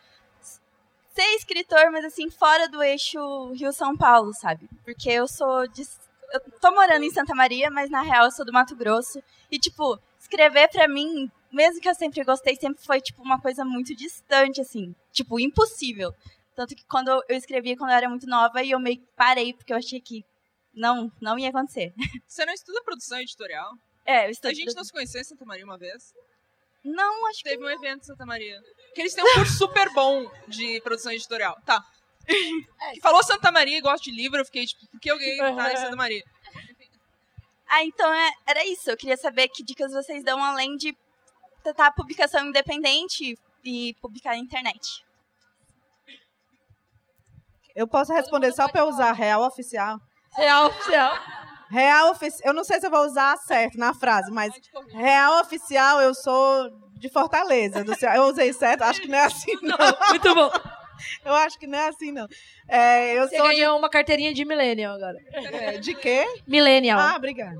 ser 1.13 1.35
escritor, 1.35 1.91
mas 1.91 2.05
assim, 2.05 2.29
fora 2.29 2.67
do 2.67 2.81
eixo 2.81 3.51
Rio-São 3.53 3.95
Paulo, 3.95 4.33
sabe? 4.33 4.69
Porque 4.83 5.09
eu 5.09 5.27
sou 5.27 5.67
de. 5.67 5.83
Eu 6.31 6.39
tô 6.59 6.71
morando 6.71 7.03
em 7.03 7.11
Santa 7.11 7.35
Maria, 7.35 7.69
mas 7.69 7.89
na 7.89 8.01
real 8.01 8.25
eu 8.25 8.31
sou 8.31 8.45
do 8.45 8.51
Mato 8.51 8.75
Grosso. 8.75 9.21
E, 9.51 9.59
tipo, 9.59 9.99
escrever 10.19 10.67
pra 10.69 10.87
mim, 10.87 11.31
mesmo 11.51 11.79
que 11.79 11.87
eu 11.87 11.93
sempre 11.93 12.23
gostei, 12.23 12.55
sempre 12.55 12.83
foi, 12.83 12.99
tipo, 12.99 13.21
uma 13.21 13.39
coisa 13.39 13.63
muito 13.63 13.95
distante, 13.95 14.59
assim. 14.59 14.95
Tipo, 15.11 15.39
impossível. 15.39 16.11
Tanto 16.55 16.75
que 16.75 16.85
quando 16.85 17.09
eu 17.29 17.37
escrevia 17.37 17.77
quando 17.77 17.91
eu 17.91 17.97
era 17.97 18.09
muito 18.09 18.27
nova 18.27 18.63
e 18.63 18.71
eu 18.71 18.79
meio 18.79 18.97
que 18.97 19.07
parei, 19.15 19.53
porque 19.53 19.73
eu 19.73 19.77
achei 19.77 20.01
que 20.01 20.25
não, 20.73 21.11
não 21.21 21.37
ia 21.37 21.49
acontecer. 21.49 21.93
Você 22.27 22.45
não 22.45 22.53
estuda 22.53 22.83
produção 22.83 23.19
editorial? 23.19 23.73
É, 24.05 24.25
eu 24.25 24.31
estou. 24.31 24.49
A 24.49 24.53
gente 24.53 24.75
não 24.75 24.83
se 24.83 24.91
conheceu 24.91 25.21
em 25.21 25.23
Santa 25.23 25.45
Maria 25.45 25.63
uma 25.63 25.77
vez? 25.77 26.13
Não, 26.83 27.27
acho 27.27 27.43
que. 27.43 27.49
Teve 27.49 27.63
um 27.63 27.69
evento 27.69 28.01
em 28.01 28.05
Santa 28.05 28.25
Maria. 28.25 28.61
Que 28.93 29.01
eles 29.01 29.13
têm 29.13 29.23
um 29.23 29.33
curso 29.33 29.57
super 29.57 29.89
bom 29.93 30.29
de 30.47 30.81
produção 30.81 31.11
editorial. 31.11 31.57
Tá. 31.65 31.83
Que 32.25 33.01
falou 33.01 33.23
Santa 33.23 33.51
Maria 33.51 33.77
e 33.77 33.81
gosta 33.81 34.03
de 34.03 34.15
livro, 34.15 34.39
eu 34.39 34.45
fiquei 34.45 34.65
tipo, 34.65 34.85
por 34.87 34.99
que 34.99 35.09
alguém 35.09 35.37
tá 35.37 35.73
em 35.73 35.77
Santa 35.77 35.95
Maria? 35.95 36.23
Ah, 37.67 37.83
então 37.83 38.13
é, 38.13 38.31
era 38.45 38.65
isso. 38.65 38.89
Eu 38.89 38.97
queria 38.97 39.17
saber 39.17 39.47
que 39.49 39.63
dicas 39.63 39.91
vocês 39.91 40.23
dão 40.23 40.43
além 40.43 40.77
de 40.77 40.95
tentar 41.63 41.91
publicação 41.91 42.45
independente 42.45 43.37
e 43.63 43.95
publicar 43.95 44.31
na 44.31 44.37
internet. 44.37 45.03
Eu 47.75 47.87
posso 47.87 48.13
responder 48.13 48.51
só 48.51 48.67
pra 48.67 48.81
eu 48.81 48.87
usar 48.87 49.11
real 49.13 49.43
oficial? 49.43 49.99
Real 50.35 50.67
oficial. 50.67 51.17
Real 51.73 52.11
oficial. 52.11 52.41
Eu 52.49 52.53
não 52.53 52.63
sei 52.63 52.79
se 52.79 52.85
eu 52.85 52.91
vou 52.91 53.03
usar 53.03 53.35
certo 53.37 53.79
na 53.79 53.95
frase, 53.95 54.29
mas 54.31 54.53
real 54.91 55.41
oficial 55.41 55.99
eu 55.99 56.13
sou 56.13 56.69
de 56.99 57.09
Fortaleza. 57.09 57.83
do 57.83 57.95
Ceará. 57.95 58.17
Eu 58.17 58.25
usei 58.25 58.53
certo? 58.53 58.83
Acho 58.83 59.01
que 59.01 59.07
não 59.07 59.17
é 59.17 59.25
assim, 59.25 59.53
não. 59.63 59.75
Muito 60.09 60.35
bom. 60.35 60.51
Eu 61.25 61.33
acho 61.33 61.57
que 61.59 61.65
não 61.65 61.77
é 61.77 61.87
assim, 61.89 62.11
não. 62.11 62.27
É, 62.69 63.17
eu 63.17 63.27
Você 63.27 63.35
sou 63.35 63.49
de, 63.49 63.55
ganhou 63.55 63.77
uma 63.77 63.89
carteirinha 63.89 64.31
de 64.33 64.45
millennial 64.45 64.95
agora. 64.95 65.17
é, 65.33 65.77
de 65.77 65.93
quê? 65.95 66.23
Millennial. 66.47 66.97
Ah, 66.97 67.15
obrigada. 67.17 67.59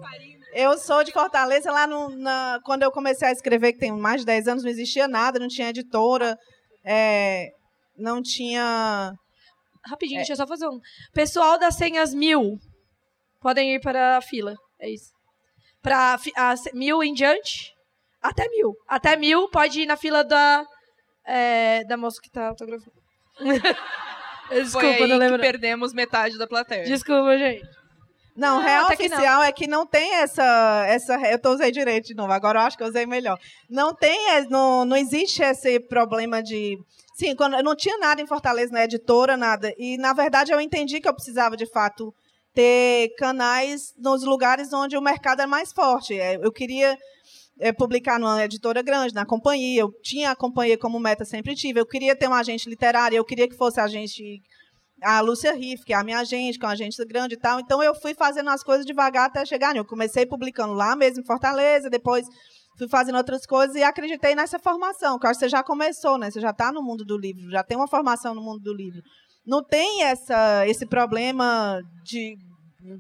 Eu 0.54 0.78
sou 0.78 1.04
de 1.04 1.12
Fortaleza, 1.12 1.72
lá 1.72 1.86
no, 1.88 2.10
na, 2.10 2.60
quando 2.64 2.84
eu 2.84 2.92
comecei 2.92 3.28
a 3.28 3.32
escrever, 3.32 3.74
que 3.74 3.80
tem 3.80 3.92
mais 3.92 4.22
de 4.22 4.28
10 4.28 4.48
anos, 4.48 4.64
não 4.64 4.70
existia 4.70 5.08
nada, 5.08 5.40
não 5.40 5.48
tinha 5.48 5.70
editora, 5.70 6.38
é, 6.86 7.50
não 7.98 8.22
tinha. 8.22 9.12
Rapidinho, 9.84 10.20
deixa 10.20 10.34
eu 10.34 10.38
só 10.38 10.48
fazer 10.48 10.68
um. 10.68 10.80
Pessoal 11.14 11.58
das 11.58 11.76
senhas 11.76 12.14
mil, 12.14 12.58
podem 13.44 13.76
ir 13.76 13.82
para 13.82 14.18
a 14.18 14.22
fila. 14.22 14.56
É 14.80 14.90
isso. 14.90 15.12
Para 15.82 16.18
mil 16.74 17.04
em 17.04 17.14
diante, 17.14 17.74
até 18.22 18.48
mil. 18.48 18.74
Até 18.88 19.18
mil 19.18 19.50
pode 19.50 19.82
ir 19.82 19.86
na 19.86 19.98
fila 19.98 20.24
da, 20.24 20.66
é, 21.26 21.84
da 21.84 21.98
moça 21.98 22.22
que 22.22 22.32
tá 22.32 22.48
autografando. 22.48 22.94
Desculpa, 24.50 24.88
Foi 24.88 24.94
aí 25.04 25.08
não 25.08 25.18
lembro. 25.18 25.36
que 25.38 25.42
perdemos 25.42 25.94
metade 25.94 26.38
da 26.38 26.48
plateia. 26.48 26.84
Desculpa, 26.86 27.38
gente. 27.38 27.64
Não, 28.36 28.58
Não, 28.58 28.64
real 28.64 28.86
até 28.86 28.96
que 28.96 29.08
não. 29.10 29.18
oficial 29.18 29.44
é 29.44 29.52
que 29.52 29.68
não 29.68 29.86
tem 29.86 30.16
essa, 30.16 30.86
essa. 30.88 31.16
Eu 31.30 31.40
tô 31.40 31.52
usei 31.54 31.72
direito 31.72 32.08
de 32.08 32.16
novo, 32.16 32.32
agora 32.34 32.60
eu 32.60 32.64
acho 32.64 32.76
que 32.78 32.84
eu 32.84 32.88
usei 32.88 33.06
melhor. 33.06 33.38
Não 33.70 33.94
tem, 33.94 34.32
é, 34.32 34.42
não, 34.50 34.86
não 34.86 34.98
existe 34.98 35.44
esse 35.44 35.80
problema 35.80 36.42
de. 36.42 36.78
Sim, 37.16 37.36
quando 37.36 37.56
eu 37.56 37.64
não 37.64 37.76
tinha 37.76 37.98
nada 38.00 38.22
em 38.22 38.28
Fortaleza, 38.28 38.72
na 38.72 38.84
editora, 38.86 39.38
nada. 39.38 39.72
E, 39.78 39.98
na 39.98 40.14
verdade, 40.14 40.52
eu 40.52 40.60
entendi 40.60 41.00
que 41.00 41.08
eu 41.08 41.14
precisava, 41.14 41.56
de 41.56 41.68
fato, 41.72 42.12
ter 42.54 43.10
canais 43.18 43.94
nos 43.98 44.24
lugares 44.24 44.72
onde 44.74 44.96
o 44.96 45.02
mercado 45.02 45.42
é 45.42 45.46
mais 45.46 45.72
forte. 45.72 46.18
É, 46.18 46.36
Eu 46.36 46.52
queria 46.52 46.98
é, 47.60 47.72
publicar 47.72 48.20
numa 48.20 48.44
editora 48.44 48.82
grande, 48.82 49.14
na 49.14 49.26
companhia. 49.26 49.82
Eu 49.82 49.92
tinha 50.02 50.32
a 50.32 50.36
companhia 50.36 50.78
como 50.78 51.00
meta, 51.00 51.26
sempre 51.26 51.56
tive. 51.56 51.80
Eu 51.80 51.86
queria 51.86 52.16
ter 52.16 52.28
um 52.28 52.34
agente 52.34 52.70
literário, 52.70 53.16
eu 53.16 53.26
queria 53.26 53.48
que 53.48 53.56
fosse 53.56 53.80
agente 53.80 54.42
a 55.02 55.20
Lúcia 55.20 55.54
Riff, 55.54 55.84
que 55.84 55.94
é 55.94 55.98
a 55.98 56.04
minha 56.04 56.20
agente, 56.20 56.58
que 56.58 56.66
é 56.66 56.70
agência 56.70 57.06
grande 57.06 57.36
e 57.36 57.38
tal. 57.38 57.60
Então 57.60 57.84
eu 57.84 57.94
fui 57.94 58.14
fazendo 58.14 58.50
as 58.50 58.64
coisas 58.64 58.86
devagar 58.86 59.28
até 59.28 59.46
chegar. 59.46 59.76
Eu 59.76 59.86
comecei 59.86 60.26
publicando 60.26 60.74
lá 60.74 60.96
mesmo 60.96 61.22
em 61.22 61.26
Fortaleza, 61.26 61.90
depois 61.90 62.26
fui 62.78 62.88
fazendo 62.88 63.18
outras 63.18 63.46
coisas 63.46 63.76
e 63.76 63.84
acreditei 63.84 64.34
nessa 64.34 64.58
formação, 64.60 65.20
que 65.20 65.32
você 65.32 65.48
já 65.48 65.64
começou, 65.64 66.18
né? 66.18 66.32
Você 66.32 66.40
já 66.40 66.50
está 66.50 66.72
no 66.72 66.82
mundo 66.82 67.06
do 67.06 67.18
livro, 67.18 67.52
já 67.52 67.64
tem 67.64 67.78
uma 67.78 67.88
formação 67.88 68.34
no 68.34 68.42
mundo 68.42 68.60
do 68.60 68.74
livro. 68.74 69.02
Não 69.46 69.64
tem 69.64 70.04
essa, 70.04 70.68
esse 70.68 70.86
problema 70.86 71.82
de 72.04 72.38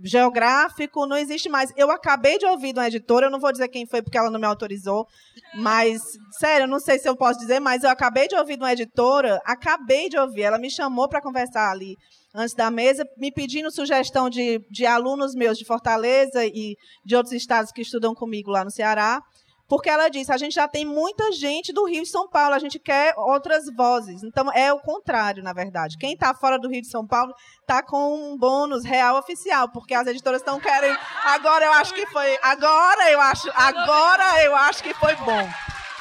geográfico, 0.03 1.05
não 1.05 1.17
existe 1.17 1.49
mais. 1.49 1.71
Eu 1.75 1.91
acabei 1.91 2.37
de 2.37 2.45
ouvir 2.45 2.73
de 2.73 2.79
uma 2.79 2.87
editora, 2.87 3.27
eu 3.27 3.31
não 3.31 3.39
vou 3.39 3.51
dizer 3.51 3.67
quem 3.67 3.85
foi 3.85 4.01
porque 4.01 4.17
ela 4.17 4.29
não 4.29 4.39
me 4.39 4.45
autorizou, 4.45 5.07
mas, 5.55 6.01
sério, 6.39 6.63
eu 6.63 6.67
não 6.67 6.79
sei 6.79 6.97
se 6.99 7.07
eu 7.07 7.15
posso 7.15 7.39
dizer, 7.39 7.59
mas 7.59 7.83
eu 7.83 7.89
acabei 7.89 8.27
de 8.27 8.35
ouvir 8.35 8.55
de 8.55 8.63
uma 8.63 8.71
editora, 8.71 9.41
acabei 9.45 10.09
de 10.09 10.17
ouvir, 10.17 10.43
ela 10.43 10.57
me 10.57 10.69
chamou 10.69 11.09
para 11.09 11.21
conversar 11.21 11.71
ali 11.71 11.97
antes 12.33 12.55
da 12.55 12.71
mesa, 12.71 13.05
me 13.17 13.31
pedindo 13.31 13.69
sugestão 13.71 14.29
de, 14.29 14.59
de 14.71 14.85
alunos 14.85 15.35
meus 15.35 15.57
de 15.57 15.65
Fortaleza 15.65 16.45
e 16.45 16.75
de 17.05 17.15
outros 17.15 17.33
estados 17.33 17.71
que 17.71 17.81
estudam 17.81 18.15
comigo 18.15 18.49
lá 18.49 18.63
no 18.63 18.71
Ceará, 18.71 19.21
porque 19.67 19.89
ela 19.89 20.09
disse, 20.09 20.31
a 20.31 20.37
gente 20.37 20.53
já 20.53 20.67
tem 20.67 20.85
muita 20.85 21.31
gente 21.31 21.71
do 21.73 21.85
Rio 21.85 22.03
e 22.03 22.05
São 22.05 22.29
Paulo, 22.29 22.53
a 22.53 22.59
gente 22.59 22.79
quer 22.79 23.13
outras 23.17 23.65
vozes. 23.75 24.23
Então, 24.23 24.51
é 24.53 24.71
o 24.73 24.79
contrário, 24.79 25.41
na 25.41 25.53
verdade. 25.53 25.97
Quem 25.97 26.13
está 26.13 26.33
fora 26.33 26.59
do 26.59 26.69
Rio 26.69 26.81
de 26.81 26.89
São 26.89 27.05
Paulo 27.07 27.33
está 27.61 27.81
com 27.81 28.33
um 28.33 28.37
bônus 28.37 28.83
real 28.83 29.17
oficial, 29.17 29.69
porque 29.69 29.93
as 29.93 30.07
editoras 30.07 30.41
estão 30.41 30.59
querendo... 30.59 30.97
Agora 31.23 31.65
eu 31.65 31.73
acho 31.73 31.93
que 31.93 32.05
foi... 32.07 32.37
Agora 32.41 33.11
eu 33.11 33.21
acho... 33.21 33.49
Agora 33.55 34.43
eu 34.43 34.55
acho 34.55 34.83
que 34.83 34.93
foi 34.93 35.15
bom. 35.15 35.49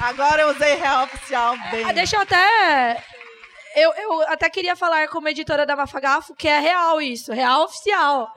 Agora 0.01 0.43
eu 0.43 0.51
usei 0.51 0.75
real 0.75 1.05
oficial 1.05 1.55
bem. 1.71 1.85
Ah, 1.85 1.93
deixa 1.93 2.17
eu 2.17 2.23
até. 2.23 3.05
Eu, 3.77 3.93
eu 3.95 4.23
até 4.23 4.51
queria 4.51 4.75
falar 4.75 5.09
como 5.09 5.29
editora 5.29 5.65
da 5.65 5.77
Mafagafo, 5.77 6.35
que 6.35 6.49
é 6.49 6.59
real 6.59 7.01
isso, 7.01 7.33
real 7.33 7.63
oficial. 7.63 8.29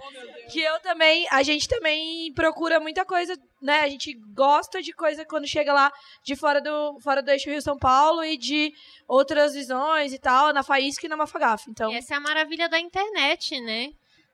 Que 0.51 0.61
eu 0.61 0.79
também, 0.79 1.27
a 1.31 1.41
gente 1.43 1.67
também 1.67 2.31
procura 2.33 2.79
muita 2.79 3.03
coisa, 3.05 3.35
né? 3.61 3.79
A 3.81 3.89
gente 3.89 4.13
gosta 4.33 4.81
de 4.81 4.93
coisa 4.93 5.25
quando 5.25 5.47
chega 5.47 5.73
lá 5.73 5.91
de 6.23 6.35
fora 6.35 6.61
do, 6.61 6.99
fora 7.01 7.21
do 7.21 7.29
eixo 7.31 7.49
Rio 7.49 7.61
São 7.61 7.77
Paulo 7.77 8.23
e 8.23 8.37
de 8.37 8.73
outras 9.07 9.53
visões 9.53 10.13
e 10.13 10.19
tal, 10.19 10.53
na 10.53 10.63
Faísca 10.63 11.05
e 11.05 11.09
na 11.09 11.17
Mafagafo. 11.17 11.69
Então, 11.69 11.91
E 11.91 11.95
essa 11.97 12.13
é 12.13 12.17
a 12.17 12.21
maravilha 12.21 12.69
da 12.69 12.79
internet, 12.79 13.59
né? 13.61 13.89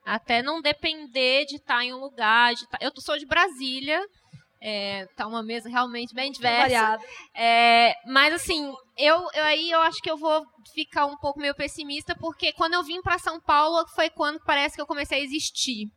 Até 0.06 0.42
não 0.42 0.62
depender 0.62 1.46
de 1.46 1.58
estar 1.58 1.84
em 1.84 1.94
um 1.94 2.00
lugar. 2.00 2.54
De 2.56 2.68
tá- 2.68 2.80
Eu 2.82 2.92
sou 2.98 3.18
de 3.18 3.26
Brasília. 3.26 4.02
É, 4.64 5.08
tá 5.16 5.26
uma 5.26 5.42
mesa 5.42 5.68
realmente 5.68 6.14
bem 6.14 6.32
diversa. 6.32 6.68
É, 7.34 7.96
mas 8.06 8.32
assim, 8.34 8.72
eu, 8.96 9.28
eu 9.34 9.44
aí 9.44 9.72
eu 9.72 9.82
acho 9.82 10.00
que 10.02 10.10
eu 10.12 10.18
vou 10.18 10.46
ficar 10.76 11.08
um 11.08 11.18
pouco 11.18 11.40
meio 11.40 11.56
pessimista, 11.56 12.16
porque 12.16 12.54
quando 12.54 12.76
eu 12.76 12.84
vim 12.84 13.02
para 13.02 13.18
São 13.18 13.42
Paulo 13.42 13.88
foi 13.96 14.12
quando 14.12 14.40
parece 14.46 14.76
que 14.76 14.82
eu 14.82 14.86
comecei 14.86 15.20
a 15.20 15.24
existir. 15.24 15.88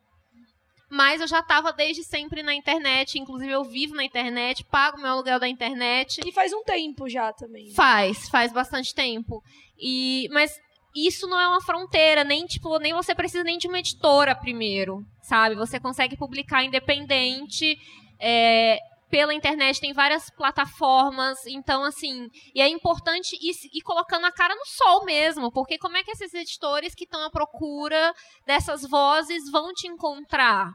Mas 0.90 1.20
eu 1.20 1.26
já 1.26 1.40
estava 1.40 1.72
desde 1.72 2.04
sempre 2.04 2.42
na 2.42 2.54
internet, 2.54 3.18
inclusive 3.18 3.50
eu 3.50 3.64
vivo 3.64 3.94
na 3.94 4.04
internet, 4.04 4.64
pago 4.64 4.98
meu 4.98 5.10
aluguel 5.10 5.40
da 5.40 5.48
internet. 5.48 6.20
E 6.24 6.32
faz 6.32 6.52
um 6.52 6.62
tempo 6.62 7.08
já 7.08 7.32
também. 7.32 7.70
Faz, 7.72 8.28
faz 8.28 8.52
bastante 8.52 8.94
tempo. 8.94 9.42
E 9.78 10.28
mas 10.30 10.52
isso 10.94 11.26
não 11.26 11.40
é 11.40 11.48
uma 11.48 11.60
fronteira, 11.60 12.22
nem 12.22 12.46
tipo, 12.46 12.78
nem 12.78 12.92
você 12.92 13.14
precisa 13.14 13.42
nem 13.42 13.58
de 13.58 13.66
uma 13.66 13.80
editora 13.80 14.34
primeiro, 14.34 15.04
sabe? 15.22 15.56
Você 15.56 15.80
consegue 15.80 16.16
publicar 16.16 16.62
independente. 16.62 17.76
é, 18.20 18.78
pela 19.14 19.32
internet 19.32 19.80
tem 19.80 19.92
várias 19.92 20.28
plataformas, 20.30 21.38
então 21.46 21.84
assim, 21.84 22.26
e 22.52 22.60
é 22.60 22.66
importante 22.66 23.36
ir, 23.36 23.54
ir 23.72 23.80
colocando 23.82 24.26
a 24.26 24.32
cara 24.32 24.52
no 24.56 24.66
sol 24.66 25.04
mesmo, 25.04 25.52
porque 25.52 25.78
como 25.78 25.96
é 25.96 26.02
que 26.02 26.10
esses 26.10 26.34
editores 26.34 26.96
que 26.96 27.04
estão 27.04 27.24
à 27.24 27.30
procura 27.30 28.12
dessas 28.44 28.82
vozes 28.82 29.48
vão 29.52 29.72
te 29.72 29.86
encontrar? 29.86 30.68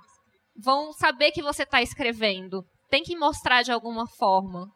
Vão 0.55 0.93
saber 0.93 1.31
que 1.31 1.41
você 1.41 1.63
está 1.63 1.81
escrevendo? 1.81 2.63
Tem 2.89 3.03
que 3.03 3.13
mostrar 3.17 3.61
de 3.61 3.73
alguma 3.73 4.07
forma. 4.07 4.67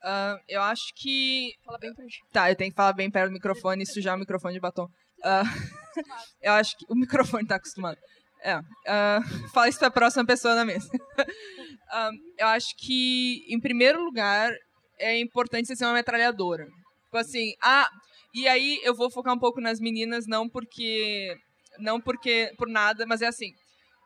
Ah, 0.00 0.36
eu 0.48 0.62
acho 0.62 0.94
que. 0.94 1.50
Fala 1.64 1.78
bem 1.78 1.90
gente. 1.98 2.20
Tá, 2.30 2.48
eu 2.48 2.54
tenho 2.54 2.70
que 2.70 2.76
falar 2.76 2.92
bem 2.92 3.10
perto 3.10 3.30
do 3.30 3.34
microfone 3.34 3.82
e 3.82 3.86
sujar 3.86 4.14
o 4.14 4.20
microfone 4.20 4.54
de 4.54 4.60
batom. 4.60 4.86
Ah, 5.24 5.42
eu 6.40 6.52
acho 6.52 6.76
que. 6.76 6.84
O 6.88 6.94
microfone 6.94 7.44
tá 7.44 7.56
acostumado. 7.56 7.98
É. 8.44 8.60
ah, 8.86 9.20
fala 9.54 9.68
isso 9.68 9.78
pra 9.78 9.90
próxima 9.90 10.24
pessoa 10.24 10.54
na 10.54 10.64
mesa. 10.64 10.88
Ah, 11.96 12.10
eu 12.38 12.48
acho 12.48 12.74
que, 12.76 13.44
em 13.46 13.60
primeiro 13.60 14.02
lugar, 14.02 14.50
é 14.98 15.20
importante 15.20 15.68
você 15.68 15.76
ser 15.76 15.84
uma 15.84 15.92
metralhadora. 15.92 16.64
Tipo 17.04 17.18
assim, 17.18 17.52
ah, 17.62 17.88
e 18.34 18.48
aí 18.48 18.80
eu 18.82 18.92
vou 18.96 19.08
focar 19.08 19.32
um 19.32 19.38
pouco 19.38 19.60
nas 19.60 19.78
meninas, 19.78 20.26
não 20.26 20.48
porque. 20.48 21.36
Não 21.78 22.00
porque. 22.00 22.52
por 22.58 22.68
nada, 22.68 23.06
mas 23.06 23.22
é 23.22 23.28
assim. 23.28 23.52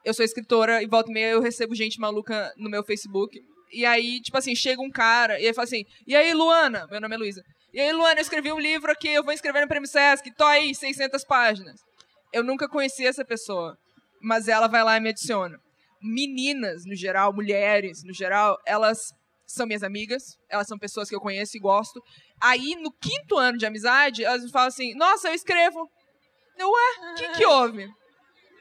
Eu 0.05 0.13
sou 0.13 0.23
escritora 0.23 0.83
e 0.83 0.87
volta 0.87 1.11
e 1.11 1.15
meia 1.15 1.31
eu 1.31 1.41
recebo 1.41 1.75
gente 1.75 1.99
maluca 1.99 2.53
no 2.59 2.69
meu 2.69 2.85
Facebook. 2.85 3.41
E 3.73 3.87
aí, 3.87 4.21
tipo 4.21 4.37
assim, 4.37 4.55
chega 4.55 4.83
um 4.83 4.91
cara 4.91 5.41
e 5.41 5.45
ele 5.45 5.55
fala 5.55 5.65
assim: 5.65 5.85
E 6.07 6.15
aí, 6.15 6.35
Luana? 6.35 6.87
Meu 6.91 7.01
nome 7.01 7.15
é 7.15 7.19
Luísa. 7.19 7.43
E 7.73 7.81
aí, 7.81 7.93
Luana, 7.93 8.21
eu 8.21 8.23
escrevi 8.23 8.53
um 8.53 8.59
livro 8.59 8.93
aqui, 8.93 9.09
eu 9.09 9.25
vou 9.25 9.33
escrever 9.33 9.63
no 9.63 9.69
Prêmio 9.69 9.89
Sesc, 9.89 10.31
tô 10.37 10.45
aí, 10.45 10.75
600 10.75 11.25
páginas. 11.25 11.81
Eu 12.33 12.45
nunca 12.45 12.69
conheci 12.69 13.07
essa 13.07 13.25
pessoa, 13.25 13.77
mas 14.21 14.49
ela 14.49 14.67
vai 14.67 14.83
lá 14.83 14.97
e 14.97 15.01
me 15.01 15.11
adiciona. 15.11 15.59
meninas, 16.01 16.85
no 16.87 16.95
geral, 16.95 17.33
mulheres, 17.33 18.05
no 18.05 18.15
geral, 18.15 18.57
elas 18.65 19.13
são 19.45 19.67
minhas 19.67 19.83
amigas, 19.83 20.39
elas 20.49 20.69
são 20.69 20.79
pessoas 20.79 21.09
que 21.09 21.15
eu 21.15 21.21
conheço 21.21 21.57
e 21.57 21.61
gosto. 21.61 22.03
Aí, 22.41 22.77
no 22.77 22.93
quinto 22.93 23.37
ano 23.37 23.59
de 23.59 23.67
amizade, 23.67 24.25
elas 24.25 24.45
me 24.45 24.51
falam 24.51 24.69
assim: 24.69 24.95
Nossa, 24.95 25.29
eu 25.29 25.35
escrevo. 25.35 25.91
Eu, 26.57 26.71
ué, 26.71 27.13
o 27.13 27.15
que, 27.15 27.29
que 27.39 27.47
houve? 27.47 27.89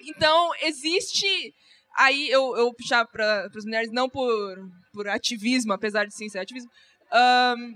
Então, 0.02 0.52
existe. 0.62 1.54
Aí 1.98 2.30
eu, 2.30 2.56
eu 2.56 2.74
puxar 2.74 3.06
para 3.06 3.48
as 3.56 3.66
mulheres, 3.66 3.92
não 3.92 4.08
por, 4.08 4.58
por 4.94 5.08
ativismo, 5.08 5.74
apesar 5.74 6.06
de 6.06 6.16
sim 6.16 6.30
ser 6.30 6.40
ativismo, 6.40 6.70
um, 7.12 7.76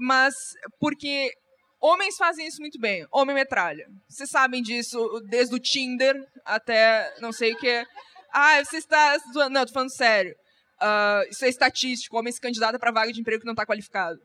mas 0.00 0.34
porque 0.80 1.32
homens 1.80 2.16
fazem 2.16 2.46
isso 2.46 2.60
muito 2.60 2.78
bem. 2.78 3.06
Homem 3.10 3.34
metralha. 3.34 3.86
Vocês 4.08 4.30
sabem 4.30 4.62
disso 4.62 4.98
desde 5.28 5.54
o 5.54 5.58
Tinder 5.58 6.14
até 6.44 7.14
não 7.20 7.32
sei 7.32 7.52
o 7.52 7.56
que. 7.56 7.84
Ah, 8.32 8.62
você 8.62 8.76
está. 8.76 9.16
Não, 9.50 9.66
tô 9.66 9.72
falando 9.72 9.94
sério. 9.94 10.34
Uh, 10.80 11.28
isso 11.30 11.44
é 11.44 11.48
estatístico. 11.48 12.16
Homem 12.16 12.32
se 12.32 12.40
candidata 12.40 12.78
para 12.78 12.92
vaga 12.92 13.12
de 13.12 13.20
emprego 13.20 13.40
que 13.40 13.46
não 13.46 13.52
está 13.52 13.66
qualificado. 13.66 14.18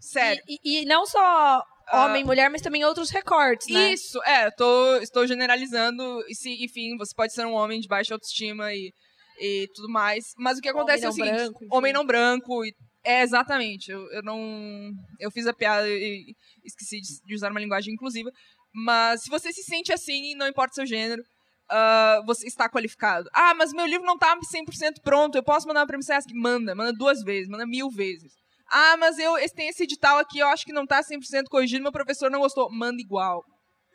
Sério. 0.00 0.42
E, 0.48 0.58
e, 0.64 0.82
e 0.82 0.86
não 0.86 1.04
só 1.04 1.62
homem, 1.92 2.22
uh, 2.22 2.26
mulher, 2.26 2.48
mas 2.48 2.62
também 2.62 2.84
outros 2.84 3.10
recortes, 3.10 3.68
né? 3.68 3.92
Isso, 3.92 4.22
é. 4.24 4.50
Tô, 4.50 4.96
estou 4.96 5.26
generalizando. 5.26 6.02
E 6.28 6.34
se, 6.34 6.64
enfim, 6.64 6.96
você 6.96 7.14
pode 7.14 7.32
ser 7.32 7.44
um 7.44 7.54
homem 7.54 7.80
de 7.80 7.88
baixa 7.88 8.14
autoestima 8.14 8.72
e, 8.72 8.92
e 9.38 9.68
tudo 9.74 9.88
mais. 9.88 10.32
Mas 10.38 10.58
o 10.58 10.60
que 10.60 10.68
acontece 10.68 11.06
homem 11.06 11.06
é 11.06 11.10
o 11.10 11.12
seguinte: 11.12 11.36
branco, 11.36 11.66
homem 11.70 11.92
não 11.92 12.06
branco. 12.06 12.64
E, 12.64 12.74
é, 13.04 13.22
exatamente. 13.22 13.90
Eu, 13.90 14.10
eu 14.12 14.22
não. 14.22 14.92
Eu 15.18 15.30
fiz 15.30 15.46
a 15.46 15.52
piada 15.52 15.88
e 15.88 16.34
esqueci 16.64 17.00
de, 17.00 17.20
de 17.24 17.34
usar 17.34 17.50
uma 17.50 17.60
linguagem 17.60 17.94
inclusiva. 17.94 18.30
Mas 18.72 19.22
se 19.22 19.30
você 19.30 19.52
se 19.52 19.62
sente 19.62 19.92
assim, 19.92 20.34
não 20.36 20.46
importa 20.46 20.72
o 20.72 20.74
seu 20.74 20.86
gênero, 20.86 21.22
uh, 21.22 22.24
você 22.26 22.46
está 22.46 22.68
qualificado. 22.68 23.28
Ah, 23.34 23.54
mas 23.54 23.72
meu 23.72 23.86
livro 23.86 24.06
não 24.06 24.14
está 24.14 24.36
100% 24.36 25.00
pronto, 25.02 25.36
eu 25.36 25.42
posso 25.42 25.66
mandar 25.66 25.86
para 25.86 25.96
o 25.96 25.98
MCS? 25.98 26.26
Manda, 26.34 26.74
manda 26.74 26.92
duas 26.92 27.22
vezes, 27.22 27.48
manda 27.48 27.66
mil 27.66 27.90
vezes. 27.90 28.32
Ah, 28.70 28.96
mas 28.98 29.18
eu 29.18 29.34
tem 29.54 29.68
esse 29.68 29.82
edital 29.82 30.18
aqui, 30.18 30.38
eu 30.38 30.46
acho 30.46 30.64
que 30.64 30.72
não 30.72 30.84
está 30.84 31.02
100% 31.02 31.44
corrigido, 31.50 31.82
meu 31.82 31.90
professor 31.92 32.30
não 32.30 32.40
gostou. 32.40 32.70
Manda 32.70 33.00
igual. 33.00 33.42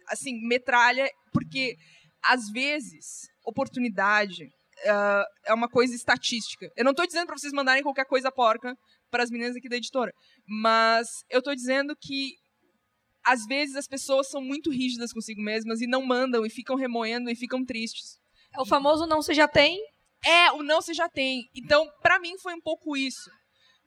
Assim, 0.10 0.34
metralha, 0.48 1.10
porque 1.32 1.76
às 2.24 2.50
vezes, 2.52 3.28
oportunidade 3.46 4.44
uh, 4.44 5.24
é 5.46 5.54
uma 5.54 5.70
coisa 5.70 5.96
estatística. 5.96 6.68
Eu 6.76 6.84
não 6.84 6.92
estou 6.92 7.06
dizendo 7.06 7.28
para 7.28 7.38
vocês 7.38 7.54
mandarem 7.54 7.84
qualquer 7.84 8.06
coisa 8.06 8.32
porca 8.32 8.76
para 9.16 9.24
as 9.24 9.32
meninas 9.32 9.56
aqui 9.56 9.70
da 9.70 9.78
editora, 9.78 10.12
mas 10.46 11.08
eu 11.30 11.40
estou 11.40 11.56
dizendo 11.56 11.96
que 11.96 12.34
às 13.26 13.46
vezes 13.46 13.78
as 13.78 13.88
pessoas 13.88 14.30
são 14.30 14.42
muito 14.42 14.70
rígidas 14.70 15.14
consigo 15.14 15.42
mesmas 15.42 15.80
e 15.80 15.88
não 15.88 16.06
mandam 16.06 16.46
e 16.46 16.50
ficam 16.50 16.76
remoendo 16.76 17.30
e 17.30 17.36
ficam 17.36 17.64
tristes. 17.64 18.20
É 18.54 18.60
o 18.60 18.66
famoso 18.66 19.08
não 19.08 19.22
você 19.22 19.34
já 19.34 19.48
tem? 19.48 19.80
É, 20.26 20.52
o 20.52 20.62
não 20.62 20.82
você 20.82 20.94
já 20.94 21.08
tem. 21.08 21.50
Então, 21.56 21.90
para 22.02 22.20
mim 22.20 22.38
foi 22.40 22.54
um 22.54 22.62
pouco 22.62 22.98
isso. 22.98 23.30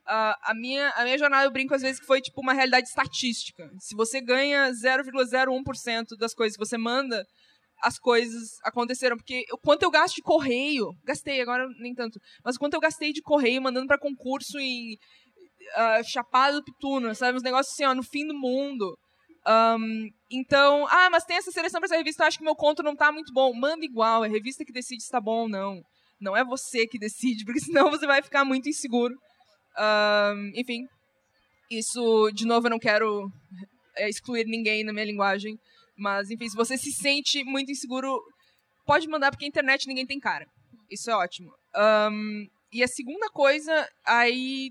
Uh, 0.06 0.32
a, 0.44 0.54
minha, 0.54 0.88
a 0.92 1.04
minha 1.04 1.18
jornada, 1.18 1.44
eu 1.44 1.50
brinco 1.50 1.74
às 1.74 1.82
vezes 1.82 2.00
que 2.00 2.06
foi 2.06 2.22
tipo 2.22 2.40
uma 2.40 2.54
realidade 2.54 2.88
estatística. 2.88 3.70
Se 3.78 3.94
você 3.94 4.22
ganha 4.22 4.70
0,01% 4.70 6.16
das 6.18 6.32
coisas 6.32 6.56
que 6.56 6.64
você 6.64 6.78
manda, 6.78 7.22
as 7.82 7.98
coisas 7.98 8.58
aconteceram. 8.64 9.16
Porque 9.16 9.44
o 9.52 9.58
quanto 9.58 9.82
eu 9.82 9.90
gasto 9.90 10.16
de 10.16 10.22
correio, 10.22 10.92
gastei 11.04 11.40
agora 11.40 11.66
nem 11.78 11.94
tanto, 11.94 12.20
mas 12.44 12.56
o 12.56 12.58
quanto 12.58 12.74
eu 12.74 12.80
gastei 12.80 13.12
de 13.12 13.22
correio 13.22 13.62
mandando 13.62 13.86
para 13.86 13.98
concurso 13.98 14.58
em 14.58 14.96
uh, 15.76 16.04
Chapada 16.04 16.58
do 16.58 16.64
Pituno, 16.64 17.14
sabe? 17.14 17.36
Uns 17.36 17.42
negócios 17.42 17.72
assim, 17.72 17.84
ó, 17.84 17.94
no 17.94 18.02
fim 18.02 18.26
do 18.26 18.34
mundo. 18.34 18.96
Um, 19.46 20.08
então, 20.30 20.86
ah, 20.88 21.08
mas 21.10 21.24
tem 21.24 21.36
essa 21.36 21.50
seleção 21.50 21.80
para 21.80 21.86
essa 21.86 21.96
revista, 21.96 22.24
acho 22.24 22.38
que 22.38 22.44
meu 22.44 22.54
conto 22.54 22.82
não 22.82 22.94
tá 22.94 23.10
muito 23.10 23.32
bom. 23.32 23.52
Manda 23.54 23.84
igual, 23.84 24.24
é 24.24 24.28
a 24.28 24.30
revista 24.30 24.64
que 24.64 24.72
decide 24.72 25.02
se 25.02 25.10
tá 25.10 25.20
bom 25.20 25.42
ou 25.42 25.48
não. 25.48 25.80
Não 26.20 26.36
é 26.36 26.44
você 26.44 26.86
que 26.86 26.98
decide, 26.98 27.44
porque 27.46 27.60
senão 27.60 27.90
você 27.90 28.06
vai 28.06 28.22
ficar 28.22 28.44
muito 28.44 28.68
inseguro. 28.68 29.14
Um, 29.78 30.52
enfim, 30.54 30.86
isso, 31.70 32.30
de 32.32 32.46
novo, 32.46 32.66
eu 32.66 32.70
não 32.70 32.78
quero 32.78 33.30
é, 33.96 34.08
excluir 34.08 34.44
ninguém 34.44 34.84
na 34.84 34.92
minha 34.92 35.04
linguagem, 35.04 35.56
mas, 35.96 36.30
enfim, 36.30 36.48
se 36.48 36.56
você 36.56 36.76
se 36.76 36.92
sente 36.92 37.44
muito 37.44 37.70
inseguro, 37.70 38.20
pode 38.86 39.08
mandar, 39.08 39.30
porque 39.30 39.44
a 39.44 39.48
internet 39.48 39.86
ninguém 39.86 40.06
tem 40.06 40.18
cara. 40.18 40.46
Isso 40.90 41.10
é 41.10 41.14
ótimo. 41.14 41.50
Um, 41.76 42.46
e 42.72 42.82
a 42.82 42.88
segunda 42.88 43.28
coisa, 43.30 43.88
aí, 44.06 44.70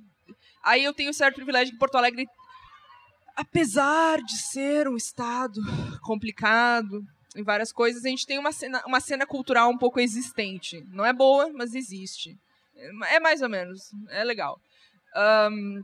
aí 0.67 0.83
eu 0.83 0.93
tenho 0.93 1.13
certo 1.13 1.35
privilégio 1.35 1.73
que 1.73 1.79
Porto 1.79 1.95
Alegre 1.95 2.27
apesar 3.37 4.19
de 4.23 4.35
ser 4.35 4.87
um 4.87 4.97
estado 4.97 5.61
complicado 6.01 7.05
em 7.35 7.43
várias 7.43 7.71
coisas, 7.71 8.03
a 8.03 8.09
gente 8.09 8.25
tem 8.25 8.39
uma 8.39 8.51
cena, 8.51 8.81
uma 8.87 8.99
cena 8.99 9.27
cultural 9.27 9.69
um 9.69 9.77
pouco 9.77 9.99
existente. 9.99 10.83
Não 10.89 11.05
é 11.05 11.13
boa, 11.13 11.51
mas 11.53 11.75
existe. 11.75 12.35
É 13.09 13.19
mais 13.19 13.43
ou 13.43 13.49
menos. 13.49 13.91
É 14.09 14.23
legal. 14.23 14.59
Um, 15.51 15.83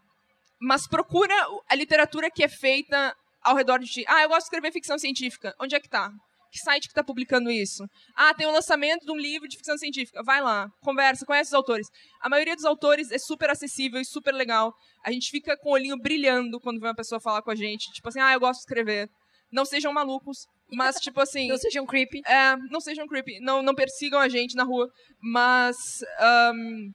mas 0.60 0.88
procura 0.88 1.36
a 1.70 1.76
literatura 1.76 2.32
que 2.32 2.44
é 2.44 2.48
feita 2.48 3.16
ao 3.44 3.56
redor 3.56 3.78
de 3.78 3.86
ti. 3.86 4.04
Ah, 4.08 4.24
eu 4.24 4.30
gosto 4.30 4.42
de 4.42 4.46
escrever 4.46 4.72
ficção 4.72 4.98
científica. 4.98 5.54
Onde 5.60 5.76
é 5.76 5.80
que 5.80 5.90
tá? 5.90 6.12
Que 6.54 6.60
site 6.60 6.84
que 6.84 6.91
está 6.91 7.04
publicando 7.04 7.49
isso? 7.49 7.84
Ah, 8.16 8.32
tem 8.32 8.45
o 8.45 8.51
lançamento 8.51 9.04
de 9.04 9.12
um 9.12 9.18
livro 9.18 9.47
de 9.47 9.58
ficção 9.58 9.76
científica. 9.76 10.22
Vai 10.22 10.39
lá, 10.39 10.70
conversa, 10.84 11.26
conhece 11.26 11.49
os 11.49 11.54
autores. 11.56 11.88
A 12.22 12.30
maioria 12.30 12.56
dos 12.56 12.64
autores 12.64 13.10
é 13.10 13.18
super 13.18 13.49
acessível 13.49 13.99
e 13.99 14.06
super 14.06 14.32
legal. 14.32 14.72
A 15.04 15.12
gente 15.12 15.32
fica 15.32 15.58
com 15.58 15.70
o 15.70 15.74
olhinho 15.74 15.97
brilhando 15.97 16.60
quando 16.60 16.80
vem 16.80 16.89
uma 16.89 16.95
pessoa 16.95 17.20
falar 17.20 17.41
com 17.41 17.49
a 17.49 17.56
gente. 17.56 17.91
Tipo 17.91 18.08
assim, 18.08 18.20
ah, 18.20 18.34
eu 18.34 18.39
gosto 18.39 18.60
de 18.60 18.66
escrever. 18.66 19.10
Não 19.51 19.66
sejam 19.66 19.91
malucos, 19.91 20.45
mas 20.72 20.97
tipo 20.97 21.20
assim... 21.20 21.47
não 21.49 21.58
sejam 21.58 21.88
creepy. 21.88 22.22
É, 22.24 22.56
não 22.70 22.80
sejam 22.80 23.08
creepy. 23.08 23.39
Não, 23.39 23.64
não 23.64 23.74
persigam 23.74 24.20
a 24.20 24.30
gente 24.30 24.56
na 24.56 24.64
rua. 24.64 24.88
Mas... 25.20 26.06
Um, 26.54 26.91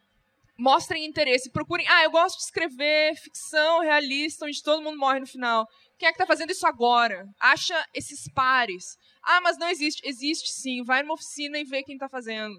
mostrem 0.57 1.05
interesse, 1.05 1.51
procurem. 1.51 1.87
Ah, 1.89 2.05
eu 2.05 2.11
gosto 2.11 2.37
de 2.37 2.43
escrever 2.45 3.15
ficção 3.17 3.81
realista 3.81 4.45
onde 4.45 4.63
todo 4.63 4.83
mundo 4.83 4.99
morre 4.99 5.21
no 5.21 5.27
final. 5.27 5.67
Quem 5.99 6.09
é 6.09 6.13
que 6.13 6.19
tá 6.19 6.27
fazendo 6.27 6.51
isso 6.51 6.67
agora? 6.67 7.29
Acha 7.41 7.75
esses 7.93 8.29
pares. 8.33 8.97
Ah, 9.23 9.41
mas 9.41 9.59
não 9.59 9.69
existe. 9.69 10.01
Existe 10.07 10.53
sim. 10.53 10.83
Vai 10.85 11.03
numa 11.03 11.15
oficina 11.15 11.59
e 11.59 11.65
vê 11.65 11.83
quem 11.83 11.97
está 11.97 12.09
fazendo. 12.09 12.57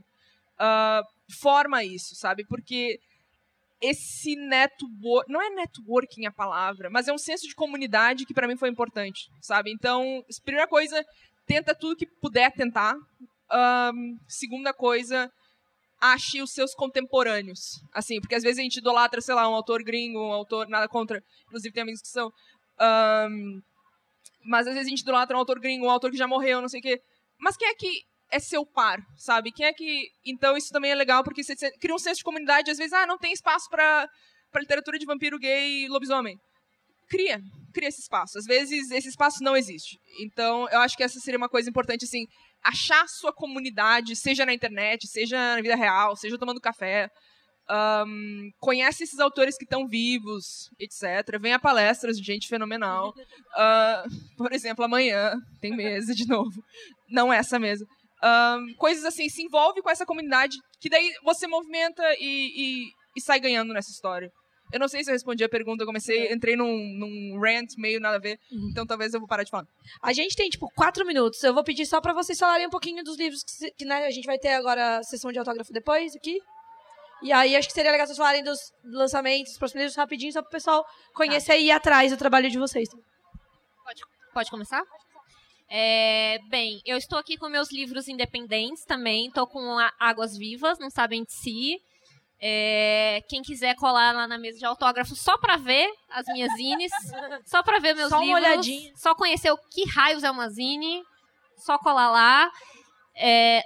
Uh, 0.59 1.33
forma 1.39 1.83
isso, 1.83 2.15
sabe? 2.15 2.45
Porque 2.45 2.99
esse 3.81 4.35
network. 4.35 5.31
Não 5.31 5.41
é 5.41 5.49
networking 5.49 6.25
a 6.25 6.31
palavra, 6.31 6.89
mas 6.89 7.07
é 7.07 7.13
um 7.13 7.17
senso 7.17 7.47
de 7.47 7.55
comunidade 7.55 8.25
que 8.25 8.33
para 8.33 8.47
mim 8.47 8.57
foi 8.57 8.69
importante, 8.69 9.29
sabe? 9.41 9.71
Então, 9.71 10.23
primeira 10.43 10.67
coisa, 10.67 11.05
tenta 11.45 11.73
tudo 11.73 11.95
que 11.95 12.05
puder 12.05 12.51
tentar. 12.51 12.95
Um, 13.51 14.17
segunda 14.27 14.73
coisa, 14.73 15.31
ache 15.99 16.41
os 16.41 16.51
seus 16.51 16.73
contemporâneos. 16.73 17.81
Assim, 17.93 18.19
porque 18.19 18.35
às 18.35 18.43
vezes 18.43 18.59
a 18.59 18.63
gente 18.63 18.77
idolatra, 18.77 19.21
sei 19.21 19.33
lá, 19.33 19.47
um 19.49 19.55
autor 19.55 19.83
gringo, 19.83 20.19
um 20.19 20.33
autor. 20.33 20.67
Nada 20.67 20.87
contra. 20.87 21.23
Inclusive, 21.45 21.73
tem 21.73 21.83
amigos 21.83 22.01
que 22.01 22.09
são. 22.09 22.31
Um, 22.81 23.61
mas 24.45 24.67
às 24.67 24.73
vezes 24.73 24.87
a 24.87 24.89
gente 24.89 25.01
idolatra 25.01 25.35
um 25.35 25.39
autor 25.39 25.59
gringo, 25.59 25.85
um 25.85 25.89
autor 25.89 26.11
que 26.11 26.17
já 26.17 26.27
morreu, 26.27 26.61
não 26.61 26.69
sei 26.69 26.79
o 26.79 26.83
quê. 26.83 27.01
Mas 27.37 27.57
quem 27.57 27.67
é 27.67 27.73
que 27.75 28.03
é 28.31 28.39
seu 28.39 28.65
par, 28.65 28.99
sabe? 29.17 29.51
Quem 29.51 29.65
é 29.65 29.73
que. 29.73 30.09
Então 30.25 30.55
isso 30.55 30.71
também 30.71 30.91
é 30.91 30.95
legal, 30.95 31.23
porque 31.23 31.43
você 31.43 31.55
cria 31.79 31.95
um 31.95 31.99
senso 31.99 32.19
de 32.19 32.23
comunidade. 32.23 32.71
Às 32.71 32.77
vezes, 32.77 32.93
ah, 32.93 33.05
não 33.05 33.17
tem 33.17 33.33
espaço 33.33 33.69
para 33.69 34.07
literatura 34.57 34.97
de 34.97 35.05
vampiro 35.05 35.39
gay 35.39 35.83
e 35.83 35.87
lobisomem. 35.87 36.37
Cria, 37.09 37.41
cria 37.73 37.89
esse 37.89 38.01
espaço. 38.01 38.37
Às 38.37 38.45
vezes 38.45 38.91
esse 38.91 39.09
espaço 39.09 39.43
não 39.43 39.57
existe. 39.57 39.97
Então 40.19 40.67
eu 40.69 40.79
acho 40.79 40.95
que 40.95 41.03
essa 41.03 41.19
seria 41.19 41.37
uma 41.37 41.49
coisa 41.49 41.69
importante, 41.69 42.05
assim, 42.05 42.25
achar 42.63 43.07
sua 43.07 43.33
comunidade, 43.33 44.15
seja 44.15 44.45
na 44.45 44.53
internet, 44.53 45.07
seja 45.07 45.55
na 45.55 45.61
vida 45.61 45.75
real, 45.75 46.15
seja 46.15 46.37
tomando 46.37 46.61
café. 46.61 47.09
Um, 47.71 48.51
conhece 48.59 49.03
esses 49.03 49.19
autores 49.19 49.55
que 49.55 49.63
estão 49.63 49.87
vivos, 49.87 50.71
etc. 50.79 51.39
Vem 51.39 51.53
a 51.53 51.59
palestras 51.59 52.17
de 52.17 52.23
gente 52.23 52.47
fenomenal. 52.47 53.09
Uh, 53.09 54.35
por 54.35 54.51
exemplo, 54.51 54.83
amanhã 54.83 55.35
tem 55.61 55.75
mesa 55.75 56.15
de 56.15 56.27
novo. 56.27 56.63
Não 57.07 57.31
essa 57.31 57.59
mesa. 57.59 57.85
Um, 58.23 58.73
coisas 58.75 59.05
assim, 59.05 59.29
se 59.29 59.43
envolve 59.43 59.81
com 59.81 59.89
essa 59.89 60.05
comunidade, 60.05 60.57
que 60.79 60.89
daí 60.89 61.13
você 61.23 61.47
movimenta 61.47 62.03
e, 62.19 62.51
e, 62.55 62.89
e, 63.15 63.21
sai 63.21 63.39
ganhando 63.39 63.73
nessa 63.73 63.91
história. 63.91 64.31
Eu 64.73 64.79
não 64.79 64.87
sei 64.87 65.03
se 65.03 65.09
eu 65.09 65.13
respondi 65.13 65.43
a 65.43 65.49
pergunta, 65.49 65.83
eu 65.83 65.87
comecei, 65.87 66.31
entrei 66.31 66.55
num, 66.55 66.77
num 66.97 67.39
rant 67.39 67.69
meio 67.77 67.99
nada 67.99 68.17
a 68.17 68.19
ver, 68.19 68.39
uhum. 68.51 68.69
então 68.69 68.85
talvez 68.85 69.13
eu 69.13 69.19
vou 69.19 69.27
parar 69.27 69.43
de 69.43 69.49
falar. 69.49 69.65
A 70.01 70.13
gente 70.13 70.35
tem, 70.35 70.49
tipo, 70.49 70.69
quatro 70.75 71.05
minutos. 71.05 71.41
Eu 71.43 71.53
vou 71.53 71.63
pedir 71.63 71.85
só 71.85 72.01
para 72.01 72.13
vocês 72.13 72.37
falarem 72.37 72.67
um 72.67 72.69
pouquinho 72.69 73.03
dos 73.03 73.17
livros 73.17 73.43
que, 73.43 73.71
que 73.71 73.85
né, 73.85 74.05
a 74.05 74.11
gente 74.11 74.25
vai 74.25 74.37
ter 74.37 74.49
agora 74.49 74.97
a 74.97 75.03
sessão 75.03 75.31
de 75.31 75.39
autógrafo 75.39 75.71
depois 75.71 76.15
aqui. 76.15 76.39
E 77.21 77.31
aí 77.31 77.55
acho 77.55 77.67
que 77.67 77.73
seria 77.73 77.91
legal 77.91 78.07
vocês 78.07 78.17
falarem 78.17 78.43
dos 78.43 78.73
lançamentos, 78.83 79.51
dos 79.51 79.57
próximos 79.57 79.81
livros 79.81 79.95
rapidinho, 79.97 80.31
só 80.31 80.41
para 80.41 80.49
o 80.49 80.51
pessoal 80.51 80.85
conhecer 81.13 81.53
tá. 81.53 81.57
e 81.57 81.65
ir 81.65 81.71
atrás 81.71 82.11
do 82.11 82.17
trabalho 82.17 82.49
de 82.49 82.57
vocês. 82.57 82.87
Pode, 83.83 84.01
pode 84.33 84.49
começar? 84.49 84.83
É, 85.69 86.39
bem, 86.49 86.81
eu 86.83 86.97
estou 86.97 87.19
aqui 87.19 87.37
com 87.37 87.47
meus 87.47 87.71
livros 87.71 88.07
independentes 88.07 88.85
também. 88.85 89.27
Estou 89.27 89.45
com 89.45 89.77
Águas 89.99 90.35
Vivas, 90.35 90.79
Não 90.79 90.89
Sabem 90.89 91.23
de 91.23 91.31
Si. 91.31 91.81
É, 92.41 93.21
quem 93.27 93.41
quiser 93.41 93.75
colar 93.75 94.13
lá 94.13 94.25
na 94.25 94.37
mesa 94.37 94.57
de 94.57 94.65
autógrafo 94.65 95.13
só 95.13 95.37
para 95.37 95.57
ver 95.57 95.91
as 96.09 96.25
minhas 96.27 96.51
zines, 96.53 96.89
só 97.45 97.61
para 97.61 97.79
ver 97.79 97.93
meus 97.93 98.09
só 98.09 98.19
livros, 98.21 98.39
uma 98.39 98.49
olhadinha. 98.49 98.93
só 98.95 99.13
conhecer 99.13 99.51
o 99.51 99.57
que 99.57 99.83
raios 99.89 100.23
é 100.23 100.31
uma 100.31 100.49
zine, 100.49 101.03
só 101.57 101.77
colar 101.77 102.09
lá. 102.09 102.49
É, 103.13 103.61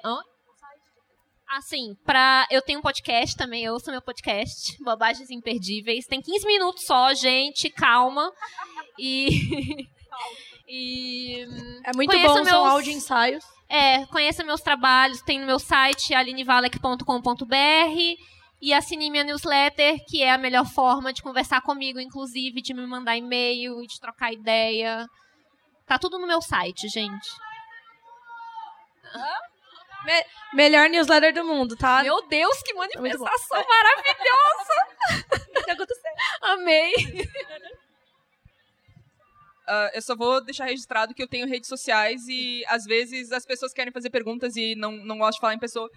Assim, 1.56 1.96
pra. 2.04 2.48
Eu 2.50 2.64
tenho 2.64 2.80
um 2.80 2.82
podcast 2.82 3.36
também, 3.38 3.64
eu 3.64 3.74
ouço 3.74 3.92
meu 3.92 4.02
podcast, 4.02 4.76
Bobagens 4.84 5.30
Imperdíveis. 5.30 6.08
Tem 6.08 6.20
15 6.20 6.48
minutos 6.48 6.84
só, 6.86 7.14
gente, 7.14 7.70
calma. 7.70 8.32
E. 8.98 9.88
e. 10.68 11.46
É 11.84 11.96
muito 11.96 12.18
bom, 12.18 12.34
são 12.34 12.44
meus- 12.44 12.72
áudio 12.72 12.92
ensaios. 12.92 13.46
É, 13.70 14.06
conheça 14.08 14.44
meus 14.44 14.62
trabalhos, 14.62 15.22
tem 15.22 15.40
no 15.40 15.46
meu 15.46 15.60
site 15.60 16.14
alinevalek.com.br 16.14 17.54
e 18.62 18.74
assine 18.74 19.10
minha 19.10 19.24
newsletter, 19.24 20.04
que 20.08 20.22
é 20.22 20.32
a 20.32 20.38
melhor 20.38 20.66
forma 20.66 21.12
de 21.12 21.22
conversar 21.22 21.62
comigo, 21.62 22.00
inclusive 22.00 22.62
de 22.62 22.74
me 22.74 22.86
mandar 22.86 23.18
e-mail, 23.18 23.82
de 23.86 24.00
trocar 24.00 24.32
ideia. 24.32 25.08
Tá 25.86 25.98
tudo 26.00 26.18
no 26.18 26.28
meu 26.28 26.42
site, 26.42 26.88
gente. 26.88 27.30
Melhor 30.54 30.90
newsletter 30.90 31.34
do 31.34 31.44
mundo, 31.44 31.76
tá? 31.76 32.04
Meu 32.04 32.26
Deus, 32.28 32.62
que 32.64 32.74
manifestação 32.74 33.64
maravilhosa! 33.68 34.74
O 35.32 35.54
que 35.54 35.66
tá 35.66 35.74
acontecendo? 35.74 36.16
Amei! 36.42 36.94
Ah, 39.68 39.92
eu 39.94 40.02
só 40.02 40.16
vou 40.16 40.44
deixar 40.44 40.66
registrado 40.66 41.14
que 41.14 41.24
eu 41.24 41.28
tenho 41.28 41.48
redes 41.48 41.70
sociais 41.70 42.22
e 42.28 42.64
às 42.68 42.84
vezes 42.84 43.32
as 43.32 43.46
pessoas 43.46 43.72
querem 43.74 43.94
fazer 43.94 44.10
perguntas 44.10 44.56
e 44.58 44.76
não, 44.76 44.92
não 44.92 45.18
gostam 45.18 45.38
de 45.38 45.40
falar 45.42 45.54
em 45.56 45.60
pessoa. 45.60 45.90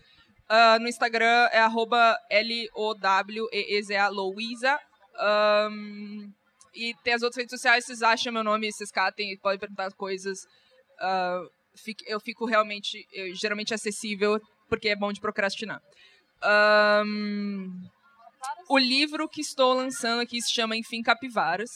Ah, 0.49 0.79
no 0.79 0.87
Instagram 0.89 1.49
é 1.53 1.59
arroba 1.59 2.17
L-O-W-E-E-Z-A, 2.31 4.09
Louisa. 4.09 4.79
Ahn, 5.19 6.31
e 6.75 6.95
tem 7.03 7.15
as 7.15 7.23
outras 7.23 7.39
redes 7.39 7.59
sociais, 7.59 7.85
vocês 7.85 8.03
acham 8.03 8.33
meu 8.33 8.45
nome, 8.45 8.71
vocês 8.71 8.91
catem, 8.93 9.37
podem 9.39 9.59
perguntar 9.59 9.91
coisas. 9.95 10.39
Fique- 11.01 11.51
eu 12.07 12.21
fico 12.21 12.45
realmente, 12.47 13.07
eu, 13.13 13.35
geralmente 13.35 13.73
acessível, 13.75 14.41
porque 14.69 14.89
é 14.89 14.97
bom 14.97 15.13
de 15.13 15.21
procrastinar. 15.21 15.81
Ahn, 16.43 17.69
o 18.69 18.79
livro 18.79 19.29
que 19.29 19.41
estou 19.41 19.75
lançando 19.75 20.21
aqui 20.21 20.41
se 20.41 20.53
chama 20.53 20.77
Enfim 20.77 21.03
Capivaras. 21.03 21.71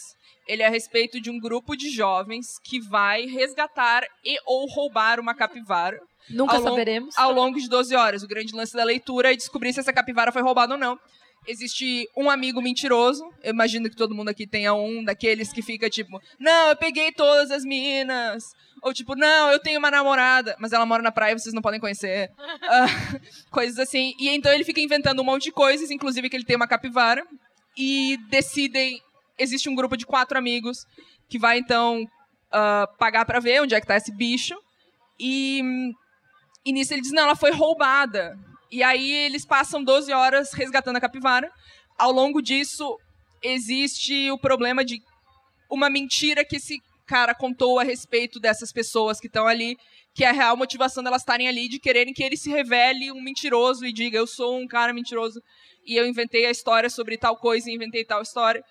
Ele 0.47 0.63
é 0.63 0.67
a 0.67 0.71
respeito 0.71 1.21
de 1.21 1.31
um 1.31 1.39
grupo 1.39 1.77
de 1.77 1.91
jovens 1.91 2.59
que 2.65 2.81
vai 2.81 3.25
resgatar 3.27 4.03
e 4.25 4.37
ou 4.45 4.67
roubar 4.69 5.21
uma 5.21 5.35
capivara 5.35 6.01
Nunca 6.29 6.55
Ao 6.55 6.59
longo- 6.61 6.71
saberemos. 6.71 7.19
ao 7.19 7.33
longo 7.33 7.59
de 7.59 7.69
12 7.69 7.95
horas. 7.97 8.23
O 8.23 8.29
grande 8.29 8.55
lance 8.55 8.75
da 8.77 8.85
leitura 8.85 9.33
é 9.33 9.37
descobrir 9.37 9.73
se 9.73 9.81
essa 9.81 9.93
capivara 9.93 10.31
foi 10.31 10.43
roubada 10.43 10.75
ou 10.75 10.79
não. 10.79 10.99
Existe 11.51 12.09
um 12.17 12.31
amigo 12.31 12.63
mentiroso. 12.63 13.25
Eu 13.43 13.53
imagino 13.53 13.91
que 13.91 13.97
todo 13.97 14.15
mundo 14.15 14.29
aqui 14.29 14.47
tenha 14.47 14.73
um 14.73 15.03
daqueles 15.03 15.53
que 15.53 15.63
fica 15.63 15.91
tipo: 15.91 16.21
Não, 16.39 16.69
eu 16.69 16.77
peguei 16.77 17.11
todas 17.11 17.51
as 17.51 17.65
minas. 17.65 18.45
Ou 18.83 18.95
tipo, 18.95 19.17
não, 19.17 19.51
eu 19.51 19.59
tenho 19.59 19.81
uma 19.81 19.91
namorada, 19.91 20.55
mas 20.61 20.73
ela 20.73 20.87
mora 20.87 21.03
na 21.03 21.11
praia 21.11 21.33
e 21.33 21.39
vocês 21.39 21.53
não 21.53 21.61
podem 21.61 21.81
conhecer. 21.81 22.31
Ah, 22.63 22.87
coisas 23.51 23.81
assim. 23.81 24.15
E 24.17 24.29
então 24.29 24.53
ele 24.53 24.63
fica 24.63 24.81
inventando 24.81 25.21
um 25.21 25.25
monte 25.25 25.45
de 25.45 25.53
coisas, 25.53 25.91
inclusive 25.91 26.31
que 26.31 26.37
ele 26.37 26.45
tem 26.45 26.55
uma 26.55 26.69
capivara. 26.69 27.27
E 27.77 28.17
decidem. 28.29 29.01
Existe 29.37 29.69
um 29.69 29.75
grupo 29.75 29.97
de 29.97 30.07
quatro 30.07 30.39
amigos 30.39 30.87
que 31.29 31.37
vai 31.37 31.59
então 31.59 32.07
ah, 32.53 32.87
pagar 32.97 33.25
pra 33.25 33.41
ver 33.41 33.61
onde 33.61 33.75
é 33.75 33.81
que 33.81 33.87
tá 33.89 33.97
esse 33.97 34.13
bicho. 34.13 34.55
E, 35.19 35.63
e 36.65 36.73
nisso 36.73 36.95
ele 36.95 37.03
diz: 37.03 37.11
não, 37.11 37.25
ela 37.25 37.35
foi 37.35 37.51
roubada. 37.51 38.39
E 38.71 38.83
aí 38.83 39.13
eles 39.13 39.45
passam 39.45 39.83
12 39.83 40.13
horas 40.13 40.53
resgatando 40.53 40.97
a 40.97 41.01
capivara. 41.01 41.51
Ao 41.99 42.13
longo 42.13 42.41
disso, 42.41 42.99
existe 43.43 44.31
o 44.31 44.39
problema 44.39 44.85
de 44.85 45.03
uma 45.71 45.91
mentira 45.91 46.45
que 46.45 46.57
esse 46.57 46.79
cara 47.07 47.35
contou 47.35 47.81
a 47.81 47.83
respeito 47.83 48.39
dessas 48.39 48.73
pessoas 48.73 49.19
que 49.19 49.27
estão 49.27 49.47
ali, 49.47 49.77
que 50.15 50.25
é 50.25 50.29
a 50.29 50.33
real 50.33 50.57
motivação 50.57 51.03
delas 51.03 51.23
estarem 51.23 51.49
ali, 51.49 51.69
de 51.69 51.81
quererem 51.81 52.15
que 52.15 52.23
ele 52.23 52.37
se 52.37 52.49
revele 52.51 53.11
um 53.11 53.21
mentiroso 53.21 53.85
e 53.85 53.93
diga: 53.93 54.17
eu 54.17 54.27
sou 54.27 54.57
um 54.57 54.67
cara 54.67 54.93
mentiroso 54.93 55.41
e 55.85 55.97
eu 55.97 56.07
inventei 56.07 56.47
a 56.47 56.51
história 56.51 56.89
sobre 56.89 57.19
tal 57.19 57.37
coisa 57.37 57.69
e 57.69 57.75
inventei 57.75 58.05
tal 58.05 58.23
história. 58.23 58.63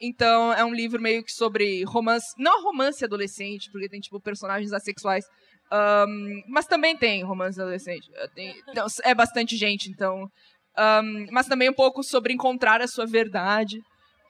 Então 0.00 0.52
é 0.52 0.64
um 0.64 0.72
livro 0.72 1.02
meio 1.02 1.24
que 1.24 1.32
sobre 1.32 1.82
romance, 1.82 2.32
não 2.38 2.62
romance 2.62 3.04
adolescente, 3.04 3.68
porque 3.72 3.88
tem 3.88 4.00
tipo 4.00 4.20
personagens 4.20 4.72
assexuais, 4.72 5.24
Ahn, 5.70 6.42
mas 6.48 6.66
também 6.66 6.96
tem 6.96 7.22
romance 7.22 7.60
adolescente. 7.60 8.08
Eh, 8.14 8.28
tem- 8.34 8.62
então, 8.68 8.86
é 9.04 9.14
bastante 9.14 9.56
gente, 9.56 9.90
então. 9.90 10.28
Ahn, 10.76 11.26
mas 11.30 11.46
também 11.46 11.68
um 11.68 11.74
pouco 11.74 12.02
sobre 12.02 12.32
encontrar 12.32 12.80
a 12.80 12.86
sua 12.88 13.06
verdade. 13.06 13.78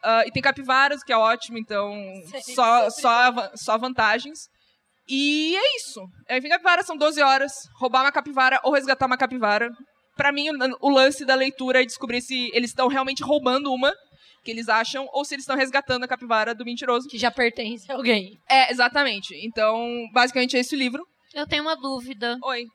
Ah, 0.03 0.25
e 0.27 0.31
tem 0.31 0.41
capivaras, 0.43 1.03
que 1.03 1.13
é 1.13 1.17
ótimo, 1.17 1.59
então 1.59 1.93
só, 2.55 2.89
só, 2.91 3.51
só 3.57 3.77
vantagens. 3.79 4.49
E 5.09 5.57
é 5.57 5.77
isso. 5.77 6.01
É, 6.29 6.39
Enfim, 6.39 6.49
capivara 6.49 6.83
são 6.83 6.97
12 6.97 7.21
horas. 7.23 7.53
Roubar 7.81 8.03
uma 8.03 8.13
capivara 8.13 8.61
ou 8.63 8.73
resgatar 8.73 9.07
uma 9.07 9.17
capivara. 9.17 9.71
Pra 10.17 10.31
mim, 10.33 10.51
o, 10.51 10.55
o 10.83 10.91
lance 10.91 11.25
da 11.25 11.35
leitura 11.35 11.83
é 11.83 11.85
descobrir 11.87 12.21
se 12.21 12.51
eles 12.53 12.71
estão 12.71 12.89
realmente 12.89 13.23
roubando 13.23 13.73
uma, 13.73 13.93
que 14.45 14.51
eles 14.51 14.69
acham, 14.69 15.09
ou 15.13 15.25
se 15.25 15.35
eles 15.35 15.43
estão 15.45 15.57
resgatando 15.57 16.05
a 16.05 16.09
capivara 16.09 16.55
do 16.55 16.65
mentiroso. 16.65 17.09
Que 17.09 17.19
já 17.19 17.31
pertence 17.31 17.91
a 17.91 17.95
alguém. 17.95 18.39
É, 18.49 18.71
exatamente. 18.71 19.35
Então, 19.45 20.07
basicamente 20.13 20.57
é 20.57 20.61
esse 20.61 20.75
o 20.77 20.79
livro. 20.79 21.05
Eu 21.35 21.47
tenho 21.47 21.63
uma 21.63 21.77
dúvida. 21.77 22.39
Oi. 22.43 22.67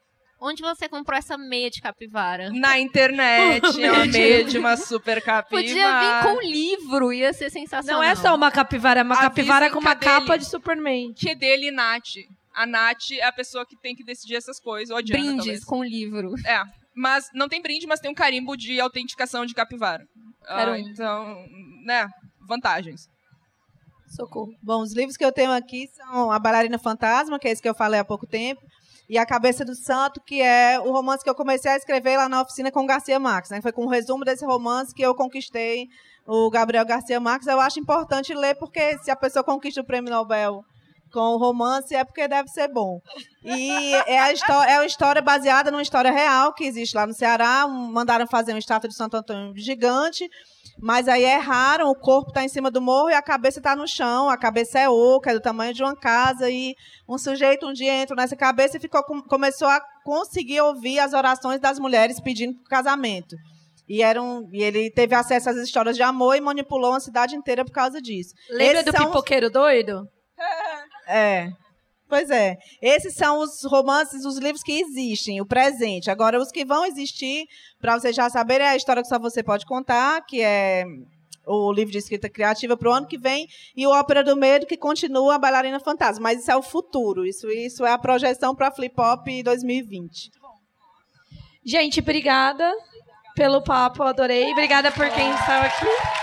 Onde 0.46 0.62
você 0.62 0.90
comprou 0.90 1.18
essa 1.18 1.38
meia 1.38 1.70
de 1.70 1.80
capivara? 1.80 2.50
Na 2.52 2.78
internet, 2.78 3.64
uma 3.80 4.06
meia 4.06 4.44
de 4.44 4.58
uma 4.58 4.76
super 4.76 5.22
capivara. 5.22 5.64
Podia 5.64 6.00
vir 6.00 6.24
com 6.28 6.42
livro, 6.42 7.14
ia 7.14 7.32
ser 7.32 7.50
sensacional. 7.50 8.02
Não 8.02 8.04
é 8.04 8.14
só 8.14 8.36
uma 8.36 8.52
capivara, 8.52 9.00
é 9.00 9.04
uma 9.04 9.16
Avisem 9.16 9.30
capivara 9.30 9.70
com 9.70 9.80
uma 9.80 9.92
é 9.92 9.96
capa 9.96 10.38
de 10.38 10.44
Superman. 10.44 11.14
Que 11.14 11.30
é 11.30 11.36
dele 11.36 11.68
e 11.68 11.72
Nath. 11.72 12.16
A 12.54 12.66
Nath 12.66 13.12
é 13.14 13.24
a 13.24 13.32
pessoa 13.32 13.66
que 13.66 13.78
tem 13.78 13.96
que 13.96 14.04
decidir 14.04 14.36
essas 14.36 14.60
coisas. 14.60 14.90
Ou 14.90 14.98
a 14.98 15.02
Diana, 15.02 15.24
Brindes 15.24 15.46
talvez. 15.46 15.64
com 15.64 15.82
livro. 15.82 16.34
É. 16.46 16.62
Mas 16.94 17.30
não 17.34 17.48
tem 17.48 17.62
brinde, 17.62 17.88
mas 17.88 18.02
tem 18.02 18.12
um 18.12 18.14
carimbo 18.16 18.58
de 18.58 18.82
autenticação 18.82 19.46
de 19.46 19.54
capivara. 19.54 20.06
Ah, 20.46 20.78
então, 20.78 21.38
né? 21.86 22.08
Vantagens. 22.48 23.08
Socorro. 24.14 24.54
Bom, 24.62 24.82
os 24.82 24.94
livros 24.94 25.18
que 25.18 25.26
eu 25.26 25.32
tenho 25.32 25.52
aqui 25.52 25.90
são 25.94 26.32
A 26.32 26.40
Bailarina 26.40 26.78
Fantasma, 26.78 27.40
que 27.40 27.48
é 27.48 27.52
esse 27.52 27.62
que 27.62 27.70
eu 27.70 27.76
falei 27.76 28.00
há 28.00 28.06
pouco 28.06 28.26
tempo, 28.26 28.62
e 29.10 29.18
A 29.18 29.26
Cabeça 29.26 29.66
do 29.66 29.76
Santo, 29.76 30.22
que 30.22 30.42
é 30.42 30.80
o 30.80 30.92
romance 30.92 31.24
que 31.24 31.30
eu 31.30 31.36
comecei 31.36 31.72
a 31.72 31.76
escrever 31.76 32.18
lá 32.18 32.30
na 32.30 32.42
oficina 32.42 32.72
com 32.72 32.84
o 32.84 32.86
Garcia 32.86 33.20
Marques. 33.20 33.52
Né? 33.52 33.62
Foi 33.62 33.72
com 33.72 33.84
um 33.84 33.90
resumo 33.90 34.24
desse 34.24 34.46
romance 34.46 34.94
que 34.94 35.02
eu 35.02 35.14
conquistei 35.14 35.90
o 36.26 36.50
Gabriel 36.50 36.86
Garcia 36.86 37.20
Marques. 37.20 37.48
Eu 37.48 37.60
acho 37.60 37.80
importante 37.80 38.34
ler, 38.34 38.56
porque 38.56 38.98
se 39.00 39.12
a 39.12 39.16
pessoa 39.16 39.44
conquista 39.44 39.82
o 39.82 39.84
prêmio 39.84 40.12
Nobel 40.12 40.64
com 41.14 41.20
o 41.36 41.38
romance, 41.38 41.94
é 41.96 42.04
porque 42.04 42.28
deve 42.28 42.50
ser 42.50 42.68
bom. 42.68 43.00
E 43.44 43.94
é, 44.08 44.20
a 44.20 44.32
é 44.70 44.78
uma 44.80 44.86
história 44.86 45.22
baseada 45.22 45.70
numa 45.70 45.82
história 45.84 46.12
real 46.12 46.54
que 46.54 46.64
existe 46.64 46.96
lá 46.96 47.06
no 47.06 47.14
Ceará. 47.14 47.66
Um- 47.68 47.92
Mandaram 47.94 48.26
fazer 48.28 48.52
uma 48.54 48.60
estátua 48.60 48.90
de 48.90 48.96
Santo 48.96 49.16
Antônio 49.16 49.54
gigante, 49.56 50.28
mas 50.82 51.08
aí 51.08 51.24
erraram, 51.24 51.90
o 51.90 51.96
corpo 51.96 52.30
está 52.30 52.44
em 52.44 52.48
cima 52.50 52.72
do 52.72 52.82
morro 52.82 53.10
e 53.10 53.14
a 53.14 53.22
cabeça 53.22 53.60
está 53.60 53.76
no 53.76 53.88
chão. 53.88 54.30
A 54.30 54.38
cabeça 54.38 54.80
é 54.80 54.90
oca, 54.90 55.30
é 55.30 55.34
do 55.36 55.40
tamanho 55.42 55.74
de 55.74 55.84
uma 55.84 55.96
casa. 55.96 56.50
E 56.50 56.74
um 57.08 57.18
sujeito 57.18 57.68
um 57.68 57.74
dia 57.74 57.94
entrou 58.02 58.18
nessa 58.18 58.36
cabeça 58.36 58.78
e 58.78 58.80
ficou, 58.80 59.04
com- 59.04 59.22
começou 59.22 59.68
a 59.68 59.80
conseguir 60.04 60.62
ouvir 60.62 60.98
as 61.00 61.14
orações 61.14 61.60
das 61.60 61.78
mulheres 61.78 62.20
pedindo 62.20 62.56
por 62.56 62.68
casamento. 62.70 63.36
E, 63.88 64.02
eram, 64.02 64.48
e 64.52 64.64
ele 64.64 64.90
teve 64.90 65.14
acesso 65.14 65.50
às 65.50 65.58
histórias 65.58 65.96
de 65.98 66.02
amor 66.02 66.36
e 66.38 66.42
manipulou 66.42 66.92
uma 66.92 67.00
cidade 67.02 67.36
inteira 67.36 67.66
por 67.66 67.72
causa 67.74 68.02
disso. 68.02 68.34
Lembra 68.50 68.80
Esses 68.80 68.86
do 68.94 68.98
os- 68.98 69.06
pipoqueiro 69.08 69.52
doido? 69.52 70.08
É. 71.08 71.50
Pois 72.08 72.30
é. 72.30 72.58
Esses 72.82 73.16
são 73.16 73.40
os 73.40 73.64
romances, 73.64 74.24
os 74.24 74.38
livros 74.38 74.62
que 74.62 74.80
existem, 74.80 75.42
o 75.42 75.46
presente. 75.46 76.12
Agora, 76.12 76.40
os 76.40 76.52
que 76.52 76.64
vão 76.64 76.86
existir, 76.86 77.48
para 77.82 77.98
vocês 77.98 78.16
já 78.16 78.30
saberem, 78.30 78.68
é 78.68 78.70
a 78.70 78.76
história 78.76 79.02
que 79.02 79.08
só 79.08 79.18
você 79.18 79.42
pode 79.42 79.66
contar, 79.66 80.22
que 80.26 80.42
é 80.42 80.86
o 81.46 81.74
livro 81.74 81.92
de 81.92 81.98
escrita 81.98 82.30
criativa 82.30 82.78
para 82.78 82.90
o 82.90 82.94
ano 82.94 83.08
que 83.08 83.18
vem, 83.18 83.48
e 83.76 83.86
o 83.88 83.90
Ópera 83.92 84.24
do 84.24 84.36
Medo, 84.36 84.66
que 84.66 84.78
continua 84.78 85.36
a 85.36 85.40
Bailarina 85.40 85.80
Fantasma. 85.80 86.24
Mas 86.24 86.42
isso 86.42 86.52
é 86.52 86.56
o 86.56 86.62
futuro. 86.62 87.26
Isso, 87.26 87.50
isso 87.50 87.86
é 87.86 87.92
a 87.92 87.98
projeção 87.98 88.56
para 88.56 88.72
Flip 88.72 88.94
Hop 89.00 89.26
2020. 89.44 90.30
Gente, 91.66 92.00
obrigada 92.00 92.72
pelo 93.36 93.64
papo, 93.64 94.04
adorei. 94.04 94.52
Obrigada 94.52 94.92
por 94.92 95.10
quem 95.10 95.32
estava 95.32 95.66
aqui. 95.66 96.23